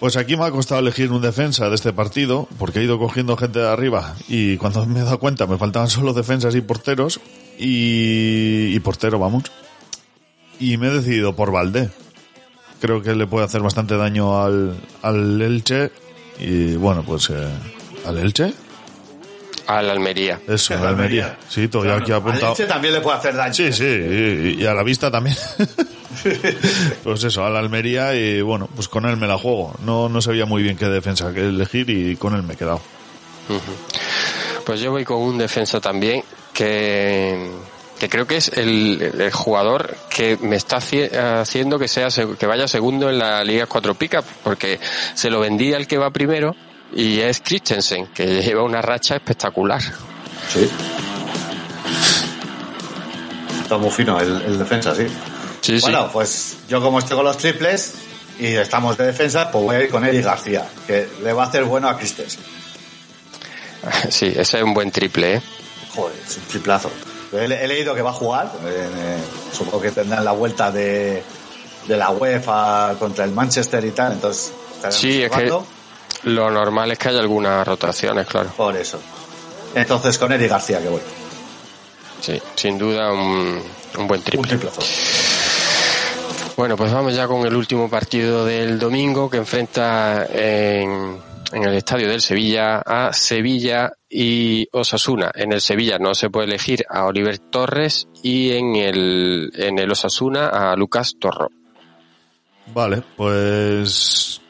Pues 0.00 0.16
aquí 0.16 0.36
me 0.36 0.44
ha 0.44 0.50
costado 0.52 0.80
elegir 0.80 1.10
un 1.10 1.20
defensa 1.22 1.68
de 1.68 1.74
este 1.74 1.92
partido, 1.92 2.48
porque 2.58 2.78
he 2.78 2.84
ido 2.84 2.98
cogiendo 3.00 3.36
gente 3.36 3.58
de 3.58 3.68
arriba 3.68 4.14
y 4.28 4.56
cuando 4.56 4.86
me 4.86 5.00
he 5.00 5.02
dado 5.02 5.18
cuenta 5.18 5.46
me 5.48 5.58
faltaban 5.58 5.88
solo 5.88 6.12
defensas 6.12 6.54
y 6.54 6.60
porteros 6.60 7.18
y, 7.58 8.74
y 8.74 8.80
portero, 8.80 9.18
vamos. 9.18 9.44
Y 10.60 10.76
me 10.76 10.86
he 10.88 10.90
decidido 10.90 11.34
por 11.34 11.50
Valdé. 11.50 11.88
Creo 12.80 13.02
que 13.02 13.14
le 13.14 13.26
puede 13.26 13.44
hacer 13.44 13.60
bastante 13.60 13.96
daño 13.96 14.40
al, 14.40 14.76
al 15.02 15.40
Elche 15.42 15.90
y 16.38 16.76
bueno, 16.76 17.02
pues 17.02 17.30
eh, 17.30 17.48
al 18.06 18.18
Elche. 18.18 18.52
Al 19.66 19.90
Almería. 19.90 20.40
Eso, 20.46 20.74
al 20.74 20.86
Almería. 20.86 21.24
Almería. 21.26 21.48
Sí, 21.48 21.68
todavía 21.68 21.96
aquí 21.96 22.12
Al 22.12 22.18
apuntado. 22.18 22.52
Elche 22.52 22.64
también 22.66 22.94
le 22.94 23.00
puede 23.00 23.18
hacer 23.18 23.34
daño. 23.34 23.52
Sí, 23.52 23.72
sí, 23.72 23.84
y, 23.84 24.62
y 24.62 24.66
a 24.66 24.74
la 24.74 24.82
vista 24.82 25.10
también. 25.10 25.36
pues 27.04 27.24
eso, 27.24 27.44
a 27.44 27.50
la 27.50 27.58
Almería 27.58 28.14
y 28.14 28.40
bueno, 28.40 28.68
pues 28.74 28.88
con 28.88 29.04
él 29.06 29.16
me 29.16 29.26
la 29.26 29.36
juego. 29.38 29.74
No, 29.84 30.08
no 30.08 30.22
sabía 30.22 30.46
muy 30.46 30.62
bien 30.62 30.76
qué 30.76 30.86
defensa 30.86 31.32
que 31.32 31.40
elegir 31.40 31.90
y 31.90 32.16
con 32.16 32.34
él 32.34 32.42
me 32.42 32.54
he 32.54 32.56
quedado. 32.56 32.80
Pues 34.64 34.80
yo 34.80 34.90
voy 34.90 35.04
con 35.04 35.18
un 35.18 35.38
defensa 35.38 35.80
también 35.80 36.22
que, 36.52 37.50
que 37.98 38.08
creo 38.08 38.26
que 38.26 38.36
es 38.36 38.48
el, 38.54 39.00
el 39.18 39.32
jugador 39.32 39.96
que 40.08 40.36
me 40.40 40.56
está 40.56 40.76
haci- 40.78 41.10
haciendo 41.40 41.78
que 41.78 41.88
sea 41.88 42.08
que 42.38 42.46
vaya 42.46 42.68
segundo 42.68 43.10
en 43.10 43.18
la 43.18 43.42
Liga 43.44 43.66
Cuatro 43.66 43.94
Picas 43.94 44.24
porque 44.44 44.78
se 45.14 45.30
lo 45.30 45.40
vendí 45.40 45.74
al 45.74 45.86
que 45.86 45.98
va 45.98 46.10
primero 46.10 46.54
y 46.94 47.20
es 47.20 47.40
Christensen 47.40 48.06
que 48.14 48.40
lleva 48.42 48.62
una 48.62 48.80
racha 48.80 49.16
espectacular. 49.16 49.82
Sí. 50.52 50.68
Está 53.62 53.76
muy 53.78 53.90
fino 53.90 54.18
el, 54.20 54.42
el 54.42 54.58
defensa, 54.58 54.94
sí. 54.94 55.06
Sí, 55.60 55.78
bueno, 55.80 56.08
pues 56.12 56.58
yo 56.68 56.80
como 56.80 56.98
estoy 57.00 57.16
con 57.16 57.26
los 57.26 57.36
triples 57.36 57.94
y 58.38 58.46
estamos 58.54 58.96
de 58.96 59.06
defensa, 59.06 59.50
pues 59.50 59.64
voy 59.64 59.76
a 59.76 59.82
ir 59.82 59.90
con 59.90 60.04
Eric 60.06 60.24
García, 60.24 60.64
que 60.86 61.08
le 61.22 61.32
va 61.32 61.44
a 61.44 61.46
hacer 61.48 61.64
bueno 61.64 61.88
a 61.88 61.96
Christensen. 61.98 62.40
Sí, 64.10 64.26
ese 64.34 64.58
es 64.58 64.62
un 64.64 64.74
buen 64.74 64.90
triple, 64.90 65.34
¿eh? 65.36 65.42
Joder, 65.94 66.16
es 66.26 66.36
un 66.36 66.42
triplazo. 66.44 66.90
He, 67.32 67.44
he 67.44 67.68
leído 67.68 67.94
que 67.94 68.02
va 68.02 68.10
a 68.10 68.14
jugar, 68.14 68.46
eh, 68.64 68.88
eh, 68.96 69.18
supongo 69.52 69.80
que 69.82 69.90
tendrán 69.90 70.24
la 70.24 70.32
vuelta 70.32 70.70
de, 70.70 71.22
de 71.86 71.96
la 71.96 72.10
UEFA 72.10 72.94
contra 72.98 73.24
el 73.24 73.32
Manchester 73.32 73.84
y 73.84 73.90
tal, 73.90 74.12
entonces 74.12 74.52
Sí, 74.90 75.22
es 75.22 75.30
que 75.30 75.52
lo 76.24 76.50
normal 76.50 76.90
es 76.92 76.98
que 76.98 77.08
haya 77.08 77.20
algunas 77.20 77.66
rotaciones, 77.66 78.26
claro. 78.26 78.50
por 78.56 78.76
eso. 78.76 79.00
Entonces 79.74 80.18
con 80.18 80.32
Eric 80.32 80.50
García 80.50 80.80
que 80.80 80.88
voy. 80.88 81.00
Sí, 82.20 82.40
sin 82.54 82.78
duda 82.78 83.12
un, 83.12 83.62
un 83.98 84.08
buen 84.08 84.22
triple. 84.22 84.58
Bueno, 86.56 86.76
pues 86.76 86.92
vamos 86.92 87.14
ya 87.14 87.28
con 87.28 87.46
el 87.46 87.54
último 87.54 87.88
partido 87.88 88.44
del 88.44 88.78
domingo 88.78 89.30
que 89.30 89.36
enfrenta 89.36 90.26
en, 90.26 91.20
en 91.52 91.64
el 91.64 91.74
estadio 91.74 92.08
del 92.08 92.20
Sevilla 92.20 92.78
a 92.78 93.12
Sevilla 93.12 93.92
y 94.08 94.68
Osasuna. 94.72 95.30
En 95.34 95.52
el 95.52 95.60
Sevilla 95.60 95.98
no 95.98 96.14
se 96.14 96.30
puede 96.30 96.46
elegir 96.46 96.84
a 96.88 97.04
Oliver 97.04 97.38
Torres 97.38 98.08
y 98.22 98.52
en 98.52 98.76
el, 98.76 99.52
en 99.54 99.78
el 99.78 99.90
Osasuna 99.90 100.48
a 100.48 100.76
Lucas 100.76 101.14
Torro. 101.18 101.50
Vale, 102.74 103.02
pues... 103.16 104.40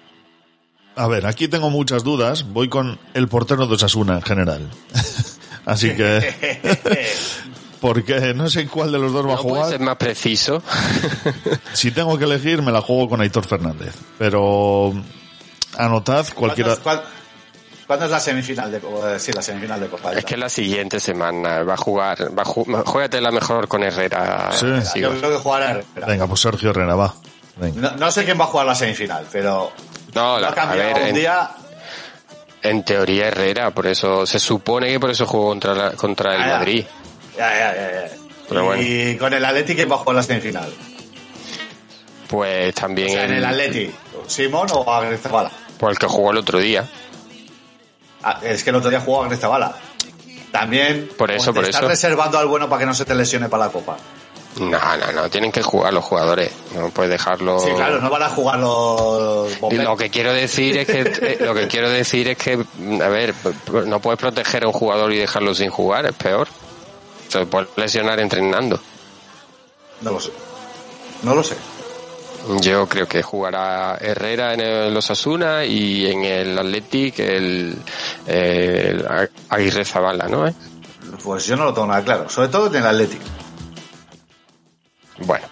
A 0.97 1.07
ver, 1.07 1.27
aquí 1.27 1.47
tengo 1.47 1.71
muchas 1.71 2.03
dudas. 2.03 2.45
Voy 2.53 2.69
con 2.69 2.99
el 3.15 3.29
portero 3.29 3.67
de 3.67 3.75
Osasuna 3.77 4.17
en 4.17 4.23
general. 4.23 4.69
Así 5.65 5.95
que... 5.95 6.65
Porque 7.81 8.35
no 8.35 8.49
sé 8.49 8.67
cuál 8.67 8.91
de 8.91 8.99
los 8.99 9.13
dos 9.13 9.25
va 9.25 9.35
a 9.35 9.37
¿No 9.37 9.43
puede 9.43 9.55
jugar. 9.55 9.71
ser 9.71 9.81
más 9.81 9.97
preciso? 9.97 10.63
Si 11.73 11.93
tengo 11.93 12.19
que 12.19 12.25
elegir, 12.25 12.61
me 12.61 12.73
la 12.73 12.81
juego 12.81 13.09
con 13.09 13.21
Aitor 13.21 13.47
Fernández. 13.47 13.95
Pero 14.19 14.93
anotad 15.77 16.27
cualquiera. 16.35 16.77
¿Cuántos, 16.77 16.83
cuál- 17.05 17.15
¿Cuándo 17.87 18.05
es 18.05 18.11
la 18.11 18.21
semifinal 18.21 18.71
de 18.71 18.77
eh, 18.79 19.19
sí, 19.19 19.33
la 19.33 19.41
semifinal 19.41 19.81
de 19.81 19.87
Copa? 19.89 20.13
Es 20.13 20.23
que 20.25 20.37
la 20.37 20.51
siguiente 20.51 21.01
semana 21.01 21.63
va 21.63 21.73
a 21.73 21.77
jugar, 21.79 22.37
va 22.39 22.43
a 22.43 22.45
ju- 22.45 22.85
juégatela 22.85 23.31
mejor 23.31 23.67
con 23.67 23.83
Herrera. 23.83 24.51
Sí. 24.53 24.67
Sigo. 24.83 25.13
Yo 25.15 25.19
creo 25.19 25.31
que 25.31 25.37
jugará 25.39 25.71
Herrera. 25.71 26.07
Venga, 26.07 26.27
pues 26.27 26.41
Sergio 26.41 26.69
Herrera, 26.71 26.95
va. 26.97 27.15
Venga. 27.57 27.81
No, 27.93 27.97
no 27.97 28.11
sé 28.11 28.27
quién 28.27 28.39
va 28.39 28.45
a 28.45 28.49
jugar 28.49 28.67
la 28.67 28.75
semifinal, 28.75 29.27
pero 29.33 29.73
No, 30.15 30.39
la- 30.39 30.49
ha 30.49 30.51
a 30.51 30.55
cambiado 30.55 30.93
ver, 30.95 31.03
un 31.03 31.09
en, 31.09 31.15
día. 31.15 31.51
en 32.63 32.85
teoría 32.85 33.29
Herrera, 33.29 33.71
por 33.71 33.87
eso 33.87 34.27
se 34.27 34.39
supone 34.39 34.91
que 34.91 35.01
por 35.01 35.11
eso 35.11 35.25
jugó 35.27 35.49
contra, 35.49 35.73
la- 35.75 35.93
contra 35.93 36.35
el 36.35 36.43
Ah, 36.43 36.47
ya. 36.47 36.57
Madrid. 36.59 36.85
Ya, 37.39 37.51
ya, 37.59 37.75
ya, 37.75 37.91
ya. 38.07 38.15
Pero 38.51 38.65
bueno. 38.67 38.83
y 38.83 39.17
con 39.17 39.33
el 39.33 39.65
¿quién 39.65 39.91
va 39.91 39.95
a 39.95 39.99
jugar 39.99 40.17
la 40.17 40.23
semifinal? 40.23 40.71
Pues 42.29 42.71
O 42.77 42.81
también 42.81 43.09
sea, 43.11 43.25
en 43.25 43.33
el 43.35 43.45
Atleti, 43.45 43.91
¿Simón 44.27 44.69
o 44.73 44.93
Agrezabala? 44.93 45.51
por 45.79 45.91
el 45.91 45.99
que 45.99 46.07
jugó 46.07 46.31
el 46.33 46.39
otro 46.39 46.59
día. 46.59 46.87
Ah, 48.23 48.41
es 48.43 48.63
que 48.65 48.71
el 48.71 48.77
otro 48.77 48.91
día 48.91 49.01
jugó 49.01 49.23
Agrezabala. 49.25 49.75
También. 50.53 51.11
Por 51.17 51.31
eso, 51.31 51.53
te 51.53 51.61
por 51.61 51.65
estás 51.65 51.83
eso. 51.83 51.89
reservando 51.89 52.39
al 52.39 52.47
bueno 52.47 52.69
para 52.69 52.81
que 52.81 52.87
no 52.87 52.95
se 52.95 53.05
te 53.05 53.15
lesione 53.15 53.49
para 53.49 53.67
la 53.67 53.73
Copa. 53.73 53.97
No, 54.59 54.79
no, 54.97 55.13
no, 55.13 55.31
tienen 55.31 55.53
que 55.53 55.63
jugar 55.63 55.93
los 55.93 56.05
jugadores. 56.05 56.51
No 56.75 56.89
puedes 56.91 57.13
dejarlo. 57.13 57.61
Sí, 57.61 57.71
claro, 57.77 58.01
no 58.01 58.11
van 58.11 58.23
a 58.25 58.29
jugar 58.29 58.59
los 58.59 59.53
Y 59.53 59.57
bomberos. 59.61 59.85
lo 59.87 59.97
que 59.97 60.11
quiero 60.11 60.33
decir 60.33 60.79
es 60.79 60.87
que 60.87 61.01
eh, 61.03 61.37
lo 61.41 61.55
que 61.55 61.69
quiero 61.69 61.89
decir 61.91 62.27
es 62.29 62.39
que 62.39 62.55
a 62.55 63.09
ver 63.09 63.35
no 63.87 64.01
puedes 64.01 64.19
proteger 64.19 64.65
a 64.65 64.67
un 64.67 64.73
jugador 64.73 65.13
y 65.13 65.19
dejarlo 65.19 65.55
sin 65.55 65.71
jugar 65.71 66.07
es 66.07 66.15
peor 66.15 66.49
se 67.29 67.45
puede 67.47 67.69
lesionar 67.77 68.19
entrenando 68.19 68.81
No 70.01 70.11
lo 70.13 70.19
sé. 70.21 70.33
No 71.23 71.35
lo 71.37 71.45
sé. 71.45 71.55
Yo 72.61 72.89
creo 72.89 73.07
que 73.07 73.23
jugará 73.23 73.97
Herrera 74.01 74.55
en 74.55 74.61
el 74.61 74.97
Osasuna 74.97 75.65
y 75.65 76.07
en 76.07 76.25
el 76.25 76.59
Athletic 76.59 77.19
el, 77.19 77.77
el 78.27 79.07
Aguirre 79.49 79.85
Zabala 79.85 80.29
¿no? 80.29 80.47
¿Eh? 80.47 80.55
Pues 81.23 81.47
yo 81.47 81.57
no 81.57 81.65
lo 81.65 81.75
tengo 81.75 81.89
nada 81.89 82.05
claro. 82.05 82.29
Sobre 82.29 82.49
todo 82.49 82.69
en 82.69 82.77
el 82.77 82.87
Atleti. 82.87 83.19
bueno 85.21 85.47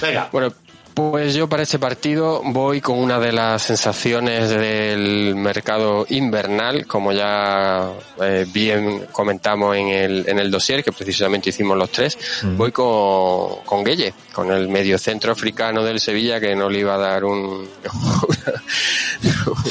Venga. 0.00 0.28
Bueno, 0.30 0.52
pues 0.94 1.34
yo 1.34 1.48
para 1.48 1.64
este 1.64 1.78
partido 1.80 2.40
voy 2.44 2.80
con 2.80 2.98
una 2.98 3.18
de 3.18 3.32
las 3.32 3.62
sensaciones 3.62 4.48
del 4.48 5.34
mercado 5.34 6.06
invernal, 6.08 6.86
como 6.86 7.10
ya 7.12 7.90
eh, 8.22 8.46
bien 8.52 9.06
comentamos 9.10 9.76
en 9.76 9.88
el, 9.88 10.28
en 10.28 10.38
el 10.38 10.50
dossier, 10.52 10.84
que 10.84 10.92
precisamente 10.92 11.50
hicimos 11.50 11.76
los 11.76 11.90
tres. 11.90 12.16
Voy 12.56 12.70
con, 12.70 13.64
con 13.64 13.82
Gueye, 13.82 14.14
con 14.32 14.52
el 14.52 14.68
mediocentro 14.68 15.32
africano 15.32 15.82
del 15.82 15.98
Sevilla, 15.98 16.38
que 16.38 16.54
no 16.54 16.70
le 16.70 16.78
iba 16.80 16.94
a 16.94 16.98
dar 16.98 17.24
un, 17.24 17.68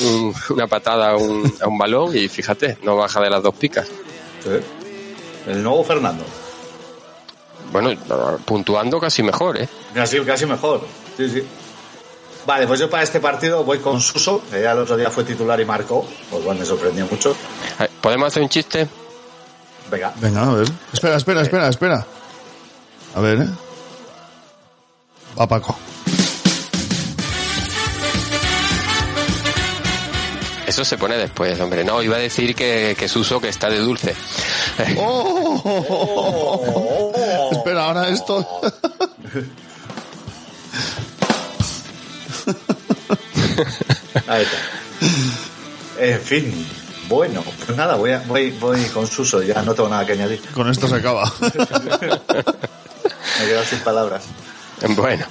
un- 0.05 0.33
una 0.49 0.67
patada 0.67 1.11
a 1.11 1.15
un, 1.17 1.53
a 1.61 1.67
un 1.67 1.77
balón 1.77 2.15
y 2.17 2.27
fíjate, 2.27 2.77
no 2.83 2.95
baja 2.97 3.21
de 3.21 3.29
las 3.29 3.41
dos 3.41 3.55
picas. 3.55 3.87
El 5.47 5.63
nuevo 5.63 5.83
Fernando. 5.83 6.25
Bueno, 7.73 7.89
puntuando 8.45 8.99
casi 8.99 9.23
mejor, 9.23 9.59
¿eh? 9.59 9.67
Casi, 9.95 10.19
casi 10.21 10.45
mejor. 10.45 10.85
Sí, 11.17 11.27
sí. 11.27 11.43
Vale, 12.45 12.67
pues 12.67 12.79
yo 12.79 12.87
para 12.87 13.01
este 13.01 13.19
partido 13.19 13.63
voy 13.63 13.79
con 13.79 13.99
Suso, 13.99 14.43
que 14.51 14.61
ya 14.61 14.73
el 14.73 14.77
otro 14.79 14.95
día 14.95 15.09
fue 15.09 15.23
titular 15.23 15.59
y 15.59 15.65
marcó. 15.65 16.07
Pues 16.29 16.43
bueno, 16.43 16.59
me 16.59 16.65
sorprendió 16.67 17.07
mucho. 17.07 17.35
Ver, 17.79 17.89
¿Podemos 17.99 18.27
hacer 18.27 18.43
un 18.43 18.49
chiste? 18.49 18.87
Venga. 19.89 20.13
Venga, 20.17 20.43
a 20.43 20.53
ver. 20.53 20.67
Espera, 20.93 21.15
espera, 21.15 21.41
espera, 21.41 21.67
espera. 21.69 22.05
A 23.15 23.19
ver, 23.21 23.39
¿eh? 23.39 23.49
Va 25.39 25.47
Paco. 25.47 25.75
Eso 30.67 30.85
se 30.85 30.97
pone 30.97 31.17
después, 31.17 31.59
hombre. 31.59 31.83
No, 31.83 32.03
iba 32.03 32.17
a 32.17 32.19
decir 32.19 32.53
que, 32.55 32.95
que 32.97 33.07
Suso 33.07 33.41
que 33.41 33.49
está 33.49 33.69
de 33.69 33.79
dulce. 33.79 34.15
¡Oh! 34.97 36.33
Espera, 37.63 37.85
ahora 37.85 38.09
esto. 38.09 38.45
Ahí 44.27 44.43
está. 44.43 44.57
En 45.99 46.19
fin. 46.19 46.67
Bueno, 47.07 47.43
pues 47.65 47.77
nada, 47.77 47.95
voy, 47.95 48.11
a- 48.11 48.23
voy, 48.25 48.51
voy 48.51 48.83
con 48.85 49.05
Suso, 49.07 49.41
ya 49.43 49.61
no 49.61 49.73
tengo 49.73 49.89
nada 49.89 50.05
que 50.05 50.13
añadir. 50.13 50.41
Con 50.53 50.69
esto 50.69 50.87
se 50.87 50.95
acaba. 50.95 51.31
Me 51.39 51.47
he 53.45 53.47
quedado 53.47 53.65
sin 53.65 53.79
palabras. 53.79 54.23
Bueno. 54.95 55.25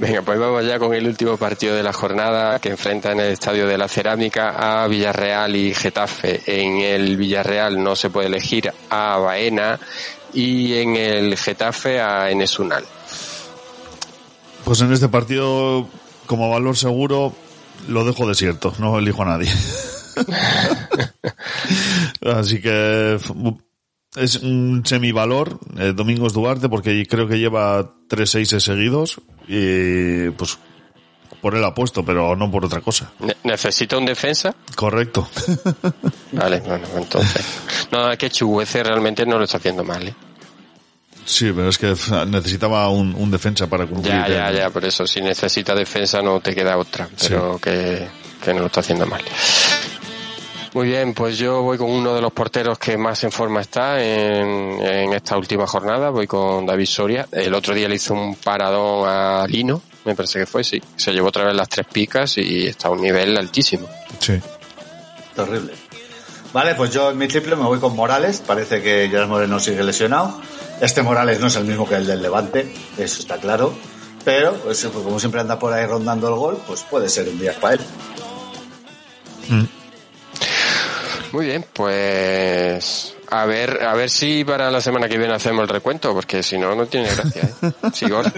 Venga, 0.00 0.20
pues 0.22 0.38
vamos 0.38 0.64
ya 0.66 0.78
con 0.78 0.92
el 0.92 1.06
último 1.06 1.36
partido 1.38 1.74
de 1.74 1.82
la 1.82 1.92
jornada 1.94 2.58
que 2.58 2.68
enfrenta 2.70 3.12
en 3.12 3.20
el 3.20 3.32
Estadio 3.32 3.66
de 3.66 3.78
la 3.78 3.88
Cerámica 3.88 4.82
a 4.82 4.86
Villarreal 4.86 5.54
y 5.56 5.72
Getafe. 5.74 6.42
En 6.46 6.80
el 6.80 7.16
Villarreal 7.16 7.82
no 7.82 7.96
se 7.96 8.10
puede 8.10 8.26
elegir 8.26 8.70
a 8.90 9.16
Baena 9.18 9.78
y 10.36 10.74
en 10.74 10.94
el 10.96 11.36
Getafe 11.36 12.00
a 12.00 12.30
Enesunal. 12.30 12.84
Pues 14.64 14.80
en 14.82 14.92
este 14.92 15.08
partido, 15.08 15.88
como 16.26 16.50
valor 16.50 16.76
seguro, 16.76 17.32
lo 17.88 18.04
dejo 18.04 18.26
desierto. 18.28 18.72
No 18.78 18.98
elijo 18.98 19.22
a 19.22 19.26
nadie. 19.26 19.50
Así 22.24 22.60
que 22.60 23.18
es 24.16 24.36
un 24.36 24.82
semivalor, 24.84 25.58
eh, 25.78 25.92
Domingos 25.94 26.32
Duarte, 26.32 26.68
porque 26.68 27.06
creo 27.06 27.28
que 27.28 27.38
lleva 27.38 27.92
tres 28.08 28.30
seises 28.30 28.62
seguidos 28.62 29.20
y 29.48 30.30
pues 30.30 30.58
por 31.40 31.54
él 31.54 31.64
apuesto, 31.64 32.04
pero 32.04 32.34
no 32.34 32.50
por 32.50 32.64
otra 32.64 32.80
cosa. 32.80 33.12
Ne- 33.20 33.36
¿Necesita 33.44 33.98
un 33.98 34.06
defensa? 34.06 34.54
Correcto. 34.74 35.28
Vale, 36.32 36.60
bueno, 36.60 36.86
entonces. 36.96 37.44
No, 37.92 38.10
es 38.10 38.18
que 38.18 38.30
Chuguece 38.30 38.82
realmente 38.82 39.24
no 39.26 39.38
lo 39.38 39.44
está 39.44 39.58
haciendo 39.58 39.84
mal, 39.84 40.08
¿eh? 40.08 40.14
Sí, 41.26 41.52
pero 41.54 41.68
es 41.68 41.76
que 41.76 41.94
necesitaba 42.28 42.88
un, 42.88 43.14
un 43.14 43.30
defensa 43.30 43.66
para 43.66 43.84
cumplir. 43.86 44.14
Ya, 44.14 44.28
ya, 44.28 44.48
el- 44.48 44.56
ya, 44.56 44.70
por 44.70 44.84
eso. 44.84 45.06
Si 45.06 45.20
necesita 45.20 45.74
defensa 45.74 46.22
no 46.22 46.40
te 46.40 46.54
queda 46.54 46.78
otra, 46.78 47.08
pero 47.28 47.58
que, 47.60 48.06
que 48.42 48.54
no 48.54 48.60
lo 48.60 48.66
está 48.66 48.80
haciendo 48.80 49.06
mal. 49.06 49.20
Muy 50.72 50.88
bien, 50.88 51.14
pues 51.14 51.38
yo 51.38 51.62
voy 51.62 51.78
con 51.78 51.90
uno 51.90 52.14
de 52.14 52.20
los 52.20 52.32
porteros 52.32 52.78
que 52.78 52.98
más 52.98 53.24
en 53.24 53.32
forma 53.32 53.62
está 53.62 54.00
en, 54.02 54.78
en 54.82 55.12
esta 55.14 55.36
última 55.38 55.66
jornada. 55.66 56.10
Voy 56.10 56.26
con 56.26 56.66
David 56.66 56.84
Soria. 56.86 57.26
El 57.32 57.54
otro 57.54 57.74
día 57.74 57.88
le 57.88 57.94
hizo 57.96 58.12
un 58.14 58.36
paradón 58.36 59.08
a 59.08 59.46
Lino, 59.48 59.80
me 60.04 60.14
parece 60.14 60.38
que 60.40 60.46
fue, 60.46 60.62
sí. 60.62 60.80
Se 60.96 61.12
llevó 61.12 61.28
otra 61.28 61.44
vez 61.44 61.54
las 61.56 61.68
tres 61.70 61.86
picas 61.90 62.36
y 62.38 62.66
está 62.66 62.88
a 62.88 62.90
un 62.90 63.00
nivel 63.00 63.36
altísimo. 63.38 63.88
Sí. 64.20 64.38
Terrible. 65.34 65.72
Vale, 66.52 66.74
pues 66.74 66.90
yo 66.92 67.10
en 67.10 67.18
mi 67.18 67.26
triple 67.26 67.56
me 67.56 67.64
voy 67.64 67.78
con 67.80 67.96
Morales. 67.96 68.42
Parece 68.46 68.82
que 68.82 69.08
Gerard 69.10 69.28
Moreno 69.28 69.58
sigue 69.58 69.82
lesionado. 69.82 70.40
Este 70.80 71.02
Morales 71.02 71.40
no 71.40 71.46
es 71.46 71.56
el 71.56 71.64
mismo 71.64 71.88
que 71.88 71.94
el 71.96 72.06
del 72.06 72.22
Levante, 72.22 72.72
eso 72.98 73.20
está 73.20 73.36
claro. 73.38 73.74
Pero, 74.24 74.54
pues, 74.54 74.84
como 74.86 75.18
siempre 75.20 75.40
anda 75.40 75.58
por 75.58 75.72
ahí 75.72 75.86
rondando 75.86 76.28
el 76.28 76.34
gol, 76.34 76.58
pues 76.66 76.82
puede 76.82 77.08
ser 77.08 77.28
un 77.28 77.38
día 77.38 77.54
para 77.60 77.74
él. 77.74 77.80
Muy 81.32 81.46
bien, 81.46 81.64
pues 81.72 83.14
a 83.30 83.44
ver, 83.44 83.82
a 83.82 83.94
ver 83.94 84.08
si 84.08 84.44
para 84.44 84.70
la 84.70 84.80
semana 84.80 85.08
que 85.08 85.18
viene 85.18 85.34
hacemos 85.34 85.62
el 85.62 85.68
recuento, 85.68 86.12
porque 86.14 86.42
si 86.42 86.56
no, 86.56 86.74
no 86.74 86.86
tiene 86.86 87.08
gracia. 87.14 87.42
¿eh? 87.62 87.72
Sigor. 87.92 88.32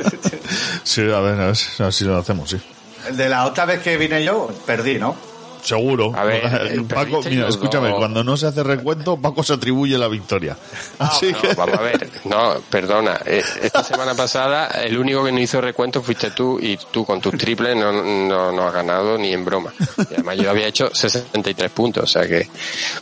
Sí, 0.83 1.03
a 1.03 1.21
ver, 1.21 1.41
a 1.41 1.47
ver, 1.47 1.57
si- 1.57 1.83
a 1.83 1.87
ver 1.87 1.93
si 1.93 2.05
lo 2.05 2.17
hacemos, 2.17 2.51
sí. 2.51 2.61
El 3.07 3.17
de 3.17 3.29
la 3.29 3.47
otra 3.47 3.65
vez 3.67 3.81
que 3.83 3.97
vine 3.97 4.25
yo, 4.25 4.49
perdí, 4.67 4.99
¿no? 4.99 5.17
Seguro. 5.69 6.13
A 6.17 6.25
ver, 6.25 6.83
Paco, 6.89 7.21
mira, 7.29 7.43
los 7.47 7.55
escúchame, 7.57 7.93
cuando 7.95 8.25
no 8.25 8.37
se 8.37 8.47
hace 8.47 8.63
recuento, 8.63 9.17
Paco 9.17 9.43
se 9.43 9.53
atribuye 9.55 9.99
la 9.99 10.09
victoria. 10.09 10.57
Ah, 10.99 11.09
Así 11.13 11.33
No, 11.33 11.41
que, 11.41 11.55
vamos 11.55 11.79
a 11.79 11.83
ver, 11.83 12.11
no, 12.25 12.55
perdona. 12.71 13.21
eh, 13.27 13.43
Esta 13.63 13.83
semana 13.85 14.15
pasada, 14.15 14.69
el 14.83 14.97
único 14.99 15.25
que 15.25 15.33
no 15.33 15.39
hizo 15.41 15.61
recuento 15.61 16.03
fuiste 16.03 16.31
tú 16.31 16.59
y 16.61 16.79
tú 16.91 17.05
con 17.05 17.21
tus 17.21 17.37
triples 17.37 17.77
no, 17.77 17.93
no, 17.93 18.53
no 18.53 18.63
has 18.67 18.73
ganado 18.75 19.19
ni 19.19 19.33
en 19.33 19.45
broma. 19.45 19.73
Y 20.11 20.15
además 20.15 20.37
yo 20.39 20.51
había 20.51 20.67
hecho 20.67 20.89
63 20.95 21.71
puntos, 21.71 22.05
o 22.05 22.07
sea 22.07 22.27
que. 22.27 22.49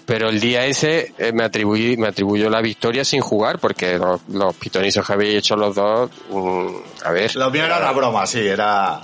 Pero 0.05 0.29
el 0.29 0.41
día 0.41 0.65
ese 0.67 1.13
eh, 1.19 1.33
me 1.33 1.45
atribuí, 1.45 1.97
me 1.97 2.09
atribuyó 2.09 2.51
la 2.51 2.61
victoria 2.61 3.05
sin 3.05 3.21
jugar 3.21 3.59
porque 3.59 3.99
los, 3.99 4.21
los 4.29 4.55
pitonizos 4.57 5.07
que 5.07 5.13
habéis 5.13 5.37
hecho 5.37 5.57
los 5.57 5.75
dos, 5.75 6.11
mm, 6.31 6.67
a 7.05 7.11
ver. 7.13 7.35
Lo 7.37 7.51
mío 7.51 7.65
era 7.65 7.79
una 7.79 7.93
broma, 7.93 8.27
sí, 8.27 8.41
era, 8.41 9.01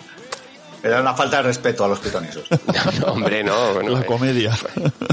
era 0.82 1.00
una 1.00 1.14
falta 1.14 1.38
de 1.38 1.42
respeto 1.44 1.84
a 1.84 1.88
los 1.88 1.98
pitonisos. 2.00 2.44
No, 3.00 3.12
hombre, 3.12 3.42
no. 3.44 3.74
bueno, 3.74 3.90
la 3.92 4.00
eh, 4.00 4.06
comedia. 4.06 4.56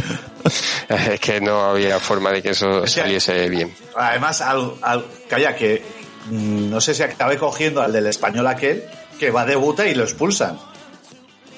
es 0.89 1.19
que 1.19 1.39
no 1.41 1.61
había 1.65 1.99
forma 1.99 2.31
de 2.31 2.41
que 2.41 2.49
eso 2.51 2.81
que- 2.81 2.87
saliese 2.87 3.47
bien. 3.49 3.73
Además, 3.95 4.41
al, 4.41 4.73
al, 4.81 5.05
calla, 5.27 5.55
que 5.55 5.83
mm, 6.29 6.69
no 6.69 6.81
sé 6.81 6.93
si 6.93 7.03
acabé 7.03 7.37
cogiendo 7.37 7.81
al 7.81 7.91
del 7.93 8.07
español 8.07 8.47
aquel, 8.47 8.83
que 9.19 9.31
va 9.31 9.41
a 9.41 9.45
debutar 9.45 9.87
y 9.87 9.95
lo 9.95 10.03
expulsan. 10.03 10.57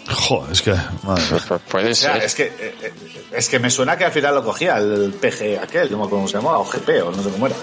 Joder, 0.09 0.51
es 0.51 0.61
que, 0.61 0.71
madre. 1.03 1.23
Pues 1.47 1.61
puede 1.69 1.91
O 1.91 1.95
sea, 1.95 2.13
ser. 2.15 2.23
es 2.23 2.35
que, 2.35 2.43
eh, 2.45 2.75
eh, 2.81 2.93
es 3.31 3.47
que 3.47 3.59
me 3.59 3.69
suena 3.69 3.95
que 3.97 4.05
al 4.05 4.11
final 4.11 4.35
lo 4.35 4.43
cogía 4.43 4.77
el 4.77 5.13
PG 5.13 5.59
aquel, 5.61 5.91
no 5.91 5.97
me 5.99 6.03
acuerdo 6.03 6.09
cómo 6.09 6.27
se 6.27 6.37
llamaba, 6.37 6.57
o 6.59 6.65
GP, 6.65 6.89
o 7.03 7.11
no 7.11 7.23
sé 7.23 7.29
cómo 7.29 7.47
era. 7.47 7.55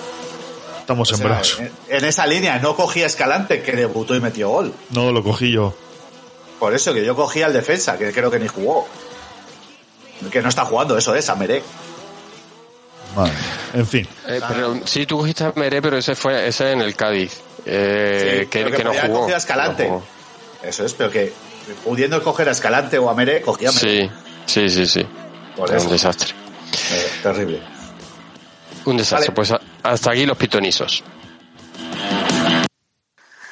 Estamos 0.81 1.12
O 1.12 1.16
sea, 1.16 1.43
en 1.89 2.05
esa 2.07 2.27
línea 2.27 2.59
no 2.61 2.75
cogía 2.75 3.05
Escalante, 3.07 3.61
que 3.61 3.73
debutó 3.73 4.15
y 4.15 4.20
metió 4.20 4.49
gol. 4.49 4.73
No, 4.91 5.12
lo 5.12 5.23
cogí 5.23 5.53
yo. 5.53 5.75
Por 6.59 6.74
eso 6.74 6.93
que 6.93 7.05
yo 7.05 7.14
cogía 7.14 7.47
al 7.47 7.52
defensa, 7.52 7.97
que 7.97 8.12
creo 8.12 8.30
que 8.30 8.39
ni 8.39 8.48
jugó. 8.48 8.86
Que 10.32 10.43
no 10.43 10.48
está 10.48 10.64
jugando, 10.64 10.98
eso 10.98 11.14
es, 11.14 11.28
Ameré. 11.28 11.62
Vale. 13.14 13.32
En 13.74 13.86
fin. 13.86 14.06
Eh, 14.26 14.40
pero 14.48 14.80
sí, 14.85 15.06
tú 15.06 15.18
cogiste 15.18 15.44
a 15.44 15.52
Meré, 15.56 15.80
pero 15.80 15.97
ese 15.98 16.14
fue 16.14 16.47
ese 16.48 16.72
en 16.72 16.80
el 16.80 16.94
Cádiz. 16.97 17.40
Eh, 17.64 18.40
Sí, 18.43 18.47
que, 18.48 18.64
pero 18.64 18.76
que 18.76 18.85
no 18.85 18.93
jugó. 18.94 19.20
cogido 19.20 19.35
a 19.36 19.39
Escalante. 19.39 19.85
No 19.85 19.89
jugó. 19.94 20.05
Eso 20.62 20.85
es, 20.85 20.93
pero 20.94 21.10
que 21.10 21.32
pudiendo 21.85 22.22
coger 22.22 22.48
a 22.48 22.52
Escalante 22.52 22.98
o 22.98 23.09
a 23.09 23.14
Meré, 23.14 23.40
cogía 23.40 23.68
a 23.68 23.72
Meré. 23.72 24.10
Sí, 24.47 24.68
sí, 24.68 24.68
sí, 24.68 24.86
sí. 24.86 25.06
Por 25.56 25.68
Era 25.68 25.78
eso. 25.78 25.86
un 25.86 25.93
desastre. 25.93 26.30
Eh, 26.93 27.10
terrible. 27.22 27.62
Un 28.85 28.97
desastre. 28.97 29.28
Vale. 29.28 29.35
Pues 29.36 29.51
a- 29.52 29.60
hasta 29.82 30.10
aquí 30.10 30.26
los 30.26 30.36
pitonisos. 30.36 31.02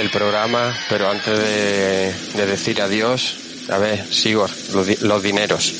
El, 0.00 0.10
programa, 0.10 0.74
pero 0.88 1.08
antes 1.10 1.38
de, 1.38 2.14
de 2.34 2.46
decir 2.46 2.80
adiós, 2.80 3.36
a 3.70 3.78
ver, 3.78 4.04
Sigor, 4.06 4.50
los, 4.72 5.02
los 5.02 5.22
dineros. 5.22 5.74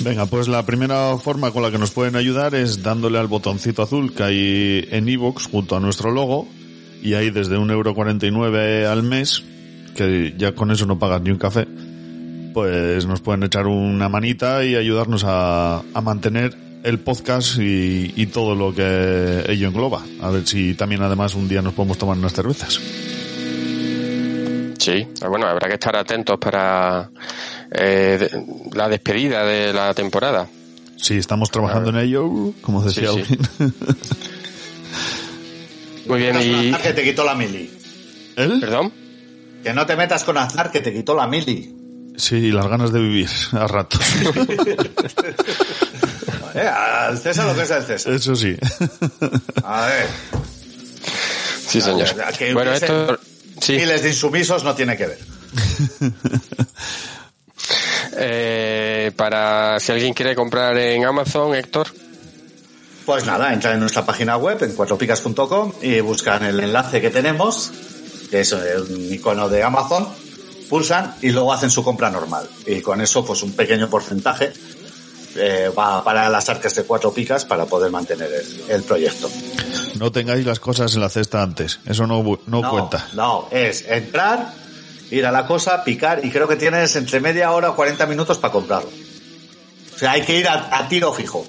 Venga, 0.00 0.26
pues 0.26 0.46
la 0.48 0.64
primera 0.64 1.16
forma 1.18 1.50
con 1.50 1.62
la 1.62 1.70
que 1.70 1.78
nos 1.78 1.90
pueden 1.90 2.16
ayudar 2.16 2.54
es 2.54 2.82
dándole 2.82 3.18
al 3.18 3.26
botoncito 3.26 3.82
azul 3.82 4.14
que 4.14 4.22
hay 4.22 4.88
en 4.90 5.08
iVoox 5.08 5.48
junto 5.50 5.76
a 5.76 5.80
nuestro 5.80 6.10
logo 6.10 6.46
y 7.02 7.14
ahí 7.14 7.30
desde 7.30 7.58
un 7.58 7.70
euro 7.70 7.94
al 7.96 9.02
mes, 9.02 9.42
que 9.94 10.34
ya 10.36 10.54
con 10.54 10.70
eso 10.70 10.86
no 10.86 10.98
pagas 10.98 11.22
ni 11.22 11.30
un 11.30 11.38
café, 11.38 11.66
pues 12.54 13.06
nos 13.06 13.20
pueden 13.20 13.42
echar 13.42 13.66
una 13.66 14.08
manita 14.08 14.64
y 14.64 14.76
ayudarnos 14.76 15.24
a, 15.26 15.82
mantener 16.02 16.56
el 16.84 17.00
podcast 17.00 17.58
y 17.58 18.26
todo 18.26 18.54
lo 18.54 18.74
que 18.74 19.44
ello 19.48 19.68
engloba. 19.68 20.02
A 20.22 20.30
ver 20.30 20.46
si 20.46 20.74
también 20.74 21.02
además 21.02 21.34
un 21.34 21.48
día 21.48 21.60
nos 21.60 21.74
podemos 21.74 21.98
tomar 21.98 22.16
unas 22.16 22.32
cervezas. 22.32 22.80
Sí, 24.88 25.06
bueno, 25.28 25.46
habrá 25.46 25.68
que 25.68 25.74
estar 25.74 25.94
atentos 25.96 26.38
para 26.38 27.10
eh, 27.70 28.16
de- 28.18 28.44
la 28.74 28.88
despedida 28.88 29.44
de 29.44 29.72
la 29.72 29.92
temporada. 29.92 30.46
Sí, 30.96 31.18
estamos 31.18 31.50
trabajando 31.50 31.90
en 31.90 31.96
ello, 31.98 32.28
como 32.62 32.82
decía 32.82 33.10
Sí, 33.12 33.24
sí. 33.24 33.38
Muy 36.06 36.20
bien, 36.20 36.36
y... 36.40 36.54
Aznar 36.68 36.82
que 36.82 36.92
te 36.94 37.04
quitó 37.04 37.24
la 37.24 37.34
mili. 37.34 37.70
¿Él? 38.36 38.58
¿Perdón? 38.60 38.92
Que 39.62 39.74
no 39.74 39.84
te 39.84 39.94
metas 39.96 40.24
con 40.24 40.38
Aznar 40.38 40.70
que 40.72 40.80
te 40.80 40.92
quitó 40.92 41.14
la 41.14 41.26
mili. 41.26 41.74
Sí, 42.16 42.36
y 42.36 42.50
las 42.50 42.66
ganas 42.66 42.92
de 42.92 43.00
vivir 43.00 43.28
a 43.52 43.66
ratos. 43.66 44.00
Eh, 46.54 46.66
al 46.66 47.16
César 47.18 47.46
lo 47.46 47.54
que 47.54 47.62
es 47.62 47.70
el 47.70 47.82
César. 47.84 48.12
Eso 48.14 48.34
sí. 48.34 48.56
A 49.62 49.86
ver. 49.86 50.06
Sí, 51.68 51.80
señor. 51.80 52.08
Que 52.36 52.54
Bueno, 52.54 52.70
hubiese 52.70 52.86
esto... 52.86 53.18
Sí. 53.60 53.76
Miles 53.76 54.02
de 54.02 54.08
insumisos 54.08 54.64
no 54.64 54.74
tiene 54.74 54.96
que 54.96 55.06
ver. 55.06 55.18
Eh, 58.20 59.12
para 59.14 59.78
si 59.78 59.92
alguien 59.92 60.12
quiere 60.12 60.34
comprar 60.34 60.76
en 60.76 61.04
Amazon, 61.04 61.54
Héctor. 61.54 61.86
Pues 63.06 63.24
nada, 63.24 63.52
entran 63.52 63.74
en 63.74 63.80
nuestra 63.80 64.04
página 64.04 64.36
web, 64.36 64.60
en 64.62 64.74
cuatropicas.com, 64.74 65.72
y 65.82 66.00
buscan 66.00 66.44
el 66.44 66.58
enlace 66.58 67.00
que 67.00 67.10
tenemos, 67.10 67.70
que 68.28 68.40
es 68.40 68.52
un 68.52 69.12
icono 69.12 69.48
de 69.48 69.62
Amazon, 69.62 70.08
pulsan 70.68 71.14
y 71.22 71.30
luego 71.30 71.52
hacen 71.52 71.70
su 71.70 71.84
compra 71.84 72.10
normal. 72.10 72.48
Y 72.66 72.80
con 72.80 73.00
eso, 73.00 73.24
pues 73.24 73.42
un 73.42 73.52
pequeño 73.52 73.88
porcentaje 73.88 74.52
eh, 75.38 75.70
va 75.76 76.02
para 76.04 76.28
las 76.28 76.48
arcas 76.48 76.74
de 76.74 76.84
cuatro 76.84 77.12
picas 77.12 77.44
para 77.44 77.66
poder 77.66 77.90
mantener 77.90 78.30
el, 78.32 78.64
el 78.68 78.82
proyecto. 78.82 79.30
No 79.96 80.12
tengáis 80.12 80.44
las 80.44 80.60
cosas 80.60 80.94
en 80.94 81.00
la 81.00 81.08
cesta 81.08 81.42
antes. 81.42 81.80
Eso 81.86 82.06
no, 82.06 82.22
no, 82.22 82.62
No, 82.62 82.70
cuenta. 82.70 83.08
No, 83.14 83.48
es 83.50 83.84
entrar, 83.88 84.52
ir 85.10 85.26
a 85.26 85.32
la 85.32 85.46
cosa, 85.46 85.84
picar, 85.84 86.24
y 86.24 86.30
creo 86.30 86.48
que 86.48 86.56
tienes 86.56 86.94
entre 86.96 87.20
media 87.20 87.50
hora 87.52 87.70
o 87.70 87.76
40 87.76 88.06
minutos 88.06 88.38
para 88.38 88.52
comprarlo. 88.52 88.90
O 89.94 89.98
sea, 89.98 90.12
hay 90.12 90.22
que 90.22 90.38
ir 90.38 90.48
a, 90.48 90.76
a 90.78 90.88
tiro 90.88 91.12
fijo. 91.12 91.46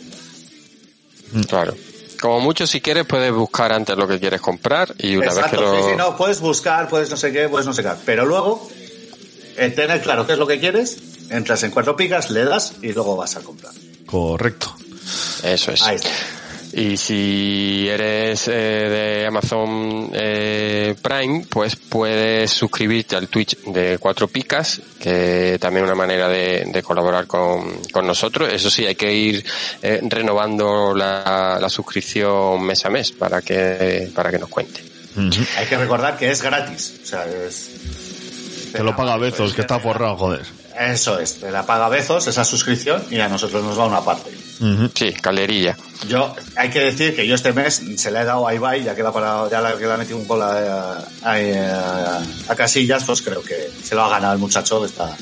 Claro. 1.47 1.75
Como 2.19 2.41
mucho, 2.41 2.67
si 2.67 2.81
quieres, 2.81 3.05
puedes 3.05 3.31
buscar 3.31 3.71
antes 3.71 3.95
lo 3.95 4.07
que 4.07 4.19
quieres 4.19 4.41
comprar 4.41 4.93
y 4.97 5.15
una 5.15 5.27
Exacto, 5.27 5.61
vez 5.61 5.69
que 5.71 5.77
lo... 5.77 5.83
sí, 5.83 5.89
sí, 5.91 5.95
no, 5.97 6.17
puedes 6.17 6.41
buscar, 6.41 6.89
puedes 6.89 7.09
no 7.09 7.15
sé 7.15 7.31
qué, 7.31 7.47
puedes 7.47 7.65
no 7.65 7.73
sé 7.73 7.81
qué. 7.81 7.91
Pero 8.05 8.25
luego, 8.25 8.67
eh, 9.55 9.69
tener 9.69 10.01
claro 10.01 10.25
qué 10.27 10.33
es 10.33 10.39
lo 10.39 10.45
que 10.45 10.59
quieres, 10.59 10.97
entras 11.29 11.63
en 11.63 11.71
cuatro 11.71 11.95
picas, 11.95 12.29
le 12.29 12.45
das 12.45 12.73
y 12.81 12.91
luego 12.93 13.15
vas 13.15 13.35
a 13.35 13.41
comprar. 13.41 13.73
Correcto. 14.05 14.75
Eso 15.43 15.71
es. 15.71 15.81
Ahí 15.83 15.95
está. 15.95 16.09
Y 16.71 16.97
si 16.97 17.87
eres 17.89 18.47
eh, 18.47 18.51
de 18.51 19.25
Amazon 19.25 20.11
eh, 20.13 20.93
Prime, 21.01 21.45
pues 21.49 21.75
puedes 21.75 22.51
suscribirte 22.51 23.15
al 23.15 23.27
Twitch 23.27 23.57
de 23.63 23.97
Cuatro 23.97 24.27
Picas, 24.27 24.79
que 24.99 25.57
también 25.59 25.85
es 25.85 25.89
una 25.89 25.97
manera 25.97 26.27
de, 26.29 26.65
de 26.71 26.83
colaborar 26.83 27.25
con, 27.25 27.81
con 27.91 28.05
nosotros. 28.05 28.53
Eso 28.53 28.69
sí, 28.69 28.85
hay 28.85 28.93
que 28.93 29.11
ir 29.11 29.43
eh, 29.81 29.99
renovando 30.03 30.93
la, 30.93 31.57
la 31.59 31.69
suscripción 31.69 32.61
mes 32.61 32.85
a 32.85 32.91
mes 32.91 33.13
para 33.13 33.41
que, 33.41 34.11
para 34.13 34.29
que 34.29 34.37
nos 34.37 34.49
cuente. 34.49 34.83
Hay 35.57 35.65
que 35.65 35.75
recordar 35.75 36.17
que 36.17 36.29
es 36.29 36.41
gratis. 36.41 36.99
O 37.01 37.05
sea, 37.05 37.25
es, 37.25 37.71
Que 38.73 38.83
lo 38.83 38.95
paga 38.95 39.17
Bezos, 39.17 39.53
que 39.53 39.61
está 39.61 39.79
forrado, 39.79 40.15
joder. 40.17 40.45
Eso 40.79 41.19
es, 41.19 41.35
te 41.39 41.51
la 41.51 41.65
paga 41.65 41.89
Bezos, 41.89 42.25
esa 42.27 42.43
suscripción, 42.45 43.03
y 43.11 43.19
a 43.19 43.27
nosotros 43.29 43.63
nos 43.63 43.77
va 43.77 43.85
una 43.85 44.01
parte. 44.01 44.31
Sí, 44.95 45.13
calderilla. 45.13 45.77
Yo, 46.07 46.35
hay 46.55 46.69
que 46.69 46.79
decir 46.79 47.15
que 47.15 47.25
yo 47.27 47.35
este 47.35 47.53
mes 47.53 47.81
se 47.97 48.11
le 48.11 48.19
he 48.21 48.23
dado 48.25 48.47
a 48.47 48.53
Ibai, 48.53 48.83
ya 48.83 48.95
que 48.95 49.03
la, 49.03 49.11
para, 49.13 49.49
ya 49.49 49.61
la, 49.61 49.77
que 49.77 49.85
le 49.85 49.93
ha 49.93 49.97
metido 49.97 50.17
un 50.17 50.27
gol 50.27 50.41
a, 50.41 50.97
a- 51.23 51.33
a- 51.35 52.21
a 52.49 52.55
Casillas, 52.55 53.03
pues 53.05 53.21
creo 53.21 53.41
que 53.41 53.71
se 53.83 53.95
lo 53.95 54.03
ha 54.03 54.09
ganado 54.09 54.33
el 54.33 54.39
muchacho, 54.39 54.83
está 54.85 55.15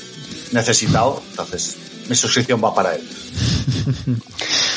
necesitado, 0.51 1.21
entonces 1.31 1.75
mi 2.07 2.15
suscripción 2.15 2.63
va 2.63 2.73
para 2.73 2.95
él. 2.95 3.01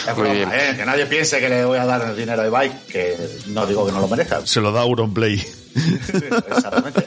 Es 0.01 0.17
Muy 0.17 0.23
broma, 0.31 0.33
bien. 0.35 0.51
¿eh? 0.53 0.75
Que 0.79 0.87
nadie 0.87 1.05
piense 1.05 1.39
que 1.41 1.49
le 1.51 1.63
voy 1.63 1.77
a 1.79 1.85
dar 1.85 2.01
el 2.09 2.17
dinero 2.17 2.41
a 2.41 2.47
Ibai, 2.47 2.73
que 2.89 3.17
no 3.49 3.67
digo 3.67 3.85
que 3.85 3.93
no 3.93 4.01
lo 4.01 4.09
merezca. 4.09 4.41
Se 4.47 4.59
lo 4.61 4.73
da 4.73 4.81
Auronplay. 4.81 5.35
Exactamente. 6.49 7.07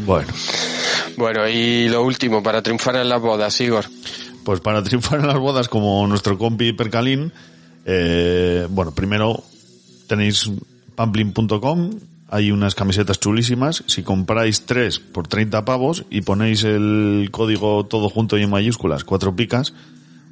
Bueno, 0.00 0.28
Bueno, 1.16 1.48
y 1.48 1.88
lo 1.88 2.02
último, 2.04 2.42
para 2.42 2.62
triunfar 2.62 2.96
en 2.96 3.08
las 3.08 3.20
bodas, 3.20 3.60
Igor. 3.60 3.86
pues 4.44 4.60
para 4.60 4.82
triunfar 4.82 5.20
en 5.20 5.26
las 5.26 5.38
bodas 5.38 5.68
como 5.68 6.06
nuestro 6.06 6.36
compi 6.38 6.72
Percalín, 6.72 7.32
eh, 7.84 8.66
bueno, 8.70 8.92
primero 8.92 9.42
tenéis 10.06 10.50
pamplin.com, 10.94 11.90
hay 12.28 12.50
unas 12.50 12.74
camisetas 12.74 13.20
chulísimas. 13.20 13.84
Si 13.86 14.02
compráis 14.02 14.66
tres 14.66 14.98
por 14.98 15.28
30 15.28 15.64
pavos 15.64 16.04
y 16.10 16.22
ponéis 16.22 16.64
el 16.64 17.28
código 17.30 17.86
todo 17.86 18.08
junto 18.08 18.36
y 18.36 18.42
en 18.42 18.50
mayúsculas, 18.50 19.04
cuatro 19.04 19.34
picas, 19.34 19.72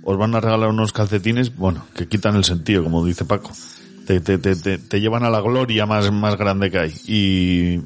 os 0.03 0.19
van 0.19 0.35
a 0.35 0.41
regalar 0.41 0.69
unos 0.69 0.93
calcetines, 0.93 1.57
bueno, 1.57 1.87
que 1.95 2.07
quitan 2.09 2.37
el 2.37 2.45
sentido, 2.45 2.83
como 2.83 3.05
dice 3.05 3.25
Paco. 3.25 3.53
Te, 4.07 4.21
te, 4.21 4.37
te, 4.37 4.55
te, 4.55 4.77
te 4.77 5.01
llevan 5.01 5.25
a 5.25 5.31
la 5.31 5.41
gloria 5.41 5.87
más, 5.87 6.13
más 6.13 6.37
grande 6.37 6.71
que 6.71 6.79
hay. 6.79 6.93
Y 7.07 7.81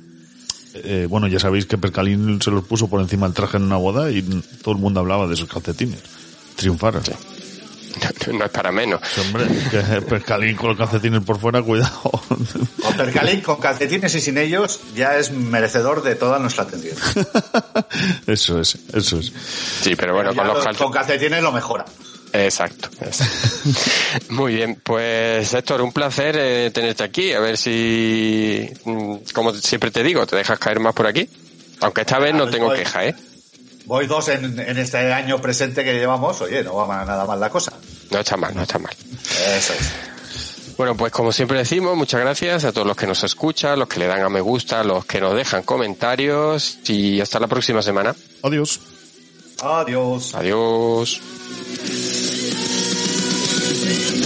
eh, 0.85 1.07
bueno, 1.09 1.27
ya 1.29 1.39
sabéis 1.39 1.67
que 1.67 1.79
Percalín 1.79 2.41
se 2.43 2.51
los 2.51 2.65
puso 2.65 2.89
por 2.89 3.01
encima 3.01 3.27
del 3.27 3.35
traje 3.35 3.57
en 3.57 3.65
una 3.65 3.77
boda 3.77 4.11
y 4.11 4.23
todo 4.63 4.75
el 4.75 4.81
mundo 4.81 5.01
hablaba 5.01 5.27
de 5.27 5.35
esos 5.35 5.49
calcetines. 5.49 6.01
Triunfaron. 6.57 7.03
No 8.33 8.45
es 8.45 8.51
para 8.53 8.71
menos. 8.71 9.01
Hombre, 9.21 9.47
que 9.73 9.79
Percalín 10.03 10.55
con 10.55 10.69
los 10.69 10.79
calcetines 10.79 11.21
por 11.25 11.41
fuera, 11.41 11.63
cuidado. 11.63 12.01
Con 12.31 12.97
Percalín, 12.97 13.41
con 13.41 13.57
calcetines 13.57 14.15
y 14.15 14.21
sin 14.21 14.39
ellos, 14.39 14.79
ya 14.95 15.17
es 15.19 15.33
merecedor 15.33 16.05
de 16.05 16.15
toda 16.15 16.39
nuestra 16.39 16.63
atención. 16.65 16.97
Eso 18.29 18.61
es, 18.61 18.79
eso 18.93 19.19
es. 19.19 19.33
Sí, 19.81 19.97
pero 19.97 20.15
bueno, 20.15 20.33
con 20.35 20.47
los 20.47 20.59
lo- 20.59 20.63
calcetines... 20.63 20.79
con 20.79 20.93
calcetines 20.93 21.43
lo 21.43 21.51
mejora. 21.51 21.87
Exacto, 22.33 22.89
exacto. 23.01 23.49
Muy 24.31 24.55
bien, 24.55 24.81
pues 24.83 25.53
Héctor, 25.55 25.81
un 25.83 25.93
placer 25.93 26.37
eh, 26.39 26.71
tenerte 26.73 27.03
aquí. 27.03 27.33
A 27.33 27.41
ver 27.41 27.57
si, 27.57 28.69
mm, 28.85 29.17
como 29.33 29.55
siempre 29.55 29.91
te 29.91 30.03
digo, 30.03 30.27
te 30.27 30.37
dejas 30.37 30.59
caer 30.59 30.81
más 30.81 30.95
por 30.95 31.07
aquí. 31.07 31.29
Aunque 31.81 32.03
esta 32.03 32.19
vez 32.19 32.35
no 32.35 32.49
tengo 32.49 32.73
queja, 32.73 33.07
¿eh? 33.07 33.15
Voy 33.87 34.07
dos 34.07 34.29
en, 34.29 34.59
en 34.59 34.79
este 34.79 34.99
año 35.13 35.41
presente 35.41 35.83
que 35.83 35.95
llevamos. 35.95 36.41
Oye, 36.43 36.63
no 36.63 36.75
va 36.75 37.05
nada 37.05 37.25
mal 37.25 37.41
la 37.41 37.49
cosa. 37.49 37.73
No 38.11 38.19
está 38.19 38.37
mal, 38.37 38.55
no 38.55 38.63
está 38.63 38.79
mal. 38.79 38.95
Eso 39.57 39.73
es. 39.73 40.09
Bueno, 40.79 40.97
pues 40.97 41.11
como 41.11 41.33
siempre 41.33 41.59
decimos, 41.59 41.97
muchas 41.97 42.21
gracias 42.21 42.65
a 42.65 42.71
todos 42.71 42.87
los 42.87 42.97
que 42.97 43.09
nos 43.09 43.25
escuchan, 43.25 43.81
los 43.81 43.89
que 43.89 43.99
le 43.99 44.07
dan 44.07 44.23
a 44.23 44.29
me 44.29 44.41
gusta, 44.41 44.85
los 44.85 45.05
que 45.05 45.21
nos 45.21 45.35
dejan 45.35 45.65
comentarios 45.65 46.79
y 46.87 47.21
hasta 47.21 47.41
la 47.41 47.49
próxima 47.49 47.83
semana. 47.83 48.15
Adiós. 48.45 48.81
Adiós. 49.61 50.35
Adiós. 50.37 51.21
Thank 53.81 54.11
you. 54.11 54.18